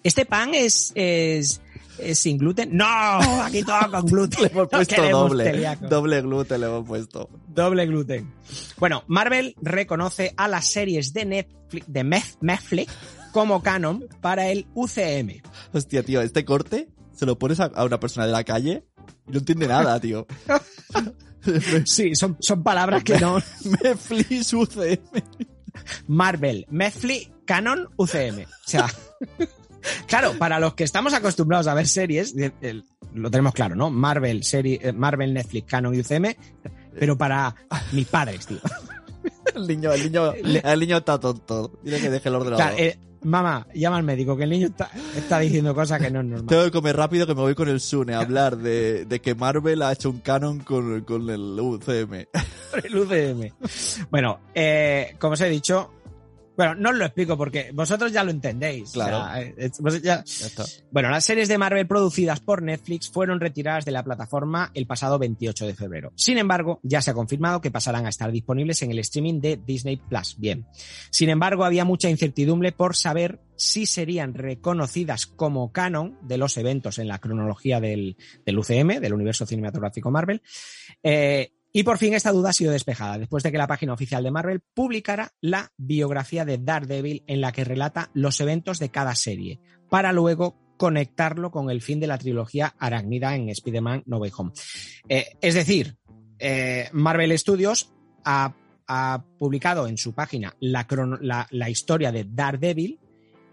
¿Este 0.03 0.26
pan 0.26 0.53
es, 0.53 0.91
es, 0.95 1.62
es 1.97 2.20
sin 2.20 2.38
gluten? 2.38 2.76
¡No! 2.76 2.86
Aquí 2.86 3.64
todo 3.64 3.91
con 3.91 4.05
gluten. 4.05 4.43
Le 4.43 4.47
hemos 4.49 4.68
puesto 4.70 5.10
doble. 5.10 5.78
Doble 5.82 6.22
gluten 6.22 6.62
le 6.62 6.68
hemos 6.68 6.88
puesto. 6.88 7.30
Doble 7.47 7.86
gluten. 7.86 8.34
Bueno, 8.78 9.03
Marvel 9.07 9.55
reconoce 9.62 10.34
a 10.38 10.47
las 10.47 10.66
series 10.66 11.14
de 11.14 11.26
Netflix, 11.26 11.86
de 11.88 12.03
Netflix 12.41 12.91
como 13.32 13.62
canon 13.62 14.05
para 14.22 14.49
el 14.49 14.68
UCM. 14.74 15.41
Hostia, 15.74 16.03
tío, 16.03 16.22
este 16.22 16.45
corte 16.45 16.89
se 17.14 17.26
lo 17.26 17.38
pones 17.38 17.60
a, 17.60 17.66
a 17.66 17.84
una 17.86 17.99
persona 17.99 18.26
de 18.26 18.32
la 18.32 18.43
calle 18.43 18.86
y 19.28 19.32
no 19.32 19.39
entiende 19.39 19.68
nada, 19.68 19.99
tío. 19.99 20.26
Sí, 21.86 22.16
son, 22.16 22.38
son 22.40 22.64
palabras 22.64 23.04
que 23.04 23.18
no. 23.20 23.42
Me 23.84 23.96
flis 23.96 24.54
UCM. 24.54 25.00
Marvel, 26.08 26.66
Netflix, 26.70 27.32
canon, 27.46 27.88
UCM. 27.98 28.44
O 28.44 28.48
sea, 28.66 28.88
claro, 30.08 30.34
para 30.38 30.60
los 30.60 30.74
que 30.74 30.84
estamos 30.84 31.14
acostumbrados 31.14 31.68
a 31.68 31.74
ver 31.74 31.88
series, 31.88 32.36
eh, 32.38 32.82
lo 33.14 33.32
tenemos 33.32 33.54
claro, 33.54 33.76
¿no? 33.76 33.90
Marvel, 33.90 34.44
serie, 34.44 34.80
eh, 34.82 34.92
Marvel, 34.92 35.34
Netflix, 35.34 35.68
canon 35.68 35.96
y 35.96 36.00
UCM, 36.00 36.36
pero 37.00 37.18
para 37.18 37.56
mis 37.92 38.08
padres, 38.08 38.48
tío. 38.48 38.60
El 39.56 39.68
niño, 39.68 39.92
el 39.92 40.04
niño, 40.04 40.34
el 40.34 40.80
niño 40.80 40.98
está 40.98 41.20
tonto. 41.20 41.80
Tiene 41.84 42.00
que 42.00 42.10
dejar 42.10 42.28
el 42.28 42.36
ordenador. 42.36 42.58
Claro, 42.58 42.78
eh, 42.78 43.00
mamá, 43.24 43.68
llama 43.74 43.98
al 43.98 44.04
médico, 44.04 44.36
que 44.36 44.44
el 44.44 44.50
niño 44.50 44.68
está, 44.68 44.90
está 45.16 45.40
diciendo 45.40 45.74
cosas 45.76 46.02
que 46.02 46.10
no 46.10 46.22
es 46.22 46.26
normal. 46.26 46.48
Tengo 46.48 46.64
que 46.64 46.72
comer 46.72 46.96
rápido 46.96 47.28
que 47.28 47.36
me 47.36 47.42
voy 47.42 47.56
con 47.56 47.70
el 47.70 47.80
Sune 47.80 48.14
a 48.14 48.20
hablar 48.20 48.58
de, 48.58 49.06
de 49.06 49.22
que 49.22 49.36
Marvel 49.36 49.82
ha 49.82 49.92
hecho 49.92 50.10
un 50.10 50.20
canon 50.20 50.60
con, 50.60 51.02
con 51.02 51.30
el 51.30 51.60
UCM. 51.60 52.14
el 52.84 52.98
UCM. 52.98 53.54
Bueno, 54.10 54.40
eh, 54.54 55.16
como 55.20 55.34
os 55.34 55.42
he 55.42 55.50
dicho, 55.50 55.92
bueno, 56.60 56.76
no 56.76 56.89
os 56.89 56.97
lo 56.97 57.05
explico 57.05 57.38
porque 57.38 57.72
vosotros 57.74 58.12
ya 58.12 58.22
lo 58.26 58.32
entendéis. 58.32 58.91
Claro. 58.91 59.20
O 59.20 59.34
sea, 59.34 59.72
vos 59.80 60.01
ya- 60.01 60.26
Ya 60.26 60.47
está. 60.47 60.66
Bueno, 60.91 61.10
las 61.10 61.24
series 61.24 61.47
de 61.47 61.57
Marvel 61.57 61.88
producidas 61.88 62.41
por 62.41 62.62
Netflix 62.62 63.10
fueron 63.10 63.39
retiradas 63.39 63.86
de 63.86 63.91
la 63.91 64.03
plataforma 64.03 64.70
el 64.74 64.86
pasado 64.86 65.18
28 65.18 65.66
de 65.66 65.74
febrero. 65.74 66.12
Sin 66.18 66.38
embargo, 66.38 66.82
ya 66.84 67.01
se 67.01 67.12
ha 67.12 67.14
confirmado 67.14 67.62
que 67.62 67.72
pasarán 67.72 68.05
a 68.05 68.10
estar 68.10 68.30
disponibles 68.30 68.82
en 68.82 68.91
el 68.91 68.99
streaming 68.99 69.39
de 69.39 69.55
Disney 69.55 69.95
Plus. 69.95 70.36
Bien. 70.38 70.66
Sin 71.12 71.30
embargo, 71.30 71.64
había 71.64 71.86
mucha 71.86 72.10
incertidumbre 72.10 72.74
por 72.74 72.93
saber 72.93 73.39
si 73.55 73.86
serían 73.86 74.34
reconocidas 74.34 75.28
como 75.28 75.72
canon 75.72 76.18
de 76.24 76.38
los 76.38 76.57
eventos 76.57 76.99
en 76.99 77.07
la 77.07 77.20
cronología 77.20 77.80
del, 77.80 78.18
del 78.45 78.60
UCM, 78.60 78.99
del 78.99 79.14
universo 79.14 79.45
cinematográfico 79.45 80.12
Marvel. 80.12 80.41
Eh, 81.03 81.53
y 81.72 81.84
por 81.84 81.98
fin 81.98 82.14
esta 82.14 82.32
duda 82.32 82.50
ha 82.50 82.54
sido 82.54 82.72
despejada 82.72 83.18
después 83.18 83.44
de 83.44 83.52
que 83.52 83.58
la 83.58 83.68
página 83.68 83.94
oficial 83.94 84.24
de 84.24 84.32
Marvel 84.32 84.62
publicara 84.74 85.32
la 85.42 85.72
biografía 85.78 86.46
de 86.46 86.58
Daredevil 86.58 87.24
en 87.28 87.42
la 87.42 87.52
que 87.52 87.64
relata 87.64 88.10
los 88.14 88.40
eventos 88.42 88.80
de 88.80 88.90
cada 88.90 89.16
serie, 89.16 89.60
para 89.90 90.12
luego 90.12 90.58
conectarlo 90.78 91.52
con 91.52 91.70
el 91.70 91.82
fin 91.82 92.00
de 92.00 92.08
la 92.08 92.18
trilogía 92.18 92.74
arácnida 92.80 93.36
en 93.36 93.50
Spider-Man 93.50 94.04
No 94.06 94.18
Way 94.18 94.32
Home. 94.38 94.52
Eh, 95.10 95.26
es 95.42 95.54
decir, 95.54 95.98
eh, 96.40 96.90
Marvel 96.94 97.38
Studios 97.38 97.92
ha, 98.24 98.54
publicado 99.38 99.86
en 99.88 100.00
su 100.00 100.14
página 100.14 100.56
la- 100.60 101.48
la 101.52 101.70
historia 101.70 102.12
de 102.12 102.26
Daredevil 102.28 103.00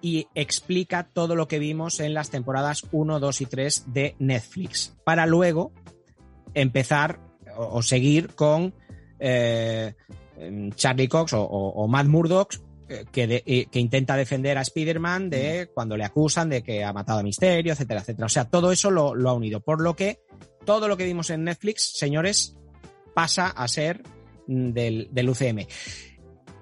y 0.01 0.29
explica 0.35 1.11
todo 1.13 1.35
lo 1.35 1.47
que 1.47 1.59
vimos 1.59 2.01
en 2.01 2.15
las 2.15 2.31
temporadas 2.31 2.85
1, 2.91 3.21
2 3.21 3.41
y 3.43 3.47
3 3.47 3.85
de 3.93 4.15
Netflix, 4.19 4.97
para 5.05 5.27
luego 5.27 5.73
empezar 6.55 7.21
o, 7.57 7.79
o 7.79 7.83
seguir 7.83 8.35
con 8.35 8.73
eh, 9.19 9.95
em, 10.39 10.71
Charlie 10.73 11.09
Cox 11.09 11.33
o, 11.33 11.43
o- 11.43 11.85
o 11.85 11.89
Matt 11.89 12.07
Murdock 12.07 12.55
eh, 12.89 13.05
que, 13.11 13.27
de- 13.27 13.43
eh, 13.47 13.67
que 13.71 13.81
intenta 13.81 14.17
defender 14.17 14.59
a 14.59 14.63
Spider-Man 14.63 15.31
de 15.31 15.71
cuando 15.75 15.97
le 15.97 16.05
acusan 16.05 16.49
de 16.49 16.63
que 16.63 16.85
ha 16.85 16.93
matado 16.93 17.19
a 17.21 17.23
Misterio, 17.23 17.73
etcétera, 17.73 18.01
etcétera. 18.01 18.27
O 18.27 18.29
sea, 18.29 18.45
todo 18.45 18.71
eso 18.73 18.91
lo, 18.91 19.15
lo 19.15 19.31
ha 19.31 19.35
unido. 19.35 19.61
Por 19.61 19.81
lo 19.81 19.97
que 19.97 20.21
todo 20.65 20.87
lo 20.89 20.97
que 20.97 21.05
vimos 21.05 21.31
en 21.31 21.45
Netflix, 21.45 21.93
señores, 21.97 22.57
pasa 23.15 23.47
a 23.49 23.67
ser 23.69 24.03
mm, 24.47 24.71
del, 24.73 25.09
del 25.11 25.29
UCM. 25.31 25.67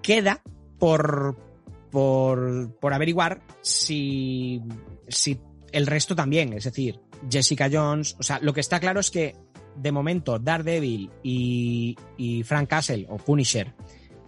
Queda 0.03 0.42
por, 0.78 1.36
por, 1.90 2.74
por 2.78 2.92
averiguar 2.95 3.40
si, 3.62 4.61
si 5.09 5.38
el 5.72 5.86
resto 5.86 6.14
también, 6.14 6.53
es 6.53 6.64
decir, 6.64 7.01
Jessica 7.30 7.68
Jones, 7.72 8.14
o 8.18 8.22
sea, 8.22 8.38
lo 8.40 8.53
que 8.53 8.61
está 8.61 8.80
claro 8.80 9.01
es 9.01 9.11
que 9.11 9.34
de 9.77 9.93
momento 9.93 10.39
Daredevil 10.39 11.11
y, 11.22 11.97
y 12.16 12.43
Frank 12.43 12.68
Castle 12.68 13.07
o 13.09 13.16
Punisher 13.16 13.75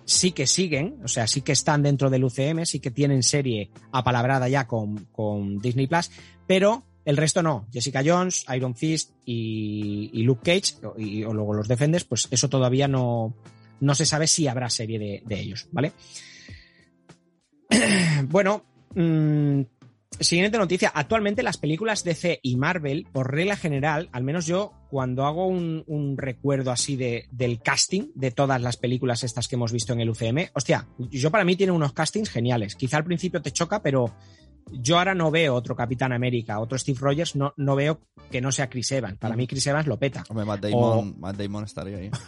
sí 0.06 0.32
que 0.32 0.46
siguen, 0.46 1.00
o 1.04 1.08
sea, 1.08 1.26
sí 1.26 1.42
que 1.42 1.52
están 1.52 1.82
dentro 1.82 2.08
del 2.08 2.24
UCM, 2.24 2.64
sí 2.64 2.80
que 2.80 2.90
tienen 2.90 3.22
serie 3.22 3.70
apalabrada 3.92 4.48
ya 4.48 4.66
con, 4.66 5.06
con 5.06 5.58
Disney 5.58 5.88
Plus, 5.88 6.10
pero 6.46 6.86
el 7.04 7.16
resto 7.16 7.42
no. 7.42 7.66
Jessica 7.72 8.02
Jones, 8.04 8.44
Iron 8.54 8.74
Fist 8.74 9.12
y, 9.24 10.10
y 10.12 10.22
Luke 10.22 10.42
Cage, 10.44 10.76
y, 10.96 11.24
o 11.24 11.34
luego 11.34 11.54
los 11.54 11.68
Defenders, 11.68 12.04
pues 12.04 12.28
eso 12.30 12.48
todavía 12.48 12.88
no, 12.88 13.34
no 13.80 13.94
se 13.94 14.06
sabe 14.06 14.26
si 14.26 14.48
habrá 14.48 14.70
serie 14.70 14.98
de, 14.98 15.22
de 15.26 15.40
ellos, 15.40 15.68
¿vale? 15.72 15.92
bueno, 18.28 18.64
mm, 18.94 19.60
siguiente 20.20 20.58
noticia. 20.58 20.90
Actualmente 20.94 21.42
las 21.42 21.58
películas 21.58 22.04
DC 22.04 22.40
y 22.42 22.56
Marvel, 22.56 23.06
por 23.12 23.32
regla 23.32 23.56
general, 23.56 24.08
al 24.12 24.24
menos 24.24 24.46
yo, 24.46 24.72
cuando 24.88 25.26
hago 25.26 25.46
un, 25.46 25.84
un 25.86 26.16
recuerdo 26.16 26.70
así 26.70 26.96
de, 26.96 27.26
del 27.30 27.60
casting 27.60 28.10
de 28.14 28.30
todas 28.30 28.60
las 28.60 28.76
películas 28.76 29.24
estas 29.24 29.48
que 29.48 29.56
hemos 29.56 29.72
visto 29.72 29.92
en 29.92 30.00
el 30.00 30.10
UCM, 30.10 30.50
hostia, 30.54 30.86
yo 30.98 31.30
para 31.30 31.44
mí 31.44 31.56
tiene 31.56 31.72
unos 31.72 31.92
castings 31.92 32.30
geniales. 32.30 32.76
Quizá 32.76 32.98
al 32.98 33.04
principio 33.04 33.42
te 33.42 33.52
choca, 33.52 33.82
pero 33.82 34.14
yo 34.72 34.98
ahora 34.98 35.14
no 35.14 35.30
veo 35.30 35.54
otro 35.54 35.76
Capitán 35.76 36.12
América, 36.12 36.58
otro 36.58 36.78
Steve 36.78 36.98
Rogers, 37.00 37.36
no, 37.36 37.54
no 37.56 37.76
veo 37.76 38.00
que 38.30 38.40
no 38.40 38.50
sea 38.52 38.68
Chris 38.68 38.90
Evans. 38.92 39.18
Para 39.18 39.36
mí 39.36 39.46
Chris 39.46 39.66
Evans 39.66 39.86
lo 39.86 39.98
peta. 39.98 40.24
Hombre, 40.28 40.44
Matt 40.44 40.62
Damon, 40.62 41.20
Matt 41.20 41.36
Damon 41.36 41.64
estaría 41.64 41.98
ahí. 41.98 42.10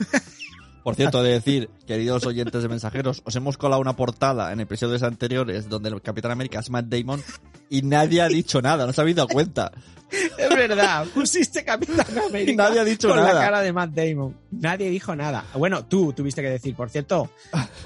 Por 0.83 0.95
cierto, 0.95 1.23
de 1.23 1.33
decir, 1.33 1.71
queridos 1.87 2.25
oyentes 2.25 2.63
de 2.63 2.69
mensajeros, 2.69 3.23
os 3.25 3.37
hemos 3.37 3.59
colado 3.59 3.81
una 3.81 3.95
portada 3.97 4.53
en 4.53 4.61
episodios 4.61 5.03
anteriores 5.03 5.69
donde 5.69 5.91
el 5.91 6.01
Capitán 6.01 6.31
América 6.31 6.61
es 6.61 6.71
Matt 6.71 6.87
Damon 6.87 7.23
y 7.69 7.83
nadie 7.83 8.23
ha 8.23 8.29
dicho 8.29 8.63
nada, 8.63 8.87
no 8.87 8.93
se 8.93 9.01
habéis 9.01 9.17
dado 9.17 9.29
cuenta. 9.29 9.73
Es 10.11 10.49
verdad, 10.49 11.07
pusiste 11.13 11.65
Capitán 11.65 12.07
América. 12.29 12.53
Y 12.53 12.57
nadie 12.57 12.81
ha 12.81 12.85
dicho 12.85 13.09
con 13.09 13.23
la 13.23 13.33
cara 13.33 13.61
de 13.61 13.73
Matt 13.73 13.91
Damon. 13.91 14.35
Nadie 14.51 14.89
dijo 14.89 15.15
nada. 15.15 15.45
Bueno, 15.55 15.85
tú 15.85 16.13
tuviste 16.15 16.41
que 16.41 16.49
decir, 16.49 16.75
por 16.75 16.89
cierto, 16.89 17.29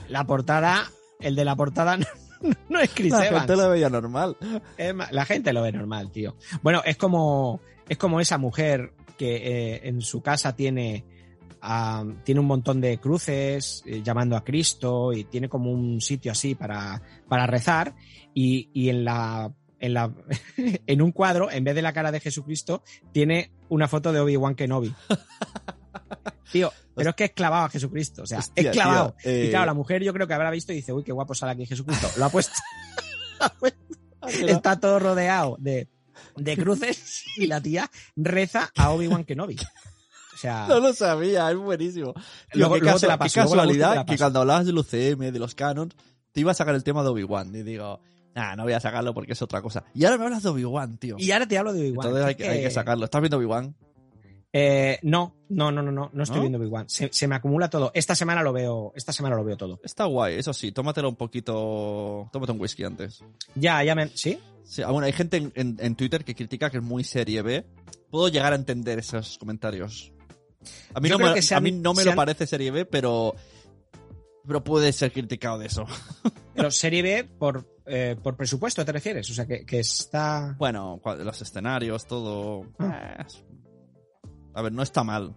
la 0.08 0.24
portada, 0.24 0.88
el 1.18 1.34
de 1.34 1.44
la 1.44 1.56
portada 1.56 1.96
no, 1.96 2.06
no 2.68 2.78
es 2.78 2.90
Chris 2.94 3.12
La 3.12 3.26
Evans. 3.26 3.46
gente 3.46 3.56
lo 3.56 3.70
veía 3.70 3.90
normal. 3.90 4.36
La 5.10 5.24
gente 5.24 5.52
lo 5.52 5.62
ve 5.62 5.72
normal, 5.72 6.12
tío. 6.12 6.36
Bueno, 6.62 6.82
es 6.84 6.96
como, 6.96 7.60
es 7.88 7.98
como 7.98 8.20
esa 8.20 8.38
mujer 8.38 8.92
que 9.18 9.36
eh, 9.36 9.80
en 9.88 10.00
su 10.00 10.22
casa 10.22 10.54
tiene, 10.54 11.04
ah, 11.62 12.04
tiene 12.24 12.40
un 12.40 12.46
montón 12.46 12.80
de 12.80 12.98
cruces 12.98 13.82
eh, 13.86 14.02
llamando 14.02 14.36
a 14.36 14.44
Cristo 14.44 15.12
y 15.12 15.24
tiene 15.24 15.48
como 15.48 15.70
un 15.70 16.00
sitio 16.00 16.32
así 16.32 16.54
para, 16.54 17.00
para 17.28 17.46
rezar 17.46 17.94
y, 18.34 18.68
y 18.74 18.90
en 18.90 19.04
la 19.04 19.52
en, 19.80 19.94
la, 19.94 20.12
en 20.86 21.02
un 21.02 21.12
cuadro, 21.12 21.50
en 21.50 21.64
vez 21.64 21.74
de 21.74 21.82
la 21.82 21.92
cara 21.92 22.12
de 22.12 22.20
Jesucristo, 22.20 22.82
tiene 23.12 23.50
una 23.68 23.88
foto 23.88 24.12
de 24.12 24.20
Obi-Wan 24.20 24.54
Kenobi. 24.54 24.94
Tío, 26.52 26.70
pero 26.94 27.10
es 27.10 27.16
que 27.16 27.24
es 27.24 27.32
clavado 27.32 27.64
a 27.64 27.70
Jesucristo, 27.70 28.22
o 28.22 28.26
sea, 28.26 28.40
Hostia, 28.40 28.70
es 28.70 28.76
clavado. 28.76 29.14
tío, 29.22 29.30
eh, 29.30 29.46
Y 29.46 29.50
claro, 29.50 29.66
la 29.66 29.74
mujer 29.74 30.02
yo 30.02 30.12
creo 30.12 30.26
que 30.26 30.34
habrá 30.34 30.50
visto 30.50 30.72
y 30.72 30.76
dice, 30.76 30.92
uy, 30.92 31.02
qué 31.02 31.10
guapo 31.10 31.34
sale 31.34 31.52
aquí 31.52 31.64
Jesucristo. 31.64 32.08
Lo 32.18 32.26
ha 32.26 32.28
puesto. 32.28 32.52
lo 33.40 33.46
ha 33.46 33.54
puesto 33.54 33.82
está 34.28 34.78
todo 34.78 34.98
rodeado 34.98 35.56
de, 35.58 35.88
de 36.36 36.56
cruces 36.56 37.24
y 37.36 37.46
la 37.46 37.60
tía 37.60 37.90
reza 38.16 38.70
a 38.76 38.90
Obi-Wan 38.90 39.24
Kenobi. 39.24 39.56
Sea, 40.42 40.66
No 40.68 40.80
lo 40.80 40.92
sabía, 40.92 41.50
es 41.50 41.56
buenísimo. 41.56 42.12
Tío, 42.14 42.22
Luego- 42.54 42.74
qué, 42.74 42.80
luego 42.80 42.98
te 42.98 43.06
casu- 43.06 43.08
la 43.08 43.18
paso, 43.18 43.40
casualidad 43.40 43.94
la 43.96 44.04
que 44.04 44.16
cuando 44.18 44.40
hablabas 44.40 44.66
del 44.66 44.76
UCM, 44.78 45.30
de 45.32 45.38
los 45.38 45.54
canons, 45.54 45.94
te 46.32 46.40
iba 46.40 46.50
a 46.50 46.54
sacar 46.54 46.74
el 46.74 46.82
tema 46.84 47.02
de 47.02 47.08
Obi-Wan. 47.10 47.54
Y 47.54 47.62
digo, 47.62 48.00
nah, 48.34 48.56
no 48.56 48.64
voy 48.64 48.72
a 48.72 48.80
sacarlo 48.80 49.14
porque 49.14 49.32
es 49.32 49.42
otra 49.42 49.62
cosa. 49.62 49.84
Y 49.94 50.04
ahora 50.04 50.18
me 50.18 50.24
hablas 50.24 50.42
de 50.42 50.48
Obi-Wan, 50.50 50.96
tío. 50.98 51.16
y 51.18 51.30
ahora 51.30 51.46
te 51.46 51.56
hablo 51.58 51.72
de 51.72 51.80
Obi-Wan. 51.80 52.06
Entonces 52.08 52.26
hay 52.26 52.34
que, 52.34 52.48
hay 52.48 52.60
que 52.62 52.70
sacarlo. 52.70 53.04
¿Estás 53.04 53.20
viendo 53.20 53.36
Obi-Wan? 53.38 53.74
Eh, 54.54 54.98
no, 55.02 55.34
no, 55.48 55.72
no, 55.72 55.80
no, 55.80 55.90
no, 55.90 56.10
no 56.12 56.22
estoy 56.22 56.36
¿No? 56.36 56.42
viendo 56.42 56.58
Obi-Wan. 56.58 56.88
Se, 56.88 57.08
se 57.10 57.26
me 57.26 57.34
acumula 57.36 57.70
todo. 57.70 57.90
Esta 57.94 58.14
semana 58.14 58.42
lo 58.42 58.52
veo, 58.52 58.92
esta 58.94 59.12
semana 59.12 59.34
lo 59.36 59.44
veo 59.44 59.56
todo. 59.56 59.80
Está 59.82 60.04
guay, 60.04 60.34
eso 60.38 60.52
sí. 60.52 60.72
Tómatelo 60.72 61.08
un 61.08 61.16
poquito... 61.16 62.28
Tómate 62.32 62.52
un 62.52 62.60
whisky 62.60 62.84
antes. 62.84 63.22
Ya, 63.54 63.82
ya 63.82 63.94
me, 63.94 64.08
¿sí? 64.08 64.38
Sí, 64.64 64.82
ah, 64.82 64.90
bueno, 64.90 65.06
hay 65.06 65.12
gente 65.12 65.38
en, 65.38 65.52
en- 65.54 65.76
en 65.80 65.94
Twitter 65.96 66.24
que 66.24 66.34
critica 66.34 66.68
que 66.70 66.78
es 66.78 66.82
muy 66.82 67.02
serie 67.04 67.40
B. 67.42 67.64
Puedo 68.10 68.28
llegar 68.28 68.52
a 68.52 68.56
entender 68.56 68.98
esos 68.98 69.38
comentarios. 69.38 70.12
A 70.94 71.00
mí, 71.00 71.08
Yo 71.08 71.18
no 71.18 71.24
me, 71.32 71.40
a 71.40 71.60
mí 71.60 71.72
no 71.72 71.92
lo 71.92 72.10
han- 72.10 72.16
parece 72.16 72.46
serie 72.46 72.70
B, 72.70 72.84
pero... 72.84 73.34
Pero 74.46 74.64
puede 74.64 74.92
ser 74.92 75.12
criticado 75.12 75.58
de 75.58 75.66
eso. 75.66 75.86
Pero 76.54 76.70
serie 76.70 77.00
B 77.00 77.24
por, 77.24 77.64
eh, 77.86 78.16
por 78.22 78.36
presupuesto, 78.36 78.84
¿te 78.84 78.90
refieres? 78.92 79.30
O 79.30 79.34
sea, 79.34 79.46
que, 79.46 79.64
que 79.64 79.78
está... 79.78 80.54
Bueno, 80.58 81.00
los 81.24 81.40
escenarios, 81.40 82.06
todo. 82.06 82.66
Ah. 82.78 83.24
A 84.52 84.62
ver, 84.62 84.72
no 84.72 84.82
está 84.82 85.04
mal. 85.04 85.34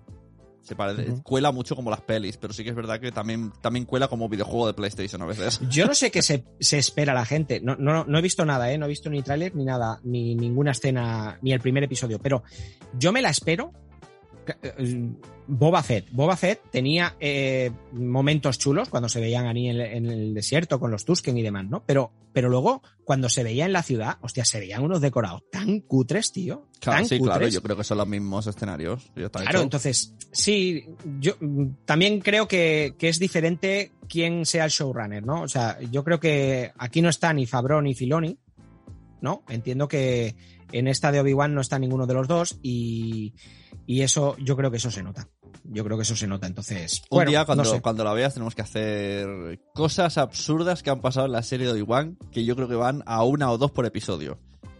Se 0.62 0.76
parece. 0.76 1.22
Cuela 1.22 1.52
mucho 1.52 1.76
como 1.76 1.92
las 1.92 2.02
pelis, 2.02 2.38
pero 2.38 2.52
sí 2.52 2.64
que 2.64 2.72
es 2.72 2.76
verdad 2.76 3.00
que 3.00 3.12
también, 3.12 3.54
también 3.62 3.86
cuela 3.86 4.08
como 4.08 4.28
videojuego 4.28 4.66
de 4.66 4.74
PlayStation 4.74 5.22
a 5.22 5.26
veces. 5.28 5.62
Yo 5.70 5.86
no 5.86 5.94
sé 5.94 6.10
qué 6.10 6.22
se, 6.24 6.44
se 6.60 6.80
espera 6.80 7.14
la 7.14 7.24
gente. 7.26 7.62
No, 7.62 7.76
no, 7.76 8.04
no 8.04 8.18
he 8.18 8.22
visto 8.24 8.44
nada, 8.46 8.72
¿eh? 8.72 8.78
No 8.80 8.88
he 8.88 8.90
visto 8.90 9.12
ni 9.12 9.22
tráiler 9.22 9.56
ni 9.56 9.64
nada, 9.64 10.00
ni 10.04 10.34
ninguna 10.34 10.72
escena, 10.72 11.38
ni 11.44 11.54
el 11.54 11.60
primer 11.62 11.84
episodio. 11.84 12.18
Pero 12.18 12.44
yo 12.98 13.12
me 13.12 13.22
la 13.22 13.30
espero. 13.30 13.72
Eh, 14.64 15.10
Boba 15.48 15.84
Fett. 15.84 16.08
Boba 16.12 16.36
Fett 16.36 16.72
tenía 16.72 17.16
eh, 17.20 17.72
momentos 17.94 18.58
chulos 18.58 18.90
cuando 18.90 19.10
se 19.10 19.20
veían 19.20 19.46
ahí 19.46 19.68
en 19.68 19.80
en 19.80 20.06
el 20.08 20.34
desierto 20.34 20.80
con 20.80 20.92
los 20.92 21.06
Tusken 21.06 21.38
y 21.38 21.44
demás, 21.44 21.66
¿no? 21.70 21.84
Pero, 21.86 22.12
pero 22.34 22.50
luego, 22.50 22.82
cuando 23.04 23.30
se 23.30 23.44
veía 23.44 23.66
en 23.66 23.74
la 23.74 23.84
ciudad, 23.84 24.18
hostia, 24.22 24.44
se 24.46 24.60
veían 24.60 24.84
unos 24.84 25.02
decorados 25.02 25.44
tan 25.52 25.82
cutres, 25.82 26.32
tío. 26.32 26.68
Claro, 26.80 27.00
tan 27.00 27.10
sí, 27.10 27.18
cutres. 27.20 27.38
claro, 27.38 27.48
yo 27.48 27.62
creo 27.62 27.78
que 27.78 27.84
son 27.84 27.98
los 27.98 28.08
mismos 28.08 28.48
escenarios. 28.48 29.12
Claro, 29.14 29.50
hecho. 29.50 29.62
entonces, 29.62 30.14
sí, 30.32 30.86
yo 31.20 31.36
también 31.86 32.20
creo 32.22 32.48
que, 32.48 32.96
que 32.98 33.10
es 33.10 33.20
diferente 33.20 33.92
quién 34.10 34.46
sea 34.46 34.66
el 34.66 34.72
showrunner, 34.72 35.26
¿no? 35.26 35.44
O 35.44 35.48
sea, 35.48 35.80
yo 35.92 36.04
creo 36.04 36.20
que 36.20 36.72
aquí 36.78 37.02
no 37.02 37.10
está 37.10 37.34
ni 37.34 37.46
Fabro 37.46 37.82
ni 37.82 37.94
Filoni, 37.94 38.38
¿no? 39.22 39.44
Entiendo 39.48 39.88
que 39.88 40.36
en 40.72 40.88
esta 40.88 41.12
de 41.12 41.20
Obi-Wan 41.20 41.54
no 41.54 41.62
está 41.62 41.80
ninguno 41.80 42.06
de 42.08 42.14
los 42.14 42.28
dos 42.28 42.58
y, 42.62 43.34
y 43.86 44.02
eso, 44.02 44.36
yo 44.38 44.56
creo 44.56 44.72
que 44.72 44.78
eso 44.78 44.92
se 44.92 45.04
nota. 45.04 45.28
Yo 45.64 45.84
creo 45.84 45.98
que 45.98 46.04
eso 46.04 46.16
se 46.16 46.28
nota, 46.28 46.46
entonces. 46.48 47.02
Un 47.10 47.18
bueno, 47.18 47.32
día, 47.32 47.46
cuando, 47.46 47.64
no 47.64 47.70
sé. 47.70 47.82
cuando 47.82 48.04
la 48.04 48.14
veas, 48.14 48.34
tenemos 48.36 48.54
que 48.56 48.62
hacer 48.62 49.60
cosas 49.74 50.18
absurdas 50.18 50.84
que 50.84 50.90
han 50.92 51.02
pasado 51.02 51.26
en 51.26 51.32
la 51.32 51.42
serie 51.44 51.66
de 51.66 51.74
Obi-Wan, 51.74 52.18
que 52.32 52.46
yo 52.46 52.56
creo 52.56 52.68
que 52.68 52.76
van 52.76 53.02
a 53.06 53.24
una 53.24 53.52
o 53.52 53.58
dos 53.58 53.72
por 53.72 53.86
episodio. 53.86 54.38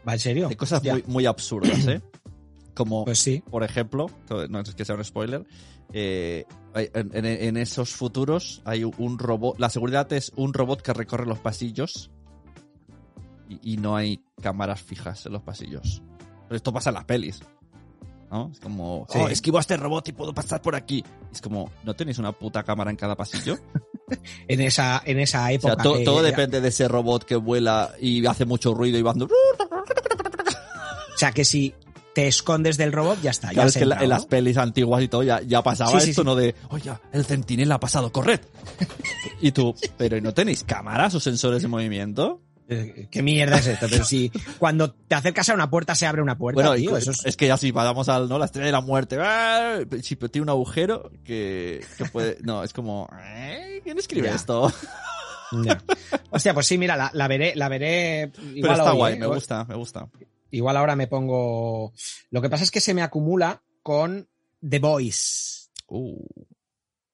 ¿Va 0.08 0.14
en 0.14 0.20
serio? 0.20 0.50
Cosas 0.58 0.84
muy, 0.84 1.04
muy 1.08 1.26
absurdas, 1.26 1.88
¿eh? 1.88 2.02
Como, 2.76 3.06
Pues 3.06 3.20
sí. 3.20 3.42
por 3.50 3.64
ejemplo, 3.64 4.08
no 4.50 4.60
es 4.60 4.76
que 4.76 4.86
sea 4.86 4.96
un 4.96 5.04
spoiler, 5.06 5.46
eh, 5.94 6.46
hay- 6.74 6.90
en, 6.94 7.10
en- 7.16 7.26
en 7.26 7.58
esos 7.58 7.92
futuros 7.92 8.62
hay 8.66 8.84
un 8.84 9.18
robot, 9.18 9.58
la 9.60 9.70
seguridad 9.70 10.12
es 10.14 10.32
un 10.36 10.54
robot 10.54 10.82
que 10.82 10.92
recorre 10.94 11.26
los 11.26 11.40
pasillos 11.40 12.12
y, 13.50 13.74
y 13.74 13.78
no 13.78 13.96
hay 13.96 14.24
cámaras 14.42 14.82
fijas 14.82 15.26
en 15.26 15.34
los 15.34 15.42
pasillos. 15.42 16.02
Pero 16.48 16.56
esto 16.56 16.72
pasa 16.74 16.90
en 16.90 16.96
las 16.96 17.06
pelis. 17.06 17.40
¿No? 18.32 18.50
Es 18.52 18.60
como, 18.60 19.06
Sí. 19.10 19.20
oh, 19.22 19.30
esquivo 19.30 19.58
a 19.60 19.62
este 19.62 19.78
robot 19.78 20.08
y 20.10 20.12
puedo 20.12 20.34
pasar 20.34 20.62
por 20.62 20.76
aquí. 20.76 21.04
Es 21.32 21.42
como, 21.42 21.72
¿no 21.84 21.94
tenéis 21.96 22.18
una 22.18 22.32
puta 22.32 22.64
cámara 22.64 22.90
en 22.92 22.98
cada 22.98 23.16
pasillo? 23.16 23.58
En 24.48 24.62
esa, 24.62 25.02
en 25.04 25.18
esa 25.20 25.46
O 25.46 25.50
época. 25.50 25.74
sea, 25.74 25.84
to- 25.84 25.94
que- 25.96 26.04
todo 26.06 26.22
depende 26.22 26.62
de 26.62 26.68
ese 26.70 26.88
robot 26.88 27.24
que 27.24 27.36
vuela 27.36 27.92
y 28.00 28.24
hace 28.28 28.46
mucho 28.46 28.72
ruido 28.76 29.00
y 29.00 29.02
va 29.02 29.10
dando... 29.14 29.26
O 29.26 31.18
sea, 31.18 31.32
que 31.32 31.46
si 31.46 31.74
te 32.14 32.28
escondes 32.28 32.78
del 32.78 32.92
robot, 32.92 33.20
ya 33.22 33.32
está. 33.32 33.50
Claro, 33.50 33.64
ya 33.70 33.80
es 33.80 33.88
que 33.88 34.04
en 34.04 34.10
las 34.10 34.26
pelis 34.28 34.58
antiguas 34.58 35.02
y 35.02 35.08
todo 35.08 35.24
ya, 35.24 35.42
ya 35.42 35.62
pasaba 35.64 36.00
Sí, 36.00 36.10
esto, 36.12 36.22
sí. 36.22 36.26
¿no? 36.26 36.36
De, 36.36 36.54
oye, 36.70 36.92
el 37.14 37.26
centinela 37.26 37.76
ha 37.76 37.80
pasado, 37.80 38.12
corred. 38.12 38.40
y 39.42 39.52
tú, 39.52 39.74
pero 39.98 40.18
¿y 40.18 40.22
no 40.22 40.34
tenéis 40.34 40.64
cámaras 40.64 41.16
o 41.16 41.20
sensores 41.20 41.62
de 41.64 41.68
movimiento? 41.68 42.42
Eh, 42.68 43.08
¿Qué 43.12 43.22
mierda 43.22 43.58
es 43.60 43.68
esto? 43.68 43.88
Pero 43.90 44.04
si 44.04 44.32
cuando 44.58 44.92
te 44.92 45.14
acercas 45.16 45.50
a 45.50 45.54
una 45.54 45.70
puerta 45.70 45.94
se 45.94 46.08
abre 46.08 46.22
una 46.22 46.38
puerta, 46.38 46.62
Bueno, 46.62 46.76
tío, 46.76 46.98
eso 46.98 47.12
es... 47.12 47.26
es... 47.26 47.38
que 47.38 47.48
ya 47.48 47.58
si 47.58 47.72
pasamos 47.72 48.10
al, 48.10 48.28
¿no? 48.28 48.40
La 48.40 48.46
estrella 48.46 48.66
de 48.68 48.72
la 48.72 48.82
muerte. 48.82 49.18
¡ah! 49.22 49.80
Pero 49.88 50.30
tiene 50.32 50.44
un 50.44 50.50
agujero 50.50 51.12
que, 51.24 51.86
que 51.98 52.06
puede, 52.06 52.38
no, 52.42 52.64
es 52.64 52.74
como, 52.74 53.08
¿eh? 53.24 53.82
¿quién 53.84 53.98
escribe 54.00 54.30
Ya. 54.30 54.36
esto? 54.36 54.72
Ya. 55.64 55.82
Hostia, 56.32 56.54
pues 56.56 56.66
sí, 56.66 56.78
mira, 56.78 56.98
la, 56.98 57.12
la 57.14 57.28
veré, 57.28 57.54
la 57.56 57.70
veré. 57.70 58.32
Igual 58.40 58.62
pero 58.62 58.74
está 58.74 58.92
hoy, 58.92 58.98
guay, 58.98 59.14
¿eh? 59.14 59.18
me 59.20 59.28
gusta, 59.28 59.64
me 59.66 59.76
gusta. 59.76 60.10
Igual 60.50 60.78
ahora 60.78 60.96
me 60.96 61.08
pongo. 61.08 61.94
Lo 62.32 62.42
que 62.42 62.50
pasa 62.50 62.64
es 62.64 62.72
que 62.72 62.80
se 62.82 62.94
me 62.96 63.04
acumula 63.04 63.62
con 63.84 64.28
The 64.68 64.80
Voice. 64.80 65.70
Uh. 65.88 66.26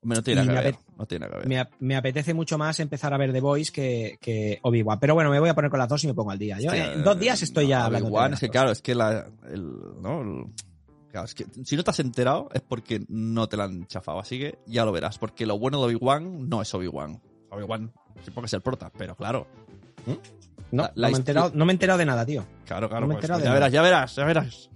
Hombre, 0.04 0.18
no 0.18 0.24
tiene 0.24 0.44
nada 0.46 0.60
que 0.62 0.66
ver, 0.68 0.76
no 0.98 1.06
tiene 1.06 1.26
nada 1.26 1.34
que 1.34 1.40
ver. 1.42 1.48
Me, 1.48 1.60
ap- 1.60 1.72
me 1.80 1.96
apetece 1.96 2.34
mucho 2.34 2.58
más 2.58 2.80
empezar 2.80 3.14
a 3.14 3.18
ver 3.18 3.32
The 3.32 3.40
Voice 3.42 3.72
que, 3.72 4.18
que 4.20 4.60
Obi-Wan. 4.64 5.00
Pero 5.00 5.14
bueno, 5.14 5.30
me 5.30 5.40
voy 5.40 5.50
a 5.50 5.54
poner 5.54 5.70
con 5.70 5.80
las 5.80 5.88
dos 5.90 6.04
y 6.04 6.08
me 6.08 6.14
pongo 6.16 6.32
al 6.32 6.40
día. 6.40 6.60
Yo, 6.60 6.70
Hostia, 6.70 6.94
en 6.94 7.04
dos 7.04 7.20
días 7.20 7.42
estoy 7.44 7.68
ya 7.68 7.80
no, 7.80 7.86
hablando. 7.86 8.08
de 8.08 8.12
Obi-Wan, 8.16 8.34
es 8.34 8.40
que 8.40 8.50
claro, 8.50 8.72
es 8.72 8.82
que 8.82 8.96
la, 8.96 9.28
el, 9.52 9.72
¿no? 10.02 10.22
El- 10.22 10.46
claro, 11.12 11.26
es 11.26 11.36
que 11.36 11.46
si 11.64 11.76
no 11.76 11.84
te 11.84 11.92
has 11.92 12.00
enterado 12.00 12.50
es 12.54 12.62
porque 12.62 13.04
no 13.10 13.48
te 13.48 13.58
la 13.58 13.66
han 13.66 13.86
chafado, 13.86 14.20
así 14.20 14.40
que 14.40 14.58
ya 14.66 14.86
lo 14.86 14.92
verás, 14.92 15.20
porque 15.20 15.46
lo 15.46 15.60
bueno 15.60 15.80
de 15.80 15.86
Obi-Wan 15.96 16.50
no 16.50 16.62
es 16.64 16.74
Obi-Wan. 16.74 17.22
Obi-Wan 17.52 17.92
supongo 18.24 18.42
que 18.42 18.46
es 18.48 18.54
el 18.54 18.62
prota, 18.62 18.92
pero 18.98 19.16
claro, 19.16 19.46
No, 20.72 20.84
la- 20.84 20.92
la 20.96 21.08
no, 21.10 21.12
me 21.12 21.18
enterado, 21.20 21.52
no 21.54 21.66
me 21.66 21.72
he 21.74 21.76
enterado 21.76 22.00
de 22.00 22.06
nada, 22.06 22.26
tío. 22.26 22.44
claro, 22.66 22.88
claro, 22.90 23.06
No 23.06 23.14
pues, 23.14 23.28
pues 23.28 23.30
ya 23.30 23.38
nada. 23.44 23.54
verás, 23.54 23.72
ya 23.72 23.82
verás, 23.82 24.16
ya 24.16 24.26
verás. 24.26 24.70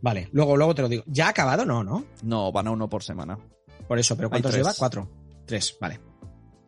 Vale, 0.00 0.28
luego, 0.32 0.56
luego 0.56 0.74
te 0.74 0.82
lo 0.82 0.88
digo. 0.88 1.04
¿Ya 1.06 1.26
ha 1.26 1.30
acabado? 1.30 1.64
No, 1.64 1.82
¿no? 1.84 2.04
No, 2.22 2.50
van 2.52 2.66
a 2.66 2.70
uno 2.72 2.88
por 2.88 3.02
semana. 3.02 3.38
Por 3.88 3.98
eso, 3.98 4.16
pero 4.16 4.30
¿cuántos 4.30 4.54
lleva? 4.54 4.72
Cuatro. 4.76 5.10
Tres, 5.46 5.76
vale. 5.80 6.00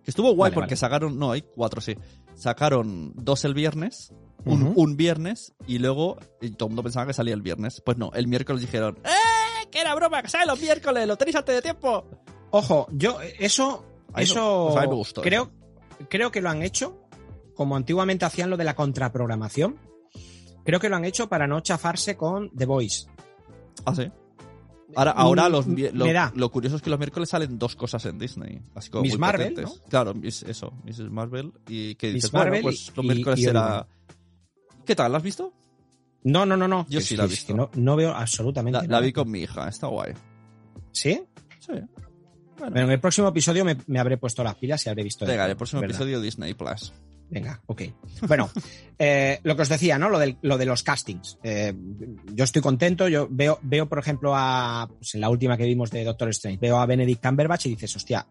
Que 0.02 0.10
estuvo 0.10 0.28
guay 0.34 0.50
Vale, 0.50 0.54
porque 0.54 0.74
vale. 0.74 0.76
sacaron, 0.76 1.18
no, 1.18 1.32
hay 1.32 1.42
cuatro, 1.42 1.80
sí. 1.80 1.96
Sacaron 2.34 3.12
dos 3.16 3.44
el 3.44 3.54
viernes, 3.54 4.12
un, 4.44 4.96
viernes, 4.96 5.54
y 5.66 5.78
luego 5.78 6.18
y 6.40 6.50
todo 6.50 6.68
el 6.68 6.70
mundo 6.70 6.84
pensaba 6.84 7.06
que 7.06 7.12
salía 7.12 7.34
el 7.34 7.42
viernes. 7.42 7.82
Pues 7.84 7.96
no, 7.96 8.12
el 8.12 8.28
miércoles 8.28 8.60
dijeron, 8.60 8.98
¡eh! 9.04 9.66
¡Que 9.70 9.80
era 9.80 9.94
broma! 9.94 10.22
¡Que 10.22 10.28
sale 10.28 10.46
los 10.46 10.60
miércoles! 10.60 11.08
¡Lo 11.08 11.16
tenéis 11.16 11.36
antes 11.36 11.54
de 11.56 11.62
tiempo! 11.62 12.04
Ojo, 12.50 12.86
yo, 12.92 13.18
eso, 13.38 13.84
eso, 14.16 14.68
pues 14.68 14.76
a 14.76 14.82
mí 14.82 14.88
me 14.88 14.94
gustó 14.94 15.22
creo, 15.22 15.50
creo 16.08 16.30
que 16.30 16.40
lo 16.40 16.50
han 16.50 16.62
hecho, 16.62 17.02
como 17.54 17.74
antiguamente 17.74 18.24
hacían 18.24 18.50
lo 18.50 18.56
de 18.56 18.64
la 18.64 18.76
contraprogramación. 18.76 19.80
Creo 20.64 20.78
que 20.78 20.88
lo 20.88 20.96
han 20.96 21.04
hecho 21.04 21.28
para 21.28 21.46
no 21.46 21.60
chafarse 21.60 22.16
con 22.16 22.50
The 22.50 22.66
Voice. 22.66 23.06
Ah, 23.84 23.94
sí. 23.94 24.10
Ahora, 24.94 25.10
ahora 25.12 25.48
los, 25.48 25.66
lo, 25.66 26.50
curioso 26.50 26.76
es 26.76 26.82
que 26.82 26.90
los 26.90 26.98
miércoles 26.98 27.28
salen 27.28 27.58
dos 27.58 27.74
cosas 27.74 28.04
en 28.06 28.18
Disney. 28.18 28.60
Así 28.74 28.88
como 28.90 29.02
Miss 29.02 29.18
Marvel. 29.18 29.54
Claro, 29.88 30.14
Miss- 30.14 30.44
eso, 30.44 30.72
Mrs. 30.84 31.10
Marvel. 31.10 31.52
Y 31.68 31.96
que 31.96 32.12
dices, 32.12 32.32
Marvel 32.32 32.62
bueno, 32.62 32.62
pues 32.62 32.92
los 32.96 33.04
y- 33.04 33.08
miércoles 33.08 33.38
y 33.40 33.42
será... 33.44 33.86
¿Qué 34.84 34.94
tal? 34.94 35.10
¿La 35.10 35.18
has 35.18 35.24
visto? 35.24 35.52
No, 36.22 36.46
no, 36.46 36.56
no, 36.56 36.68
no. 36.68 36.86
Yo 36.88 37.00
Es 37.00 37.06
sí 37.06 37.16
la 37.16 37.24
he 37.24 37.28
visto. 37.28 37.54
no, 37.54 37.70
no 37.74 37.96
veo 37.96 38.14
absolutamente 38.14 38.76
La, 38.78 38.82
la 38.82 38.88
nada. 38.88 39.00
vi 39.02 39.12
con 39.12 39.28
mi 39.30 39.40
hija, 39.40 39.68
está 39.68 39.88
guay. 39.88 40.12
¿Sí? 40.92 41.20
Sí. 41.60 41.72
Bueno, 42.58 42.72
Pero 42.72 42.86
en 42.86 42.90
el 42.92 43.00
próximo 43.00 43.28
episodio 43.28 43.64
me, 43.64 43.76
me 43.88 43.98
habré 43.98 44.16
puesto 44.18 44.42
las 44.44 44.54
pilas 44.54 44.86
y 44.86 44.88
habré 44.88 45.02
visto. 45.02 45.26
venga, 45.26 45.46
el 45.46 45.56
próximo 45.56 45.80
¿verdad? 45.82 45.96
episodio 45.96 46.20
Disney 46.20 46.54
Plus. 46.54 46.92
Venga, 47.28 47.60
ok. 47.66 47.82
Bueno, 48.28 48.48
eh, 48.98 49.40
lo 49.42 49.56
que 49.56 49.62
os 49.62 49.68
decía, 49.68 49.98
¿no? 49.98 50.08
Lo, 50.08 50.18
del- 50.18 50.38
lo 50.42 50.56
de 50.58 50.64
los 50.66 50.82
castings. 50.82 51.38
Eh, 51.42 51.74
yo 52.32 52.44
estoy 52.44 52.62
contento. 52.62 53.08
Yo 53.08 53.26
veo, 53.30 53.58
veo, 53.62 53.88
por 53.88 53.98
ejemplo, 53.98 54.32
a. 54.34 54.88
Pues 54.96 55.14
en 55.16 55.20
la 55.22 55.28
última 55.28 55.56
que 55.56 55.64
vimos 55.64 55.90
de 55.90 56.04
Doctor 56.04 56.28
Strange, 56.30 56.58
veo 56.60 56.78
a 56.78 56.86
Benedict 56.86 57.22
Cumberbatch 57.24 57.66
y 57.66 57.70
dices, 57.70 57.96
hostia, 57.96 58.26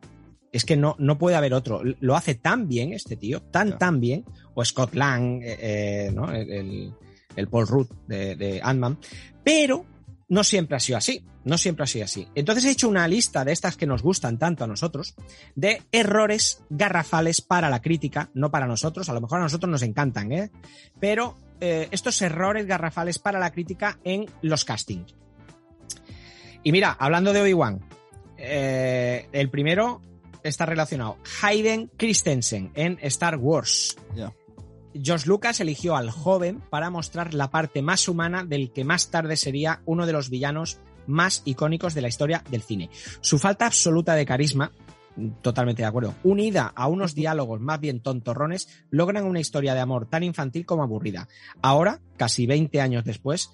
es 0.52 0.64
que 0.64 0.78
no, 0.78 0.96
no 0.98 1.18
puede 1.18 1.36
haber 1.36 1.54
otro. 1.54 1.82
Lo 2.00 2.16
hace 2.16 2.36
tan 2.36 2.68
bien 2.70 2.94
este 2.94 3.18
tío, 3.18 3.42
tan, 3.42 3.78
tan 3.78 4.00
bien. 4.00 4.24
O 4.54 4.64
Scott 4.64 4.94
Lang, 4.96 5.42
eh, 5.44 6.10
¿no? 6.14 6.32
El, 6.32 6.52
el- 6.52 6.94
el 7.36 7.48
Paul 7.50 7.68
Rudd 7.68 7.88
de, 8.08 8.38
de 8.38 8.62
Ant-Man. 8.64 8.98
Pero 9.44 9.86
no 10.28 10.44
siempre 10.44 10.78
ha 10.78 10.80
sido 10.80 10.98
así. 10.98 11.24
No 11.44 11.60
siempre 11.60 11.84
ha 11.84 11.88
sido 11.88 12.06
así. 12.06 12.28
Entonces 12.34 12.66
he 12.66 12.72
hecho 12.72 12.90
una 12.90 13.08
lista 13.08 13.46
de 13.46 13.52
estas 13.52 13.78
que 13.78 13.86
nos 13.86 14.02
gustan 14.02 14.40
tanto 14.40 14.64
a 14.64 14.68
nosotros, 14.68 15.14
de 15.56 15.84
errores 15.92 16.64
garrafales 16.72 17.42
para 17.42 17.70
la 17.70 17.82
crítica, 17.82 18.32
no 18.34 18.50
para 18.50 18.66
nosotros. 18.66 19.08
A 19.10 19.14
lo 19.14 19.22
mejor 19.22 19.40
a 19.40 19.44
nosotros 19.44 19.70
nos 19.70 19.84
encantan, 19.84 20.32
¿eh? 20.32 20.50
Pero 21.00 21.38
eh, 21.62 21.88
estos 21.92 22.20
errores 22.24 22.66
garrafales 22.66 23.20
para 23.20 23.40
la 23.40 23.52
crítica 23.52 24.00
en 24.04 24.26
los 24.42 24.66
castings. 24.66 25.14
Y 26.64 26.72
mira, 26.72 26.98
hablando 27.00 27.32
de 27.32 27.42
Obi-Wan, 27.42 27.80
eh, 28.38 29.30
el 29.32 29.52
primero 29.52 30.02
está 30.42 30.66
relacionado. 30.66 31.18
Hayden 31.44 31.92
Christensen 31.96 32.72
en 32.74 32.98
Star 33.02 33.38
Wars. 33.38 33.96
George 35.02 35.28
Lucas 35.28 35.60
eligió 35.60 35.96
al 35.96 36.10
joven 36.10 36.62
para 36.70 36.90
mostrar 36.90 37.34
la 37.34 37.52
parte 37.52 37.82
más 37.82 38.08
humana 38.08 38.46
del 38.46 38.72
que 38.72 38.86
más 38.86 39.10
tarde 39.10 39.38
sería 39.38 39.82
uno 39.86 40.06
de 40.06 40.14
los 40.14 40.30
villanos 40.30 40.80
más 41.08 41.42
icónicos 41.46 41.94
de 41.94 42.02
la 42.02 42.08
historia 42.08 42.44
del 42.50 42.62
cine. 42.62 42.90
Su 43.22 43.38
falta 43.38 43.66
absoluta 43.66 44.16
de 44.16 44.26
carisma, 44.26 44.72
totalmente 45.42 45.82
de 45.82 45.88
acuerdo, 45.88 46.16
unida 46.24 46.72
a 46.76 46.88
unos 46.88 47.14
diálogos 47.14 47.60
más 47.60 47.80
bien 47.80 48.02
tontorrones, 48.02 48.68
logran 48.90 49.26
una 49.26 49.40
historia 49.40 49.74
de 49.74 49.82
amor 49.82 50.10
tan 50.10 50.24
infantil 50.24 50.66
como 50.66 50.84
aburrida. 50.84 51.28
Ahora, 51.62 52.02
casi 52.18 52.48
20 52.48 52.82
años 52.82 53.04
después, 53.04 53.52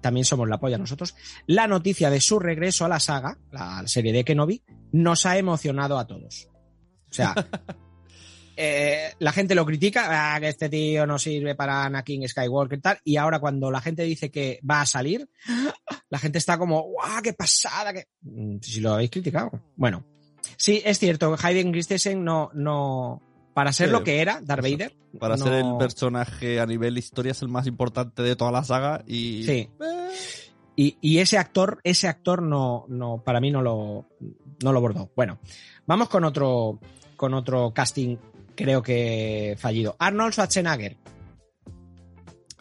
también 0.00 0.24
somos 0.24 0.48
la 0.48 0.58
polla 0.58 0.78
nosotros, 0.78 1.14
la 1.46 1.66
noticia 1.68 2.10
de 2.10 2.20
su 2.20 2.38
regreso 2.38 2.84
a 2.84 2.88
la 2.88 3.00
saga, 3.00 3.38
la 3.52 3.86
serie 3.86 4.12
de 4.12 4.24
Kenobi, 4.24 4.62
nos 4.90 5.26
ha 5.26 5.38
emocionado 5.38 5.98
a 5.98 6.06
todos. 6.06 6.48
O 7.08 7.14
sea, 7.14 7.34
eh, 8.56 9.12
la 9.18 9.32
gente 9.32 9.54
lo 9.54 9.64
critica, 9.66 10.34
ah, 10.34 10.40
que 10.40 10.48
este 10.48 10.68
tío 10.68 11.06
no 11.06 11.18
sirve 11.18 11.54
para 11.54 11.84
Anakin 11.84 12.28
Skywalker 12.28 12.78
y 12.78 12.82
tal, 12.82 12.98
y 13.04 13.16
ahora 13.16 13.38
cuando 13.38 13.70
la 13.70 13.80
gente 13.80 14.02
dice 14.04 14.30
que 14.30 14.60
va 14.68 14.80
a 14.82 14.86
salir, 14.86 15.28
la 16.10 16.18
gente 16.18 16.38
está 16.38 16.58
como, 16.58 16.82
¡guau, 16.82 17.22
qué 17.22 17.32
pasada! 17.32 17.92
Que... 17.92 18.06
Mm, 18.22 18.58
Si 18.60 18.80
lo 18.80 18.94
habéis 18.94 19.10
criticado. 19.10 19.50
Bueno, 19.76 20.04
sí, 20.56 20.82
es 20.84 20.98
cierto, 20.98 21.36
Hayden 21.42 21.72
Christensen 21.72 22.22
no, 22.24 22.50
no, 22.54 23.22
para 23.54 23.72
ser 23.72 23.88
Sí, 23.88 23.92
lo 23.92 24.04
que 24.04 24.20
era, 24.20 24.40
Darth. 24.42 24.62
Vader. 24.62 24.94
Para 25.18 25.36
no- 25.36 25.44
ser 25.44 25.54
el 25.54 25.76
personaje 25.78 26.60
a 26.60 26.66
nivel 26.66 26.96
historia 26.98 27.32
es 27.32 27.42
el 27.42 27.48
más 27.48 27.66
importante 27.66 28.22
de 28.22 28.36
toda 28.36 28.50
la 28.52 28.64
saga 28.64 29.02
y... 29.06 29.44
Sí. 29.44 29.68
Y, 30.74 30.96
y 31.02 31.18
ese 31.18 31.36
actor, 31.36 31.80
ese 31.84 32.08
actor 32.08 32.40
no, 32.42 32.86
no, 32.88 33.22
para 33.22 33.40
mí 33.40 33.50
no 33.50 33.60
lo, 33.60 34.06
no 34.64 34.72
lo 34.72 34.80
bordó. 34.80 35.10
Bueno, 35.14 35.38
vamos 35.86 36.08
con 36.08 36.24
otro, 36.24 36.78
con 37.14 37.34
otro 37.34 37.72
casting, 37.74 38.16
creo 38.54 38.82
que 38.82 39.56
fallido. 39.58 39.96
Arnold 39.98 40.32
Schwarzenegger. 40.32 40.96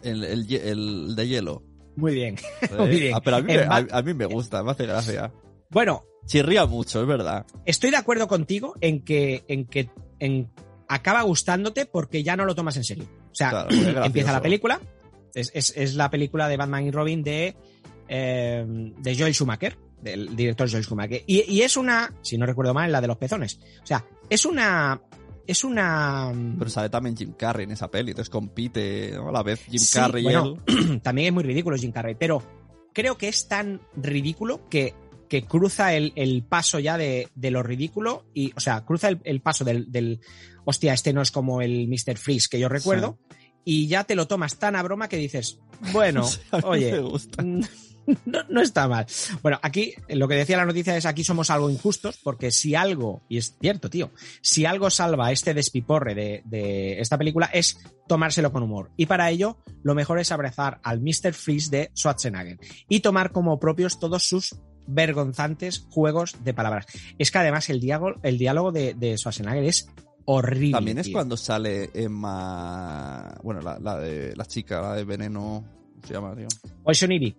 El, 0.03 0.23
el, 0.23 1.15
de 1.15 1.27
hielo. 1.27 1.63
Muy 1.95 2.13
bien. 2.15 2.35
Muy 2.77 2.89
bien. 2.89 3.13
Ah, 3.15 3.21
pero 3.23 3.37
a 3.37 3.41
mí, 3.41 3.53
me, 3.53 3.65
Ba- 3.65 3.85
a, 3.91 3.97
a 3.99 4.01
mí 4.01 4.13
me 4.13 4.25
gusta, 4.25 4.63
me 4.63 4.71
hace 4.71 4.85
gracia. 4.85 5.31
Bueno, 5.69 6.03
Chirría 6.25 6.65
mucho, 6.65 7.01
es 7.01 7.07
verdad. 7.07 7.45
estoy 7.65 7.89
de 7.91 7.97
acuerdo 7.97 8.27
contigo 8.27 8.75
en 8.81 9.03
que, 9.03 9.43
en 9.47 9.65
que 9.65 9.89
en, 10.19 10.51
acaba 10.87 11.21
gustándote 11.23 11.85
porque 11.85 12.23
ya 12.23 12.35
no 12.35 12.45
lo 12.45 12.55
tomas 12.55 12.77
en 12.77 12.83
serio. 12.83 13.05
O 13.31 13.35
sea, 13.35 13.49
Claro, 13.49 13.69
empieza 14.05 14.31
la 14.31 14.41
película, 14.41 14.79
es, 15.33 15.51
es- 15.53 15.73
es 15.75 15.95
la 15.95 16.09
película 16.09 16.47
de 16.47 16.57
Batman 16.57 16.85
y 16.85 16.91
Robin 16.91 17.23
de, 17.23 17.55
eh, 18.07 18.65
de 18.67 19.17
Joel 19.17 19.33
Schumacher, 19.33 19.77
del 20.01 20.35
director 20.35 20.69
Joel 20.69 20.83
Schumacher. 20.83 21.23
Y, 21.27 21.43
y 21.51 21.61
es 21.61 21.75
una, 21.77 22.13
si 22.21 22.37
no 22.37 22.45
recuerdo 22.45 22.73
mal, 22.73 22.91
la 22.91 23.01
de 23.01 23.07
los 23.07 23.17
pezones. 23.17 23.59
O 23.83 23.85
sea, 23.85 24.05
es 24.29 24.45
una... 24.45 24.99
Es 25.47 25.63
una... 25.63 26.31
Pero 26.57 26.69
sale 26.69 26.89
también 26.89 27.17
Jim 27.17 27.33
Carrey 27.33 27.65
en 27.65 27.71
esa 27.71 27.89
peli, 27.89 28.11
entonces 28.11 28.29
compite 28.29 29.11
¿no? 29.15 29.29
a 29.29 29.31
la 29.31 29.43
vez 29.43 29.63
Jim 29.65 29.79
Sí, 29.79 29.97
Carrey 29.97 30.23
bueno, 30.23 30.57
y 30.67 30.71
él. 30.71 31.01
también 31.03 31.27
es 31.27 31.33
muy 31.33 31.43
ridículo 31.43 31.77
Jim 31.77 31.91
Carrey, 31.91 32.15
pero 32.17 32.43
creo 32.93 33.17
que 33.17 33.27
es 33.27 33.47
tan 33.47 33.81
ridículo 33.95 34.69
que, 34.69 34.93
que 35.29 35.43
cruza 35.43 35.93
el, 35.93 36.13
el 36.15 36.43
paso 36.43 36.79
ya 36.79 36.97
de, 36.97 37.27
de 37.35 37.51
lo 37.51 37.63
ridículo 37.63 38.25
y, 38.33 38.53
o 38.55 38.59
sea, 38.59 38.85
cruza 38.85 39.09
el, 39.09 39.19
el 39.23 39.41
paso 39.41 39.63
del, 39.63 39.91
del, 39.91 40.19
hostia, 40.65 40.93
este 40.93 41.13
no 41.13 41.21
es 41.21 41.31
como 41.31 41.61
el 41.61 41.87
Mr. 41.87 42.17
Freeze 42.17 42.47
que 42.49 42.59
yo 42.59 42.69
recuerdo, 42.69 43.17
y 43.63 43.87
ya 43.87 44.03
te 44.03 44.15
lo 44.15 44.27
tomas 44.27 44.57
tan 44.57 44.75
a 44.75 44.83
broma 44.83 45.07
que 45.07 45.17
dices, 45.17 45.59
bueno, 45.93 46.27
me 46.51 46.59
oye, 46.63 46.99
gusta. 46.99 47.43
no, 48.25 48.39
no 48.49 48.61
está 48.61 48.87
mal. 48.87 49.05
Bueno, 49.41 49.59
aquí 49.61 49.93
lo 50.09 50.27
que 50.27 50.35
decía 50.35 50.57
la 50.57 50.65
noticia 50.65 50.95
es 50.95 51.05
aquí 51.05 51.23
somos 51.23 51.49
algo 51.49 51.69
injustos 51.69 52.19
porque 52.23 52.51
si 52.51 52.75
algo, 52.75 53.21
y 53.29 53.37
es 53.37 53.55
cierto, 53.59 53.89
tío, 53.89 54.11
si 54.41 54.65
algo 54.65 54.89
salva 54.89 55.31
este 55.31 55.53
despiporre 55.53 56.15
de, 56.15 56.41
de 56.45 56.99
esta 56.99 57.17
película 57.17 57.49
es 57.53 57.77
tomárselo 58.07 58.51
con 58.51 58.63
humor. 58.63 58.91
Y 58.97 59.05
para 59.05 59.29
ello, 59.29 59.57
lo 59.83 59.95
mejor 59.95 60.19
es 60.19 60.31
abrazar 60.31 60.79
al 60.83 61.01
Mr. 61.01 61.33
Freeze 61.33 61.69
de 61.69 61.91
Schwarzenegger 61.95 62.59
y 62.89 62.99
tomar 62.99 63.31
como 63.31 63.59
propios 63.59 63.99
todos 63.99 64.23
sus 64.23 64.55
vergonzantes 64.87 65.85
juegos 65.89 66.43
de 66.43 66.53
palabras. 66.53 66.85
Es 67.17 67.31
que 67.31 67.37
además 67.37 67.69
el 67.69 67.79
diálogo, 67.79 68.19
el 68.23 68.37
diálogo 68.37 68.71
de, 68.71 68.93
de 68.93 69.17
Schwarzenegger 69.17 69.63
es 69.63 69.89
horrible. 70.25 70.71
También 70.71 70.97
es 70.97 71.05
tío. 71.07 71.13
cuando 71.13 71.37
sale 71.37 71.89
Emma. 71.93 73.37
Bueno, 73.43 73.61
la, 73.61 73.79
la 73.79 73.97
de 73.97 74.35
la 74.35 74.45
chica, 74.45 74.81
la 74.81 74.95
de 74.95 75.03
veneno. 75.03 75.63
¿Cómo 75.93 76.07
se 76.07 76.13
llama, 76.13 76.35
tío? 76.35 76.47
Poison 76.83 77.11
Ivy, 77.11 77.35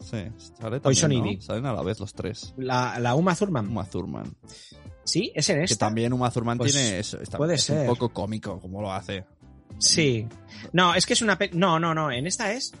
Sí, 0.00 0.18
sale 0.60 0.80
Poison 0.80 1.02
también, 1.10 1.24
¿no? 1.24 1.30
Ivy. 1.32 1.42
Salen 1.42 1.66
a 1.66 1.72
la 1.72 1.82
vez 1.82 1.98
los 2.00 2.12
tres. 2.14 2.54
la, 2.56 2.98
la 2.98 3.14
Uma 3.14 3.34
Thurman. 3.34 3.66
Uma 3.68 3.84
Thurman. 3.84 4.36
Sí, 5.04 5.32
es 5.34 5.48
en 5.50 5.58
Que 5.58 5.64
esta. 5.64 5.86
también 5.86 6.12
Uma 6.12 6.30
Thurman 6.30 6.58
Pues, 6.58 6.72
tiene 6.72 6.98
eso. 6.98 7.20
Está, 7.20 7.38
puede 7.38 7.54
es 7.54 7.62
ser. 7.64 7.80
un 7.82 7.86
poco 7.86 8.08
cómico 8.12 8.60
como 8.60 8.80
lo 8.82 8.92
hace. 8.92 9.24
Sí. 9.78 10.26
No, 10.72 10.94
es 10.94 11.06
que 11.06 11.12
es 11.12 11.22
una... 11.22 11.38
No, 11.52 11.78
no, 11.78 11.94
no. 11.94 12.10
En 12.10 12.26
esta 12.26 12.52
es... 12.52 12.72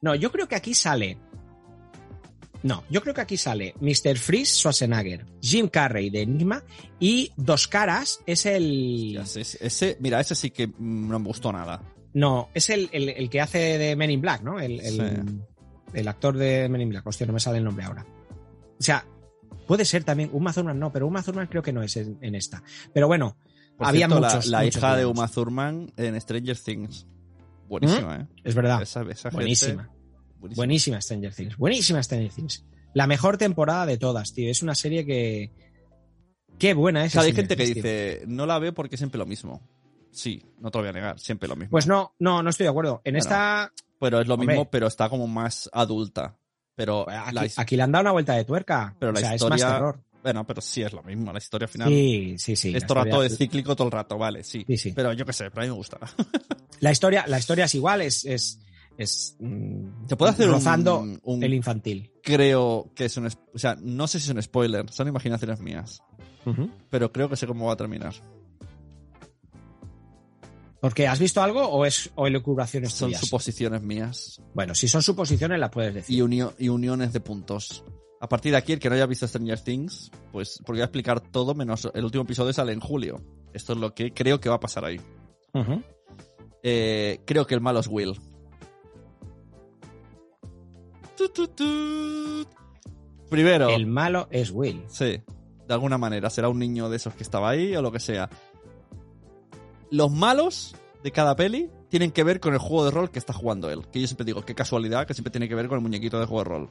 No, 0.00 0.14
yo 0.14 0.30
creo 0.32 0.46
que 0.48 0.54
aquí 0.56 0.72
sale... 0.74 1.18
No, 2.62 2.82
yo 2.88 3.02
creo 3.02 3.12
que 3.12 3.20
aquí 3.20 3.36
sale 3.36 3.74
Mr. 3.80 4.16
Freeze 4.16 4.54
Schwarzenegger, 4.56 5.26
Jim 5.42 5.68
Carrey 5.68 6.08
de 6.08 6.22
Enigma 6.22 6.62
y 6.98 7.30
Dos 7.36 7.68
Caras 7.68 8.20
es 8.24 8.46
el... 8.46 9.16
Ese- 9.18 9.98
mira, 10.00 10.20
ese 10.20 10.34
sí 10.34 10.50
que 10.50 10.68
mm, 10.68 11.08
no 11.10 11.18
me 11.18 11.26
gustó 11.26 11.52
nada. 11.52 11.82
No, 12.14 12.48
es 12.54 12.70
el, 12.70 12.88
el- 12.92 13.10
el 13.10 13.28
que 13.28 13.42
hace 13.42 13.76
de 13.76 13.96
Men 13.96 14.10
in 14.10 14.22
Black, 14.22 14.40
¿no? 14.42 14.58
El, 14.60 14.80
el- 14.80 14.94
Sí. 14.94 15.40
El 15.94 16.08
actor 16.08 16.36
de 16.36 16.68
Men 16.68 16.80
in 16.82 16.88
Black. 16.90 17.06
Hostia, 17.06 17.26
no 17.26 17.32
me 17.32 17.40
sale 17.40 17.58
el 17.58 17.64
nombre 17.64 17.84
ahora. 17.84 18.04
O 18.78 18.82
sea, 18.82 19.06
puede 19.66 19.84
ser 19.84 20.04
también... 20.04 20.30
Uma 20.32 20.52
Thurman 20.52 20.78
no, 20.78 20.92
pero 20.92 21.06
Uma 21.06 21.22
Thurman 21.22 21.46
creo 21.46 21.62
que 21.62 21.72
no 21.72 21.82
es 21.82 21.96
en, 21.96 22.18
en 22.20 22.34
esta. 22.34 22.62
Pero 22.92 23.06
bueno, 23.06 23.36
Por 23.76 23.86
había 23.86 24.06
cierto, 24.06 24.24
muchos... 24.24 24.46
La, 24.46 24.62
muchos 24.62 24.76
hija 24.76 24.96
de. 24.96 25.06
Uma 25.06 25.28
Thurman 25.28 25.92
en 25.96 26.20
Stranger 26.20 26.58
Things. 26.58 27.06
Buenísima, 27.68 28.16
¿eh? 28.20 28.26
Es 28.44 28.54
verdad. 28.54 28.82
Esa, 28.82 29.02
esa 29.02 29.30
gente- 29.30 29.36
Buenísima. 29.36 29.90
buenísima. 30.38 30.56
Buenísima 30.56 31.00
Stranger 31.00 31.34
Things. 31.34 31.56
Buenísima 31.56 32.02
Stranger 32.02 32.30
Things. 32.32 32.64
La 32.92 33.06
mejor 33.06 33.38
temporada 33.38 33.86
de 33.86 33.96
todas, 33.96 34.34
tío. 34.34 34.50
Es 34.50 34.62
una 34.62 34.74
serie 34.74 35.06
que. 35.06 35.50
Qué 36.58 36.74
buena 36.74 37.04
es. 37.04 37.12
O 37.12 37.14
sea, 37.14 37.22
hay 37.22 37.32
gente 37.32 37.56
que 37.56 37.66
dice, 37.66 38.24
no 38.26 38.46
la 38.46 38.58
veo 38.58 38.74
porque 38.74 38.94
es 38.96 39.00
siempre 39.00 39.18
lo 39.18 39.26
mismo. 39.26 39.60
Sí, 40.14 40.42
no 40.60 40.70
te 40.70 40.78
lo 40.78 40.82
voy 40.82 40.90
a 40.90 40.92
negar, 40.92 41.18
siempre 41.18 41.48
lo 41.48 41.56
mismo. 41.56 41.70
Pues 41.70 41.86
no, 41.86 42.14
no, 42.18 42.42
no 42.42 42.50
estoy 42.50 42.64
de 42.64 42.70
acuerdo. 42.70 43.00
En 43.04 43.12
Bueno, 43.14 43.18
esta. 43.18 43.72
pero 43.98 44.20
es 44.20 44.28
lo 44.28 44.34
hombre. 44.34 44.48
mismo, 44.48 44.70
pero 44.70 44.86
está 44.86 45.08
como 45.08 45.26
más 45.26 45.68
adulta. 45.72 46.36
Pero 46.76 47.06
Aquí, 47.08 47.34
la, 47.34 47.46
aquí 47.56 47.76
le 47.76 47.82
han 47.82 47.92
dado 47.92 48.02
una 48.02 48.12
vuelta 48.12 48.34
de 48.34 48.44
tuerca. 48.44 48.96
Pero 48.98 49.10
o 49.10 49.12
la 49.12 49.20
sea, 49.20 49.28
es 49.30 49.42
historia- 49.42 49.66
más 49.66 49.74
terror. 49.74 50.00
bueno, 50.22 50.46
pero 50.46 50.60
sí 50.60 50.82
es 50.82 50.92
lo 50.92 51.02
mismo, 51.02 51.32
la 51.32 51.38
historia 51.38 51.68
final. 51.68 51.88
Sí, 51.88 52.36
sí, 52.38 52.56
sí. 52.56 52.74
es 52.74 52.82
el 52.82 52.88
rato, 52.88 53.22
es 53.22 53.36
cíclico 53.36 53.74
todo 53.76 53.86
el 53.88 53.92
rato, 53.92 54.16
vale, 54.18 54.42
sí. 54.44 54.64
Sí, 54.66 54.76
sí. 54.76 54.92
Pero 54.92 55.12
yo 55.12 55.24
qué 55.26 55.32
sé, 55.32 55.50
pero 55.50 55.62
a 55.62 55.64
mí 55.64 55.70
me 55.70 55.76
gusta. 55.76 55.98
La 56.80 56.90
historia, 56.92 57.24
la 57.28 57.38
historia 57.38 57.64
es 57.66 57.74
igual, 57.76 58.02
es. 58.02 58.24
es, 58.24 58.60
es 58.98 59.36
mm, 59.40 60.08
Se 60.08 60.16
puede 60.16 60.32
hacer 60.32 60.48
rozando 60.48 61.04
un- 61.22 61.42
el 61.42 61.54
infantil. 61.54 62.10
Creo 62.22 62.90
que 62.94 63.06
es 63.06 63.16
un... 63.16 63.26
es- 63.26 63.38
O 63.54 63.58
sea, 63.58 63.76
no 63.80 64.06
sé 64.08 64.18
si 64.20 64.28
es 64.30 64.34
un 64.34 64.42
spoiler, 64.42 64.90
son 64.90 65.08
imaginaciones 65.08 65.60
mías. 65.60 66.02
Pero 66.90 67.10
creo 67.10 67.28
que 67.30 67.36
sé 67.36 67.46
cómo 67.46 67.66
va 67.66 67.72
a 67.72 67.76
terminar. 67.76 68.12
Porque 70.84 71.08
has 71.08 71.18
visto 71.18 71.42
algo 71.42 71.62
o 71.66 71.86
es 71.86 72.10
o 72.14 72.26
elucubraciones 72.26 72.92
Son 72.92 73.08
tuyas? 73.08 73.22
suposiciones 73.22 73.80
mías. 73.80 74.42
Bueno, 74.52 74.74
si 74.74 74.86
son 74.86 75.00
suposiciones 75.02 75.58
las 75.58 75.70
puedes 75.70 75.94
decir. 75.94 76.14
y, 76.14 76.20
unio- 76.20 76.52
y 76.58 76.68
uniones 76.68 77.10
de 77.14 77.20
puntos. 77.20 77.82
A 78.20 78.28
partir 78.28 78.52
de 78.52 78.58
aquí, 78.58 78.74
el 78.74 78.78
que 78.80 78.90
no 78.90 78.94
haya 78.94 79.06
visto 79.06 79.26
Stranger 79.26 79.60
Things, 79.60 80.10
pues 80.30 80.58
porque 80.58 80.72
voy 80.72 80.80
a 80.82 80.84
explicar 80.84 81.20
todo 81.22 81.54
menos 81.54 81.90
el 81.94 82.04
último 82.04 82.24
episodio 82.24 82.52
sale 82.52 82.74
en 82.74 82.80
julio. 82.80 83.18
Esto 83.54 83.72
es 83.72 83.78
lo 83.78 83.94
que 83.94 84.12
creo 84.12 84.38
que 84.40 84.50
va 84.50 84.56
a 84.56 84.60
pasar 84.60 84.84
ahí. 84.84 85.00
Eh, 86.62 87.20
creo 87.24 87.46
que 87.46 87.54
el 87.54 87.62
malo 87.62 87.80
es 87.80 87.86
Will. 87.86 88.20
Tu, 91.16 91.28
tu, 91.30 91.48
tu. 91.48 92.46
Primero, 93.30 93.70
El 93.70 93.86
malo 93.86 94.28
es 94.30 94.50
Will. 94.50 94.84
sí, 94.88 95.22
de 95.66 95.74
alguna 95.74 95.96
manera, 95.96 96.28
será 96.28 96.50
un 96.50 96.58
niño 96.58 96.90
de 96.90 96.96
esos 96.98 97.14
que 97.14 97.22
estaba 97.22 97.48
ahí 97.48 97.74
o 97.74 97.80
lo 97.80 97.90
que 97.90 98.00
sea. 98.00 98.28
Los 99.90 100.10
malos 100.10 100.74
de 101.02 101.10
cada 101.12 101.36
peli 101.36 101.70
tienen 101.88 102.10
que 102.10 102.24
ver 102.24 102.40
con 102.40 102.52
el 102.54 102.58
juego 102.58 102.84
de 102.84 102.90
rol 102.90 103.10
que 103.10 103.18
está 103.18 103.32
jugando 103.32 103.70
él. 103.70 103.82
Que 103.92 104.00
yo 104.00 104.06
siempre 104.06 104.24
digo, 104.24 104.44
qué 104.44 104.54
casualidad 104.54 105.06
que 105.06 105.14
siempre 105.14 105.30
tiene 105.30 105.48
que 105.48 105.54
ver 105.54 105.68
con 105.68 105.76
el 105.78 105.82
muñequito 105.82 106.18
de 106.18 106.26
juego 106.26 106.42
de 106.44 106.48
rol. 106.50 106.70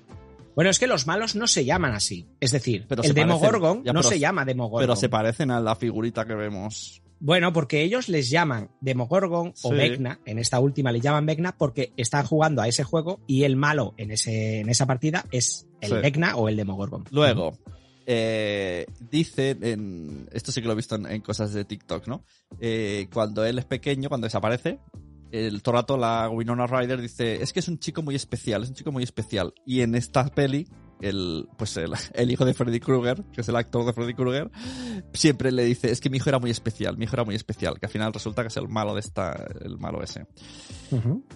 Bueno, 0.55 0.69
es 0.69 0.77
que 0.79 0.85
los 0.87 1.07
malos 1.07 1.35
no 1.35 1.47
se 1.47 1.65
llaman 1.65 1.93
así. 1.93 2.27
Es 2.39 2.51
decir, 2.51 2.85
Pero 2.87 3.01
el 3.01 3.13
parecen. 3.13 3.27
Demogorgon 3.27 3.83
Ya, 3.83 3.93
no 3.93 4.01
pero- 4.01 4.09
se 4.09 4.19
llama 4.19 4.45
Demogorgon. 4.45 4.83
Pero 4.83 4.95
se 4.95 5.09
parecen 5.09 5.49
a 5.51 5.59
la 5.59 5.75
figurita 5.75 6.25
que 6.25 6.35
vemos. 6.35 7.01
Bueno, 7.19 7.53
porque 7.53 7.81
ellos 7.83 8.09
les 8.09 8.29
llaman 8.29 8.69
Demogorgon 8.81 9.53
o 9.63 9.69
Sí. 9.69 9.75
Vecna. 9.75 10.19
En 10.25 10.39
esta 10.39 10.59
última 10.59 10.91
le 10.91 10.99
llaman 10.99 11.25
Vecna 11.25 11.55
porque 11.57 11.93
están 11.95 12.25
jugando 12.25 12.61
a 12.61 12.67
ese 12.67 12.83
juego 12.83 13.21
y 13.27 13.43
el 13.45 13.55
malo 13.55 13.93
en, 13.97 14.11
ese, 14.11 14.59
en 14.59 14.69
esa 14.69 14.85
partida 14.85 15.25
es 15.31 15.65
el 15.79 15.89
Sí. 15.91 15.95
Vecna 15.95 16.35
o 16.35 16.49
el 16.49 16.57
Demogorgon. 16.57 17.05
Luego, 17.11 17.57
eh, 18.05 18.85
dice, 19.09 19.57
en, 19.61 20.27
esto 20.31 20.51
sí 20.51 20.61
que 20.61 20.67
lo 20.67 20.73
he 20.73 20.77
visto 20.77 20.95
en, 20.95 21.05
en 21.05 21.21
cosas 21.21 21.53
de 21.53 21.65
TikTok, 21.65 22.07
¿no? 22.07 22.23
Eh, 22.59 23.07
cuando 23.13 23.45
él 23.45 23.59
es 23.59 23.65
pequeño, 23.65 24.09
cuando 24.09 24.25
desaparece, 24.25 24.79
el 25.31 25.63
todo 25.63 25.75
rato 25.75 25.97
la 25.97 26.29
Winona 26.29 26.67
Ryder 26.67 27.01
dice, 27.01 27.41
es 27.41 27.53
que 27.53 27.59
es 27.59 27.67
un 27.67 27.79
chico 27.79 28.03
muy 28.03 28.15
especial, 28.15 28.63
es 28.63 28.69
un 28.69 28.75
chico 28.75 28.91
muy 28.91 29.03
especial. 29.03 29.53
Y 29.65 29.81
en 29.81 29.95
esta 29.95 30.25
peli 30.25 30.67
el, 31.01 31.49
pues 31.57 31.75
el, 31.77 31.91
el 32.13 32.31
hijo 32.31 32.45
de 32.45 32.53
Freddy 32.53 32.79
Krueger, 32.79 33.23
que 33.33 33.41
es 33.41 33.49
el 33.49 33.55
actor 33.55 33.85
de 33.85 33.93
Freddy 33.93 34.13
Krueger, 34.13 34.51
siempre 35.13 35.51
le 35.51 35.65
dice, 35.65 35.91
es 35.91 35.99
que 35.99 36.09
mi 36.09 36.17
hijo 36.17 36.29
era 36.29 36.39
muy 36.39 36.51
especial, 36.51 36.97
mi 36.97 37.05
hijo 37.05 37.15
era 37.15 37.23
muy 37.23 37.35
especial, 37.35 37.79
que 37.79 37.87
al 37.87 37.91
final 37.91 38.13
resulta 38.13 38.41
que 38.43 38.49
es 38.49 38.57
el 38.57 38.69
malo 38.69 38.93
de 38.93 38.99
esta, 38.99 39.33
el 39.61 39.77
malo 39.77 40.01
ese. 40.03 40.27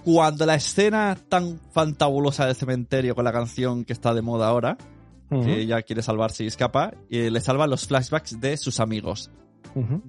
Cuando 0.03 0.45
la 0.45 0.55
escena 0.55 1.17
tan 1.27 1.59
fantabulosa 1.71 2.45
del 2.45 2.55
cementerio 2.55 3.15
con 3.15 3.25
la 3.25 3.31
canción 3.31 3.83
que 3.83 3.93
está 3.93 4.13
de 4.13 4.21
moda 4.21 4.47
ahora, 4.47 4.77
Que 5.29 5.59
ella 5.61 5.81
quiere 5.81 6.01
salvarse 6.01 6.43
y 6.43 6.47
escapa, 6.47 6.93
eh, 7.09 7.29
le 7.29 7.41
salvan 7.41 7.69
los 7.69 7.85
flashbacks 7.87 8.39
de 8.39 8.55
sus 8.57 8.79
amigos. 8.79 9.29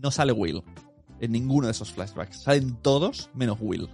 No 0.00 0.10
sale 0.10 0.32
Will 0.32 0.62
en 1.20 1.32
ninguno 1.32 1.66
de 1.66 1.72
esos 1.72 1.92
flashbacks. 1.92 2.42
Salen 2.42 2.76
todos 2.82 3.28
menos 3.34 3.58
Will. 3.60 3.88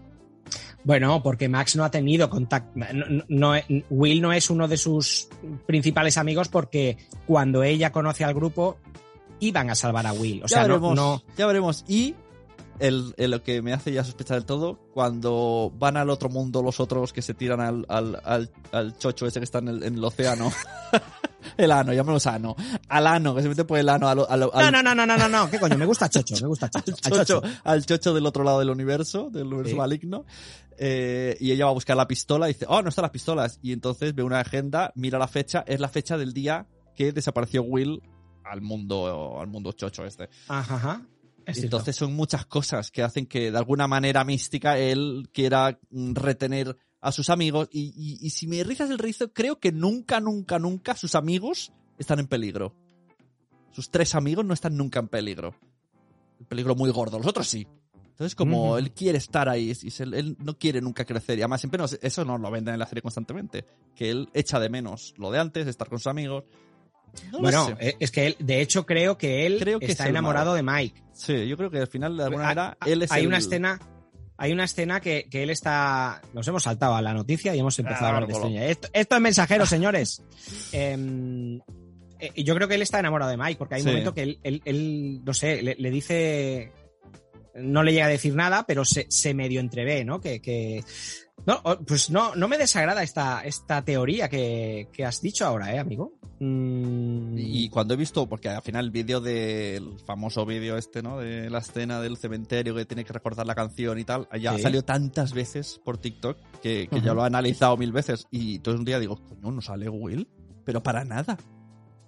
Bueno, 0.84 1.22
porque 1.22 1.48
Max 1.48 1.74
no 1.76 1.84
ha 1.84 1.90
tenido 1.90 2.28
contacto. 2.28 2.78
No, 2.92 3.06
no- 3.28 3.54
Will 3.88 4.20
no 4.20 4.32
es 4.34 4.50
uno 4.50 4.68
de 4.68 4.76
sus 4.76 5.28
principales 5.66 6.18
amigos 6.18 6.48
porque 6.48 6.98
cuando 7.26 7.62
ella 7.62 7.90
conoce 7.90 8.22
al 8.24 8.34
grupo 8.34 8.76
iban 9.40 9.70
a 9.70 9.74
salvar 9.74 10.06
a 10.06 10.12
Will. 10.12 10.42
O 10.44 10.48
sea, 10.48 10.62
ya 10.62 10.68
no, 10.68 10.74
veremos. 10.74 10.94
no- 10.96 11.22
Ya 11.38 11.46
veremos. 11.46 11.84
Y 11.88 12.14
el, 12.78 13.14
el- 13.16 13.30
lo 13.30 13.42
que 13.42 13.62
me 13.62 13.72
hace 13.72 13.92
ya 13.92 14.04
sospechar 14.04 14.36
del 14.36 14.46
todo, 14.46 14.78
cuando 14.92 15.72
van 15.78 15.96
al 15.96 16.10
otro 16.10 16.28
mundo 16.28 16.62
los 16.62 16.80
otros 16.80 17.12
que 17.12 17.22
se 17.22 17.34
tiran 17.34 17.60
al, 17.60 17.86
al, 17.88 18.20
al, 18.24 18.50
al 18.72 18.98
chocho 18.98 19.26
ese 19.26 19.40
que 19.40 19.44
está 19.44 19.58
en 19.58 19.68
el, 19.68 19.82
en 19.82 19.94
el 19.94 20.04
océano. 20.04 20.50
el 21.56 21.70
ano, 21.72 21.92
llámalo 21.92 22.18
ano. 22.24 22.56
Al 22.88 23.06
ano, 23.06 23.34
que 23.34 23.42
se 23.42 23.48
mete 23.48 23.64
por 23.64 23.78
el 23.78 23.88
ano. 23.88 24.08
Al, 24.08 24.20
al, 24.28 24.40
No, 24.40 24.50
al- 24.52 24.72
no, 24.72 24.82
no, 24.82 24.94
no, 24.94 25.06
no, 25.06 25.16
no, 25.16 25.28
no. 25.28 25.50
¿Qué 25.50 25.58
coño? 25.60 25.76
Me 25.78 25.86
gusta 25.86 26.08
Chocho, 26.08 26.34
me 26.40 26.48
gusta 26.48 26.68
Chocho. 26.70 26.94
al 27.04 27.12
Al 27.12 27.18
chocho, 27.26 27.40
Chocho. 27.40 27.54
al 27.64 27.86
chocho 27.86 28.14
del 28.14 28.26
otro 28.26 28.44
lado 28.44 28.58
del 28.60 28.70
universo, 28.70 29.30
del 29.30 29.46
universo 29.46 29.70
Sí. 29.72 29.76
maligno. 29.76 30.24
eh, 30.78 31.36
y 31.40 31.52
ella 31.52 31.66
va 31.66 31.70
a 31.70 31.74
buscar 31.74 31.96
la 31.96 32.08
pistola 32.08 32.48
y 32.50 32.54
dice, 32.54 32.66
oh, 32.68 32.82
no 32.82 32.88
están 32.88 33.02
las 33.04 33.12
pistolas. 33.12 33.58
Y 33.62 33.72
entonces 33.72 34.14
ve 34.14 34.22
una 34.24 34.40
agenda, 34.40 34.92
mira 34.96 35.18
la 35.18 35.28
fecha, 35.28 35.64
es 35.66 35.78
la 35.80 35.88
fecha 35.88 36.16
del 36.18 36.32
día 36.32 36.66
que 36.96 37.12
desapareció 37.12 37.62
Will 37.62 38.02
al 38.44 38.60
mundo, 38.60 39.38
al 39.40 39.46
mundo 39.46 39.72
chocho 39.72 40.04
este. 40.04 40.28
Ajá, 40.48 40.74
ajá. 40.76 41.02
Es 41.46 41.56
cierto. 41.58 41.76
Entonces 41.76 41.96
son 41.96 42.14
muchas 42.14 42.46
cosas 42.46 42.90
que 42.90 43.02
hacen 43.02 43.26
que 43.26 43.50
de 43.50 43.58
alguna 43.58 43.86
manera 43.86 44.24
mística 44.24 44.78
él 44.78 45.28
quiera 45.32 45.78
mm, 45.90 46.14
retener 46.14 46.76
a 47.00 47.12
sus 47.12 47.28
amigos. 47.30 47.68
Y, 47.70 47.92
y- 47.96 48.18
y 48.26 48.30
si 48.30 48.46
me 48.46 48.62
rizas 48.64 48.90
el 48.90 48.98
rizo, 48.98 49.32
creo 49.32 49.58
que 49.60 49.72
nunca, 49.72 50.20
nunca, 50.20 50.58
nunca 50.58 50.96
sus 50.96 51.14
amigos 51.14 51.72
están 51.98 52.18
en 52.18 52.26
peligro. 52.28 52.74
Sus 53.72 53.90
tres 53.90 54.14
amigos 54.14 54.44
no 54.44 54.54
están 54.54 54.76
nunca 54.76 55.00
en 55.00 55.08
peligro. 55.08 55.54
Un 56.40 56.46
peligro 56.46 56.74
muy 56.74 56.90
gordo. 56.90 57.18
Los 57.18 57.26
otros 57.26 57.48
sí. 57.48 57.66
Entonces, 58.10 58.36
como 58.36 58.78
él 58.78 58.92
quiere 58.92 59.18
estar 59.18 59.48
ahí, 59.48 59.70
y 59.70 59.90
se- 59.90 60.04
él 60.04 60.36
no 60.38 60.56
quiere 60.56 60.80
nunca 60.80 61.04
crecer. 61.04 61.36
Y 61.36 61.42
además, 61.42 61.60
siempre 61.60 61.78
nos- 61.78 61.98
eso 62.00 62.24
nos 62.24 62.40
lo 62.40 62.48
venden 62.50 62.74
en 62.74 62.78
la 62.80 62.86
serie 62.86 63.02
constantemente. 63.02 63.64
Que 63.96 64.10
él 64.10 64.28
echa 64.32 64.60
de 64.60 64.68
menos 64.70 65.14
lo 65.18 65.32
de 65.32 65.40
antes, 65.40 65.66
estar 65.66 65.88
con 65.88 65.98
sus 65.98 66.06
amigos. 66.06 66.44
No 67.30 67.38
lo 67.38 67.40
bueno, 67.40 67.66
sé. 67.68 67.74
eh, 67.80 67.96
es 68.00 68.10
que 68.10 68.26
él, 68.26 68.36
de 68.38 68.60
hecho, 68.60 68.84
creo 68.86 69.16
que 69.18 69.46
él 69.46 69.58
Creo 69.60 69.78
que 69.80 69.86
está 69.86 70.04
es 70.04 70.10
enamorado 70.10 70.52
malo. 70.52 70.56
de 70.56 70.62
Mike. 70.62 71.02
Sí, 71.12 71.46
yo 71.48 71.56
creo 71.56 71.70
que 71.70 71.78
al 71.78 71.86
final, 71.88 72.16
de 72.16 72.24
alguna 72.24 72.48
Hay- 72.48 72.54
manera, 72.56 72.78
él 72.86 73.02
es 73.02 73.12
hay 73.12 73.22
el- 73.22 73.28
una 73.28 73.38
escena. 73.38 73.80
Hay 74.36 74.52
una 74.52 74.64
escena 74.64 75.00
que, 75.00 75.28
que 75.30 75.44
él 75.44 75.50
está. 75.50 76.20
Nos 76.32 76.46
hemos 76.48 76.64
saltado 76.64 76.96
a 76.96 77.02
la 77.02 77.14
noticia 77.14 77.54
y 77.54 77.60
hemos 77.60 77.78
empezado 77.78 78.06
Ah, 78.06 78.08
a 78.08 78.16
hablar 78.16 78.28
de. 78.50 78.70
Esto, 78.70 78.88
esto 78.92 79.14
es 79.14 79.20
mensajero, 79.20 79.64
señores. 79.64 80.22
Em, 80.72 81.60
eh, 82.18 82.42
yo 82.42 82.54
creo 82.56 82.66
que 82.66 82.74
él 82.74 82.82
está 82.82 82.98
enamorado 82.98 83.30
de 83.30 83.36
Mike, 83.36 83.56
porque 83.58 83.76
hay 83.76 83.82
un 83.82 83.86
Sí. 83.86 83.90
momento 83.92 84.12
que 84.14 84.22
él, 84.22 84.40
él- 84.42 84.62
él, 84.64 85.20
no 85.24 85.34
sé, 85.34 85.62
le, 85.62 85.76
le 85.78 85.90
dice. 85.90 86.72
No 87.54 87.84
le 87.84 87.92
llega 87.92 88.06
a 88.06 88.08
decir 88.08 88.34
nada, 88.34 88.64
pero 88.66 88.84
se, 88.84 89.06
se 89.08 89.34
medio 89.34 89.60
entrevé, 89.60 90.04
¿no? 90.04 90.20
Que. 90.20 90.42
que- 90.42 90.82
no, 91.46 91.62
pues 91.86 92.10
no, 92.10 92.34
no 92.34 92.48
me 92.48 92.56
desagrada 92.58 93.02
esta, 93.02 93.42
esta 93.44 93.82
teoría 93.84 94.28
que, 94.28 94.88
que 94.92 95.04
has 95.04 95.20
dicho 95.20 95.44
ahora, 95.44 95.74
¿eh, 95.74 95.78
amigo? 95.78 96.14
Mm, 96.40 97.36
Y 97.38 97.68
cuando 97.68 97.94
he 97.94 97.96
visto, 97.96 98.26
porque 98.28 98.48
al 98.48 98.62
final 98.62 98.86
el 98.86 98.90
vídeo 98.90 99.20
del 99.20 99.98
famoso 100.06 100.46
vídeo 100.46 100.76
este, 100.76 101.02
¿no? 101.02 101.18
De 101.18 101.50
la 101.50 101.58
escena 101.58 102.00
del 102.00 102.16
cementerio 102.16 102.74
que 102.74 102.84
tiene 102.86 103.04
que 103.04 103.12
recordar 103.12 103.46
la 103.46 103.54
canción 103.54 103.98
y 103.98 104.04
tal, 104.04 104.26
ya 104.40 104.52
Sí. 104.54 104.60
ha 104.60 104.62
salido 104.62 104.82
tantas 104.84 105.32
veces 105.34 105.80
por 105.84 105.98
TikTok 105.98 106.36
que, 106.62 106.88
que 106.90 107.00
ya 107.00 107.12
lo 107.14 107.22
he 107.22 107.26
analizado 107.26 107.76
mil 107.76 107.92
veces. 107.92 108.26
Y 108.30 108.56
entonces 108.56 108.78
un 108.78 108.84
día 108.86 108.98
digo, 108.98 109.16
coño, 109.16 109.52
no 109.52 109.60
sale 109.60 109.88
Will, 109.88 110.26
pero 110.64 110.82
para 110.82 111.04
nada. 111.04 111.36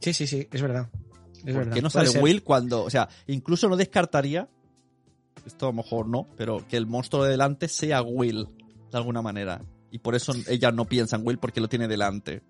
Sí, 0.01 0.13
sí, 0.15 0.27
sí, 0.27 0.49
es 0.51 0.63
verdad. 0.63 0.89
Es 1.35 1.43
¿Por 1.43 1.55
verdad. 1.55 1.75
qué 1.75 1.83
no 1.83 1.91
sale. 1.91 2.09
Will 2.21 2.43
cuando, 2.43 2.85
o 2.85 2.91
sea, 2.91 3.09
incluso 3.27 3.69
no 3.69 3.77
descartaría, 3.77 4.49
esto 5.45 5.67
a 5.67 5.69
lo 5.69 5.75
mejor 5.75 6.09
no, 6.09 6.27
pero 6.37 6.67
que 6.67 6.77
el 6.77 6.87
monstruo 6.87 7.23
de 7.25 7.31
delante 7.31 7.69
sea 7.69 8.03
Will, 8.03 8.49
de 8.91 8.99
alguna 8.99 9.23
manera. 9.23 9.63
Y 9.91 9.99
por 9.99 10.15
eso 10.15 10.33
ella 10.49 10.71
no 10.73 10.85
piensa 10.85 11.17
en 11.17 11.27
Will 11.27 11.39
porque 11.39 11.61
lo 11.61 11.69
tiene 11.69 11.89
delante. 11.89 12.43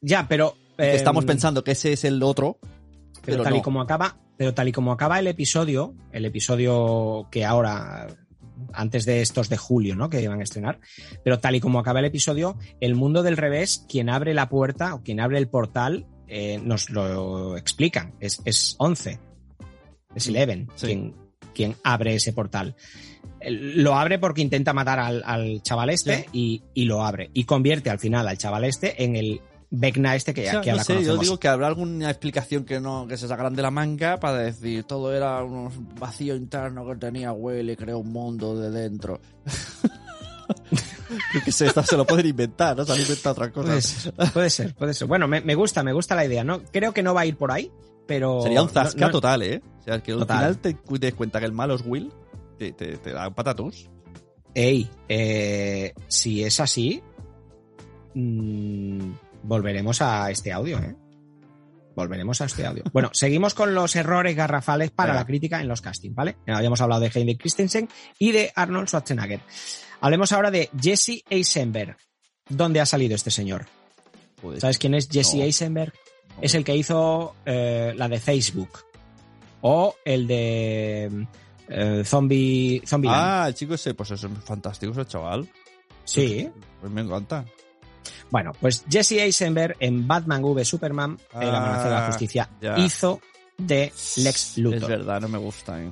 Ya, 0.00 0.26
pero. 0.28 0.56
Estamos 0.78 1.24
em, 1.24 1.28
pensando 1.28 1.62
que 1.62 1.72
ese 1.72 1.92
es 1.92 2.04
el 2.04 2.22
otro, 2.22 2.58
Pero, 2.60 3.22
pero 3.24 3.42
tal 3.44 3.56
y 3.56 3.62
como 3.62 3.80
acaba, 3.80 4.16
pero 4.36 4.54
tal 4.54 4.68
y 4.68 4.72
como 4.72 4.90
acaba 4.90 5.18
el 5.18 5.26
episodio, 5.26 5.94
el 6.12 6.24
episodio 6.24 7.28
que 7.30 7.44
ahora, 7.44 8.08
antes 8.72 9.04
de 9.04 9.20
estos 9.20 9.48
de 9.48 9.58
julio, 9.58 9.94
¿no? 9.94 10.08
Que 10.10 10.20
iban 10.22 10.40
a 10.40 10.42
estrenar, 10.42 10.80
pero 11.22 11.38
tal 11.38 11.54
y 11.54 11.60
como 11.60 11.78
acaba 11.78 12.00
el 12.00 12.06
episodio, 12.06 12.56
el 12.80 12.94
mundo 12.94 13.22
del 13.22 13.36
revés, 13.36 13.84
quien 13.88 14.08
abre 14.08 14.34
la 14.34 14.48
puerta 14.48 14.94
o 14.94 15.02
quien 15.02 15.20
abre 15.20 15.38
el 15.38 15.48
portal, 15.48 16.06
eh, 16.26 16.58
nos 16.64 16.88
lo 16.90 17.56
explican. 17.56 18.14
Es, 18.18 18.40
es 18.44 18.74
11. 18.78 19.20
Es 20.14 20.26
Eleven 20.26 20.68
Sí. 20.74 20.86
quien, 20.86 21.14
quien 21.54 21.76
abre 21.84 22.14
ese 22.14 22.32
portal. 22.32 22.74
Lo 23.50 23.94
abre 23.94 24.18
porque 24.18 24.40
intenta 24.42 24.72
matar 24.72 24.98
al, 25.00 25.22
al 25.24 25.62
chaval 25.62 25.90
este 25.90 26.26
y, 26.32 26.62
y 26.74 26.84
lo 26.84 27.04
abre. 27.04 27.30
Y 27.34 27.44
convierte 27.44 27.90
al 27.90 27.98
final 27.98 28.28
al 28.28 28.38
chaval 28.38 28.64
este 28.64 29.02
en 29.04 29.16
el 29.16 29.40
Vecna 29.74 30.14
este 30.14 30.34
que, 30.34 30.46
O 30.48 30.50
sea, 30.50 30.60
que 30.60 30.66
no 30.70 30.72
ahora 30.74 30.84
sé, 30.84 30.92
yo 30.92 30.98
conocemos. 30.98 31.20
digo 31.22 31.40
que 31.40 31.48
habrá 31.48 31.66
alguna 31.66 32.10
explicación 32.10 32.64
que 32.66 32.78
no 32.78 33.06
que 33.08 33.16
se 33.16 33.26
sacaran 33.26 33.54
de 33.54 33.62
la 33.62 33.70
manga 33.70 34.20
para 34.20 34.36
decir 34.38 34.84
todo 34.84 35.14
era 35.14 35.42
un 35.42 35.94
vacío 35.98 36.36
interno 36.36 36.86
que 36.86 36.96
tenía 36.96 37.32
Will 37.32 37.70
y 37.70 37.76
creó 37.76 37.98
un 38.00 38.12
mundo 38.12 38.54
de 38.60 38.70
dentro. 38.70 39.18
yo 41.34 41.40
qué 41.44 41.52
sé, 41.52 41.70
se 41.70 41.96
lo 41.96 42.06
pueden 42.06 42.26
inventar, 42.26 42.76
¿no? 42.76 42.84
Se 42.84 42.92
han 42.92 43.00
inventado 43.00 43.32
otra 43.32 43.50
cosa. 43.50 43.68
Puede 43.68 43.80
ser, 43.82 44.12
puede 44.32 44.50
ser, 44.50 44.74
puede 44.74 44.94
ser. 44.94 45.08
Bueno, 45.08 45.26
me, 45.28 45.40
me 45.40 45.54
gusta, 45.54 45.82
me 45.82 45.92
gusta 45.92 46.14
la 46.14 46.24
idea. 46.24 46.44
No, 46.44 46.62
creo 46.70 46.92
que 46.92 47.02
no 47.02 47.14
va 47.14 47.22
a 47.22 47.26
ir 47.26 47.36
por 47.36 47.50
ahí, 47.50 47.70
pero. 48.06 48.42
Sería 48.42 48.62
un 48.62 48.68
zasca 48.68 49.06
no- 49.06 49.10
total, 49.10 49.42
¿eh? 49.42 49.62
O 49.80 49.82
sea, 49.84 50.00
que 50.02 50.12
al 50.12 50.18
Total. 50.20 50.38
final 50.38 50.58
te 50.58 50.74
te 50.74 50.98
des 51.06 51.14
cuenta 51.14 51.40
que 51.40 51.46
el 51.46 51.52
malo 51.52 51.74
es 51.74 51.82
Will, 51.84 52.12
te, 52.58 52.72
te, 52.72 52.96
te 52.98 53.12
da 53.12 53.30
patatus. 53.34 53.90
Ey, 54.54 54.88
eh, 55.08 55.94
si 56.08 56.44
es 56.44 56.60
así, 56.60 57.02
mm, 58.14 59.12
volveremos 59.42 60.02
a 60.02 60.30
este 60.30 60.52
audio, 60.52 60.78
¿eh? 60.78 60.94
Volveremos 61.94 62.40
a 62.40 62.46
este 62.46 62.66
audio. 62.66 62.84
Bueno, 62.92 63.10
seguimos 63.12 63.54
con 63.54 63.74
los 63.74 63.96
errores 63.96 64.36
garrafales 64.36 64.90
para 64.90 65.14
la 65.14 65.24
crítica 65.26 65.60
en 65.60 65.68
los 65.68 65.80
castings, 65.80 66.14
¿vale? 66.14 66.36
Habíamos 66.46 66.80
hablado 66.80 67.00
de 67.00 67.10
Hayden 67.14 67.36
Christensen 67.36 67.88
y 68.18 68.32
de 68.32 68.52
Arnold 68.54 68.88
Schwarzenegger. 68.88 69.40
Hablemos 70.00 70.32
ahora 70.32 70.50
de 70.50 70.68
Jesse 70.78 71.22
Eisenberg. 71.30 71.96
¿Dónde 72.48 72.80
ha 72.80 72.86
salido 72.86 73.14
este 73.14 73.30
señor? 73.30 73.66
Joder. 74.42 74.60
¿Sabes 74.60 74.78
quién 74.78 74.94
es 74.94 75.08
Jesse 75.08 75.34
No. 75.36 75.42
Eisenberg? 75.44 75.92
No. 76.36 76.42
Es 76.42 76.54
el 76.54 76.64
que 76.64 76.76
hizo 76.76 77.36
eh, 77.46 77.94
la 77.96 78.08
de 78.08 78.18
Facebook. 78.18 78.80
O 79.60 79.94
el 80.04 80.26
de 80.26 81.26
eh, 81.74 82.02
Zombie, 82.04 82.82
Zombieland. 82.86 83.22
Ah, 83.24 83.48
el 83.48 83.54
chico 83.54 83.74
ese, 83.74 83.94
pues 83.94 84.10
es 84.12 84.26
fantástico 84.44 84.92
ese 84.92 85.06
chaval. 85.06 85.48
sí. 86.04 86.48
Pues 86.80 86.92
me 86.92 87.00
encanta. 87.02 87.44
Bueno, 88.30 88.52
pues 88.60 88.84
Jesse 88.90 89.12
Eisenberg 89.12 89.76
en 89.78 90.06
Batman 90.08 90.42
v 90.42 90.64
Superman, 90.64 91.18
El 91.40 91.48
Ah, 91.50 91.58
Amanecer 91.58 91.84
de 91.84 91.90
la 91.96 92.06
Justicia, 92.06 92.50
ya. 92.60 92.78
hizo 92.78 93.20
de 93.58 93.92
Lex 94.16 94.16
Es 94.16 94.58
Luthor. 94.58 94.88
verdad, 94.90 95.20
no 95.20 95.28
me 95.28 95.38
gusta, 95.38 95.80
¿eh? 95.80 95.90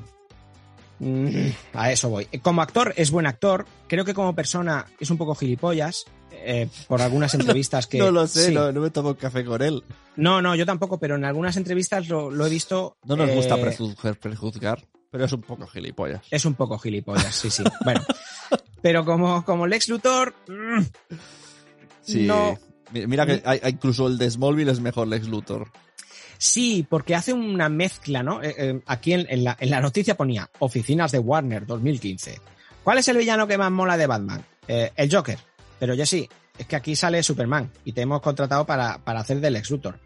Mm, 0.99 1.51
a 1.75 1.93
eso 1.93 2.09
voy. 2.11 2.27
Como 2.43 2.61
actor 2.63 2.93
es 2.97 3.11
buen 3.11 3.27
actor. 3.27 3.65
Creo 3.87 4.05
que 4.05 4.13
como 4.15 4.35
persona 4.35 4.85
es 4.99 5.11
un 5.11 5.17
poco 5.19 5.35
gilipollas. 5.35 6.05
eh, 6.33 6.69
por 6.89 7.01
algunas 7.03 7.33
entrevistas 7.35 7.87
que. 7.87 7.99
no 7.99 8.11
lo 8.11 8.27
sé, 8.27 8.47
sí. 8.49 8.55
no, 8.55 8.73
no 8.73 8.81
me 8.81 8.91
tomo 8.91 9.11
un 9.11 9.15
café 9.15 9.45
con 9.45 9.63
él. 9.63 9.83
No, 10.17 10.43
no, 10.43 10.55
yo 10.55 10.67
tampoco, 10.67 10.99
pero 10.99 11.15
en 11.17 11.25
algunas 11.25 11.57
entrevistas 11.57 12.09
lo, 12.09 12.31
lo 12.31 12.47
he 12.47 12.51
visto. 12.51 12.97
No 13.05 13.17
nos 13.17 13.31
gusta 13.31 13.57
prejuzgar, 13.61 14.17
prejuzgar, 14.19 14.83
pero 15.11 15.25
es 15.25 15.33
un 15.33 15.43
poco 15.43 15.67
gilipollas. 15.67 16.23
Es 16.31 16.45
un 16.45 16.55
poco 16.55 16.79
gilipollas, 16.79 17.35
sí, 17.35 17.51
sí. 17.51 17.63
Bueno. 17.85 18.01
Pero 18.83 19.05
como, 19.05 19.45
como 19.45 19.67
Lex 19.67 19.89
Luthor. 19.89 20.35
mm, 20.49 20.81
Sí. 22.03 22.27
No. 22.27 22.59
Mira 22.93 23.25
que 23.27 23.43
hay- 23.45 23.61
incluso 23.69 24.09
el 24.09 24.19
de 24.19 24.31
Smallville 24.31 24.71
es 24.73 24.81
mejor 24.81 25.07
Lex 25.07 25.29
Luthor. 25.29 25.71
Sí, 26.39 26.87
porque 26.89 27.15
hace 27.15 27.33
una 27.35 27.69
mezcla, 27.69 28.23
¿no? 28.23 28.43
Eh, 28.43 28.55
eh, 28.57 28.81
aquí 28.87 29.13
en, 29.13 29.27
en 29.29 29.45
la, 29.45 29.57
en 29.61 29.71
la 29.71 29.81
noticia 29.81 30.17
ponía 30.17 30.49
Oficinas 30.61 31.13
de 31.13 31.19
Warner 31.19 31.67
2015. 31.67 32.41
¿Cuál 32.83 32.99
es 32.99 33.09
el 33.09 33.19
villano 33.19 33.47
que 33.47 33.59
más 33.59 33.71
mola 33.71 33.97
de 33.99 34.07
Batman? 34.07 34.43
Eh, 34.67 34.91
el 34.97 35.15
Joker. 35.15 35.39
Pero 35.79 35.93
ya 35.95 36.07
sí, 36.07 36.29
es 36.57 36.67
que 36.67 36.77
aquí 36.77 36.97
sale 36.97 37.23
Superman 37.23 37.71
y 37.85 37.93
te 37.93 38.01
hemos 38.01 38.23
contratado 38.23 38.65
para, 38.65 38.99
para 39.05 39.21
hacer 39.21 39.39
del 39.41 39.53
Lex 39.53 39.71
Luthor. 39.71 39.99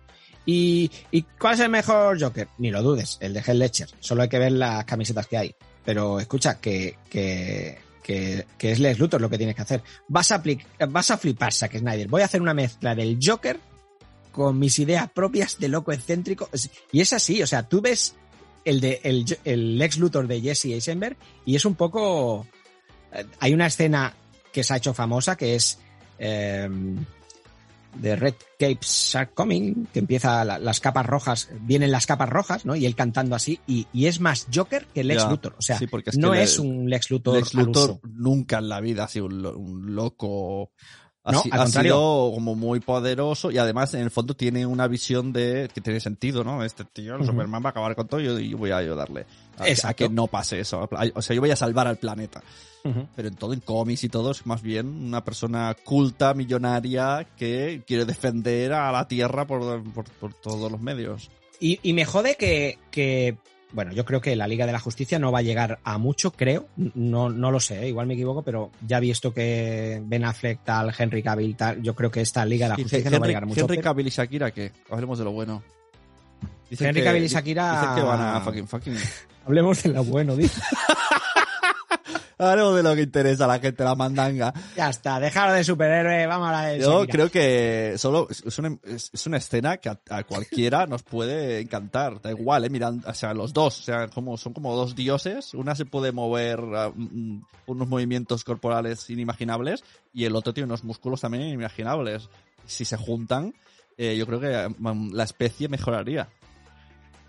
¿Y, 0.46 0.90
¿Y 1.10 1.22
cuál 1.22 1.54
es 1.54 1.60
el 1.60 1.70
mejor 1.70 2.20
Joker? 2.20 2.48
Ni 2.58 2.70
lo 2.70 2.82
dudes, 2.82 3.18
el 3.20 3.32
de 3.32 3.40
Heath 3.40 3.56
Ledger. 3.56 3.88
Solo 4.00 4.22
hay 4.22 4.28
que 4.28 4.38
ver 4.38 4.52
las 4.52 4.84
camisetas 4.84 5.26
que 5.26 5.38
hay. 5.38 5.54
Pero 5.84 6.20
escucha, 6.20 6.60
que, 6.60 6.96
que, 7.08 7.78
que, 8.02 8.46
que 8.58 8.72
es 8.72 8.78
Lex 8.78 8.98
Luthor 8.98 9.20
lo 9.20 9.30
que 9.30 9.38
tienes 9.38 9.54
que 9.56 9.62
hacer. 9.62 9.82
Vas 10.08 10.32
a, 10.32 10.42
vas 10.88 11.10
a 11.10 11.18
flipar, 11.18 11.52
Zack 11.52 11.78
Snyder. 11.78 12.08
Voy 12.08 12.22
a 12.22 12.26
hacer 12.26 12.42
una 12.42 12.54
mezcla 12.54 12.94
del 12.94 13.18
Joker 13.22 13.58
con 14.32 14.58
mis 14.58 14.78
ideas 14.78 15.10
propias 15.10 15.58
de 15.58 15.68
loco 15.68 15.92
excéntrico. 15.92 16.48
Y 16.92 17.00
es 17.00 17.12
así, 17.12 17.42
o 17.42 17.46
sea, 17.46 17.68
tú 17.68 17.80
ves 17.80 18.14
el 18.64 18.80
de 18.80 19.00
el, 19.04 19.24
el 19.44 19.78
Lex 19.78 19.98
Luthor 19.98 20.26
de 20.26 20.40
Jesse 20.40 20.66
Eisenberg 20.66 21.16
y 21.44 21.54
es 21.56 21.64
un 21.64 21.74
poco. 21.74 22.46
eh, 23.12 23.24
Hay 23.40 23.52
una 23.54 23.66
escena 23.66 24.14
que 24.52 24.64
se 24.64 24.74
ha 24.74 24.76
hecho 24.78 24.94
famosa 24.94 25.36
que 25.36 25.54
es 25.54 25.78
eh, 26.18 26.68
de 27.94 28.16
Red 28.16 28.34
Capes 28.58 29.14
Are 29.14 29.30
Coming, 29.32 29.86
que 29.92 29.98
empieza 30.00 30.44
la- 30.44 30.58
las 30.58 30.80
capas 30.80 31.06
rojas, 31.06 31.48
vienen 31.60 31.90
las 31.92 32.06
capas 32.06 32.28
rojas, 32.28 32.64
¿no? 32.66 32.74
Y 32.76 32.86
él 32.86 32.94
cantando 32.94 33.34
así, 33.36 33.60
y, 33.66 33.86
y 33.92 34.06
es 34.06 34.20
más 34.20 34.46
Joker 34.54 34.86
que 34.94 35.04
Lex 35.04 35.22
Ya, 35.24 35.30
Luthor. 35.30 35.54
O 35.58 35.62
sea, 35.62 35.78
sí, 35.78 35.86
porque 35.86 36.10
es 36.10 36.18
no 36.18 36.34
le- 36.34 36.42
es 36.42 36.58
un 36.58 36.88
Lex 36.88 37.10
Luthor, 37.10 37.36
Lex 37.36 37.54
al 37.54 37.64
Luthor 37.66 37.90
uso. 37.90 38.00
nunca 38.04 38.58
en 38.58 38.68
la 38.68 38.80
vida 38.80 39.04
ha 39.04 39.08
sido 39.08 39.26
un, 39.26 39.44
un 39.46 39.94
loco. 39.94 40.70
Ha, 41.26 41.32
No, 41.32 41.40
si- 41.40 41.48
al 41.50 41.60
ha 41.60 41.62
contrario. 41.64 41.92
sido 41.94 42.32
como 42.34 42.54
muy 42.54 42.80
poderoso 42.80 43.50
y 43.50 43.56
además 43.56 43.94
en 43.94 44.00
el 44.02 44.10
fondo 44.10 44.34
tiene 44.36 44.66
una 44.66 44.86
visión 44.88 45.32
de 45.32 45.70
que 45.74 45.80
tiene 45.80 45.98
sentido, 46.00 46.44
¿no? 46.44 46.62
Este 46.62 46.84
tío, 46.84 47.16
el. 47.16 47.24
Superman 47.24 47.62
va 47.64 47.68
a 47.68 47.70
acabar 47.70 47.96
con 47.96 48.06
todo 48.06 48.20
y 48.20 48.24
yo, 48.26 48.38
yo 48.38 48.58
voy 48.58 48.72
a 48.72 48.76
ayudarle 48.76 49.24
a, 49.58 49.94
que 49.94 50.08
no 50.08 50.26
pase 50.26 50.60
eso. 50.60 50.88
O 51.14 51.22
sea, 51.22 51.34
yo 51.34 51.40
voy 51.40 51.50
a 51.50 51.56
salvar 51.56 51.86
al 51.86 51.96
planeta. 51.96 52.42
Pero 53.16 53.28
en 53.28 53.34
todo, 53.36 53.54
en 53.54 53.60
cómics 53.60 54.04
y 54.04 54.10
todo, 54.10 54.30
es 54.32 54.44
más 54.44 54.60
bien 54.60 54.86
una 54.86 55.24
persona 55.24 55.74
culta, 55.84 56.34
millonaria, 56.34 57.26
que 57.36 57.82
quiere 57.86 58.04
defender 58.04 58.74
a 58.74 58.92
la 58.92 59.08
Tierra 59.08 59.46
por, 59.46 59.82
por, 59.92 60.04
por 60.04 60.34
todos 60.34 60.70
los 60.70 60.80
medios. 60.82 61.30
Y, 61.60 61.80
y 61.82 61.94
me 61.94 62.04
jode 62.04 62.36
que, 62.36 62.78
que, 62.90 63.38
bueno, 63.72 63.92
yo 63.94 64.04
creo 64.04 64.20
que 64.20 64.36
la 64.36 64.46
Liga 64.46 64.66
de 64.66 64.72
la 64.72 64.80
Justicia 64.80 65.18
no 65.18 65.32
va 65.32 65.38
a 65.38 65.42
llegar 65.42 65.78
a 65.82 65.96
mucho, 65.96 66.32
creo. 66.32 66.66
No, 66.76 67.30
no 67.30 67.50
lo 67.50 67.58
sé, 67.58 67.84
¿eh? 67.84 67.88
igual 67.88 68.06
me 68.06 68.14
equivoco, 68.14 68.42
pero 68.42 68.70
ya 68.86 69.00
visto 69.00 69.32
que 69.32 70.02
Ben 70.04 70.24
Affleck 70.26 70.62
tal, 70.62 70.92
Henry 70.98 71.22
Cavill 71.22 71.56
tal, 71.56 71.80
yo 71.80 71.94
creo 71.94 72.10
que 72.10 72.20
esta 72.20 72.44
Liga 72.44 72.66
de 72.66 72.70
la 72.70 72.74
Justicia 72.76 72.98
Henry, 72.98 73.12
no 73.14 73.20
va 73.20 73.24
a 73.24 73.28
llegar 73.28 73.42
a 73.44 73.46
mucho. 73.46 73.60
Henry 73.62 73.76
pero- 73.76 73.84
Cavill 73.84 74.06
y 74.08 74.10
Shakira, 74.10 74.50
¿qué? 74.50 74.72
Hablemos 74.90 75.18
de 75.18 75.24
lo 75.24 75.32
bueno. 75.32 75.62
Dicen 76.70 76.88
Henry 76.88 77.02
Cavill 77.02 77.24
y 77.24 77.28
Shakira- 77.28 77.80
Dicen 77.80 77.94
que 77.96 78.02
van 78.02 78.20
a 78.20 78.40
fucking, 78.40 78.66
fucking. 78.68 78.96
Hablemos 79.46 79.82
de 79.82 79.90
lo 79.90 80.04
bueno, 80.04 80.34
dice. 80.36 80.60
Hablemos 82.36 82.74
de 82.74 82.82
lo 82.82 82.94
que 82.96 83.02
interesa 83.02 83.44
a 83.44 83.48
la 83.48 83.58
gente, 83.60 83.84
la 83.84 83.94
mandanga. 83.94 84.52
Ya 84.76 84.90
está, 84.90 85.20
dejaros 85.20 85.54
de 85.54 85.62
superhéroe, 85.62 86.26
vamos 86.26 86.48
a 86.48 86.50
hablar 86.58 86.72
de 86.72 86.80
Yo 86.80 87.00
Shakira. 87.00 87.12
creo 87.12 87.30
que 87.30 87.94
solo 87.96 88.26
es 88.28 88.58
una, 88.58 88.76
es, 88.82 89.26
una 89.26 89.36
escena 89.36 89.76
que 89.76 89.88
a, 89.88 90.00
a 90.10 90.24
cualquiera 90.24 90.86
nos 90.86 91.04
puede 91.04 91.60
encantar. 91.60 92.20
Da 92.20 92.30
igual, 92.32 92.64
eh, 92.64 92.70
mirando, 92.70 93.08
o 93.08 93.14
sea, 93.14 93.32
los 93.34 93.52
dos, 93.52 93.78
o 93.78 93.82
sea, 93.84 94.08
como, 94.08 94.36
son 94.36 94.52
como 94.52 94.74
dos 94.74 94.96
dioses. 94.96 95.54
Una 95.54 95.76
se 95.76 95.84
puede 95.84 96.10
mover 96.10 96.60
mm, 96.60 97.40
unos 97.66 97.88
movimientos 97.88 98.42
corporales 98.42 99.08
inimaginables 99.10 99.84
y 100.12 100.24
el 100.24 100.34
otro 100.34 100.52
tiene 100.52 100.66
unos 100.66 100.82
músculos 100.82 101.20
también 101.20 101.44
inimaginables. 101.44 102.28
Si 102.66 102.84
se 102.84 102.96
juntan, 102.96 103.54
eh, 103.96 104.16
yo 104.16 104.26
creo 104.26 104.40
que 104.40 104.74
mm, 104.76 105.12
la 105.14 105.22
especie 105.22 105.68
mejoraría. 105.68 106.28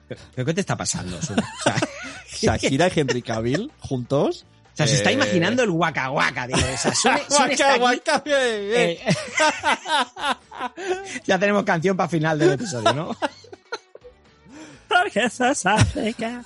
¿Pero 0.08 0.46
qué 0.46 0.54
te 0.54 0.62
está 0.62 0.76
pasando? 0.78 1.18
O 1.18 1.22
sea, 1.22 1.36
Shakira 2.58 2.88
y 2.88 3.00
Henry 3.00 3.22
Cavill 3.22 3.72
juntos. 3.80 4.46
o 4.74 4.78
sea, 4.78 4.88
se 4.88 4.96
está 4.96 5.10
eh, 5.10 5.14
imaginando 5.14 5.64
el 5.64 5.72
guaca 5.72 6.08
guaca, 6.10 6.48
tío. 6.48 6.58
O 6.58 6.78
sea, 6.78 6.94
Sune- 6.94 7.24
Sune 7.30 7.54
está 7.54 7.70
aquí, 7.72 7.80
Guaca, 7.80 8.12
guaca, 8.20 8.24
bien, 8.26 8.70
bien. 8.70 8.90
eh, 8.90 9.00
ya 11.26 11.40
tenemos 11.40 11.64
canción 11.64 11.96
para 11.98 12.10
final 12.10 12.38
del 12.40 12.54
episodio, 12.54 12.94
¿no? 12.94 13.16
Porque 14.88 15.30
sos 15.30 15.66
África. 15.66 16.44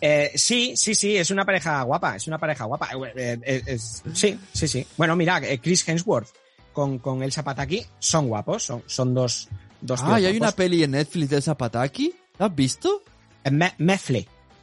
Eh, 0.00 0.32
sí, 0.34 0.74
sí, 0.76 0.94
sí, 0.94 1.16
es 1.16 1.30
una 1.30 1.44
pareja 1.44 1.82
guapa, 1.82 2.16
es 2.16 2.26
una 2.26 2.38
pareja 2.38 2.64
guapa. 2.64 2.88
Eh, 3.16 3.38
eh, 3.42 3.62
es- 3.66 4.02
sí, 4.14 4.38
sí, 4.52 4.68
sí. 4.68 4.86
Bueno, 4.96 5.16
mira, 5.16 5.38
eh, 5.38 5.58
Chris 5.60 5.86
Hemsworth 5.88 6.28
con, 6.72 6.98
con 6.98 7.22
Elsa 7.22 7.42
Pataki 7.42 7.84
son 7.98 8.28
guapos, 8.28 8.62
son, 8.62 8.82
son 8.86 9.12
dos, 9.14 9.48
dos 9.80 10.00
Ah, 10.02 10.06
tíos 10.06 10.20
y 10.20 10.26
hay 10.26 10.36
una 10.38 10.52
peli 10.52 10.82
en 10.84 10.92
Netflix 10.92 11.30
de 11.30 11.42
Zapataki. 11.42 12.14
¿La 12.38 12.46
has 12.46 12.54
visto? 12.54 13.02
Eh, 13.44 13.50
Me-. 13.50 13.74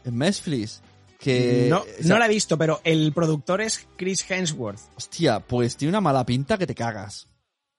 En. 0.06 0.82
Que. 1.20 1.68
no, 1.70 1.80
o 1.80 1.84
sea, 1.84 1.96
no 2.06 2.18
la 2.18 2.26
he 2.28 2.30
visto, 2.30 2.58
pero 2.58 2.80
el 2.84 3.12
productor 3.12 3.62
es 3.62 3.88
Chris 3.98 4.26
Hemsworth. 4.30 4.80
Hostia, 4.96 5.42
pues 5.42 5.76
tiene 5.76 5.90
una 5.90 6.02
mala 6.02 6.26
pinta 6.26 6.58
que 6.58 6.66
te 6.66 6.74
cagas. 6.76 7.28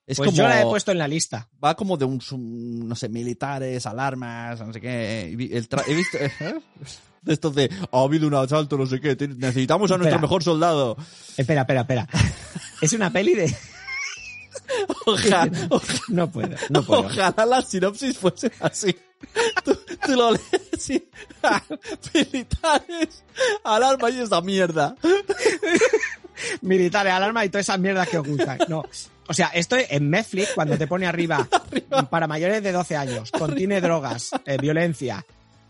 Es 0.06 0.18
Pues 0.18 0.28
como. 0.28 0.36
yo 0.38 0.48
la 0.48 0.60
he 0.60 0.64
puesto 0.64 0.92
en 0.92 0.98
la 0.98 1.08
lista. 1.08 1.48
Va 1.64 1.74
como 1.74 1.96
de 1.96 2.04
un. 2.04 2.20
No 2.88 2.94
sé, 2.96 3.08
militares, 3.08 3.86
alarmas, 3.86 4.60
no 4.60 4.72
sé 4.72 4.80
qué. 4.80 5.22
El 5.32 5.68
he 5.86 5.94
visto. 5.94 6.18
¿eh? 6.20 6.60
De 7.22 7.32
estos 7.32 7.54
de. 7.54 7.70
Ha 7.92 8.02
habido 8.02 8.26
un 8.26 8.34
asalto, 8.34 8.76
no 8.76 8.86
sé 8.86 9.00
qué. 9.00 9.16
Necesitamos 9.16 9.90
a 9.90 9.96
nuestro 9.98 10.18
mejor 10.20 10.42
soldado. 10.42 10.96
Espera, 11.36 11.62
espera, 11.62 11.80
espera. 11.82 12.08
Es 12.82 12.94
una 12.94 13.10
peli 13.12 13.34
de... 13.34 13.54
Ojalá, 15.06 15.50
No 16.08 16.30
puedo, 16.30 16.56
no 16.70 16.82
puedo. 16.82 17.00
ojalá 17.02 17.46
la 17.46 17.60
sinopsis 17.62 18.16
fuese 18.16 18.50
así. 18.60 18.96
Tú, 19.64 19.78
tú 20.04 20.16
lo 20.16 20.32
lees 20.32 20.90
y. 20.90 21.08
militares, 22.14 23.24
alarmas 23.64 24.12
y 24.12 24.20
esa 24.20 24.40
mierda. 24.40 24.96
militares, 26.62 27.12
alarma 27.12 27.44
y 27.44 27.48
todas 27.48 27.66
esas 27.66 27.78
mierdas 27.78 28.08
que 28.08 28.18
os 28.18 28.26
gustan. 28.26 28.58
No. 28.68 28.84
O 29.28 29.34
sea, 29.34 29.48
esto 29.48 29.76
en 29.78 30.10
Netflix, 30.10 30.50
cuando 30.54 30.76
te 30.76 30.88
pone 30.88 31.06
arriba, 31.06 31.46
para 32.10 32.26
mayores 32.26 32.62
de 32.62 32.72
12 32.72 32.96
años, 32.96 33.30
contiene 33.30 33.80
drogas, 33.80 34.30
eh, 34.44 34.56
violencia, 34.60 35.24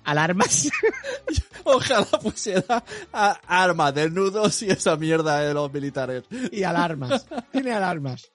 alarmas. 0.04 0.70
Ojalá 1.64 2.06
pusiera 2.06 2.82
armas, 3.12 3.94
desnudos 3.94 4.62
y 4.62 4.70
esa 4.70 4.96
mierda 4.96 5.40
de 5.40 5.52
los 5.52 5.70
militares. 5.70 6.24
y 6.50 6.62
alarmas. 6.62 7.26
Tiene 7.52 7.72
alarmas. 7.72 8.30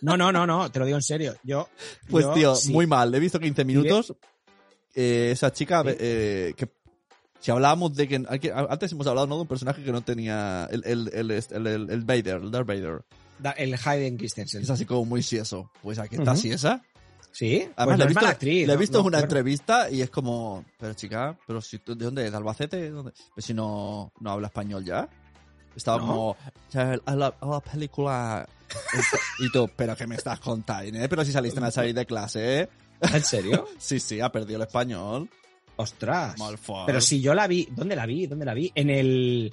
No, 0.00 0.16
no, 0.16 0.32
no, 0.32 0.46
no, 0.46 0.70
te 0.70 0.78
lo 0.78 0.86
digo 0.86 0.96
en 0.96 1.02
serio. 1.02 1.34
Yo. 1.44 1.68
Pues 2.08 2.24
yo, 2.24 2.32
tío, 2.32 2.54
sí. 2.56 2.72
muy 2.72 2.86
mal. 2.86 3.14
He 3.14 3.20
visto 3.20 3.38
15 3.38 3.64
minutos. 3.64 4.14
Eh, 4.94 5.30
esa 5.32 5.52
chica, 5.52 5.82
eh, 5.86 6.54
que 6.56 6.68
si 7.40 7.50
hablábamos 7.50 7.94
de 7.94 8.06
que, 8.08 8.52
antes 8.54 8.92
hemos 8.92 9.06
hablado 9.06 9.26
¿no? 9.26 9.36
de 9.36 9.42
un 9.42 9.48
personaje 9.48 9.82
que 9.82 9.90
no 9.92 10.02
tenía 10.02 10.68
el, 10.70 10.82
el, 10.84 11.10
el, 11.12 11.30
el, 11.30 11.66
el- 11.66 11.90
el 11.90 12.00
Vader, 12.04 12.36
el 12.42 12.50
Darth 12.50 12.66
Vader. 12.66 13.02
Da- 13.38 13.50
El 13.52 13.74
Hayden 13.84 14.16
Christensen. 14.16 14.62
Es 14.62 14.70
así 14.70 14.84
como 14.86 15.04
muy 15.04 15.22
sieso. 15.22 15.70
Pues 15.82 15.98
aquí 15.98 16.16
está 16.16 16.32
Ujú. 16.32 16.40
siesa. 16.40 16.82
Sí, 17.32 17.66
Además, 17.76 17.86
pues 17.86 17.98
le 17.98 18.04
he 18.04 18.08
visto, 18.08 18.26
actriz. 18.26 18.66
le 18.68 18.72
he 18.74 18.76
visto 18.76 18.98
no, 18.98 19.00
en 19.00 19.06
una 19.06 19.20
entrevista 19.20 19.90
y 19.90 20.02
es 20.02 20.10
como, 20.10 20.64
pero 20.78 20.92
chica, 20.92 21.36
pero 21.46 21.62
si 21.62 21.78
tú, 21.78 21.96
¿de 21.96 22.04
dónde? 22.04 22.30
¿De 22.30 22.36
Albacete? 22.36 22.76
¿De 22.76 22.90
dónde? 22.90 23.12
Pues 23.34 23.46
si 23.46 23.54
no, 23.54 24.12
no 24.20 24.30
habla 24.30 24.48
español 24.48 24.84
ya. 24.84 25.08
Estaba 25.74 25.98
como, 25.98 26.36
a 26.74 27.14
la, 27.16 27.34
a 27.40 27.46
la 27.46 27.60
película. 27.60 28.46
y 29.38 29.50
tú, 29.50 29.68
pero 29.74 29.96
que 29.96 30.06
me 30.06 30.14
estás 30.16 30.38
contando, 30.40 30.98
¿eh? 30.98 31.08
Pero 31.08 31.24
si 31.24 31.32
saliste 31.32 31.58
en 31.58 31.64
la 31.64 31.70
salir 31.70 31.94
de 31.94 32.04
clase, 32.06 32.60
¿eh? 32.60 32.68
¿En 33.02 33.24
serio? 33.24 33.66
Sí, 33.78 34.00
sí, 34.00 34.20
ha 34.20 34.30
perdido 34.30 34.56
el 34.56 34.66
español. 34.66 35.28
Ostras. 35.76 36.34
Pero 36.86 37.00
si 37.00 37.20
yo 37.20 37.34
la 37.34 37.46
vi, 37.46 37.68
¿dónde 37.70 37.96
la 37.96 38.06
vi? 38.06 38.26
¿Dónde 38.26 38.44
la 38.44 38.54
vi? 38.54 38.70
En 38.74 38.90
el 38.90 39.52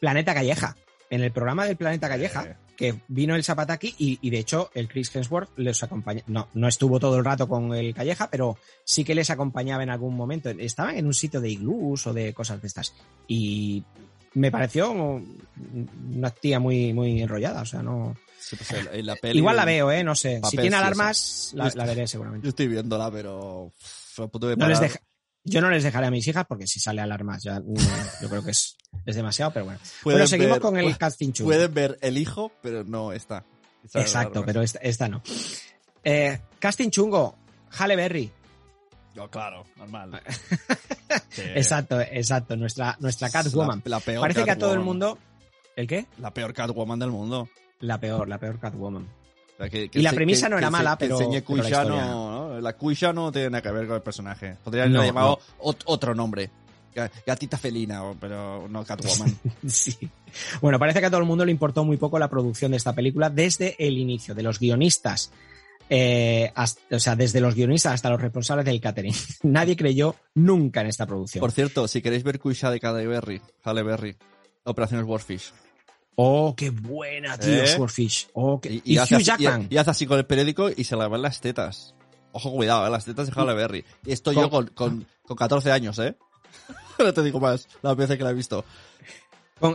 Planeta 0.00 0.34
Calleja. 0.34 0.76
En 1.10 1.22
el 1.22 1.30
programa 1.30 1.66
del 1.66 1.76
Planeta 1.76 2.08
Calleja, 2.08 2.56
que 2.74 3.00
vino 3.08 3.36
el 3.36 3.44
Zapataki 3.44 3.94
y, 3.98 4.18
y 4.22 4.30
de 4.30 4.38
hecho 4.38 4.70
el 4.74 4.88
Chris 4.88 5.14
Hemsworth 5.14 5.50
les 5.58 5.82
acompaña. 5.82 6.22
No, 6.26 6.48
no 6.54 6.68
estuvo 6.68 6.98
todo 6.98 7.18
el 7.18 7.24
rato 7.24 7.46
con 7.46 7.74
el 7.74 7.92
Calleja, 7.94 8.30
pero 8.30 8.56
sí 8.82 9.04
que 9.04 9.14
les 9.14 9.28
acompañaba 9.28 9.82
en 9.82 9.90
algún 9.90 10.16
momento. 10.16 10.48
Estaban 10.48 10.96
en 10.96 11.06
un 11.06 11.12
sitio 11.12 11.42
de 11.42 11.50
iglús 11.50 12.06
o 12.06 12.14
de 12.14 12.32
cosas 12.32 12.62
de 12.62 12.68
estas. 12.68 12.94
Y 13.28 13.84
me 14.34 14.50
pareció 14.50 14.90
una 14.90 16.30
tía 16.30 16.58
muy, 16.58 16.92
muy 16.92 17.20
enrollada, 17.20 17.62
o 17.62 17.66
sea, 17.66 17.82
no. 17.82 18.16
Sí, 18.42 18.56
pues, 18.56 19.04
la 19.04 19.16
peli- 19.16 19.38
Igual 19.38 19.56
la 19.56 19.64
veo, 19.64 19.90
¿eh? 19.90 20.02
No 20.04 20.14
sé. 20.14 20.40
Si 20.44 20.56
tiene 20.56 20.70
sí, 20.70 20.74
alarmas, 20.82 21.50
la, 21.54 21.84
veré 21.84 22.06
seguramente. 22.06 22.44
Yo 22.44 22.50
estoy 22.50 22.68
viéndola, 22.68 23.10
pero. 23.10 23.72
de 24.16 24.56
No 24.56 24.68
les 24.68 24.80
deja- 24.80 25.00
yo 25.44 25.60
no 25.60 25.70
les 25.70 25.82
dejaré 25.82 26.06
a 26.06 26.10
mis 26.10 26.26
hijas 26.28 26.44
porque 26.46 26.66
si 26.68 26.78
sale 26.78 27.00
alarmas 27.00 27.42
ya 27.42 27.58
mm, 27.58 27.74
yo 28.22 28.28
creo 28.28 28.44
que 28.44 28.52
es, 28.52 28.76
es 29.04 29.16
demasiado, 29.16 29.52
pero 29.52 29.64
bueno. 29.64 29.80
Pueden 30.02 30.18
bueno, 30.18 30.26
seguimos 30.28 30.52
ver- 30.52 30.60
con 30.62 30.76
el 30.76 30.96
casting 30.98 31.32
chungo. 31.32 31.48
Pueden 31.48 31.74
ver 31.74 31.98
el 32.00 32.18
hijo, 32.18 32.52
pero 32.62 32.84
no 32.84 33.12
esta. 33.12 33.44
Esta 33.84 34.00
Exacto, 34.00 34.44
pero 34.44 34.62
esta, 34.62 34.78
esta 34.80 35.08
no. 35.08 35.20
Eh, 36.04 36.38
casting 36.60 36.90
chungo, 36.90 37.36
Halle 37.76 37.96
Berry. 37.96 38.30
Yo, 39.14 39.28
claro, 39.30 39.64
normal. 39.76 40.22
Sí. 41.28 41.42
Exacto, 41.54 42.00
exacto, 42.00 42.56
nuestra, 42.56 42.96
nuestra 43.00 43.28
Catwoman. 43.28 43.82
La, 43.84 43.96
la 43.96 44.00
peor 44.00 44.20
Parece 44.22 44.44
que 44.44 44.50
a 44.50 44.56
todo 44.58 44.72
el 44.72 44.80
mundo... 44.80 45.18
¿El 45.76 45.86
qué? 45.86 46.06
La 46.18 46.32
peor 46.32 46.54
Catwoman 46.54 46.98
del 46.98 47.10
mundo. 47.10 47.48
La 47.82 47.98
peor, 48.00 48.28
la 48.28 48.38
peor 48.38 48.58
Catwoman. 48.58 49.02
O 49.04 49.56
sea, 49.58 49.68
que- 49.68 49.90
Y 49.92 50.02
la 50.02 50.10
se- 50.10 50.16
premisa 50.16 50.48
no 50.48 50.56
era 50.58 50.70
mala, 50.70 50.96
pero- 50.96 51.20
enseñe 51.20 51.42
pero 51.46 51.62
la 51.68 51.84
no, 51.84 52.30
¿no? 52.54 52.60
La 52.60 52.72
Cuisha 52.72 53.12
no 53.12 53.30
tiene 53.30 53.50
nada 53.50 53.62
que 53.62 53.70
ver 53.70 53.86
con 53.86 53.96
el 53.96 54.02
personaje. 54.02 54.56
Podrían 54.64 54.90
No, 54.92 54.98
haber 55.00 55.10
llamado 55.10 55.38
ot- 55.60 55.82
otro 55.84 56.14
nombre. 56.14 56.50
Ga- 56.94 57.10
Gatita 57.26 57.56
felina, 57.58 58.02
pero 58.20 58.66
no 58.68 58.84
Catwoman. 58.84 59.34
Sí. 59.68 59.96
Bueno, 60.60 60.78
parece 60.78 61.00
que 61.00 61.06
a 61.06 61.10
todo 61.10 61.20
el 61.20 61.26
mundo 61.26 61.44
le 61.44 61.52
importó 61.52 61.84
muy 61.84 61.96
poco 61.96 62.18
la 62.18 62.28
producción 62.28 62.70
de 62.72 62.76
esta 62.78 62.94
película 62.94 63.30
desde 63.30 63.76
el 63.78 63.96
inicio, 63.98 64.34
de 64.34 64.42
los 64.42 64.58
guionistas. 64.58 65.30
eh, 65.94 66.50
hasta- 66.54 66.96
o 66.96 66.98
sea, 67.00 67.16
desde 67.16 67.40
los 67.40 67.54
guionistas 67.54 67.92
hasta 67.92 68.08
los 68.08 68.20
responsables 68.20 68.64
del 68.64 68.80
catering. 68.80 69.12
Nadie 69.42 69.76
creyó 69.76 70.14
nunca 70.34 70.80
en 70.80 70.86
esta 70.86 71.04
producción. 71.06 71.40
Por 71.40 71.52
cierto, 71.52 71.86
si 71.86 72.00
queréis 72.00 72.22
ver 72.22 72.38
Cuisha 72.40 72.70
de 72.70 72.78
Halle 72.82 73.06
Berry, 73.06 73.42
Halle 73.62 73.82
Berry, 73.82 74.16
Operaciones 74.64 75.04
Warfish. 75.06 75.52
Oh, 76.16 76.54
qué 76.56 76.70
buena, 76.70 77.38
tío, 77.38 77.62
¿Eh? 77.62 77.66
Swordfish. 77.66 78.28
Oh, 78.34 78.60
qué... 78.60 78.74
Y, 78.74 78.82
Y, 78.84 78.98
hace 78.98 79.14
Hugh 79.14 79.18
así, 79.18 79.24
Jackman. 79.26 79.66
y- 79.70 79.76
hace 79.78 79.90
así 79.90 80.06
con 80.06 80.18
el 80.18 80.26
periódico 80.26 80.68
y 80.74 80.84
se 80.84 80.96
le 80.96 81.08
ven 81.08 81.22
las 81.22 81.40
tetas. 81.40 81.94
Ojo, 82.32 82.52
cuidado, 82.52 82.86
¿eh? 82.86 82.90
las 82.90 83.04
tetas 83.04 83.26
de 83.28 83.32
Halle 83.34 83.54
Berry. 83.54 83.84
Con- 84.24 84.34
yo 84.34 84.50
con, 84.50 84.66
con, 84.68 85.06
con 85.24 85.36
14 85.36 85.72
años, 85.72 85.98
¿eh? 85.98 86.16
no 86.98 87.12
te 87.14 87.22
digo 87.22 87.40
más, 87.40 87.66
las 87.82 87.96
veces 87.96 88.18
que 88.18 88.24
la 88.24 88.30
he 88.30 88.34
visto. 88.34 88.64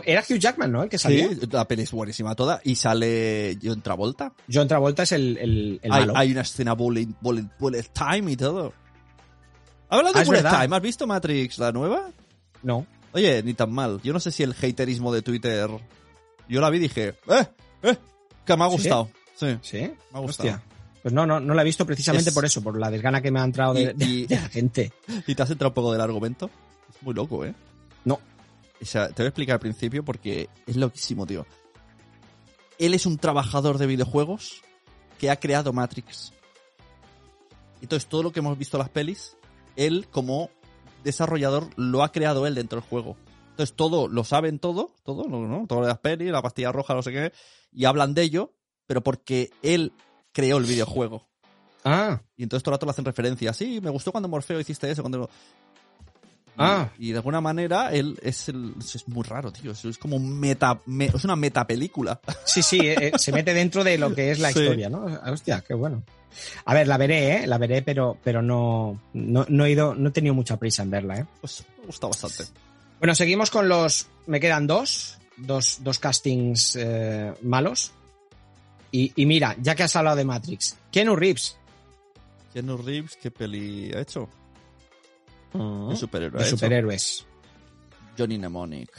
Era 0.04 0.20
Hugh 0.20 0.38
Jackman, 0.38 0.70
¿no? 0.70 0.82
El 0.82 0.88
que 0.90 0.98
salía. 0.98 1.28
Sí, 1.30 1.40
la 1.50 1.66
peli 1.66 1.82
es 1.82 1.90
buenísima 1.92 2.34
toda. 2.34 2.60
Y 2.62 2.74
sale 2.74 3.58
John 3.62 3.80
Travolta. 3.80 4.34
John 4.52 4.68
Travolta 4.68 5.04
es 5.04 5.12
el, 5.12 5.38
el, 5.38 5.80
el 5.82 5.92
Hay, 5.92 6.00
malo. 6.00 6.12
hay 6.14 6.30
una 6.32 6.42
escena 6.42 6.74
bullet, 6.74 7.08
bullet, 7.22 7.46
bullet 7.58 7.84
time 7.94 8.32
y 8.32 8.36
todo. 8.36 8.74
Hablando 9.88 10.10
Ah, 10.14 10.18
de 10.18 10.22
es 10.22 10.28
bullet 10.28 10.42
verdad. 10.42 10.60
time, 10.62 10.76
¿has 10.76 10.82
visto 10.82 11.06
Matrix, 11.06 11.58
la 11.58 11.72
nueva? 11.72 12.10
No. 12.62 12.86
Oye, 13.12 13.42
ni 13.42 13.54
tan 13.54 13.72
mal. 13.72 13.98
Yo 14.02 14.12
no 14.12 14.20
sé 14.20 14.30
si 14.30 14.42
el 14.42 14.52
haterismo 14.52 15.12
de 15.12 15.22
Twitter... 15.22 15.70
Yo 16.48 16.60
la 16.60 16.70
vi 16.70 16.78
y 16.78 16.80
dije, 16.80 17.14
¡eh! 17.28 17.46
¡eh! 17.82 17.96
Que 18.44 18.56
me 18.56 18.64
ha 18.64 18.68
gustado. 18.68 19.10
Sí. 19.36 19.58
¿Sí? 19.62 19.78
Me 19.78 19.94
ha 20.14 20.18
gustado. 20.20 20.48
Hostia. 20.48 20.62
Pues 21.02 21.14
no, 21.14 21.24
no, 21.26 21.38
no 21.40 21.54
la 21.54 21.62
he 21.62 21.64
visto 21.64 21.86
precisamente 21.86 22.30
Es- 22.30 22.34
por 22.34 22.44
eso, 22.44 22.62
por 22.62 22.78
la 22.78 22.90
desgana 22.90 23.20
que 23.22 23.30
me 23.30 23.40
ha 23.40 23.44
entrado 23.44 23.74
de, 23.74 23.82
Y- 23.82 23.86
de- 23.92 24.04
y- 24.04 24.26
de 24.26 24.36
la 24.36 24.48
gente. 24.48 24.92
¿Y 25.26 25.34
te 25.34 25.42
has 25.42 25.50
entrado 25.50 25.70
un 25.70 25.74
poco 25.74 25.92
del 25.92 26.00
argumento? 26.00 26.50
Es 26.94 27.02
muy 27.02 27.14
loco, 27.14 27.44
¿eh? 27.44 27.54
No. 28.04 28.18
O 28.80 28.84
sea, 28.84 29.08
te 29.08 29.22
voy 29.22 29.26
a 29.26 29.28
explicar 29.28 29.54
al 29.54 29.60
principio 29.60 30.04
porque 30.04 30.48
es 30.66 30.76
loquísimo, 30.76 31.26
tío. 31.26 31.46
Él 32.78 32.94
es 32.94 33.06
un 33.06 33.18
trabajador 33.18 33.78
de 33.78 33.86
videojuegos 33.86 34.62
que 35.18 35.30
ha 35.30 35.36
creado 35.36 35.72
Matrix. 35.72 36.32
Entonces, 37.80 38.08
todo 38.08 38.22
lo 38.22 38.32
que 38.32 38.40
hemos 38.40 38.56
visto 38.58 38.76
en 38.76 38.80
las 38.80 38.88
pelis, 38.88 39.36
él 39.76 40.06
como 40.10 40.50
desarrollador 41.04 41.68
lo 41.76 42.02
ha 42.02 42.10
creado 42.12 42.46
él 42.46 42.54
dentro 42.54 42.80
del 42.80 42.88
juego. 42.88 43.16
Entonces, 43.58 43.74
todo, 43.74 44.06
lo 44.06 44.22
saben 44.22 44.60
todo, 44.60 44.92
todo, 45.04 45.24
¿no? 45.28 45.66
Todo 45.66 45.80
de 45.80 45.88
las 45.88 45.98
pelis, 45.98 46.30
la 46.30 46.40
pastilla 46.40 46.70
roja, 46.70 46.94
no 46.94 47.02
sé 47.02 47.10
qué, 47.10 47.32
y 47.72 47.86
hablan 47.86 48.14
de 48.14 48.22
ello, 48.22 48.52
pero 48.86 49.02
porque 49.02 49.50
él 49.62 49.92
creó 50.30 50.58
el 50.58 50.64
videojuego. 50.64 51.26
Ah, 51.84 52.20
Y 52.36 52.44
entonces 52.44 52.62
todo 52.62 52.72
el 52.72 52.76
rato 52.76 52.86
le 52.86 52.90
hacen 52.90 53.04
referencia. 53.04 53.52
Sí, 53.52 53.80
me 53.80 53.90
gustó 53.90 54.12
cuando 54.12 54.28
Morfeo 54.28 54.60
hiciste 54.60 54.88
eso. 54.88 55.02
Cuando... 55.02 55.28
Ah. 56.56 56.90
y 56.98 57.10
de 57.10 57.18
alguna 57.18 57.40
manera 57.40 57.92
él 57.92 58.16
es 58.22 58.48
el, 58.48 58.74
es 58.78 59.08
muy 59.08 59.24
raro, 59.24 59.52
tío. 59.52 59.72
Es, 59.72 59.84
es 59.84 59.98
como 59.98 60.14
un 60.16 60.38
meta, 60.38 60.80
me- 60.86 61.06
es 61.06 61.24
una 61.24 61.34
metapelícula. 61.34 62.20
sí, 62.44 62.62
sí, 62.62 62.78
eh, 62.80 62.96
eh, 63.00 63.12
se 63.18 63.32
mete 63.32 63.54
dentro 63.54 63.82
de 63.82 63.98
lo 63.98 64.14
que 64.14 64.30
es 64.30 64.38
la 64.38 64.48
Sí. 64.52 64.60
historia, 64.60 64.88
¿no? 64.88 65.04
Hostia, 65.32 65.64
qué 65.66 65.74
bueno. 65.74 66.04
A 66.64 66.74
ver, 66.74 66.86
la 66.86 66.96
veré, 66.96 67.42
¿eh? 67.42 67.46
La 67.48 67.58
veré, 67.58 67.82
pero, 67.82 68.18
pero 68.22 68.40
no, 68.40 69.00
no, 69.14 69.46
no 69.48 69.64
he 69.64 69.70
ido, 69.72 69.94
no 69.96 70.10
he 70.10 70.12
tenido 70.12 70.34
mucha 70.34 70.56
prisa 70.58 70.82
en 70.84 70.90
verla, 70.90 71.16
¿eh? 71.18 71.26
Pues 71.40 71.64
me 71.80 71.86
gusta 71.86 72.06
bastante. 72.06 72.44
Bueno, 72.98 73.14
seguimos 73.14 73.50
con 73.50 73.68
los. 73.68 74.06
Me 74.26 74.40
quedan 74.40 74.66
dos. 74.66 75.18
Dos, 75.36 75.78
dos 75.84 75.98
castings 76.00 76.74
eh, 76.80 77.32
malos. 77.42 77.92
Y, 78.90 79.12
y 79.14 79.24
mira, 79.26 79.54
ya 79.60 79.74
que 79.76 79.84
has 79.84 79.94
hablado 79.94 80.16
de 80.16 80.24
Matrix, 80.24 80.76
Keanu 80.90 81.14
Reeves. 81.14 81.56
Keanu 82.52 82.76
Reeves, 82.78 83.16
¿qué 83.22 83.30
peli 83.30 83.92
ha 83.92 84.00
hecho? 84.00 84.28
Mm, 85.52 85.90
¿Qué 85.90 85.96
superhéroe 85.96 86.38
de 86.38 86.44
ha 86.44 86.46
hecho? 86.48 86.56
superhéroes. 86.56 87.26
Johnny 88.18 88.38
Mnemonic. 88.38 88.90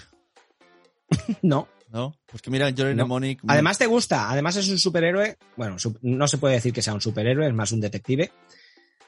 No. 1.41 1.67
¿No? 1.91 2.15
Pues 2.27 2.41
que 2.43 2.51
mira, 2.51 2.67
Johnny 2.67 2.89
No. 2.93 3.05
Mnemonic... 3.05 3.41
Además 3.47 3.77
te 3.79 3.87
gusta, 3.87 4.29
además 4.29 4.55
es 4.57 4.69
un 4.69 4.77
superhéroe. 4.77 5.37
Bueno, 5.57 5.79
su- 5.79 5.97
no 6.03 6.27
se 6.27 6.37
puede 6.37 6.53
decir 6.53 6.71
que 6.71 6.83
sea 6.83 6.93
un 6.93 7.01
superhéroe, 7.01 7.47
es 7.47 7.53
más 7.53 7.71
un 7.71 7.81
detective. 7.81 8.31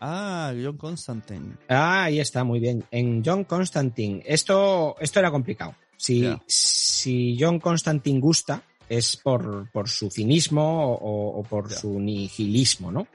Ah, 0.02 0.52
John 0.62 0.78
Constantine. 0.78 1.58
Ah, 1.70 2.06
ahí 2.06 2.20
está, 2.20 2.44
muy 2.44 2.60
bien. 2.60 2.84
En 2.90 3.24
John 3.24 3.44
Constantine. 3.44 4.24
Esto, 4.26 4.96
esto 5.00 5.20
era 5.20 5.30
complicado. 5.30 5.76
Si, 5.96 6.28
si 6.48 7.38
John 7.40 7.60
Constantine 7.60 8.20
gusta, 8.20 8.64
es 8.90 9.16
por, 9.16 9.70
por 9.72 9.88
su 9.88 10.10
cinismo 10.10 10.96
o, 10.96 11.40
o 11.40 11.44
por 11.44 11.72
su 11.72 12.00
nihilismo, 12.00 12.92
¿no? 12.92 13.08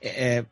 Eh, 0.00 0.44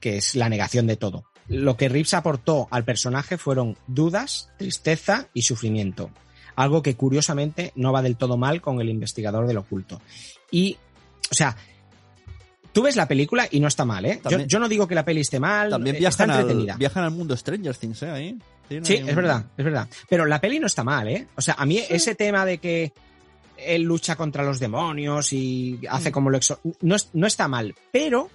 que 0.00 0.16
es 0.16 0.34
la 0.34 0.48
negación 0.48 0.86
de 0.86 0.96
todo. 0.96 1.24
Lo 1.48 1.76
que 1.76 1.90
Reeves 1.90 2.14
aportó 2.14 2.66
al 2.70 2.84
personaje 2.84 3.36
fueron 3.36 3.76
dudas, 3.86 4.50
tristeza 4.56 5.28
y 5.34 5.42
sufrimiento. 5.42 6.10
Algo 6.56 6.82
que 6.82 6.96
curiosamente 6.96 7.72
no 7.76 7.92
va 7.92 8.00
del 8.00 8.16
todo 8.16 8.38
mal 8.38 8.62
con 8.62 8.80
el 8.80 8.88
investigador 8.88 9.46
del 9.46 9.58
oculto. 9.58 10.00
Y, 10.50 10.78
o 11.30 11.34
sea, 11.34 11.56
tú 12.72 12.82
ves 12.82 12.96
la 12.96 13.06
película 13.06 13.46
y 13.50 13.60
no 13.60 13.68
está 13.68 13.84
mal, 13.84 14.04
¿eh? 14.06 14.16
Yo, 14.16 14.30
También- 14.30 14.48
yo 14.48 14.58
no 14.58 14.68
digo 14.68 14.86
que 14.88 14.94
la 14.94 15.04
peli 15.04 15.20
esté 15.20 15.38
mal, 15.40 15.70
También 15.70 15.96
eh, 15.96 15.98
viajan 16.00 16.30
está 16.30 16.34
al, 16.34 16.40
entretenida. 16.42 16.76
viajan 16.76 17.04
al 17.04 17.10
mundo 17.10 17.36
Stranger 17.36 17.76
Things, 17.76 18.02
¿eh? 18.02 18.10
Ahí. 18.10 18.38
Sí, 18.82 18.94
es 18.94 19.00
un- 19.02 19.14
verdad, 19.14 19.44
es 19.56 19.64
verdad. 19.64 19.88
Pero 20.08 20.24
la 20.26 20.40
peli 20.40 20.58
no 20.58 20.66
está 20.66 20.82
mal, 20.82 21.06
¿eh? 21.08 21.26
O 21.36 21.40
sea, 21.42 21.54
a 21.58 21.66
mí 21.66 21.78
ese 21.88 22.14
tema 22.14 22.44
de 22.46 22.58
que 22.58 22.92
él 23.58 23.82
lucha 23.82 24.16
contra 24.16 24.42
los 24.42 24.58
demonios 24.58 25.32
y 25.32 25.78
hace 25.88 26.08
Mm. 26.10 26.12
como 26.12 26.30
lo 26.30 26.36
exo... 26.38 26.58
No, 26.80 26.96
no 27.12 27.26
está 27.26 27.48
mal, 27.48 27.74
pero 27.92 28.30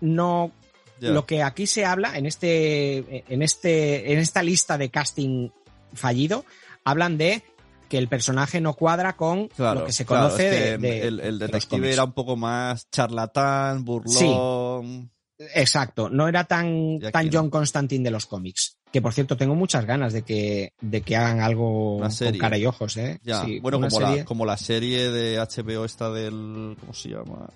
no... 0.00 0.52
Lo 1.00 1.24
que 1.24 1.42
aquí 1.42 1.66
se 1.66 1.84
habla 1.86 2.18
en 2.18 2.26
este, 2.26 3.24
en 3.32 3.40
este, 3.42 4.12
en 4.12 4.18
esta 4.18 4.42
lista 4.42 4.76
de 4.76 4.90
casting 4.90 5.48
fallido, 5.94 6.44
hablan 6.84 7.16
de 7.16 7.42
que 7.90 7.98
el 7.98 8.08
personaje 8.08 8.60
no 8.62 8.72
cuadra 8.72 9.16
con 9.16 9.48
Claro, 9.48 9.80
lo 9.80 9.86
que 9.86 9.92
se 9.92 10.06
claro, 10.06 10.26
conoce 10.28 10.48
es 10.48 10.54
que 10.54 10.60
de, 10.70 10.78
de- 10.78 11.06
el, 11.08 11.20
el 11.20 11.38
detective 11.38 11.92
era 11.92 12.04
un 12.04 12.12
poco 12.12 12.36
más 12.36 12.88
charlatán, 12.90 13.84
burlón. 13.84 15.10
Exacto, 15.54 16.08
no 16.10 16.28
era 16.28 16.44
tan, 16.44 16.98
tan 17.12 17.26
no. 17.26 17.32
John 17.32 17.50
Constantine 17.50 18.04
de 18.04 18.10
los 18.10 18.26
cómics. 18.26 18.76
Que 18.92 19.00
por 19.02 19.12
cierto, 19.14 19.36
tengo 19.36 19.54
muchas 19.54 19.86
ganas 19.86 20.12
de 20.12 20.22
que, 20.22 20.72
de 20.80 21.00
que 21.02 21.16
hagan 21.16 21.40
algo 21.40 22.00
con 22.00 22.32
cara 22.38 22.58
y 22.58 22.66
ojos, 22.66 22.96
¿eh? 22.96 23.18
Ya, 23.22 23.44
Sí, 23.44 23.58
bueno, 23.60 23.80
como 23.80 24.00
la, 24.00 24.24
como 24.24 24.44
la 24.46 24.56
serie 24.56 25.10
de 25.10 25.38
HBO 25.38 25.84
esta 25.84 26.10
del... 26.10 26.76
¿Cómo 26.80 26.92
se 26.92 27.08
llama? 27.10 27.48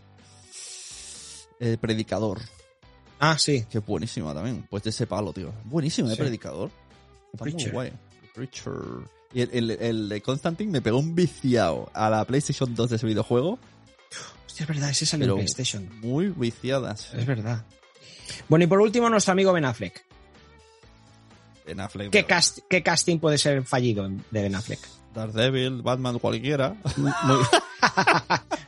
El 1.60 1.78
Predicador, 1.78 2.40
Ah, 3.20 3.36
sí. 3.38 3.64
que 3.70 3.78
es 3.78 3.86
buenísima 3.86 4.34
también. 4.34 4.66
Pues 4.70 4.82
de 4.82 4.90
ese 4.90 5.06
palo, 5.06 5.32
tío. 5.32 5.52
Buenísima, 5.64 6.08
el 6.10 6.16
Sí. 6.16 6.22
Predicador. 6.22 6.70
Está 7.32 7.44
muy 7.44 7.64
guay. 7.70 7.92
Y 9.34 9.40
el, 9.42 9.50
el, 9.52 9.70
el 9.72 10.08
de 10.08 10.22
Constantine 10.22 10.70
me 10.70 10.80
pegó 10.80 10.98
un 10.98 11.14
viciado 11.14 11.90
a 11.92 12.08
la 12.08 12.24
PlayStation 12.24 12.74
2 12.74 12.90
de 12.90 12.96
ese 12.96 13.06
videojuego. 13.06 13.58
Hostia, 14.46 14.62
es 14.64 14.68
verdad, 14.68 14.90
ese 14.90 15.04
salió 15.06 15.26
en 15.30 15.34
PlayStation. 15.34 15.88
muy 16.00 16.28
viciadas. 16.28 17.12
Es 17.12 17.26
verdad. 17.26 17.64
Bueno, 18.48 18.64
y 18.64 18.68
por 18.68 18.80
último, 18.80 19.10
nuestro 19.10 19.32
amigo 19.32 19.52
Ben 19.52 19.64
Affleck. 19.64 20.04
En 21.66 21.80
Affleck. 21.80 22.10
¿Qué, 22.10 22.26
cast- 22.26 22.62
qué 22.68 22.82
casting 22.82 23.18
puede 23.18 23.38
ser 23.38 23.64
fallido 23.64 24.08
de 24.08 24.42
Ben 24.42 24.54
Affleck? 24.54 24.80
Daredevil, 25.14 25.82
Batman, 25.82 26.18
cualquiera. 26.18 26.76
Muy- 26.96 27.10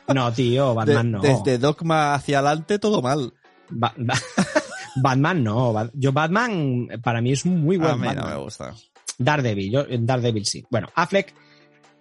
no, 0.13 0.33
tío, 0.33 0.69
De- 0.69 0.75
Batman 0.75 1.11
no. 1.11 1.21
Desde 1.21 1.57
Dogma 1.57 2.13
hacia 2.15 2.39
adelante, 2.39 2.79
todo 2.79 3.01
mal. 3.01 3.33
Ba- 3.69 3.93
ba- 3.97 4.19
Batman 5.01 5.43
no. 5.43 5.91
Yo 5.93 6.11
Batman, 6.11 6.87
para 7.03 7.21
mí 7.21 7.31
es 7.31 7.45
muy 7.45 7.77
buen 7.77 7.91
a 7.91 7.95
mí 7.95 8.01
no 8.01 8.07
Batman. 8.15 8.29
me 8.33 8.35
gusta. 8.43 8.73
Daredevil, 9.17 9.71
yo 9.71 9.85
Daredevil 9.89 10.45
sí. 10.45 10.65
Bueno, 10.69 10.87
Affleck, 10.95 11.33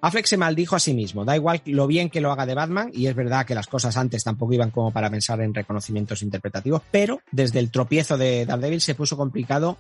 Affleck 0.03 0.27
se 0.27 0.37
maldijo 0.37 0.77
a 0.77 0.81
sí 0.81 0.95
mismo. 0.95 1.25
Da 1.25 1.35
igual 1.37 1.63
lo 1.67 1.87
bien 1.87 2.11
que 2.11 2.21
lo 2.21 2.31
haga 2.31 2.47
de 2.47 2.55
Batman, 2.55 2.91
y 2.93 3.07
es 3.07 3.15
verdad 3.15 3.47
que 3.47 3.55
las 3.55 3.67
cosas 3.67 3.97
antes 3.97 4.23
tampoco 4.25 4.53
iban 4.53 4.71
como 4.71 4.93
para 4.93 5.11
pensar 5.11 5.41
en 5.41 5.55
reconocimientos 5.55 6.23
interpretativos, 6.23 6.83
pero 6.91 7.21
desde 7.33 7.59
el 7.59 7.71
tropiezo 7.71 8.17
de 8.19 8.45
Daredevil 8.47 8.81
se 8.81 8.95
puso 8.95 9.17
complicado 9.17 9.79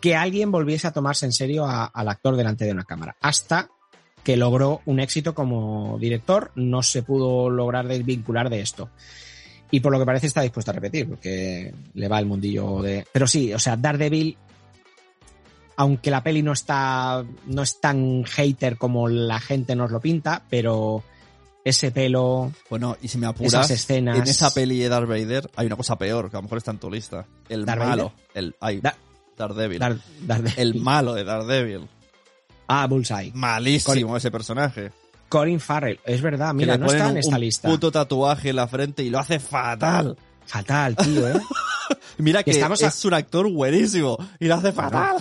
que 0.00 0.14
alguien 0.14 0.50
volviese 0.52 0.86
a 0.86 0.92
tomarse 0.92 1.26
en 1.26 1.32
serio 1.32 1.64
a- 1.64 1.86
al 1.86 2.08
actor 2.08 2.36
delante 2.36 2.64
de 2.64 2.72
una 2.72 2.84
cámara. 2.84 3.16
Hasta 3.20 3.68
que 4.22 4.36
logró 4.36 4.80
un 4.86 5.00
éxito 5.00 5.34
como 5.34 5.98
director, 6.00 6.50
no 6.56 6.82
se 6.82 7.02
pudo 7.02 7.48
lograr 7.48 7.86
desvincular 7.86 8.50
de 8.50 8.60
esto. 8.60 8.90
Y 9.70 9.80
por 9.80 9.90
lo 9.92 9.98
que 9.98 10.04
parece 10.06 10.26
está 10.26 10.42
dispuesto 10.42 10.70
a 10.70 10.74
repetir, 10.74 11.08
porque 11.08 11.72
le 11.94 12.08
va 12.08 12.18
el 12.18 12.26
mundillo 12.26 12.82
de... 12.82 13.04
Pero 13.12 13.26
sí, 13.26 13.52
o 13.54 13.58
sea, 13.58 13.76
Daredevil 13.76 14.36
aunque 15.76 16.10
la 16.10 16.22
peli 16.22 16.42
no 16.42 16.52
está 16.52 17.24
no 17.46 17.62
es 17.62 17.80
tan 17.80 18.24
hater 18.24 18.76
como 18.78 19.08
la 19.08 19.38
gente 19.40 19.76
nos 19.76 19.90
lo 19.90 20.00
pinta, 20.00 20.42
pero 20.48 21.02
ese 21.64 21.90
pelo, 21.90 22.52
Bueno, 22.70 22.96
y 23.02 23.08
si 23.08 23.18
me 23.18 23.26
apuras, 23.26 23.52
esas 23.52 23.70
escenas. 23.72 24.16
en 24.18 24.22
esa 24.28 24.52
peli 24.54 24.78
de 24.78 24.88
Darth 24.88 25.08
Vader 25.08 25.50
hay 25.56 25.66
una 25.66 25.76
cosa 25.76 25.96
peor, 25.96 26.30
que 26.30 26.36
a 26.36 26.38
lo 26.38 26.44
mejor 26.44 26.58
está 26.58 26.70
en 26.70 26.78
tu 26.78 26.90
lista. 26.90 27.26
El 27.48 27.64
¿Darth 27.66 27.80
malo. 27.84 28.12
El, 28.34 28.54
ay, 28.60 28.80
Da- 28.80 28.96
Daredevil. 29.36 29.78
Dar- 29.80 29.98
el 30.56 30.76
malo 30.76 31.12
de 31.14 31.24
Daredevil. 31.24 31.88
ah, 32.68 32.86
Bullseye. 32.86 33.32
Malísimo 33.34 34.16
ese 34.16 34.30
personaje. 34.30 34.92
Colin 35.28 35.58
Farrell, 35.58 35.98
es 36.04 36.22
verdad, 36.22 36.50
Que 36.50 36.54
mira, 36.54 36.74
le 36.74 36.78
no 36.78 36.86
está 36.86 37.10
en 37.10 37.16
esta 37.16 37.34
un 37.34 37.40
lista. 37.40 37.68
puto 37.68 37.90
tatuaje 37.90 38.50
en 38.50 38.56
la 38.56 38.68
frente 38.68 39.02
y 39.02 39.10
lo 39.10 39.18
hace 39.18 39.40
fatal. 39.40 40.16
Fatal, 40.46 40.94
tío, 40.96 41.28
¿eh? 41.28 41.40
Mira 42.18 42.44
que 42.44 42.52
Estamos 42.52 42.80
a- 42.84 42.86
es 42.86 43.04
un 43.04 43.12
actor 43.14 43.50
buenísimo 43.52 44.16
y 44.38 44.46
lo 44.46 44.54
hace 44.54 44.70
fatal. 44.72 45.16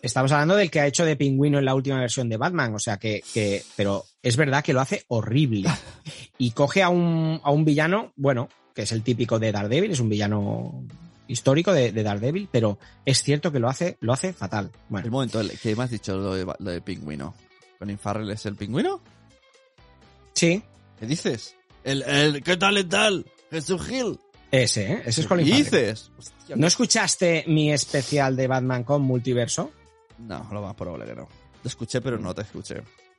Estamos 0.00 0.32
hablando 0.32 0.56
del 0.56 0.70
que 0.70 0.80
ha 0.80 0.86
hecho 0.86 1.04
de 1.04 1.16
pingüino 1.16 1.58
en 1.58 1.64
la 1.64 1.74
última 1.74 2.00
versión 2.00 2.28
de 2.28 2.36
Batman, 2.36 2.74
o 2.74 2.78
sea 2.78 2.96
que, 2.96 3.22
que 3.34 3.62
pero 3.76 4.04
es 4.22 4.36
verdad 4.36 4.64
que 4.64 4.72
lo 4.72 4.80
hace 4.80 5.04
horrible. 5.08 5.68
Y 6.38 6.52
coge 6.52 6.82
a 6.82 6.88
un, 6.88 7.40
a 7.44 7.50
un 7.50 7.64
villano, 7.64 8.12
bueno, 8.16 8.48
que 8.74 8.82
es 8.82 8.92
el 8.92 9.02
típico 9.02 9.38
de 9.38 9.52
Daredevil, 9.52 9.90
es 9.90 10.00
un 10.00 10.08
villano 10.08 10.84
histórico 11.28 11.72
de, 11.72 11.92
de 11.92 12.02
Daredevil, 12.02 12.48
pero 12.50 12.78
es 13.04 13.22
cierto 13.22 13.52
que 13.52 13.58
lo 13.58 13.68
hace, 13.68 13.96
lo 14.00 14.12
hace 14.12 14.32
fatal. 14.32 14.70
El 14.74 14.80
Bueno, 14.88 15.10
momento, 15.10 15.40
el- 15.40 15.58
¿qué 15.58 15.76
me 15.76 15.84
has 15.84 15.90
dicho 15.90 16.16
lo 16.16 16.34
de, 16.34 16.44
lo 16.58 16.70
de 16.70 16.80
pingüino? 16.80 17.34
¿Colin 17.78 17.98
Farrell 17.98 18.30
es 18.30 18.46
el 18.46 18.56
pingüino? 18.56 19.00
sí, 20.34 20.62
¿Qué 20.98 21.06
dices? 21.06 21.56
El, 21.84 22.02
el, 22.02 22.42
¿qué 22.42 22.56
tal 22.56 22.78
y 22.78 22.84
tal? 22.84 23.26
Jesús 23.50 23.82
Gil. 23.86 24.18
Ese, 24.50 24.92
¿eh? 24.92 25.02
Ese 25.06 25.20
es 25.22 25.26
¿Qué 25.26 25.28
Colin 25.28 25.46
Farrell. 25.46 25.64
dices? 25.64 26.10
Hostia, 26.18 26.56
¿No 26.56 26.66
escuchaste 26.66 27.44
mi 27.48 27.72
especial 27.72 28.36
de 28.36 28.46
Batman 28.46 28.84
con 28.84 29.02
multiverso? 29.02 29.72
No, 30.26 30.48
lo 30.52 30.62
más 30.62 30.74
probable 30.74 31.06
que 31.06 31.14
no. 31.14 31.28
Te 31.62 31.68
escuché, 31.68 32.00
pero 32.00 32.18
no 32.18 32.34
te 32.34 32.42
escuché. 32.42 32.76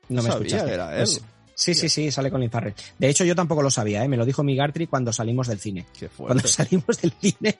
No 0.09 0.21
me 0.21 0.29
sabía 0.29 0.33
escuchaste. 0.47 0.67
que 0.67 0.73
era 0.73 0.91
él. 0.93 0.97
Pues, 1.03 1.23
sí, 1.55 1.73
sí, 1.73 1.87
sí, 1.89 2.11
sale 2.11 2.29
Colin 2.31 2.49
Farrell. 2.51 2.73
De 2.97 3.09
hecho, 3.09 3.23
yo 3.23 3.35
tampoco 3.35 3.61
lo 3.61 3.69
sabía, 3.69 4.03
¿eh? 4.03 4.07
Me 4.07 4.17
lo 4.17 4.25
dijo 4.25 4.43
mi 4.43 4.55
Gartry 4.55 4.87
cuando 4.87 5.13
salimos 5.13 5.47
del 5.47 5.59
cine. 5.59 5.85
Qué 5.97 6.07
Cuando 6.09 6.41
fuerte. 6.41 6.47
salimos 6.47 7.01
del 7.01 7.13
cine, 7.21 7.59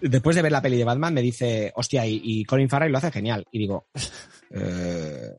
después 0.00 0.34
de 0.36 0.42
ver 0.42 0.52
la 0.52 0.62
peli 0.62 0.76
de 0.76 0.84
Batman, 0.84 1.14
me 1.14 1.22
dice, 1.22 1.72
hostia, 1.76 2.06
y, 2.06 2.20
y 2.22 2.44
Colin 2.44 2.68
Farrell 2.68 2.92
lo 2.92 2.98
hace 2.98 3.10
genial. 3.12 3.46
Y 3.52 3.58
digo, 3.58 3.86
eh, 4.50 5.34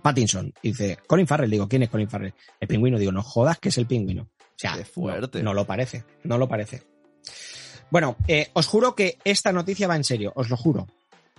Pattinson. 0.00 0.52
Y 0.62 0.68
dice, 0.68 0.98
Colin 1.06 1.26
Farrell. 1.26 1.50
Digo, 1.50 1.68
¿quién 1.68 1.82
es 1.82 1.90
Colin 1.90 2.08
Farrell? 2.08 2.34
El 2.60 2.68
pingüino. 2.68 2.98
Digo, 2.98 3.12
no 3.12 3.22
jodas 3.22 3.58
que 3.58 3.68
es 3.70 3.78
el 3.78 3.86
pingüino. 3.86 4.22
O 4.22 4.58
sea, 4.62 4.76
Qué 4.76 4.84
fuerte. 4.84 5.38
No, 5.38 5.50
no 5.50 5.54
lo 5.54 5.66
parece, 5.66 6.04
no 6.24 6.38
lo 6.38 6.48
parece. 6.48 6.82
Bueno, 7.90 8.16
eh, 8.28 8.48
os 8.54 8.66
juro 8.66 8.94
que 8.94 9.18
esta 9.24 9.52
noticia 9.52 9.86
va 9.88 9.96
en 9.96 10.04
serio, 10.04 10.32
os 10.36 10.48
lo 10.48 10.56
juro. 10.56 10.86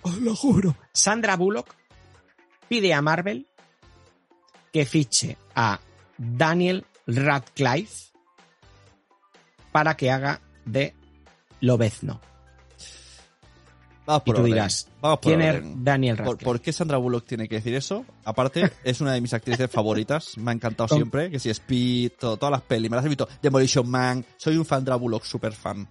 Os 0.04 0.16
lo 0.18 0.34
juro. 0.36 0.76
Sandra 0.92 1.36
Bullock 1.36 1.74
pide 2.68 2.94
a 2.94 3.02
Marvel 3.02 3.46
que 4.72 4.84
fiche 4.86 5.36
a 5.54 5.80
Daniel 6.18 6.84
Radcliffe 7.06 8.12
para 9.72 9.96
que 9.96 10.10
haga 10.10 10.40
de 10.64 10.94
Lobezno. 11.60 12.20
Vamos 14.06 14.22
Y 14.22 14.26
por 14.26 14.34
tú 14.34 14.40
orden. 14.42 14.52
dirás, 14.52 14.88
Vamos 15.00 15.18
por 15.20 15.30
¿quién 15.32 15.40
es. 15.40 15.62
Daniel 15.82 16.16
¿Por, 16.16 16.26
Radcliffe? 16.26 16.44
por 16.44 16.60
qué 16.60 16.72
Sandra 16.74 16.98
Bullock 16.98 17.24
tiene 17.26 17.48
que 17.48 17.54
decir 17.56 17.74
eso? 17.74 18.04
Aparte, 18.24 18.70
es 18.84 19.00
una 19.00 19.12
de 19.14 19.20
mis 19.22 19.32
actrices 19.32 19.70
favoritas. 19.70 20.36
Me 20.36 20.50
ha 20.50 20.54
encantado 20.54 20.88
siempre. 20.88 21.30
Que 21.30 21.38
si 21.38 21.48
Speed, 21.48 22.12
todo- 22.18 22.36
todas 22.36 22.52
las 22.52 22.62
pelis. 22.62 22.90
Me 22.90 22.96
las 22.96 23.06
he 23.06 23.08
visto. 23.08 23.26
Demolition 23.40 23.88
Man. 23.88 24.24
Soy 24.36 24.58
un 24.58 24.66
Sandra 24.66 24.96
Bullock 24.96 25.24
super 25.24 25.54
fan. 25.54 25.88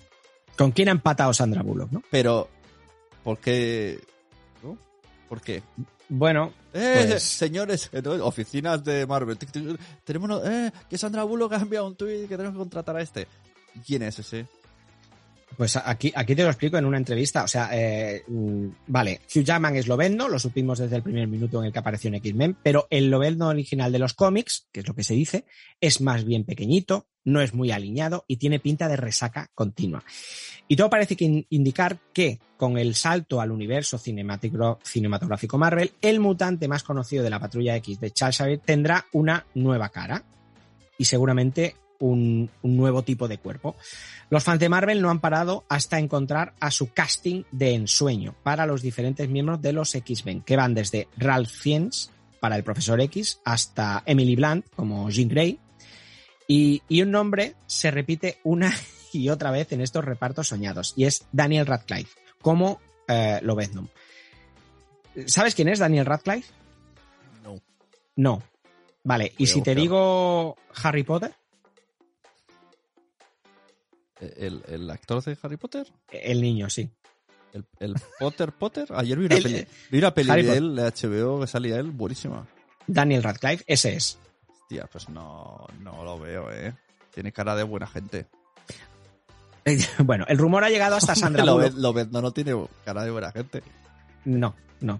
¿Con 0.55 0.71
quién 0.71 0.89
ha 0.89 0.91
empatado 0.91 1.33
Sandra 1.33 1.63
Bullock, 1.63 1.91
no? 1.91 2.03
Pero, 2.11 2.49
¿por 3.23 3.37
qué? 3.39 3.99
¿No? 4.61 4.77
¿Por 5.29 5.41
qué? 5.41 5.63
Bueno, 6.09 6.53
Eh, 6.75 7.05
Pues- 7.07 7.21
señores, 7.23 7.89
oficinas 8.21 8.83
de 8.83 9.05
Marvel. 9.05 9.37
Tenemos, 10.03 10.41
eh, 10.43 10.71
que 10.89 10.97
Sandra 10.97 11.23
Bullock 11.23 11.53
ha 11.53 11.57
enviado 11.57 11.85
un 11.85 11.95
tweet 11.95 12.21
que 12.27 12.35
tenemos 12.35 12.53
que 12.53 12.57
contratar 12.59 12.95
a 12.95 13.01
este. 13.01 13.27
¿Y 13.75 13.79
¿Quién 13.81 14.01
es 14.01 14.17
ese? 14.17 14.47
Pues 15.57 15.75
aquí, 15.77 16.11
aquí 16.15 16.35
te 16.35 16.43
lo 16.43 16.49
explico 16.49 16.77
en 16.77 16.85
una 16.85 16.97
entrevista. 16.97 17.43
O 17.43 17.47
sea, 17.47 17.69
eh, 17.73 18.23
mm, 18.27 18.67
vale, 18.87 19.21
Hugh 19.33 19.43
Jackman 19.43 19.75
es 19.75 19.87
Lobezno, 19.87 20.27
lo 20.27 20.39
supimos 20.39 20.79
desde 20.79 20.95
el 20.95 21.03
primer 21.03 21.27
minuto 21.27 21.59
en 21.59 21.65
el 21.67 21.73
que 21.73 21.79
apareció 21.79 22.07
en 22.07 22.15
X-Men, 22.15 22.57
pero 22.63 22.87
el 22.89 23.09
Lobezno 23.09 23.49
original 23.49 23.91
de 23.91 23.99
los 23.99 24.13
cómics, 24.13 24.67
que 24.71 24.79
es 24.79 24.87
lo 24.87 24.95
que 24.95 25.03
se 25.03 25.13
dice, 25.13 25.45
es 25.79 26.01
más 26.01 26.25
bien 26.25 26.43
pequeñito, 26.43 27.07
no 27.23 27.39
es 27.41 27.53
muy 27.53 27.71
alineado 27.71 28.25
y 28.27 28.37
tiene 28.37 28.59
pinta 28.59 28.87
de 28.87 28.97
resaca 28.97 29.49
continua. 29.53 30.03
Y 30.67 30.75
todo 30.75 30.89
parece 30.89 31.15
que 31.15 31.25
in- 31.25 31.45
indicar 31.49 31.99
que 32.13 32.39
con 32.57 32.77
el 32.77 32.95
salto 32.95 33.39
al 33.39 33.51
universo 33.51 33.97
cinematográfico 33.97 35.57
Marvel, 35.57 35.91
el 36.01 36.19
mutante 36.19 36.67
más 36.67 36.83
conocido 36.83 37.23
de 37.23 37.29
la 37.29 37.39
Patrulla 37.39 37.75
X 37.77 37.99
de 37.99 38.11
Charles 38.11 38.37
Xavier 38.37 38.59
tendrá 38.59 39.05
una 39.13 39.45
nueva 39.53 39.89
cara 39.89 40.23
y 40.97 41.05
seguramente 41.05 41.75
un, 42.03 42.49
un 42.61 42.77
nuevo 42.77 43.03
tipo 43.03 43.27
de 43.27 43.37
cuerpo. 43.37 43.75
Los 44.29 44.43
fans 44.43 44.59
de 44.59 44.69
Marvel 44.69 45.01
no 45.01 45.09
han 45.09 45.19
parado 45.19 45.63
hasta 45.69 45.99
encontrar 45.99 46.53
a 46.59 46.69
su 46.71 46.91
casting 46.91 47.43
de 47.51 47.73
ensueño 47.73 48.35
para 48.43 48.65
los 48.65 48.81
diferentes 48.81 49.29
miembros 49.29 49.61
de 49.61 49.73
los 49.73 49.95
X-Men, 49.95 50.41
que 50.41 50.57
van 50.57 50.73
desde 50.73 51.07
Ralph 51.17 51.49
Fiennes 51.49 52.11
para 52.39 52.57
el 52.57 52.63
Profesor 52.63 52.99
X 52.99 53.39
hasta 53.45 54.03
Emily 54.05 54.35
Blunt 54.35 54.65
como 54.75 55.09
Jean 55.09 55.29
Grey. 55.29 55.59
Y, 56.47 56.81
y 56.89 57.01
un 57.01 57.11
nombre 57.11 57.55
se 57.67 57.89
repite 57.89 58.39
una 58.43 58.73
y 59.13 59.29
otra 59.29 59.51
vez 59.51 59.71
en 59.71 59.81
estos 59.81 60.03
repartos 60.03 60.47
soñados, 60.47 60.93
y 60.97 61.05
es 61.05 61.25
Daniel 61.31 61.65
Radcliffe, 61.65 62.19
como 62.41 62.81
eh, 63.07 63.39
Lobezno. 63.43 63.87
¿Sabes 65.27 65.55
quién 65.55 65.69
es 65.69 65.79
Daniel 65.79 66.05
Radcliffe? 66.05 66.51
No. 67.43 67.61
No. 68.15 68.43
Vale, 69.03 69.33
y 69.37 69.47
si 69.47 69.61
te 69.61 69.75
digo 69.75 70.55
Harry 70.81 71.03
Potter, 71.03 71.35
¿El, 74.37 74.63
el 74.67 74.89
actor 74.89 75.23
de 75.23 75.37
Harry 75.41 75.57
Potter? 75.57 75.87
el 76.11 76.41
niño, 76.41 76.69
sí. 76.69 76.89
¿El, 77.53 77.65
el 77.79 77.95
Potter 78.19 78.51
Potter? 78.51 78.87
Ayer 78.95 79.17
vi 79.19 79.25
una 79.25 79.35
El- 79.37 79.43
peli, 79.43 79.67
vi 79.91 79.97
una 79.99 80.13
peli 80.13 80.41
de 80.43 80.57
él, 80.57 80.75
de 80.75 80.83
HBO, 80.91 81.41
que 81.41 81.47
salía 81.47 81.77
él, 81.79 81.91
buenísima. 81.91 82.47
Daniel 82.87 83.23
Radcliffe, 83.23 83.63
ese 83.67 83.95
es. 83.95 84.17
Hostia, 84.61 84.87
pues 84.91 85.07
no, 85.09 85.67
no 85.81 86.03
lo 86.03 86.17
veo, 86.19 86.51
¿eh? 86.51 86.73
Tiene 87.13 87.31
cara 87.31 87.55
de 87.55 87.63
buena 87.63 87.87
gente. 87.87 88.25
Bueno, 89.99 90.25
el 90.27 90.37
rumor 90.37 90.63
ha 90.63 90.69
llegado 90.69 90.95
hasta 90.97 91.15
Sandra 91.15 91.45
lo, 91.45 91.55
Bullock. 91.55 92.09
no, 92.11 92.21
no 92.21 92.31
tiene 92.31 92.53
cara 92.83 93.03
de 93.05 93.11
buena 93.11 93.31
gente. 93.31 93.63
No, 94.25 94.55
no. 94.81 94.99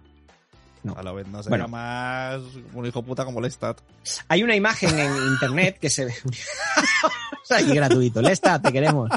No. 0.83 0.93
A 0.97 1.03
lo 1.03 1.15
ves, 1.15 1.27
no 1.27 1.41
sería 1.41 1.49
Bueno. 1.49 1.67
más 1.69 2.41
un 2.73 2.85
hijo 2.85 3.01
puta 3.03 3.23
como 3.25 3.39
Lestat. 3.41 3.79
Hay 4.27 4.43
una 4.43 4.55
imagen 4.55 4.97
en 4.99 5.11
internet 5.27 5.77
que 5.79 5.89
se 5.89 6.05
ve. 6.05 6.13
Aquí 7.49 7.73
gratuito. 7.73 8.21
Lesta, 8.21 8.61
te 8.61 8.71
queremos. 8.71 9.09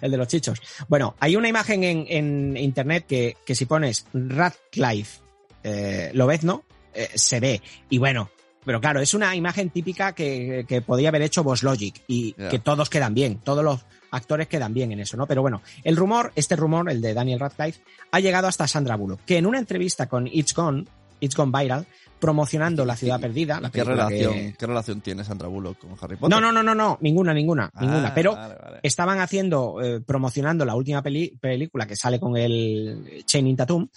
El 0.00 0.10
de 0.10 0.16
los 0.16 0.28
chichos. 0.28 0.60
Bueno, 0.88 1.14
hay 1.20 1.36
una 1.36 1.48
imagen 1.48 1.84
en, 1.84 2.04
en 2.08 2.56
internet 2.56 3.06
que, 3.08 3.36
que 3.44 3.54
si 3.54 3.64
pones 3.66 4.06
Radcliffe 4.12 5.20
eh, 5.62 6.10
Lobezno, 6.14 6.64
eh, 6.94 7.08
se 7.14 7.40
ve. 7.40 7.62
Y 7.88 7.98
bueno, 7.98 8.30
pero 8.64 8.80
claro, 8.80 9.00
es 9.00 9.14
una 9.14 9.34
imagen 9.36 9.70
típica 9.70 10.14
que, 10.14 10.64
que 10.68 10.82
podía 10.82 11.08
haber 11.08 11.22
hecho 11.22 11.42
Boss 11.42 11.62
Logic 11.62 12.02
y 12.08 12.32
que 12.34 12.58
todos 12.58 12.90
quedan 12.90 13.14
bien, 13.14 13.38
todos 13.38 13.64
los 13.64 13.80
actores 14.10 14.48
quedan 14.48 14.74
bien 14.74 14.92
en 14.92 15.00
eso, 15.00 15.16
¿no? 15.16 15.26
Pero 15.26 15.42
bueno, 15.42 15.62
el 15.84 15.96
rumor, 15.96 16.32
este 16.34 16.56
rumor, 16.56 16.90
el 16.90 17.00
de 17.00 17.14
Daniel 17.14 17.40
Radcliffe, 17.40 17.80
ha 18.10 18.20
llegado 18.20 18.48
hasta 18.48 18.66
Sandra 18.66 18.96
Bullock, 18.96 19.20
que 19.24 19.36
en 19.38 19.46
una 19.46 19.58
entrevista 19.58 20.08
con 20.08 20.26
It's 20.26 20.54
Gone, 20.54 20.84
It's 21.20 21.34
Gone 21.36 21.52
Viral, 21.56 21.86
promocionando 22.18 22.84
La 22.84 22.96
Ciudad 22.96 23.18
Perdida, 23.18 23.60
la 23.60 23.70
¿Qué 23.70 23.82
relación, 23.82 24.32
que- 24.34 24.54
¿Qué 24.58 24.66
relación 24.66 25.00
tiene 25.00 25.24
Sandra 25.24 25.48
Bullock 25.48 25.78
con 25.78 25.90
Harry 26.02 26.16
Potter? 26.16 26.28
No, 26.30 26.40
no, 26.40 26.52
no, 26.52 26.62
no, 26.62 26.74
no, 26.74 26.98
ninguna, 27.00 27.32
ninguna, 27.32 27.70
Ah, 27.72 27.80
ninguna. 27.80 28.12
Pero 28.14 28.34
vale, 28.34 28.54
vale. 28.62 28.80
estaban 28.82 29.20
haciendo, 29.20 29.80
eh, 29.82 30.00
promocionando 30.00 30.64
la 30.66 30.74
última 30.74 31.02
peli- 31.02 31.34
película 31.40 31.86
que 31.86 31.96
sale 31.96 32.20
con 32.20 32.36
el 32.36 33.22
Channing 33.24 33.56
Tatum. 33.56 33.88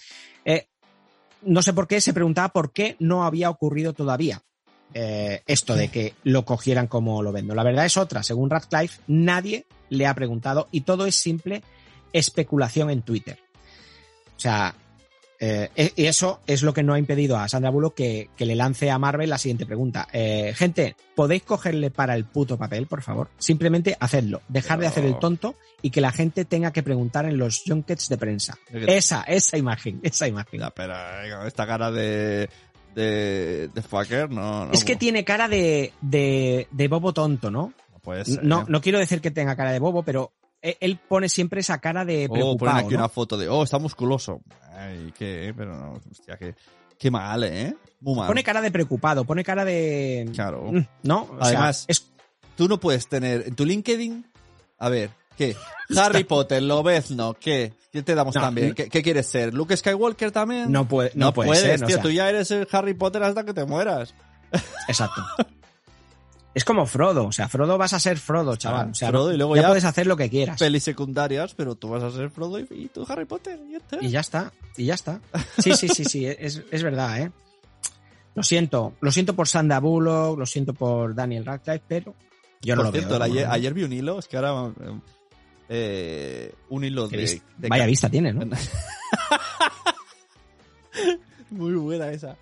Eh, 0.44 0.68
no 1.42 1.60
sé 1.60 1.74
por 1.74 1.86
qué, 1.86 2.00
se 2.00 2.14
preguntaba 2.14 2.48
por 2.48 2.72
qué 2.72 2.96
no 2.98 3.24
había 3.24 3.50
ocurrido 3.50 3.92
todavía 3.92 4.40
eh, 4.96 5.42
esto 5.46 5.74
de 5.74 5.88
que 5.88 6.14
lo 6.22 6.44
cogieran 6.44 6.86
como 6.86 7.20
lo 7.20 7.32
vendo. 7.32 7.52
La 7.54 7.64
verdad 7.64 7.84
es 7.84 7.96
otra, 7.96 8.22
según 8.22 8.48
Radcliffe, 8.48 9.00
nadie 9.08 9.66
le 9.94 10.06
ha 10.06 10.14
preguntado 10.14 10.68
y 10.70 10.82
todo 10.82 11.06
es 11.06 11.16
simple 11.16 11.62
especulación 12.12 12.90
en 12.90 13.02
Twitter. 13.02 13.38
O 14.36 14.40
sea, 14.40 14.74
eh, 15.40 15.68
e- 15.74 15.92
y 15.96 16.06
eso 16.06 16.40
es 16.46 16.62
lo 16.62 16.72
que 16.72 16.82
no 16.82 16.94
ha 16.94 16.98
impedido 16.98 17.36
a 17.36 17.48
Sandra 17.48 17.70
Bullock 17.70 17.94
que, 17.94 18.30
que 18.36 18.46
le 18.46 18.54
lance 18.54 18.90
a 18.90 18.98
Marvel 18.98 19.28
la 19.28 19.38
siguiente 19.38 19.66
pregunta. 19.66 20.08
Eh, 20.12 20.54
gente, 20.56 20.96
¿podéis 21.14 21.42
cogerle 21.42 21.90
para 21.90 22.14
el 22.14 22.24
puto 22.24 22.56
papel, 22.56 22.86
por 22.86 23.02
favor? 23.02 23.28
Simplemente 23.38 23.96
hacedlo. 23.98 24.42
Dejar 24.48 24.78
de 24.78 24.86
hacer 24.86 25.04
el 25.04 25.18
tonto 25.18 25.56
y 25.82 25.90
que 25.90 26.00
la 26.00 26.12
gente 26.12 26.44
tenga 26.44 26.72
que 26.72 26.82
preguntar 26.82 27.26
en 27.26 27.36
los 27.36 27.62
junkets 27.66 28.08
de 28.08 28.16
prensa. 28.16 28.56
Esa, 28.72 29.22
esa 29.22 29.58
imagen, 29.58 30.00
esa 30.02 30.26
imagen. 30.28 30.60
Ya, 30.60 30.70
pero 30.70 30.94
esta 31.46 31.66
cara 31.66 31.90
de. 31.90 32.48
de. 32.94 33.68
de 33.74 33.82
fucker, 33.82 34.30
no. 34.30 34.66
no 34.66 34.72
es 34.72 34.84
que 34.84 34.96
tiene 34.96 35.24
cara 35.24 35.48
de, 35.48 35.92
de, 36.00 36.68
de 36.70 36.88
bobo 36.88 37.12
tonto, 37.12 37.50
¿no? 37.50 37.74
No 38.04 38.24
ser. 38.24 38.44
No, 38.44 38.64
no 38.68 38.80
quiero 38.80 38.98
decir 38.98 39.20
que 39.20 39.30
tenga 39.30 39.56
cara 39.56 39.72
de 39.72 39.78
bobo, 39.78 40.02
pero 40.02 40.32
e- 40.62 40.76
él 40.80 40.98
pone 41.08 41.28
siempre 41.28 41.60
esa 41.60 41.78
cara 41.78 42.04
de 42.04 42.24
Oh, 42.24 42.28
ponen 42.28 42.40
preocupado. 42.42 42.76
aquí 42.78 42.94
¿no? 42.94 43.00
una 43.00 43.08
foto 43.08 43.36
de. 43.36 43.48
Oh, 43.48 43.62
está 43.62 43.78
musculoso. 43.78 44.40
Ay, 44.76 45.12
qué, 45.16 45.52
pero 45.56 45.76
no. 45.76 46.00
Hostia, 46.10 46.36
qué. 46.36 46.54
Qué 46.98 47.10
mal, 47.10 47.42
¿eh? 47.44 47.74
Muy 48.00 48.16
mal. 48.16 48.28
Pone 48.28 48.44
cara 48.44 48.60
de 48.60 48.70
preocupado, 48.70 49.24
pone 49.24 49.42
cara 49.42 49.64
de... 49.64 50.30
Claro. 50.32 50.70
Mm, 50.72 50.86
¿No? 51.02 51.22
O 51.22 51.44
sea, 51.44 51.58
Además- 51.58 51.84
es 51.88 52.10
Tú 52.56 52.68
no 52.68 52.78
puedes 52.78 53.08
tener. 53.08 53.48
En 53.48 53.56
tu 53.56 53.64
LinkedIn. 53.66 54.24
A 54.78 54.88
ver, 54.88 55.10
¿qué? 55.36 55.56
Harry 55.98 56.22
Potter, 56.24 56.62
Lobezno, 56.62 57.34
¿qué? 57.34 57.72
¿Qué 57.92 58.02
te 58.02 58.14
damos 58.14 58.34
No, 58.36 58.40
también? 58.42 58.68
no- 58.70 58.74
¿Qué, 58.76 58.88
qué 58.88 59.02
quieres 59.02 59.26
ser? 59.26 59.52
¿Luke 59.54 59.76
Skywalker 59.76 60.30
también? 60.30 60.70
No 60.70 60.86
puede- 60.86 61.10
no 61.14 61.34
puede 61.34 61.48
puedes, 61.48 61.62
ser, 61.64 61.82
o 61.82 61.86
tío. 61.86 61.96
sea. 61.96 62.02
Tú 62.02 62.10
ya 62.10 62.28
eres 62.28 62.50
el 62.52 62.68
Harry 62.70 62.94
Potter 62.94 63.22
hasta 63.24 63.44
que 63.44 63.52
te 63.54 63.64
mueras. 63.64 64.14
Exacto. 64.88 65.20
es 66.54 66.64
como 66.64 66.86
Frodo, 66.86 67.26
o 67.26 67.32
sea, 67.32 67.48
Frodo 67.48 67.76
vas 67.78 67.92
a 67.92 68.00
ser 68.00 68.16
Frodo, 68.18 68.54
chaval. 68.56 68.90
O 68.90 68.94
sea, 68.94 69.08
Frodo 69.08 69.32
y 69.32 69.36
luego 69.36 69.56
ya, 69.56 69.62
ya- 69.62 69.68
puedes 69.68 69.84
hacer 69.84 70.06
lo 70.06 70.16
que 70.16 70.30
quieras. 70.30 70.58
Pelis 70.58 70.84
secundarias, 70.84 71.54
pero 71.54 71.74
tú 71.74 71.88
vas 71.88 72.02
a 72.02 72.10
ser 72.10 72.30
Frodo 72.30 72.58
y, 72.60 72.66
y 72.70 72.88
tú 72.88 73.04
Harry 73.08 73.24
Potter. 73.24 73.58
Y 73.68 73.72
ya 73.72 73.78
está. 73.78 73.98
Y 74.00 74.08
ya 74.10 74.20
está, 74.20 74.52
y 74.76 74.84
ya 74.84 74.94
está. 74.94 75.20
Sí, 75.58 75.74
sí, 75.74 75.88
sí, 75.88 76.04
sí, 76.04 76.26
es, 76.26 76.62
es 76.70 76.82
verdad, 76.82 77.20
¿eh? 77.22 77.32
Lo 78.34 78.42
siento, 78.42 78.94
lo 79.00 79.10
siento 79.12 79.34
por 79.36 79.46
Sandra 79.48 79.78
Bullock, 79.80 80.38
lo 80.38 80.46
siento 80.46 80.74
por 80.74 81.14
Daniel 81.14 81.44
Radcliffe, 81.44 81.84
pero 81.86 82.14
yo 82.62 82.74
no 82.76 82.82
lo 82.84 82.90
veo. 82.92 83.22
ayer, 83.22 83.46
ayer 83.48 83.72
vi 83.74 83.84
un 83.84 83.92
hilo, 83.92 84.18
es 84.18 84.26
que 84.26 84.36
ahora. 84.36 84.72
eh, 85.68 86.52
un 86.68 86.82
hilo 86.84 87.06
de. 87.08 87.40
de 87.58 87.68
Vaya 87.68 87.86
vista 87.86 88.08
tiene, 88.08 88.32
¿no? 88.32 88.44
Muy 91.50 91.74
buena 91.74 92.10
esa. 92.10 92.36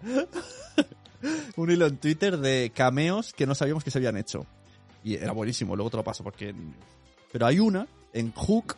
Un 1.56 1.70
hilo 1.70 1.86
en 1.86 1.96
Twitter 1.98 2.38
de 2.38 2.72
cameos 2.74 3.32
que 3.32 3.46
no 3.46 3.54
sabíamos 3.54 3.84
que 3.84 3.90
se 3.90 3.98
habían 3.98 4.16
hecho. 4.16 4.46
Y 5.04 5.14
era 5.16 5.32
buenísimo, 5.32 5.74
luego 5.76 5.90
te 5.90 5.96
lo 5.96 6.04
paso 6.04 6.22
porque 6.24 6.54
pero 7.32 7.46
hay 7.46 7.58
una, 7.58 7.86
en 8.12 8.30
Hook, 8.32 8.76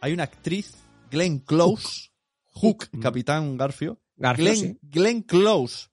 hay 0.00 0.12
una 0.12 0.24
actriz, 0.24 0.74
Glenn 1.10 1.38
Close, 1.40 2.10
Hook, 2.52 2.88
Capitán 3.00 3.56
Garfio, 3.56 3.98
Garfio, 4.16 4.44
Glenn, 4.44 4.56
sí. 4.56 4.78
Glenn 4.82 5.22
Close, 5.22 5.86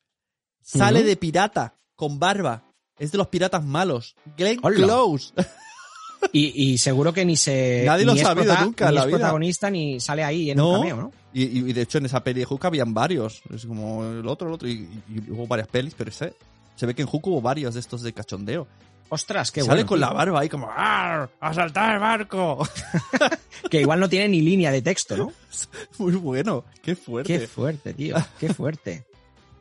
sale 0.62 1.04
de 1.04 1.16
pirata, 1.16 1.76
con 1.96 2.20
barba, 2.20 2.64
es 3.00 3.12
de 3.12 3.18
los 3.18 3.28
piratas 3.28 3.64
malos, 3.64 4.16
Glenn 4.38 4.60
Hola. 4.62 4.76
Close. 4.76 5.34
Y, 6.32 6.72
y 6.74 6.78
seguro 6.80 7.14
que 7.14 7.24
ni 7.24 7.36
se. 7.38 7.84
Nadie 7.86 8.04
lo 8.04 8.14
ni 8.14 8.20
ha 8.20 8.24
es 8.24 8.28
sabido 8.28 8.56
nunca 8.60 8.90
ni 8.90 8.96
la 8.96 9.02
es 9.02 9.08
vida. 9.08 9.18
protagonista 9.20 9.70
ni 9.70 10.00
sale 10.00 10.24
ahí 10.24 10.50
en 10.52 10.58
No. 10.58 10.70
un 10.70 10.76
cameo, 10.80 10.96
¿no? 10.98 11.12
Y, 11.38 11.74
de 11.74 11.82
hecho 11.82 11.98
en 11.98 12.06
esa 12.06 12.24
peli 12.24 12.40
de 12.40 12.46
Hook 12.46 12.66
habían 12.66 12.94
varios. 12.94 13.42
Es 13.54 13.66
como 13.66 14.06
el 14.06 14.26
otro, 14.26 14.48
el 14.48 14.54
otro. 14.54 14.70
Y, 14.70 14.88
y 15.10 15.32
hubo 15.32 15.46
varias 15.48 15.68
pelis, 15.68 15.94
pero 15.94 16.10
ese, 16.10 16.34
se 16.76 16.86
ve 16.86 16.96
que 16.96 17.02
en 17.02 17.10
Hook 17.10 17.28
hubo 17.28 17.42
varios 17.42 17.74
de 17.74 17.82
estos 17.82 18.02
de 18.04 18.14
cachondeo. 18.14 18.68
Ostras, 19.10 19.52
qué 19.52 19.62
Sale 19.62 19.84
bueno. 19.84 19.88
con 19.88 20.00
tío. 20.00 20.08
la 20.08 20.14
barba 20.14 20.40
ahí 20.40 20.50
como 20.50 20.70
¡Ar! 20.72 21.30
¡A 21.40 21.54
saltar 21.54 21.96
el 21.96 22.00
barco! 22.00 22.68
Que 23.70 23.82
igual 23.82 24.00
no 24.00 24.10
tiene 24.10 24.30
ni 24.30 24.42
línea 24.42 24.72
de 24.72 24.82
texto, 24.82 25.18
¿no? 25.18 25.34
Muy 25.98 26.14
bueno. 26.14 26.66
Qué 26.82 26.96
fuerte. 26.96 27.40
Qué 27.40 27.48
fuerte, 27.48 27.94
tío. 27.94 28.16
Qué 28.40 28.54
fuerte. 28.54 29.06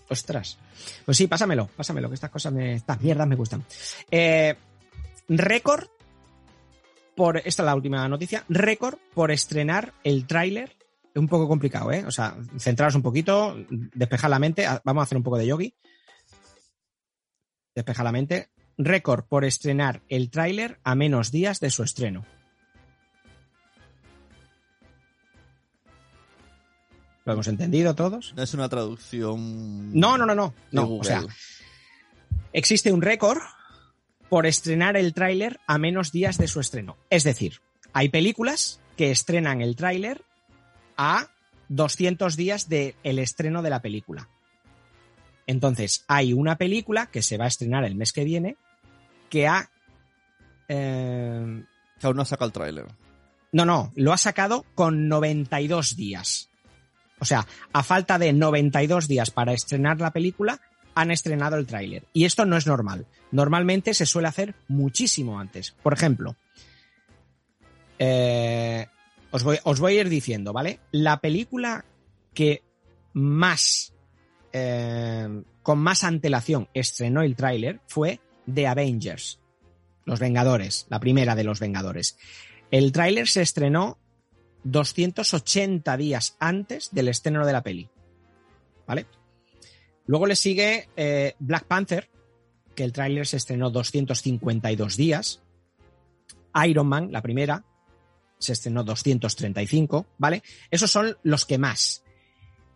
Ostras. 0.08 0.58
Pues 1.04 1.16
sí, 1.16 1.26
pásamelo, 1.26 1.68
pásamelo, 1.76 2.08
que 2.08 2.14
estas 2.14 2.30
cosas 2.30 2.52
me. 2.52 2.74
Estas 2.74 3.00
mierdas 3.00 3.26
me 3.26 3.36
gustan. 3.36 3.64
Eh, 4.10 4.54
récord 5.28 5.86
por. 7.16 7.38
Esta 7.38 7.62
es 7.62 7.66
la 7.66 7.74
última 7.74 8.06
noticia. 8.08 8.44
Récord 8.48 8.98
por 9.14 9.30
estrenar 9.30 9.92
el 10.04 10.26
tráiler. 10.26 10.76
Un 11.14 11.28
poco 11.28 11.46
complicado, 11.46 11.92
¿eh? 11.92 12.04
O 12.06 12.10
sea, 12.10 12.36
centraros 12.58 12.96
un 12.96 13.02
poquito, 13.02 13.56
despejar 13.70 14.30
la 14.30 14.38
mente. 14.38 14.66
Vamos 14.84 15.02
a 15.02 15.04
hacer 15.04 15.16
un 15.16 15.22
poco 15.22 15.38
de 15.38 15.46
yogi. 15.46 15.74
Despejar 17.74 18.04
la 18.04 18.12
mente. 18.12 18.50
Récord 18.76 19.24
por 19.24 19.44
estrenar 19.44 20.02
el 20.08 20.30
tráiler 20.30 20.80
a 20.82 20.96
menos 20.96 21.30
días 21.30 21.60
de 21.60 21.70
su 21.70 21.84
estreno. 21.84 22.24
¿Lo 27.24 27.32
hemos 27.32 27.46
entendido 27.46 27.94
todos? 27.94 28.34
No 28.36 28.42
es 28.42 28.52
una 28.52 28.68
traducción. 28.68 29.92
No, 29.98 30.18
no, 30.18 30.26
no, 30.26 30.34
no. 30.34 30.52
no 30.72 30.96
o 30.96 31.04
sea, 31.04 31.22
existe 32.52 32.92
un 32.92 33.00
récord 33.00 33.38
por 34.28 34.46
estrenar 34.46 34.96
el 34.96 35.14
tráiler 35.14 35.60
a 35.66 35.78
menos 35.78 36.12
días 36.12 36.38
de 36.38 36.48
su 36.48 36.60
estreno. 36.60 36.96
Es 37.08 37.24
decir, 37.24 37.60
hay 37.92 38.08
películas 38.08 38.80
que 38.96 39.10
estrenan 39.10 39.62
el 39.62 39.76
tráiler 39.76 40.22
a 40.96 41.28
200 41.68 42.36
días 42.36 42.68
del 42.68 43.18
estreno 43.18 43.62
de 43.62 43.70
la 43.70 43.82
película. 43.82 44.28
Entonces, 45.46 46.04
hay 46.08 46.32
una 46.32 46.56
película 46.56 47.06
que 47.06 47.22
se 47.22 47.36
va 47.36 47.44
a 47.44 47.48
estrenar 47.48 47.84
el 47.84 47.96
mes 47.96 48.12
que 48.12 48.24
viene 48.24 48.56
que 49.28 49.46
ha... 49.46 49.70
eh, 50.68 51.64
que 51.98 52.06
aún 52.06 52.16
no 52.16 52.24
saca 52.24 52.44
el 52.44 52.52
tráiler. 52.52 52.86
no, 53.52 53.64
no, 53.64 53.92
lo 53.94 54.12
ha 54.12 54.18
sacado 54.18 54.64
con 54.74 55.08
92 55.08 55.96
días. 55.96 56.48
O 57.18 57.24
sea, 57.24 57.46
a 57.72 57.82
falta 57.82 58.18
de 58.18 58.32
92 58.32 59.08
días 59.08 59.30
para 59.30 59.52
estrenar 59.52 60.00
la 60.00 60.12
película, 60.12 60.60
han 60.94 61.10
estrenado 61.10 61.56
el 61.56 61.66
tráiler. 61.66 62.04
Y 62.12 62.24
esto 62.24 62.44
no 62.44 62.56
es 62.56 62.66
normal. 62.66 63.06
Normalmente 63.30 63.94
se 63.94 64.06
suele 64.06 64.28
hacer 64.28 64.54
muchísimo 64.68 65.38
antes. 65.38 65.72
Por 65.82 65.92
ejemplo, 65.92 66.36
eh, 67.98 68.86
os, 69.34 69.42
voy, 69.42 69.58
os 69.64 69.80
voy 69.80 69.98
a 69.98 70.02
ir 70.02 70.08
diciendo, 70.08 70.52
¿vale? 70.52 70.78
La 70.92 71.20
película 71.20 71.84
que 72.34 72.62
más, 73.14 73.92
eh, 74.52 75.42
con 75.60 75.80
más 75.80 76.04
antelación 76.04 76.68
estrenó 76.72 77.20
el 77.22 77.34
tráiler 77.34 77.80
fue 77.88 78.20
The 78.52 78.68
Avengers. 78.68 79.40
Los 80.04 80.20
Vengadores, 80.20 80.86
la 80.88 81.00
primera 81.00 81.34
de 81.34 81.42
los 81.42 81.58
Vengadores. 81.58 82.16
El 82.70 82.92
tráiler 82.92 83.26
se 83.26 83.42
estrenó 83.42 83.98
280 84.62 85.96
días 85.96 86.36
antes 86.38 86.90
del 86.92 87.08
estreno 87.08 87.44
de 87.44 87.52
la 87.52 87.64
peli. 87.64 87.88
¿Vale? 88.86 89.06
Luego 90.06 90.26
le 90.26 90.36
sigue 90.36 90.90
eh, 90.94 91.34
Black 91.40 91.64
Panther, 91.64 92.08
que 92.76 92.84
el 92.84 92.92
tráiler 92.92 93.26
se 93.26 93.38
estrenó 93.38 93.70
252 93.70 94.96
días. 94.96 95.42
Iron 96.64 96.86
Man, 96.86 97.10
la 97.10 97.20
primera, 97.20 97.64
se 98.38 98.52
estrenó 98.52 98.84
235, 98.84 100.06
¿vale? 100.18 100.42
Esos 100.70 100.90
son 100.90 101.16
los 101.22 101.44
que 101.44 101.58
más. 101.58 102.02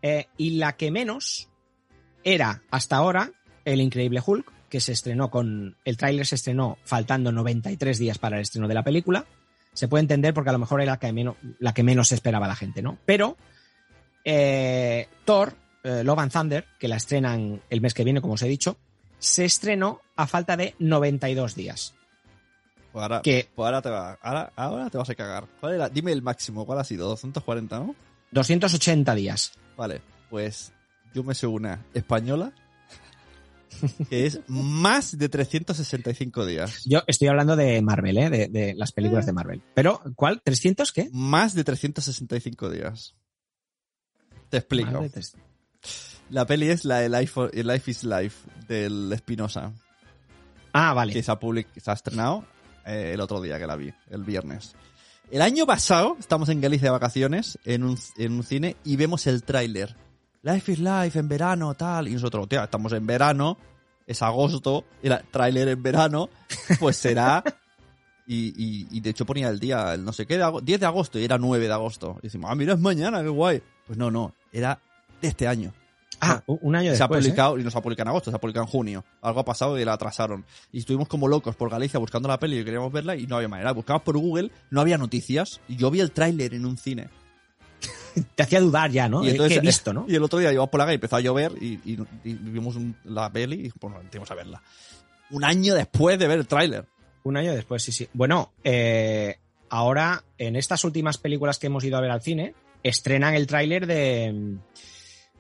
Eh, 0.03 0.27
y 0.37 0.51
la 0.51 0.77
que 0.77 0.91
menos 0.91 1.49
era 2.25 2.63
hasta 2.71 2.97
ahora 2.97 3.33
El 3.65 3.81
Increíble 3.81 4.23
Hulk, 4.25 4.53
que 4.69 4.81
se 4.81 4.93
estrenó 4.93 5.31
con. 5.31 5.77
El 5.85 5.97
tráiler 5.97 6.27
se 6.27 6.37
estrenó 6.37 6.79
faltando 6.85 7.33
93 7.33 7.99
días 7.99 8.19
para 8.19 8.37
el 8.37 8.43
estreno 8.43 8.69
de 8.69 8.75
la 8.75 8.85
película. 8.85 9.27
Se 9.73 9.89
puede 9.89 10.03
entender 10.03 10.35
porque 10.35 10.51
a 10.51 10.53
lo 10.53 10.59
mejor 10.59 10.81
era 10.81 10.93
la 10.93 10.99
que 10.99 11.13
menos, 11.13 11.37
la 11.59 11.73
que 11.73 11.83
menos 11.83 12.13
esperaba 12.13 12.49
la 12.49 12.57
gente, 12.57 12.83
¿no? 12.83 12.99
Pero 13.07 13.37
eh, 14.25 15.09
Thor, 15.25 15.55
eh, 15.85 16.03
Love 16.05 16.19
and 16.19 16.33
Thunder, 16.33 16.65
que 16.79 16.89
la 16.89 16.97
estrenan 16.97 17.63
el 17.71 17.81
mes 17.81 17.95
que 17.95 18.05
viene, 18.05 18.21
como 18.21 18.35
os 18.35 18.43
he 18.43 18.49
dicho, 18.49 18.77
se 19.19 19.45
estrenó 19.45 20.01
a 20.17 20.27
falta 20.27 20.57
de 20.57 20.75
92 20.79 21.55
días. 21.55 21.95
Pues 22.93 23.03
ahora, 23.03 23.23
Que- 23.23 23.49
pues 23.55 23.65
ahora, 23.67 23.83
te 23.83 23.91
va, 23.91 24.19
ahora, 24.23 24.53
ahora 24.57 24.91
te 24.91 24.99
vas 24.99 25.11
a 25.11 25.15
cagar. 25.15 25.47
¿Cuál 25.61 25.75
era? 25.75 25.89
Dime 25.89 26.13
el 26.13 26.23
máximo, 26.23 26.65
¿cuál 26.67 26.79
ha 26.81 26.85
sido? 26.85 27.09
240, 27.09 27.79
¿no? 27.81 27.95
280 28.31 29.15
días. 29.15 29.53
Vale, 29.77 30.01
pues 30.31 30.73
yo 31.15 31.23
me 31.25 31.35
sé 31.35 31.47
una 31.47 31.85
española 31.95 32.53
que 34.11 34.27
es 34.27 34.41
más 34.49 35.17
de 35.17 35.29
365 35.29 36.45
días. 36.47 36.83
Yo 36.87 37.03
estoy 37.07 37.29
hablando 37.29 37.55
de 37.57 37.81
Marvel, 37.83 38.19
¿eh? 38.19 38.31
De, 38.31 38.49
de 38.49 38.75
las 38.75 38.93
películas 38.93 39.27
de 39.27 39.33
Marvel. 39.33 39.63
Pero, 39.75 40.01
¿cuál? 40.17 40.43
¿300 40.43 40.91
qué? 40.93 41.09
Más 41.13 41.55
de 41.55 41.65
365 41.65 42.71
días. 42.71 43.15
Te 44.49 44.57
explico. 44.57 44.91
Más 44.93 45.03
de 45.03 45.11
tres- 45.11 45.37
La 46.31 46.47
peli 46.47 46.69
es 46.71 46.85
la 46.85 46.99
de 47.01 47.09
Life, 47.09 47.41
Life 47.63 47.91
is 47.91 48.05
Life 48.05 48.49
del 48.67 49.13
Espinosa, 49.13 49.73
Ah, 50.73 50.91
que 50.91 50.95
vale. 50.97 51.23
se 51.23 51.31
ha, 51.31 51.39
public- 51.39 51.69
se 51.81 51.91
ha 51.91 51.95
estrenado 51.95 52.45
eh, 52.89 53.13
el 53.15 53.21
otro 53.21 53.41
día 53.41 53.59
que 53.59 53.67
la 53.67 53.77
vi, 53.77 53.93
el 54.11 54.25
viernes. 54.25 54.75
El 55.31 55.43
año 55.43 55.67
pasado, 55.67 56.17
estamos 56.19 56.49
en 56.49 56.61
Galicia 56.61 56.87
de 56.87 56.93
vacaciones, 56.93 57.59
en 57.65 57.85
un, 57.85 57.99
en 58.17 58.33
un 58.33 58.43
cine, 58.43 58.77
y 58.85 58.97
vemos 58.97 59.27
el 59.27 59.43
tráiler. 59.43 59.95
Life 60.43 60.73
is 60.73 60.79
Life 60.79 61.19
en 61.19 61.29
verano, 61.29 61.75
tal. 61.75 62.09
Y 62.09 62.15
nosotros, 62.15 62.49
tío, 62.49 62.63
estamos 62.65 62.93
en 62.93 63.07
verano, 63.07 63.59
es 64.07 64.23
agosto, 64.23 64.85
el 65.03 65.19
tráiler 65.31 65.69
en 65.69 65.83
verano, 65.83 66.31
pues 66.81 66.97
será... 66.97 67.45
Y, 68.31 68.87
y, 68.95 69.01
de 69.01 69.09
hecho 69.09 69.25
ponía 69.25 69.49
el 69.49 69.59
día, 69.59 69.95
el 69.95 70.05
no 70.05 70.13
sé 70.13 70.27
qué, 70.27 70.37
de 70.37 70.43
ago- 70.45 70.61
10 70.61 70.81
de 70.81 70.85
agosto, 70.85 71.19
y 71.19 71.25
era 71.25 71.39
9 71.39 71.67
de 71.67 71.73
agosto. 71.73 72.19
Y 72.21 72.27
decimos, 72.27 72.51
ah, 72.53 72.55
mira, 72.55 72.75
es 72.75 72.79
mañana, 72.79 73.23
qué 73.23 73.29
guay. 73.31 73.63
Pues 73.87 73.99
no, 73.99 74.11
no, 74.11 74.35
era 74.53 74.79
de 75.23 75.29
este 75.29 75.49
año. 75.49 75.73
Ah, 76.21 76.43
un 76.47 76.59
un 76.63 76.77
año 76.77 76.91
se 76.95 77.03
ha 77.03 77.07
después. 77.07 77.25
¿eh? 77.25 77.29
publicado, 77.29 77.59
y 77.59 77.65
no 77.65 77.71
se 77.71 77.79
ha 77.79 77.81
publicado 77.83 78.05
en 78.05 78.09
agosto, 78.09 78.31
se 78.31 78.37
ha 78.37 78.41
publicado 78.41 78.65
en 78.65 78.71
junio. 78.71 79.05
Algo 79.23 79.41
ha 79.41 79.45
pasado 79.45 79.79
y 79.79 79.85
la 79.85 79.93
atrasaron. 79.93 80.45
Y 80.73 80.79
estuvimos 80.79 81.09
como 81.09 81.29
locos 81.29 81.55
por 81.57 81.71
Galicia 81.71 81.99
buscando 82.01 82.29
la 82.29 82.39
peli 82.39 82.59
y 82.59 82.65
queríamos 82.65 82.93
verla 82.93 83.15
y 83.17 83.27
no 83.27 83.37
había 83.37 83.49
manera. 83.49 83.73
Buscamos 83.73 84.03
por 84.03 84.17
Google, 84.19 84.51
no 84.71 84.81
había 84.81 84.99
noticias. 84.99 85.61
Y 85.69 85.77
yo 85.77 85.91
vi 85.91 86.01
el 86.01 86.11
tráiler 86.11 86.55
en 86.55 86.67
un 86.67 86.77
cine. 86.77 87.03
¿eh? 88.17 88.23
Te 88.35 88.43
hacía 88.43 88.61
dudar 88.61 88.91
ya, 88.91 89.09
¿no? 89.09 89.25
Y 89.25 89.31
entonces, 89.31 89.59
he 89.59 89.61
visto, 89.61 89.93
¿no? 89.93 90.05
Y 90.09 90.15
el 90.17 90.23
otro 90.23 90.39
día 90.41 90.53
íbamos 90.53 90.71
por 90.71 90.79
la 90.79 90.85
calle 90.87 90.95
y 90.95 90.97
empezó 90.97 91.17
a 91.17 91.21
llover 91.21 91.53
y, 91.61 91.75
y- 91.85 91.99
y 92.25 92.35
vimos 92.35 92.75
un- 92.77 92.97
la 93.05 93.31
peli 93.33 93.67
y 93.67 93.71
pues 93.71 93.95
nos 93.95 94.03
metimos 94.03 94.31
a 94.31 94.35
verla. 94.35 94.63
Un 95.31 95.45
año 95.45 95.75
después 95.75 96.19
de 96.19 96.27
ver 96.27 96.39
el 96.41 96.47
tráiler. 96.49 96.87
Un 97.23 97.37
año 97.37 97.53
después, 97.53 97.83
sí, 97.83 97.93
sí. 97.93 98.09
Bueno, 98.15 98.53
eh, 98.65 99.37
ahora 99.69 100.25
en 100.39 100.57
estas 100.57 100.83
últimas 100.85 101.19
películas 101.19 101.59
que 101.59 101.67
hemos 101.67 101.85
ido 101.85 101.99
a 101.99 102.01
ver 102.01 102.11
al 102.11 102.23
cine, 102.23 102.55
estrenan 102.83 103.35
el 103.35 103.47
tráiler 103.47 103.87
de 103.87 104.57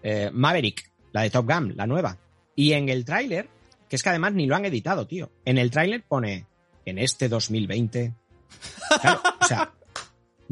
eh, 0.02 0.30
Maverick, 0.32 0.90
la 1.12 1.22
de 1.22 1.30
Top 1.30 1.46
Gun, 1.50 1.74
la 1.76 1.86
nueva. 1.86 2.16
Y 2.54 2.72
en 2.72 2.88
el 2.88 3.04
tráiler, 3.04 3.48
que 3.88 3.96
es 3.96 4.02
que 4.02 4.08
además 4.08 4.32
ni 4.34 4.46
lo 4.46 4.56
han 4.56 4.64
editado, 4.64 5.06
tío. 5.06 5.30
En 5.44 5.58
el 5.58 5.70
tráiler 5.70 6.02
pone 6.06 6.46
en 6.84 6.98
este 6.98 7.28
2020. 7.28 8.14
Claro, 9.00 9.20
o 9.40 9.46
sea, 9.46 9.72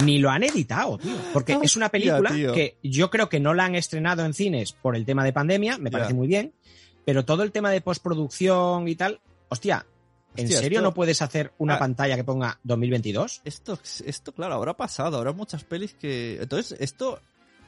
ni 0.05 0.19
lo 0.19 0.31
han 0.31 0.43
editado, 0.43 0.99
tío. 0.99 1.15
Porque 1.33 1.59
es 1.63 1.77
una 1.77 1.89
película 1.89 2.31
que 2.31 2.77
yo 2.83 3.11
creo 3.11 3.29
que 3.29 3.41
no 3.41 3.55
la 3.55 3.65
han 3.65 3.75
estrenado 3.75 4.25
en 4.25 4.35
cines 4.35 4.73
por 4.73 4.95
el 4.97 5.05
tema 5.05 5.25
de 5.25 5.33
pandemia, 5.33 5.79
me 5.79 5.91
parece 5.91 6.15
muy 6.15 6.27
bien. 6.29 6.53
Pero 7.05 7.25
todo 7.25 7.43
el 7.43 7.53
tema 7.53 7.71
de 7.71 7.81
postproducción 7.81 8.89
y 8.89 8.97
tal, 8.97 9.21
hostia, 9.49 9.87
¿En 10.39 10.45
Hostia, 10.45 10.59
serio 10.61 10.81
esto- 10.81 10.89
no 10.91 10.93
puedes 10.95 11.23
hacer 11.23 11.53
una 11.57 11.77
Ah. 11.77 11.79
pantalla 11.79 12.15
que 12.15 12.23
ponga 12.25 12.61
2022? 12.63 13.41
Esto, 13.47 13.79
esto, 14.05 14.33
claro, 14.33 14.57
habrá 14.57 14.77
pasado. 14.77 15.17
Habrá 15.17 15.33
muchas 15.33 15.65
pelis 15.65 15.95
que. 15.95 16.37
Entonces, 16.43 16.77
esto 16.79 17.23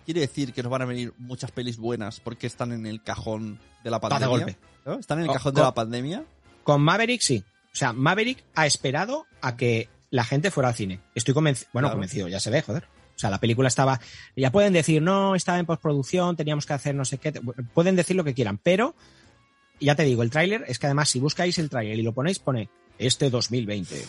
quiere 0.09 0.23
decir 0.23 0.55
que 0.55 0.63
nos 0.63 0.73
van 0.73 0.81
a 0.81 0.85
venir 0.87 1.13
muchas 1.19 1.51
pelis 1.51 1.77
buenas 1.77 2.19
porque 2.19 2.47
están 2.47 2.73
en 2.73 2.87
el 2.87 3.03
cajón 3.03 3.59
de 3.85 3.91
la 3.91 4.01
pandemia. 4.01 4.27
golpe. 4.27 4.57
¿no? 4.87 4.95
Están 4.95 5.19
en 5.19 5.27
el 5.27 5.33
cajón 5.33 5.53
de 5.53 5.61
la 5.61 5.75
pandemia. 5.75 6.25
Con 6.65 6.81
Maverick 6.81 7.21
sí. 7.21 7.45
O 7.75 7.77
sea, 7.77 7.93
Maverick 7.93 8.43
ha 8.55 8.65
esperado 8.65 9.27
a 9.43 9.59
que 9.59 9.91
la 10.09 10.25
gente 10.25 10.51
fuera 10.51 10.71
al 10.71 10.75
cine. 10.75 11.01
Estoy 11.15 11.35
convencido. 11.35 11.69
Bueno, 11.75 11.89
Claro. 11.89 11.97
convencido, 11.97 12.27
ya 12.27 12.41
se 12.41 12.49
ve, 12.49 12.63
joder. 12.63 12.85
O 12.85 13.19
sea, 13.19 13.29
la 13.29 13.39
película 13.39 13.69
estaba. 13.69 14.01
Ya 14.35 14.51
pueden 14.51 14.73
decir, 14.73 15.03
no, 15.03 15.35
estaba 15.35 15.59
en 15.59 15.67
postproducción, 15.67 16.37
teníamos 16.37 16.65
que 16.65 16.73
hacer 16.73 16.95
no 16.95 17.05
sé 17.05 17.19
qué. 17.19 17.33
Pueden 17.75 17.95
decir 17.95 18.17
lo 18.17 18.25
que 18.25 18.33
quieran, 18.33 18.57
pero. 18.57 18.95
Ya 19.79 19.95
te 19.95 20.05
digo, 20.05 20.23
el 20.23 20.31
tráiler 20.31 20.65
es 20.69 20.79
que 20.79 20.87
además, 20.87 21.11
si 21.11 21.21
buscáis 21.21 21.59
el 21.59 21.69
tráiler 21.69 21.99
y 21.99 22.03
lo 22.03 22.15
ponéis, 22.15 22.39
pone 22.39 22.71
este 22.99 23.29
2020. 23.29 24.03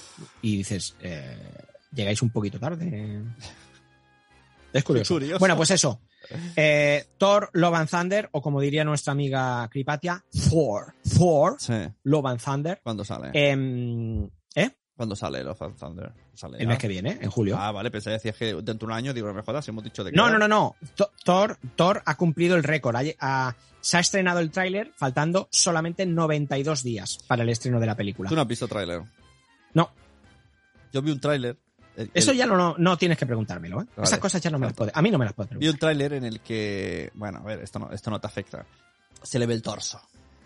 Y 0.44 0.56
dices, 0.60 0.96
eh, 1.02 1.38
llegáis 1.94 2.22
un 2.22 2.30
poquito 2.30 2.58
tarde. 2.58 3.22
Es 4.74 4.84
curioso. 4.84 5.16
Curioso. 5.16 5.40
Bueno, 5.40 5.56
pues 5.58 5.72
eso. 5.72 6.02
Eh, 6.56 7.08
Thor, 7.18 7.50
Love 7.54 7.76
and 7.76 7.90
Thunder, 7.90 8.30
o 8.34 8.42
como 8.42 8.62
diría 8.62 8.84
nuestra 8.84 9.12
amiga 9.14 9.68
Cripatia, 9.72 10.24
Thor. 10.50 10.94
Thor, 11.18 11.56
Sí. 11.60 11.74
Love 12.04 12.26
and 12.28 12.42
Thunder. 12.44 12.80
¿Cuándo 12.84 13.04
sale? 13.04 13.30
Em, 13.34 14.30
¿Eh? 14.56 14.70
¿Cuándo 14.96 15.16
sale 15.16 15.44
Love 15.44 15.62
and 15.64 15.78
Thunder? 15.80 16.12
¿Sale 16.34 16.58
El 16.58 16.64
ya? 16.64 16.70
mes 16.70 16.78
que 16.78 16.88
viene, 16.88 17.18
en 17.22 17.30
julio. 17.32 17.58
Ah, 17.58 17.72
vale, 17.72 17.90
pensé 17.90 18.10
que 18.10 18.14
decías 18.14 18.36
que 18.36 18.54
dentro 18.54 18.76
de 18.80 18.86
un 18.86 18.92
año, 18.94 19.14
digo, 19.14 19.28
no 19.28 19.34
me 19.34 19.42
jodas, 19.42 19.68
hemos 19.68 19.84
dicho 19.84 20.04
de 20.04 20.12
que 20.12 20.18
No, 20.18 20.30
no, 20.30 20.38
no, 20.38 20.48
no. 20.48 20.76
Th- 20.96 21.10
Thor, 21.26 21.58
Thor 21.76 22.02
ha 22.06 22.16
cumplido 22.16 22.56
el 22.56 22.64
récord. 22.64 22.96
Ha 22.96 23.04
lle- 23.04 23.16
ha- 23.20 23.56
se 23.82 23.98
ha 23.98 24.00
estrenado 24.02 24.40
el 24.40 24.52
tráiler 24.52 24.92
faltando 24.98 25.48
solamente 25.52 26.06
92 26.06 26.84
días 26.84 27.18
para 27.28 27.44
el 27.44 27.50
estreno 27.50 27.80
de 27.80 27.86
la 27.88 27.96
película. 27.96 28.30
Tú 28.30 28.36
no 28.36 28.42
has 28.42 28.48
visto 28.48 28.68
tráiler. 28.68 29.02
No, 29.74 29.90
Yo 30.92 31.02
vi 31.02 31.12
un 31.12 31.20
tráiler. 31.20 31.58
El- 32.00 32.12
eso 32.14 32.32
el- 32.32 32.38
ya 32.38 32.46
no, 32.46 32.76
no, 32.78 32.98
tienes 32.98 33.18
que 33.18 33.26
preguntármelo. 33.26 33.82
¿eh? 33.82 33.86
Vale. 33.96 34.08
Esas 34.08 34.20
cosas 34.20 34.42
ya 34.42 34.50
no 34.50 34.58
me 34.60 34.66
las 34.68 34.76
puedes. 34.76 34.96
A 34.96 35.02
mí 35.02 35.12
no 35.12 35.18
me 35.18 35.26
las 35.26 35.34
puedes 35.34 35.50
Vi 35.52 35.58
preguntar. 35.58 35.74
un 35.76 35.80
tráiler 35.80 36.14
en 36.14 36.24
el 36.26 36.40
que, 36.42 37.12
bueno, 37.16 37.40
a 37.40 37.44
ver, 37.44 37.60
esto 37.62 37.80
no, 37.80 37.92
esto 37.92 38.10
no 38.12 38.20
te 38.20 38.28
afecta. 38.28 38.66
Se 39.22 39.38
le 39.40 39.46
ve 39.46 39.54
el 39.54 39.62
torso, 39.62 40.00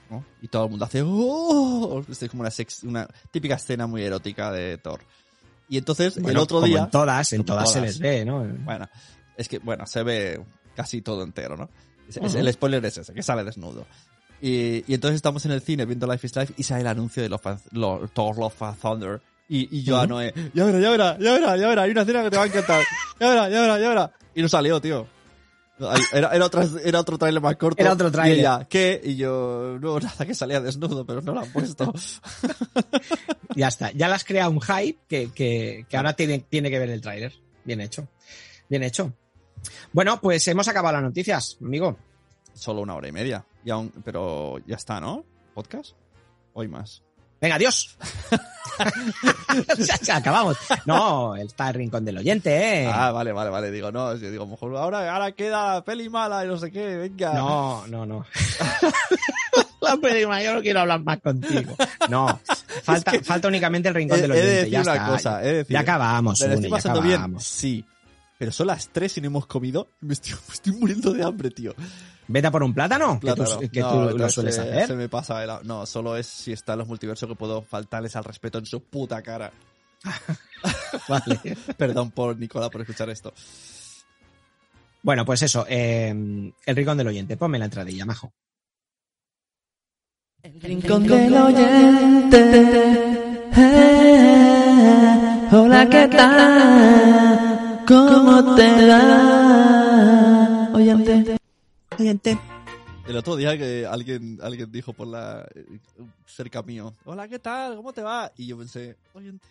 ¿no? 0.09 0.25
Y 0.41 0.47
todo 0.47 0.65
el 0.65 0.69
mundo 0.71 0.85
hace, 0.85 1.01
¡oh! 1.05 2.03
Es 2.09 2.29
como 2.29 2.41
una, 2.41 2.51
sex- 2.51 2.83
una 2.83 3.07
típica 3.31 3.55
escena 3.55 3.87
muy 3.87 4.03
erótica 4.03 4.51
de 4.51 4.77
Thor. 4.77 5.01
Y 5.69 5.77
entonces, 5.77 6.17
el 6.17 6.23
Bueno, 6.23 6.41
otro 6.41 6.57
como 6.57 6.67
día, 6.67 6.83
En 6.83 6.89
todas, 6.91 7.33
en 7.33 7.39
como 7.43 7.47
todas, 7.47 7.69
se 7.71 7.79
todas. 7.79 7.91
les 7.91 7.99
ve, 7.99 8.25
¿no? 8.25 8.43
bueno, 8.65 8.89
es 9.37 9.47
que, 9.47 9.59
bueno, 9.59 9.85
se 9.85 10.03
ve 10.03 10.43
casi 10.75 11.01
todo 11.01 11.23
entero, 11.23 11.55
¿no? 11.55 11.69
Es- 12.09 12.17
es- 12.17 12.31
Ujú. 12.33 12.37
El 12.37 12.51
spoiler 12.53 12.83
es 12.85 12.97
ese, 12.97 13.13
que 13.13 13.23
sale 13.23 13.43
desnudo. 13.43 13.85
Y, 14.41 14.83
y 14.91 14.93
entonces 14.93 15.15
estamos 15.15 15.45
en 15.45 15.51
el 15.53 15.61
cine 15.61 15.85
viendo 15.85 16.05
Life 16.05 16.27
is 16.27 16.35
Life 16.35 16.53
y 16.57 16.63
sale 16.63 16.81
el 16.81 16.87
anuncio 16.87 17.23
de 17.23 17.29
Love 17.29 17.47
and- 17.47 17.61
Lo- 17.71 18.07
Thor 18.09 18.37
Love 18.37 18.77
Thunder. 18.81 19.21
Y, 19.49 19.79
y 19.79 19.83
yo 19.83 19.97
a 19.97 20.01
Ujú. 20.01 20.09
Noé, 20.09 20.33
ya 20.53 20.65
verá, 20.65 20.79
ya 20.79 20.89
verá, 20.89 21.17
ya 21.19 21.33
verá, 21.33 21.57
ya 21.57 21.67
verá, 21.67 21.81
hay 21.83 21.91
una 21.91 22.01
escena 22.01 22.23
que 22.23 22.29
te 22.31 22.37
va 22.37 22.43
a 22.43 22.47
encantar. 22.47 22.83
Ya 23.19 23.29
verá, 23.29 23.49
ya 23.49 23.61
verá, 23.61 23.79
ya 23.79 23.89
verá. 23.89 24.11
Y 24.35 24.41
no 24.41 24.49
salió, 24.49 24.79
tío. 24.81 25.07
Era, 26.13 26.29
era, 26.29 26.45
otra, 26.45 26.65
era 26.83 26.99
otro 26.99 27.17
trailer 27.17 27.41
más 27.41 27.55
corto. 27.57 27.81
Era 27.81 27.93
otro 27.93 28.11
tráiler. 28.11 28.37
Y 28.37 28.39
ella, 28.41 28.65
¿qué? 28.69 29.01
Y 29.03 29.15
yo, 29.15 29.77
no, 29.81 29.99
nada, 29.99 30.25
que 30.25 30.33
salía 30.33 30.61
desnudo, 30.61 31.05
pero 31.05 31.21
no 31.21 31.33
lo 31.33 31.41
han 31.41 31.51
puesto. 31.51 31.93
Ya 33.55 33.67
está. 33.67 33.91
Ya 33.91 34.07
le 34.07 34.15
has 34.15 34.23
creado 34.23 34.49
un 34.49 34.61
hype 34.61 34.97
que, 35.07 35.31
que, 35.31 35.85
que 35.87 35.97
ahora 35.97 36.13
tiene, 36.13 36.39
tiene 36.39 36.71
que 36.71 36.79
ver 36.79 36.89
el 36.89 37.01
tráiler. 37.01 37.33
Bien 37.63 37.81
hecho. 37.81 38.07
Bien 38.67 38.81
hecho. 38.81 39.13
Bueno, 39.91 40.19
pues 40.19 40.47
hemos 40.47 40.67
acabado 40.67 40.93
las 40.93 41.03
noticias, 41.03 41.57
amigo. 41.61 41.95
Solo 42.53 42.81
una 42.81 42.95
hora 42.95 43.07
y 43.07 43.11
media. 43.11 43.45
Y 43.63 43.69
aún, 43.69 43.91
pero 44.03 44.57
ya 44.65 44.75
está, 44.75 44.99
¿no? 44.99 45.23
¿Podcast? 45.53 45.91
Hoy 46.53 46.67
más. 46.67 47.03
Venga, 47.43 47.55
adiós. 47.55 47.97
acabamos. 50.13 50.55
No, 50.85 51.35
está 51.35 51.67
el 51.67 51.73
rincón 51.75 52.05
del 52.05 52.17
oyente, 52.19 52.83
¿eh? 52.85 52.87
Ah, 52.91 53.11
vale, 53.11 53.33
vale, 53.33 53.49
vale. 53.49 53.69
Digo, 53.69 53.91
no, 53.91 54.15
yo 54.15 54.31
digo, 54.31 54.47
mejor 54.47 54.73
ahora, 54.77 55.13
ahora 55.13 55.33
queda 55.33 55.73
la 55.75 55.83
peli 55.83 56.07
mala 56.09 56.45
y 56.45 56.47
no 56.47 56.57
sé 56.57 56.71
qué, 56.71 56.95
venga. 56.95 57.33
No, 57.33 57.85
no, 57.87 58.05
no. 58.05 58.25
La 59.81 59.97
prima, 59.97 60.41
yo 60.41 60.53
no 60.53 60.61
quiero 60.61 60.79
hablar 60.79 61.03
más 61.03 61.19
contigo. 61.19 61.75
No, 62.07 62.39
falta, 62.83 63.11
falta 63.21 63.49
únicamente 63.49 63.89
el 63.89 63.95
rincón 63.95 64.19
He, 64.19 64.21
del 64.21 64.31
he 64.31 64.35
de 64.35 64.39
oyente. 64.41 64.55
decir 64.59 64.71
ya 64.71 64.81
una 64.81 64.93
está. 64.93 65.07
cosa, 65.07 65.43
he 65.43 65.47
de 65.47 65.53
decir. 65.55 65.73
ya 65.73 65.79
acabamos, 65.81 66.39
¿Me 66.39 66.47
lo 66.47 66.53
Sune, 66.53 66.55
estoy 66.67 66.69
ya 66.69 66.75
pasando 66.77 67.01
bien? 67.01 67.39
Sí. 67.41 67.85
Pero 68.39 68.51
son 68.53 68.67
las 68.67 68.87
3 68.87 69.17
y 69.17 69.21
no 69.21 69.27
hemos 69.27 69.45
comido. 69.47 69.89
Me 69.99 70.13
estoy, 70.13 70.31
me 70.47 70.53
estoy 70.53 70.71
muriendo 70.73 71.11
de 71.11 71.23
hambre, 71.23 71.49
tío. 71.51 71.75
Vete 72.27 72.47
a 72.47 72.51
por 72.51 72.63
un 72.63 72.73
plátano, 72.73 73.15
que 73.19 73.27
Plátano. 73.27 73.59
tú, 73.59 73.69
que 73.71 73.79
No, 73.81 74.09
tú 74.09 74.17
lo 74.17 74.29
sueles 74.29 74.55
se- 74.55 74.61
hacer. 74.61 74.87
Se 74.87 74.95
me 74.95 75.09
pasa 75.09 75.43
el... 75.43 75.51
No, 75.67 75.85
solo 75.85 76.15
es 76.17 76.25
si 76.25 76.51
está 76.53 76.73
en 76.73 76.79
los 76.79 76.87
multiversos 76.87 77.27
que 77.27 77.35
puedo 77.35 77.61
faltarles 77.63 78.15
al 78.15 78.23
respeto 78.23 78.57
en 78.59 78.65
su 78.65 78.81
puta 78.83 79.21
cara. 79.21 79.51
Vale. 81.09 81.39
Perdón 81.77 82.11
por 82.11 82.37
Nicola 82.37 82.69
por 82.69 82.81
escuchar 82.81 83.09
esto. 83.09 83.33
Bueno, 85.01 85.25
pues 85.25 85.41
eso, 85.41 85.65
eh, 85.67 86.09
el 86.65 86.75
rincón 86.75 86.97
del 86.97 87.07
oyente. 87.07 87.35
Ponme 87.35 87.59
la 87.59 87.65
entradilla, 87.65 88.05
majo. 88.05 88.31
Rincón 90.61 91.03
del 91.07 91.33
oyente. 91.35 92.39
Eh, 93.55 95.49
hola, 95.51 95.89
¿qué 95.89 96.07
tal? 96.07 97.83
¿Cómo 97.87 98.55
te 98.55 98.87
va? 98.87 100.69
Oyente. 100.73 101.37
El 103.07 103.17
otro 103.17 103.35
día 103.35 103.57
que 103.57 103.85
alguien, 103.85 104.39
alguien 104.41 104.71
dijo 104.71 104.93
por 104.93 105.07
la 105.07 105.45
eh, 105.55 105.65
cerca 106.25 106.61
mío, 106.63 106.93
hola, 107.05 107.27
¿qué 107.27 107.39
tal? 107.39 107.75
¿Cómo 107.75 107.91
te 107.91 108.01
va? 108.01 108.31
Y 108.37 108.47
yo 108.47 108.57
pensé, 108.57 108.95
oyente. 109.13 109.47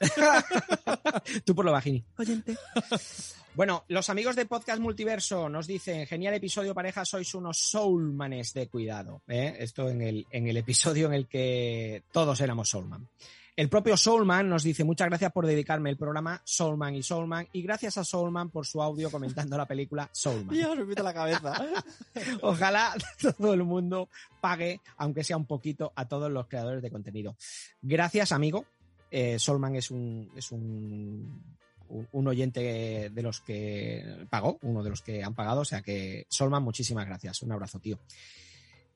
Tú 1.44 1.54
por 1.54 1.64
lo 1.64 1.72
bajini. 1.72 2.04
Oyente. 2.18 2.56
Bueno, 3.56 3.84
los 3.88 4.10
amigos 4.10 4.36
de 4.36 4.44
Podcast 4.44 4.80
Multiverso 4.80 5.48
nos 5.48 5.66
dicen, 5.66 6.06
genial 6.06 6.34
episodio 6.34 6.74
pareja, 6.74 7.06
sois 7.06 7.34
unos 7.34 7.56
soulmanes 7.56 8.52
de 8.52 8.68
cuidado. 8.68 9.22
¿eh? 9.26 9.56
Esto 9.58 9.88
en 9.88 10.02
el, 10.02 10.26
en 10.30 10.46
el 10.46 10.58
episodio 10.58 11.06
en 11.06 11.14
el 11.14 11.26
que 11.26 12.02
todos 12.12 12.38
éramos 12.42 12.68
soulman. 12.68 13.08
El 13.56 13.70
propio 13.70 13.96
Soulman 13.96 14.50
nos 14.50 14.62
dice, 14.62 14.84
muchas 14.84 15.08
gracias 15.08 15.32
por 15.32 15.46
dedicarme 15.46 15.88
el 15.88 15.96
programa 15.96 16.42
Soulman 16.44 16.94
y 16.94 17.02
Soulman 17.02 17.48
y 17.54 17.62
gracias 17.62 17.96
a 17.96 18.04
Soulman 18.04 18.50
por 18.50 18.66
su 18.66 18.82
audio 18.82 19.10
comentando 19.10 19.56
la 19.56 19.64
película 19.66 20.10
Soulman. 20.12 20.54
Dios, 20.54 20.76
me 20.86 20.94
la 20.94 21.14
cabeza. 21.14 21.54
Ojalá 22.42 22.92
todo 23.38 23.54
el 23.54 23.64
mundo 23.64 24.10
pague, 24.42 24.82
aunque 24.98 25.24
sea 25.24 25.38
un 25.38 25.46
poquito, 25.46 25.90
a 25.96 26.06
todos 26.06 26.30
los 26.30 26.48
creadores 26.48 26.82
de 26.82 26.90
contenido. 26.90 27.34
Gracias, 27.80 28.30
amigo. 28.30 28.66
Eh, 29.10 29.38
Solman 29.38 29.74
es 29.76 29.90
un, 29.90 30.30
es 30.36 30.52
un, 30.52 31.42
un- 31.88 32.08
un 32.12 32.28
oyente 32.28 33.08
de 33.10 33.22
los 33.22 33.40
que 33.40 34.26
pagó, 34.28 34.58
uno 34.62 34.82
de 34.82 34.90
los 34.90 35.00
que 35.00 35.24
han 35.24 35.34
pagado. 35.34 35.62
O 35.62 35.64
sea 35.64 35.80
que, 35.80 36.26
Solman, 36.28 36.62
muchísimas 36.62 37.06
gracias. 37.06 37.40
Un 37.40 37.52
abrazo, 37.52 37.78
tío. 37.78 37.98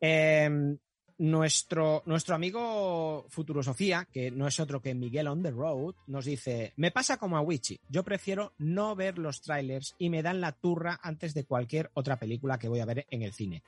Eh, 0.03 0.77
nuestro, 1.21 2.03
nuestro 2.07 2.35
amigo 2.35 3.27
Futurosofía, 3.29 4.09
que 4.11 4.31
no 4.31 4.47
es 4.47 4.59
otro 4.59 4.81
que 4.81 4.95
Miguel 4.95 5.29
on 5.29 5.43
the 5.43 5.51
Road, 5.51 5.95
nos 6.07 6.25
dice: 6.25 6.73
Me 6.77 6.91
pasa 6.91 7.19
como 7.19 7.37
a 7.37 7.43
Wichi. 7.43 7.79
Yo 7.89 8.03
prefiero 8.03 8.55
no 8.59 8.97
ver 8.97 9.19
los 9.19 9.43
trailers 9.43 9.95
y 9.99 10.09
me 10.09 10.23
dan 10.23 10.41
la 10.41 10.53
turra 10.53 10.99
antes 11.03 11.35
de 11.35 11.45
cualquier 11.45 11.91
otra 11.95 12.17
película 12.17 12.59
que 12.59 12.69
voy 12.69 12.81
a 12.81 12.87
ver 12.87 13.07
en 13.11 13.23
el 13.23 13.35
cine. 13.35 13.63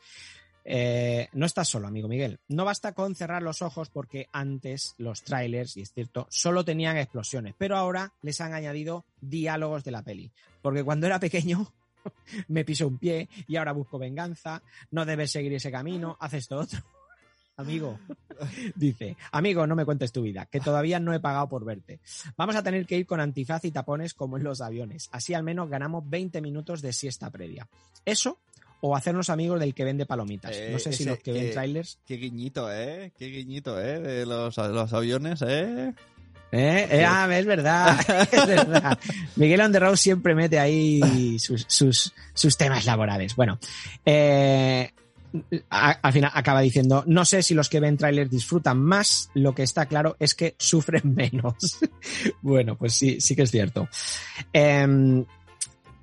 Eh, 0.64 1.28
no 1.32 1.44
estás 1.44 1.68
solo, 1.68 1.88
amigo 1.88 2.08
Miguel. 2.08 2.40
No 2.48 2.64
basta 2.64 2.94
con 2.94 3.14
cerrar 3.14 3.42
los 3.42 3.60
ojos 3.60 3.90
porque 3.90 4.28
antes 4.32 4.94
los 4.96 5.22
trailers, 5.22 5.76
y 5.76 5.82
es 5.82 5.92
cierto, 5.92 6.26
solo 6.30 6.64
tenían 6.64 6.96
explosiones, 6.96 7.54
pero 7.58 7.76
ahora 7.76 8.14
les 8.22 8.40
han 8.40 8.54
añadido 8.54 9.04
diálogos 9.20 9.84
de 9.84 9.90
la 9.90 10.02
peli. 10.02 10.32
Porque 10.62 10.84
cuando 10.84 11.06
era 11.06 11.20
pequeño 11.20 11.70
me 12.48 12.64
piso 12.64 12.86
un 12.88 12.96
pie 12.96 13.28
y 13.46 13.56
ahora 13.56 13.72
busco 13.72 13.98
venganza, 13.98 14.62
no 14.90 15.04
debes 15.04 15.32
seguir 15.32 15.52
ese 15.52 15.70
camino, 15.70 16.16
haces 16.18 16.44
esto 16.44 16.56
otro. 16.56 16.80
Amigo, 17.56 17.98
dice, 18.74 19.16
amigo, 19.30 19.66
no 19.66 19.76
me 19.76 19.84
cuentes 19.84 20.10
tu 20.10 20.22
vida, 20.22 20.46
que 20.46 20.58
todavía 20.58 20.98
no 20.98 21.12
he 21.12 21.20
pagado 21.20 21.48
por 21.48 21.64
verte. 21.64 22.00
Vamos 22.36 22.56
a 22.56 22.62
tener 22.62 22.86
que 22.86 22.96
ir 22.96 23.06
con 23.06 23.20
antifaz 23.20 23.64
y 23.66 23.70
tapones 23.70 24.14
como 24.14 24.38
en 24.38 24.44
los 24.44 24.60
aviones. 24.60 25.08
Así 25.12 25.34
al 25.34 25.42
menos 25.42 25.68
ganamos 25.68 26.08
20 26.08 26.40
minutos 26.40 26.80
de 26.80 26.92
siesta 26.92 27.30
previa. 27.30 27.68
Eso 28.04 28.38
o 28.80 28.96
hacernos 28.96 29.30
amigos 29.30 29.60
del 29.60 29.74
que 29.74 29.84
vende 29.84 30.06
palomitas. 30.06 30.56
Eh, 30.56 30.70
no 30.72 30.78
sé 30.78 30.92
si 30.92 31.04
los 31.04 31.18
que 31.18 31.32
ven 31.32 31.46
que- 31.46 31.52
trailers. 31.52 31.98
Qué 32.04 32.16
guiñito, 32.16 32.72
¿eh? 32.72 33.12
Qué 33.16 33.26
guiñito, 33.26 33.80
¿eh? 33.80 34.00
De 34.00 34.26
los, 34.26 34.56
los 34.56 34.92
aviones, 34.92 35.40
¿eh? 35.42 35.94
¿Eh? 36.50 36.88
Eh, 36.90 37.04
ah, 37.06 37.28
es 37.32 37.46
verdad, 37.46 37.98
es 38.32 38.46
verdad. 38.46 38.98
Miguel 39.36 39.72
Road 39.74 39.96
siempre 39.96 40.34
mete 40.34 40.58
ahí 40.58 41.38
sus, 41.38 41.64
sus, 41.68 42.12
sus 42.34 42.56
temas 42.56 42.84
laborales. 42.84 43.36
Bueno, 43.36 43.58
eh, 44.04 44.90
al 45.70 46.12
final 46.12 46.30
acaba 46.34 46.60
diciendo, 46.60 47.04
no 47.06 47.24
sé 47.24 47.42
si 47.42 47.54
los 47.54 47.68
que 47.68 47.80
ven 47.80 47.96
trailers 47.96 48.30
disfrutan 48.30 48.80
más, 48.80 49.30
lo 49.34 49.54
que 49.54 49.62
está 49.62 49.86
claro 49.86 50.16
es 50.18 50.34
que 50.34 50.54
sufren 50.58 51.02
menos. 51.14 51.78
bueno, 52.42 52.76
pues 52.76 52.94
sí, 52.94 53.20
sí 53.20 53.34
que 53.34 53.42
es 53.42 53.50
cierto. 53.50 53.88
Em, 54.52 55.24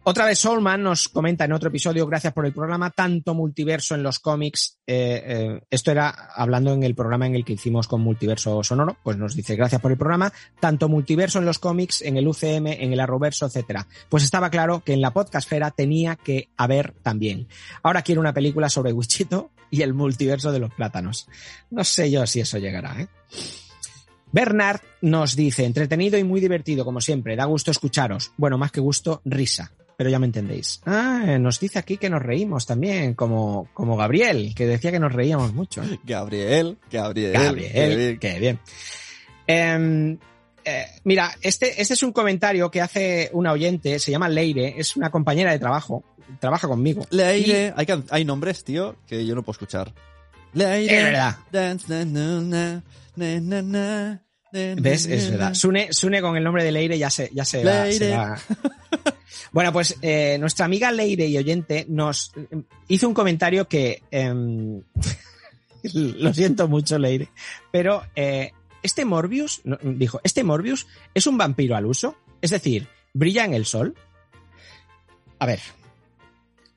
otra 0.09 0.25
vez 0.25 0.39
Soulman 0.39 0.81
nos 0.81 1.07
comenta 1.07 1.45
en 1.45 1.53
otro 1.53 1.69
episodio, 1.69 2.07
gracias 2.07 2.33
por 2.33 2.43
el 2.47 2.51
programa, 2.51 2.89
tanto 2.89 3.35
multiverso 3.35 3.93
en 3.93 4.01
los 4.01 4.17
cómics. 4.17 4.79
eh, 4.87 5.21
eh, 5.23 5.61
esto 5.69 5.91
era 5.91 6.09
hablando 6.33 6.73
en 6.73 6.81
el 6.81 6.95
programa 6.95 7.27
en 7.27 7.35
el 7.35 7.45
que 7.45 7.53
hicimos 7.53 7.87
con 7.87 8.01
Multiverso 8.01 8.63
Sonoro, 8.63 8.97
pues 9.03 9.17
nos 9.17 9.35
dice 9.35 9.55
gracias 9.55 9.79
por 9.79 9.91
el 9.91 9.99
programa, 9.99 10.33
tanto 10.59 10.89
multiverso 10.89 11.37
en 11.37 11.45
los 11.45 11.59
cómics, 11.59 12.01
en 12.01 12.17
el 12.17 12.27
UCM, 12.27 12.65
en 12.67 12.91
el 12.91 12.99
Arroverso, 12.99 13.45
etcétera. 13.45 13.87
Pues 14.09 14.23
estaba 14.23 14.49
claro 14.49 14.83
que 14.83 14.93
en 14.93 15.01
la 15.01 15.13
podcastfera 15.13 15.69
tenía 15.69 16.15
que 16.15 16.49
haber 16.57 16.93
también. 17.03 17.47
Ahora 17.83 18.01
quiero 18.01 18.19
una 18.19 18.33
película 18.33 18.67
sobre 18.67 18.91
Wichito 18.91 19.51
y 19.69 19.83
el 19.83 19.93
multiverso 19.93 20.51
de 20.51 20.59
los 20.59 20.73
plátanos. 20.73 21.27
No 21.69 21.83
sé 21.83 22.09
yo 22.09 22.25
si 22.25 22.39
eso 22.39 22.57
llegará, 22.57 22.99
¿eh? 22.99 23.07
Bernard 24.31 24.81
nos 25.01 25.35
dice, 25.35 25.65
entretenido 25.65 26.17
y 26.17 26.23
muy 26.23 26.39
divertido, 26.39 26.83
como 26.83 26.99
siempre, 26.99 27.35
da 27.35 27.45
gusto 27.45 27.69
escucharos. 27.69 28.31
Bueno, 28.37 28.57
más 28.57 28.71
que 28.71 28.79
gusto, 28.79 29.21
risa. 29.23 29.71
Pero 29.99 30.09
ya 30.09 30.17
me 30.17 30.27
entendéis. 30.27 30.79
Ah, 30.85 31.35
nos 31.41 31.59
dice 31.59 31.77
aquí 31.77 31.97
que 31.97 32.09
nos 32.09 32.23
reímos 32.23 32.65
también, 32.65 33.15
como, 33.15 33.67
como 33.73 33.97
Gabriel, 33.97 34.53
que 34.55 34.65
decía 34.65 34.93
que 34.93 34.99
nos 34.99 35.11
reíamos 35.11 35.53
mucho. 35.53 35.83
¿eh? 35.83 35.99
Gabriel, 36.05 36.77
Gabriel. 36.89 37.33
Gabriel, 37.33 38.17
qué 38.17 38.39
bien. 38.39 38.59
Em, 39.45 40.17
Eh, 40.63 40.85
mira, 41.03 41.31
este, 41.41 41.81
este 41.81 41.93
es 41.95 42.03
un 42.03 42.11
comentario 42.13 42.69
que 42.71 42.79
hace 42.81 43.29
una 43.33 43.51
oyente, 43.51 43.97
se 43.99 44.11
llama 44.11 44.29
Leire, 44.29 44.75
es 44.77 44.95
una 44.95 45.09
compañera 45.09 45.51
de 45.51 45.59
trabajo, 45.59 46.03
trabaja 46.39 46.67
conmigo. 46.67 47.05
Leire. 47.09 47.73
Hay, 47.75 47.87
hay 48.09 48.23
nombres, 48.25 48.63
tío, 48.63 48.95
que 49.05 49.25
yo 49.25 49.35
no 49.35 49.43
puedo 49.43 49.55
escuchar. 49.55 49.93
Leire. 50.53 50.97
Es 50.97 51.03
verdad. 51.05 51.35
Dance, 51.51 52.05
na, 52.05 52.83
na, 53.15 53.61
na, 53.61 54.21
¿Ves? 54.51 55.05
Es 55.07 55.29
verdad. 55.31 55.53
Sune, 55.55 55.91
Sune 55.91 56.21
con 56.21 56.37
el 56.37 56.43
nombre 56.43 56.63
de 56.63 56.71
Leire 56.71 56.97
ya 56.97 57.09
se, 57.09 57.29
ya 57.33 57.43
se 57.45 57.63
va- 57.63 57.83
Leire. 57.85 57.97
se 58.09 58.15
va. 58.15 58.37
Bueno, 59.51 59.71
pues 59.73 59.97
eh, 60.01 60.37
nuestra 60.39 60.65
amiga 60.65 60.91
Leire 60.91 61.27
y 61.27 61.37
oyente 61.37 61.85
nos 61.89 62.31
eh, 62.35 62.47
hizo 62.87 63.07
un 63.07 63.13
comentario 63.13 63.67
que 63.67 64.01
em, 64.11 64.81
lo 65.93 66.33
siento 66.33 66.67
mucho, 66.67 66.97
Leire, 66.99 67.29
pero 67.71 68.03
eh, 68.15 68.51
este 68.83 69.05
Morbius, 69.05 69.61
dijo, 69.83 70.19
este 70.23 70.43
Morbius 70.43 70.87
es 71.13 71.27
un 71.27 71.37
vampiro 71.37 71.75
al 71.75 71.85
uso, 71.85 72.15
es 72.41 72.51
decir, 72.51 72.87
brilla 73.13 73.45
en 73.45 73.53
el 73.53 73.65
sol. 73.65 73.95
A 75.39 75.45
ver, 75.45 75.59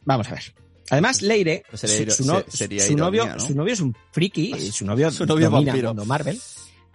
vamos 0.04 0.28
a 0.28 0.34
ver. 0.34 0.54
Además, 0.90 1.22
Leire, 1.22 1.62
Pues 1.70 1.80
sería 1.80 1.96
su, 1.96 2.02
iro- 2.02 2.12
su 2.14 2.24
no- 2.26 2.40
se- 2.48 2.56
sería 2.56 2.84
su 2.84 2.96
novio, 2.96 3.38
su 3.40 3.54
novio 3.54 3.72
es 3.72 3.80
un 3.80 3.96
friki, 4.12 4.52
y 4.54 4.72
su 4.72 4.84
novio, 4.84 5.10
Su 5.10 5.24
novio 5.26 5.48
domina 5.50 5.72
vampiro. 5.72 5.94
Marvel, 6.04 6.38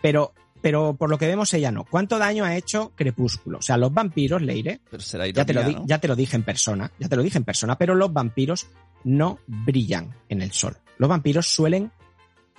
pero, 0.02 0.34
pero 0.62 0.96
por 0.96 1.10
lo 1.10 1.18
que 1.18 1.28
vemos 1.28 1.54
ella 1.54 1.72
no. 1.72 1.84
¿Cuánto 1.86 2.18
daño 2.18 2.44
ha 2.44 2.56
hecho 2.56 2.92
Crepúsculo? 2.96 3.60
O 3.60 3.62
sea, 3.62 3.78
los 3.78 3.94
vampiros, 3.94 4.42
Leire, 4.42 4.82
Pero 4.90 5.02
será 5.04 5.28
ya 5.28 5.46
te, 5.46 5.54
lo 5.54 5.64
¿no? 5.64 5.86
ya 5.86 6.00
te 6.00 6.08
lo 6.08 6.16
dije 6.16 6.36
en 6.36 6.44
persona, 6.44 6.92
ya 7.00 7.08
te 7.10 7.16
lo 7.16 7.24
dije 7.24 7.38
en 7.38 7.44
persona, 7.44 7.78
pero 7.78 7.96
los 7.96 8.12
vampiros 8.14 8.68
no 9.04 9.40
brillan 9.48 10.14
en 10.30 10.42
el 10.42 10.52
sol. 10.52 10.76
Los 10.98 11.10
vampiros 11.10 11.48
suelen, 11.48 11.92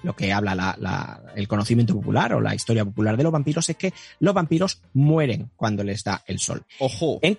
lo 0.03 0.15
que 0.15 0.33
habla 0.33 0.55
la- 0.55 0.77
la- 0.79 1.20
el 1.35 1.49
conocimiento 1.49 1.95
popular 1.95 2.33
o 2.35 2.41
la 2.41 2.55
historia 2.55 2.85
popular 2.85 3.16
de 3.16 3.25
los 3.25 3.33
vampiros 3.33 3.69
es 3.69 3.77
que 3.77 3.93
los 4.20 4.33
vampiros 4.33 4.81
mueren 4.95 5.51
cuando 5.57 5.83
les 5.83 6.05
da 6.05 6.23
el 6.27 6.39
sol. 6.39 6.65
Ojo, 6.79 7.19
¿En 7.23 7.37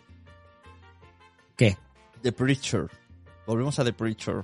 qué? 1.56 1.77
The 2.22 2.31
Preacher. 2.34 2.88
Volvemos 3.48 3.80
a 3.80 3.84
The 3.86 3.94
Preacher. 3.94 4.44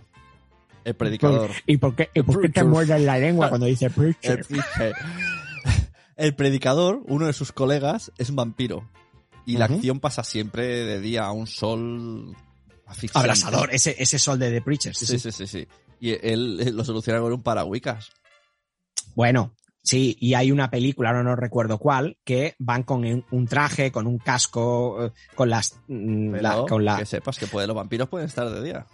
El 0.85 0.93
predicador. 0.95 1.49
¿Y 1.65 1.77
por 1.77 1.95
qué, 1.95 2.09
y 2.13 2.21
por 2.21 2.39
qué 2.41 2.49
te 2.49 2.63
muerdes 2.63 3.01
la 3.01 3.17
lengua 3.17 3.49
cuando 3.49 3.65
dice 3.65 3.89
preacher? 3.89 4.45
El 6.15 6.35
predicador, 6.35 7.01
uno 7.07 7.25
de 7.27 7.33
sus 7.33 7.51
colegas, 7.51 8.11
es 8.17 8.29
un 8.29 8.35
vampiro. 8.37 8.89
Y 9.45 9.57
la 9.57 9.65
acción 9.65 9.99
pasa 9.99 10.23
siempre 10.23 10.65
de 10.85 10.99
día 10.99 11.25
a 11.25 11.31
un 11.31 11.45
sol 11.45 12.35
asfixiante. 12.87 13.19
Abrasador, 13.19 13.69
ese, 13.73 13.95
ese 13.99 14.17
sol 14.17 14.39
de 14.39 14.49
The 14.51 14.61
Preacher. 14.61 14.95
sí, 14.95 15.05
Sí, 15.19 15.31
sí. 15.31 15.45
sí. 15.47 15.67
Y 15.99 16.11
él 16.27 16.75
lo 16.75 16.83
soluciona 16.83 17.19
con 17.19 17.31
un 17.31 17.43
paragüicas. 17.43 18.09
Bueno, 19.15 19.53
sí, 19.83 20.17
y 20.19 20.33
hay 20.33 20.51
una 20.51 20.69
película, 20.71 21.09
ahora 21.09 21.23
no 21.23 21.35
recuerdo 21.35 21.77
cuál, 21.77 22.17
que 22.25 22.55
van 22.59 22.83
con 22.83 23.05
un, 23.31 23.47
traje, 23.47 23.91
con 23.91 24.07
un 24.07 24.17
casco, 24.17 25.05
eh, 25.05 25.11
con 25.35 25.49
las... 25.49 25.79
mm, 25.87 26.31
Pero 26.31 26.41
la- 26.41 26.65
con 26.67 26.83
la... 26.85 26.97
que 26.97 27.05
sepas 27.05 27.37
que 27.37 27.47
puede, 27.47 27.67
los 27.67 27.75
vampiros 27.75 28.09
pueden 28.09 28.27
estar 28.27 28.49
de 28.49 28.63
día. 28.63 28.87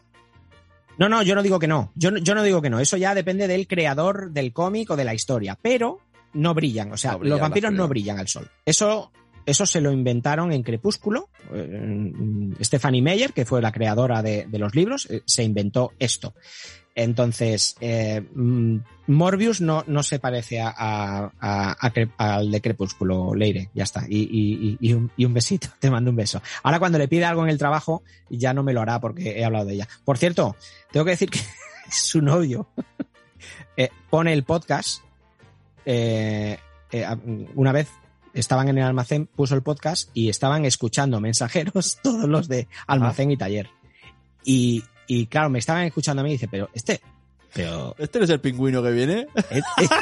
No, 0.98 1.08
no, 1.10 1.24
yo 1.24 1.34
no 1.36 1.42
digo 1.44 1.60
que 1.60 1.68
no. 1.68 1.92
Yo, 1.96 2.12
no- 2.12 2.20
yo 2.20 2.36
no 2.36 2.44
digo 2.44 2.62
que 2.62 2.70
no. 2.70 2.80
Eso 2.80 2.98
ya 2.98 3.16
depende 3.16 3.48
del 3.48 3.68
creador 3.68 4.32
del 4.32 4.52
cómic 4.54 4.92
o 4.92 4.96
de 4.98 5.06
la 5.06 5.14
historia. 5.14 5.58
Pero 5.62 6.00
no 6.34 6.54
brillan. 6.54 6.92
O 6.92 6.98
sea, 6.98 7.12
No 7.14 7.20
brillan 7.20 7.32
los 7.32 7.42
vampiros 7.42 7.72
no 7.74 7.88
brillan 7.88 8.20
al 8.20 8.28
sol. 8.28 8.50
Eso, 8.66 9.12
eso 9.46 9.66
se 9.66 9.82
lo 9.82 9.92
inventaron 9.92 10.52
en 10.52 10.64
Crepúsculo. 10.64 11.30
Eh, 11.54 12.14
Stephanie 12.62 13.02
Meyer, 13.02 13.34
que 13.34 13.46
fue 13.46 13.62
la 13.62 13.72
creadora 13.72 14.22
de, 14.22 14.46
de 14.48 14.60
los 14.60 14.76
libros, 14.76 15.08
eh, 15.10 15.22
se 15.26 15.44
inventó 15.44 15.94
esto. 16.00 16.34
Entonces, 16.94 17.78
eh, 17.80 18.22
mm, 18.36 18.78
Morbius 19.08 19.62
no, 19.62 19.86
no 19.88 20.04
se 20.04 20.20
parece 20.20 20.60
a, 20.60 20.68
a- 20.78 21.32
a- 21.40 21.72
a 21.88 21.94
Cre- 21.94 22.12
al 22.18 22.52
de 22.52 22.60
Crepúsculo, 22.62 23.34
Leire. 23.34 23.70
Ya 23.74 23.84
está. 23.86 24.04
Y, 24.10 24.24
y- 24.24 24.78
y- 24.82 24.90
y 24.90 24.94
un, 24.94 25.10
y 25.16 25.24
un 25.24 25.34
besito. 25.34 25.70
Te 25.80 25.90
mando 25.90 26.10
un 26.12 26.18
beso. 26.18 26.42
Ahora, 26.64 26.80
cuando 26.80 26.98
le 26.98 27.08
pide 27.08 27.24
algo 27.26 27.44
en 27.44 27.50
el 27.50 27.58
trabajo, 27.58 28.04
ya 28.30 28.54
no 28.54 28.62
me 28.64 28.74
lo 28.74 28.82
hará 28.82 29.00
porque 29.00 29.40
he 29.40 29.46
hablado 29.46 29.66
de 29.66 29.76
ella. 29.76 29.88
Por 30.04 30.18
cierto, 30.18 30.56
tengo 30.92 31.06
que 31.06 31.12
decir 31.12 31.30
que 31.30 31.40
su 31.92 32.22
novio 32.22 32.68
eh, 33.78 33.90
pone 34.10 34.34
el 34.34 34.44
podcast. 34.44 35.02
Eh, 35.86 36.58
eh, 36.92 37.06
una 37.56 37.72
vez 37.72 37.90
estaban 38.34 38.70
en 38.70 38.78
el 38.78 38.84
almacén, 38.84 39.28
puso 39.28 39.56
el 39.56 39.62
podcast 39.62 40.10
y 40.14 40.30
estaban 40.30 40.66
escuchando 40.66 41.20
mensajeros, 41.20 42.00
todos 42.04 42.28
los 42.28 42.48
de 42.48 42.68
almacén 42.88 43.32
y 43.32 43.38
taller. 43.38 43.70
Y, 44.44 44.84
y 45.08 45.28
claro, 45.28 45.50
me 45.50 45.60
estaban 45.60 45.84
escuchando 45.84 46.22
a 46.22 46.24
mí 46.24 46.32
y 46.32 46.34
dice, 46.34 46.48
pero 46.48 46.70
este, 46.74 47.02
pero 47.54 47.96
¿Este 47.98 48.20
no 48.20 48.26
es 48.26 48.32
el 48.32 48.40
pingüino 48.40 48.82
que 48.82 48.92
viene? 48.92 49.28
este, 49.36 49.96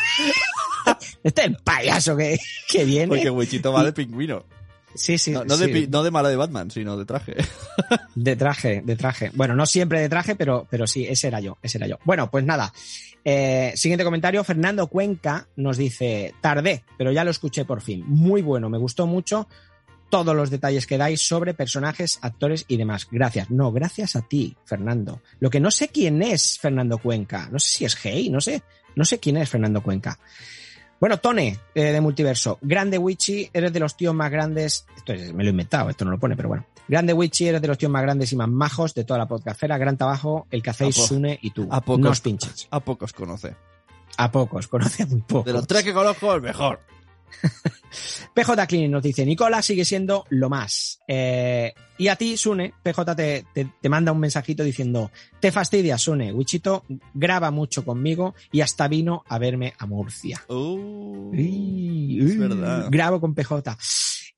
este 1.23 1.41
es 1.41 1.47
el 1.47 1.57
payaso 1.57 2.15
que, 2.15 2.37
que 2.67 2.85
viene. 2.85 3.07
Porque 3.07 3.29
Wichito 3.29 3.73
va 3.73 3.83
de 3.83 3.93
pingüino. 3.93 4.45
Sí, 4.93 5.17
sí, 5.17 5.31
No, 5.31 5.43
no 5.45 5.55
sí. 5.55 5.71
de, 5.71 5.87
no 5.87 6.03
de 6.03 6.11
mala 6.11 6.29
de 6.29 6.35
Batman, 6.35 6.71
sino 6.71 6.97
de 6.97 7.05
traje. 7.05 7.35
De 8.15 8.35
traje, 8.35 8.81
de 8.83 8.95
traje. 8.95 9.31
Bueno, 9.33 9.55
no 9.55 9.65
siempre 9.65 10.01
de 10.01 10.09
traje, 10.09 10.35
pero, 10.35 10.67
pero 10.69 10.85
sí, 10.87 11.05
ese 11.07 11.27
era 11.27 11.39
yo, 11.39 11.57
ese 11.61 11.77
era 11.77 11.87
yo. 11.87 11.99
Bueno, 12.03 12.29
pues 12.29 12.43
nada. 12.43 12.73
Eh, 13.23 13.71
siguiente 13.75 14.03
comentario, 14.03 14.43
Fernando 14.43 14.87
Cuenca 14.87 15.47
nos 15.55 15.77
dice, 15.77 16.33
tardé, 16.41 16.83
pero 16.97 17.11
ya 17.11 17.23
lo 17.23 17.31
escuché 17.31 17.63
por 17.65 17.81
fin. 17.81 18.03
Muy 18.07 18.41
bueno, 18.41 18.69
me 18.69 18.77
gustó 18.77 19.07
mucho 19.07 19.47
todos 20.09 20.35
los 20.35 20.49
detalles 20.49 20.87
que 20.87 20.97
dais 20.97 21.21
sobre 21.21 21.53
personajes, 21.53 22.19
actores 22.21 22.65
y 22.67 22.77
demás. 22.77 23.07
Gracias. 23.11 23.49
No, 23.51 23.71
gracias 23.71 24.15
a 24.15 24.21
ti, 24.21 24.55
Fernando. 24.65 25.21
Lo 25.39 25.49
que 25.49 25.59
no 25.59 25.71
sé 25.71 25.89
quién 25.89 26.21
es 26.21 26.57
Fernando 26.59 26.97
Cuenca. 26.97 27.47
No 27.51 27.59
sé 27.59 27.69
si 27.69 27.85
es 27.85 27.97
Hey, 28.01 28.29
no 28.29 28.41
sé. 28.41 28.63
No 28.95 29.05
sé 29.05 29.19
quién 29.19 29.37
es 29.37 29.49
Fernando 29.49 29.81
Cuenca. 29.81 30.19
Bueno, 30.99 31.17
Tone, 31.17 31.57
eh, 31.75 31.81
de 31.93 32.01
Multiverso. 32.01 32.57
Grande 32.61 32.97
Wichi, 32.97 33.49
eres 33.53 33.71
de 33.71 33.79
los 33.79 33.95
tíos 33.95 34.13
más 34.13 34.29
grandes. 34.29 34.85
Esto 34.97 35.13
es- 35.13 35.33
me 35.33 35.43
lo 35.43 35.49
he 35.49 35.51
inventado, 35.51 35.89
esto 35.89 36.03
no 36.03 36.11
lo 36.11 36.19
pone, 36.19 36.35
pero 36.35 36.49
bueno. 36.49 36.65
Grande 36.89 37.13
Wichi, 37.13 37.47
eres 37.47 37.61
de 37.61 37.67
los 37.69 37.77
tíos 37.77 37.91
más 37.91 38.01
grandes 38.01 38.31
y 38.33 38.35
más 38.35 38.49
majos 38.49 38.93
de 38.93 39.05
toda 39.05 39.17
la 39.19 39.27
podcastera. 39.27 39.77
Gran 39.77 39.95
trabajo, 39.97 40.45
el 40.51 40.61
que 40.61 40.71
hacéis 40.71 40.95
Sune 40.95 41.39
y 41.41 41.51
tú. 41.51 41.67
a 41.71 41.79
pocos. 41.81 41.99
No 42.01 42.09
os 42.09 42.19
pinches. 42.19 42.67
A 42.71 42.79
pocos 42.81 43.13
conoce. 43.13 43.55
A 44.17 44.29
pocos, 44.31 44.67
conoce 44.67 45.05
muy 45.05 45.21
pocos. 45.21 45.45
De 45.45 45.53
los 45.53 45.65
tres 45.67 45.83
que 45.83 45.93
conozco, 45.93 46.33
el 46.33 46.41
mejor. 46.41 46.79
PJ 48.33 48.67
Clean 48.67 48.91
nos 48.91 49.03
dice, 49.03 49.25
Nicola 49.25 49.61
sigue 49.61 49.85
siendo 49.85 50.25
lo 50.29 50.49
más. 50.49 50.99
Eh, 51.07 51.73
y 51.97 52.07
a 52.07 52.15
ti, 52.15 52.37
Sune, 52.37 52.73
PJ 52.83 53.15
te, 53.15 53.45
te- 53.53 53.71
te 53.81 53.89
manda 53.89 54.11
un 54.11 54.19
mensajito 54.19 54.63
diciendo, 54.63 55.11
te 55.39 55.51
fastidia, 55.51 55.97
Sune, 55.97 56.31
Wichito 56.31 56.85
graba 57.13 57.51
mucho 57.51 57.83
conmigo 57.83 58.35
y 58.51 58.61
hasta 58.61 58.87
vino 58.87 59.23
a 59.27 59.37
verme 59.39 59.73
a 59.77 59.85
Murcia. 59.85 60.41
Uh, 60.47 61.29
Uy, 61.31 62.19
es 62.21 62.37
verdad. 62.37 62.87
Grabo 62.89 63.19
con 63.19 63.33
PJ. 63.33 63.77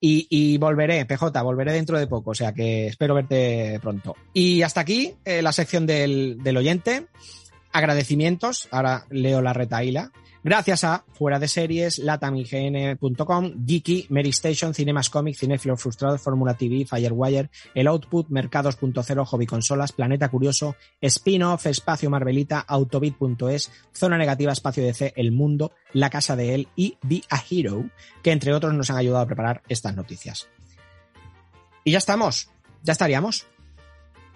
Y, 0.00 0.26
y 0.30 0.58
volveré, 0.58 1.04
PJ, 1.06 1.40
volveré 1.42 1.72
dentro 1.74 1.96
de 1.98 2.08
poco, 2.08 2.32
o 2.32 2.34
sea 2.34 2.52
que 2.52 2.88
espero 2.88 3.14
verte 3.14 3.78
pronto. 3.80 4.16
Y 4.34 4.62
hasta 4.62 4.80
aquí 4.80 5.14
eh, 5.24 5.42
la 5.42 5.52
sección 5.52 5.86
del, 5.86 6.38
del 6.42 6.56
oyente. 6.56 7.06
Agradecimientos, 7.70 8.68
ahora 8.70 9.06
leo 9.10 9.40
la 9.40 9.52
retaíla. 9.52 10.10
Gracias 10.44 10.82
a 10.82 11.04
Fuera 11.12 11.38
de 11.38 11.46
Series, 11.46 12.00
latamign.com, 12.00 13.64
Geeky, 13.64 14.08
Station, 14.30 14.74
Cinemas 14.74 15.08
Comic, 15.08 15.36
Cinefilo 15.36 15.76
Frustrado, 15.76 16.18
Fórmula 16.18 16.54
TV, 16.54 16.84
Firewire, 16.84 17.48
El 17.76 17.86
Output, 17.86 18.28
Mercados.0, 18.28 19.24
Hobby 19.24 19.46
Consolas, 19.46 19.92
Planeta 19.92 20.28
Curioso, 20.28 20.74
Spin-Off, 21.00 21.66
Espacio 21.66 22.10
Marvelita, 22.10 22.58
Autobit.es, 22.58 23.70
Zona 23.94 24.18
Negativa, 24.18 24.52
Espacio 24.52 24.82
DC, 24.82 25.12
El 25.14 25.30
Mundo, 25.30 25.72
La 25.92 26.10
Casa 26.10 26.34
de 26.34 26.56
Él 26.56 26.68
y 26.74 26.98
Be 27.02 27.22
a 27.30 27.40
Hero, 27.48 27.88
que 28.20 28.32
entre 28.32 28.52
otros 28.52 28.74
nos 28.74 28.90
han 28.90 28.96
ayudado 28.96 29.22
a 29.22 29.26
preparar 29.26 29.62
estas 29.68 29.94
noticias. 29.94 30.48
Y 31.84 31.92
ya 31.92 31.98
estamos, 31.98 32.50
ya 32.82 32.92
estaríamos. 32.92 33.46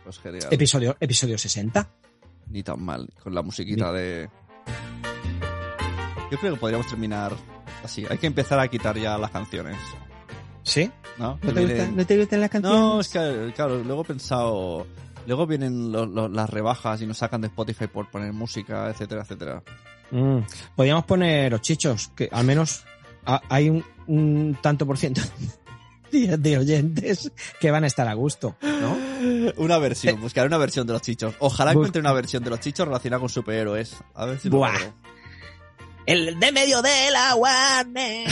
Pues 0.05 0.21
genial. 0.21 0.47
Episodio, 0.53 0.97
episodio 1.01 1.37
60. 1.37 1.91
Ni 2.51 2.63
tan 2.63 2.81
mal, 2.81 3.09
con 3.21 3.35
la 3.35 3.43
musiquita 3.43 3.93
de... 3.93 4.31
Yo 6.31 6.39
creo 6.39 6.55
que 6.55 6.61
podríamos 6.61 6.87
terminar 6.89 7.33
así. 7.85 8.05
Hay 8.11 8.19
que 8.19 8.27
empezar 8.27 8.59
a 8.59 8.69
quitar 8.69 8.97
ya 8.99 9.17
las 9.19 9.31
canciones. 9.31 9.77
¿Sí? 10.63 10.91
¿No? 11.19 11.39
¿No 11.43 11.53
te, 11.55 11.65
gustan, 11.65 11.97
¿no 11.97 12.07
te 12.07 12.19
gustan 12.19 12.41
las 12.41 12.51
canciones? 12.51 12.81
No, 12.81 13.01
es 13.01 13.09
que, 13.09 13.53
claro, 13.55 13.83
luego 13.85 14.03
he 14.03 14.05
pensado... 14.05 14.87
Luego 15.27 15.47
vienen 15.47 15.91
lo- 15.91 16.07
lo- 16.07 16.29
las 16.29 16.49
rebajas 16.51 17.03
y 17.03 17.07
nos 17.07 17.19
sacan 17.19 17.41
de 17.41 17.49
Spotify 17.49 17.89
por 17.89 18.09
poner 18.11 18.33
música, 18.33 18.89
etcétera, 18.91 19.23
etcétera. 19.23 19.63
Mm, 20.13 20.39
Podríamos 20.77 21.05
poner 21.05 21.51
los 21.51 21.61
chichos, 21.63 22.13
que 22.15 22.29
al 22.31 22.45
menos 22.47 22.85
ha- 23.25 23.43
hay 23.49 23.69
un, 23.71 23.85
un 24.07 24.57
tanto 24.63 24.87
por 24.87 24.99
ciento 24.99 25.21
de, 26.13 26.37
de 26.37 26.59
oyentes 26.59 27.33
que 27.61 27.71
van 27.73 27.83
a 27.83 27.89
estar 27.89 28.07
a 28.07 28.15
gusto, 28.15 28.57
¿no? 28.63 28.97
Una 29.57 29.79
versión, 29.79 30.21
buscaré 30.21 30.47
una 30.47 30.59
versión 30.59 30.87
de 30.87 30.93
los 30.93 31.03
chichos. 31.03 31.35
Ojalá 31.41 31.73
encuentre 31.73 32.01
una 32.01 32.13
versión 32.13 32.45
de 32.45 32.51
los 32.51 32.61
chichos 32.61 32.87
relacionada 32.87 33.19
con 33.19 33.29
superhéroes. 33.29 33.97
A 34.15 34.27
ver 34.27 34.39
si 34.39 34.49
lo 34.49 34.59
Buah. 34.59 34.73
logro. 34.75 34.93
El 36.07 36.39
de 36.39 36.53
medio 36.53 36.83
de 36.83 37.11
la 37.11 37.35
Warner. 37.35 38.29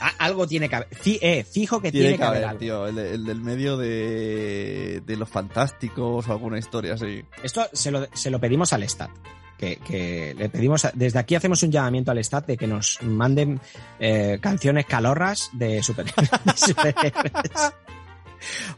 Ah, 0.00 0.12
algo 0.18 0.46
tiene 0.46 0.68
que 0.68 0.76
haber. 0.76 0.88
Fi- 0.94 1.18
eh, 1.22 1.44
fijo 1.44 1.80
que 1.80 1.90
tiene, 1.90 2.08
Tiene 2.08 2.18
que 2.18 2.24
haber, 2.24 2.44
algo. 2.44 2.58
tío. 2.58 2.86
El, 2.88 2.94
de- 2.96 3.14
el 3.14 3.24
del 3.24 3.40
medio 3.40 3.76
de, 3.76 5.00
de 5.06 5.16
los 5.16 5.28
fantásticos 5.28 6.28
o 6.28 6.32
alguna 6.32 6.58
historia 6.58 6.94
así. 6.94 7.24
Esto 7.42 7.66
se 7.72 7.90
lo, 7.90 8.06
se 8.12 8.30
lo 8.30 8.38
pedimos 8.40 8.72
al 8.72 8.82
Stat. 8.88 9.10
que, 9.56 9.76
que 9.76 10.34
le 10.36 10.48
pedimos, 10.50 10.84
a- 10.84 10.90
desde 10.94 11.18
aquí 11.20 11.36
hacemos 11.36 11.62
un 11.62 11.70
llamamiento 11.70 12.10
al 12.10 12.18
Stat 12.22 12.46
de 12.46 12.56
que 12.56 12.66
nos 12.66 13.00
manden 13.02 13.60
eh, 14.00 14.38
canciones 14.42 14.84
calorras 14.84 15.48
de 15.52 15.82
superhéroes. 15.82 16.28
superhéroes. 16.56 17.72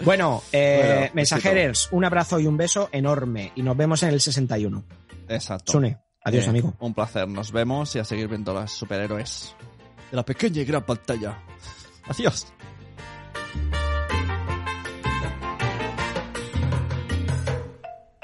Bueno, 0.04 0.42
eh, 0.52 0.96
Bueno, 0.98 1.10
mensajeros, 1.14 1.88
un 1.90 2.04
abrazo 2.04 2.38
y 2.38 2.46
un 2.46 2.56
beso 2.56 2.88
enorme 2.92 3.50
y 3.56 3.62
nos 3.62 3.76
vemos 3.76 4.02
en 4.04 4.10
el 4.10 4.20
61. 4.20 4.84
Exacto. 5.28 5.72
Sune, 5.72 5.98
adiós 6.26 6.46
Eh, 6.46 6.50
amigo. 6.50 6.74
Un 6.80 6.92
placer. 6.94 7.26
Nos 7.28 7.52
vemos 7.52 7.94
y 7.96 7.98
a 7.98 8.04
seguir 8.04 8.28
viendo 8.28 8.52
los 8.52 8.70
superhéroes 8.70 9.54
de 10.10 10.16
la 10.16 10.24
pequeña 10.24 10.60
y 10.60 10.64
gran 10.64 10.84
pantalla. 10.84 11.38
Adiós. 12.08 12.46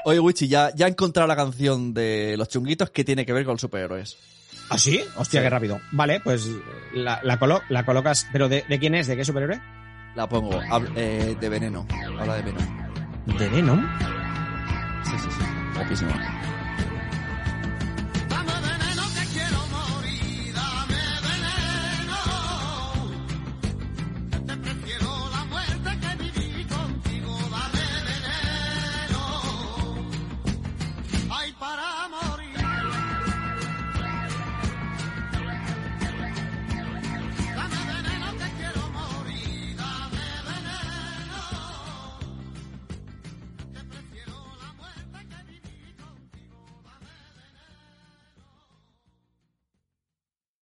Oye, 0.05 0.19
Wichi, 0.19 0.47
ya, 0.49 0.71
ya 0.75 0.87
he 0.87 0.89
encontrado 0.89 1.27
la 1.27 1.35
canción 1.35 1.93
de 1.93 2.35
los 2.37 2.49
chunguitos 2.49 2.89
que 2.89 3.05
tiene 3.05 3.25
que 3.25 3.31
ver 3.31 3.45
con 3.45 3.57
superhéroes. 3.57 4.17
¿Ah, 4.69 4.77
sí? 4.77 4.99
Hostia, 5.15 5.39
Sí. 5.39 5.45
qué 5.45 5.49
rápido. 5.49 5.79
Vale, 5.91 6.19
pues 6.19 6.49
la, 6.93 7.21
la, 7.23 7.39
colo- 7.39 7.61
la 7.69 7.85
colocas. 7.85 8.27
¿Pero 8.33 8.49
de, 8.49 8.65
de 8.67 8.79
quién 8.79 8.95
es? 8.95 9.07
¿De 9.07 9.15
qué 9.15 9.23
superhéroe? 9.23 9.61
La 10.15 10.27
pongo. 10.27 10.59
Hab- 10.61 10.91
eh, 10.95 11.37
de 11.39 11.49
veneno. 11.49 11.87
Habla 12.19 12.35
de 12.35 12.41
veneno. 12.41 12.83
¿De 13.39 13.47
Venom? 13.49 13.81
Sí, 15.05 15.11
sí, 15.17 15.27
sí. 15.31 15.45
Guapísimo. 15.75 16.11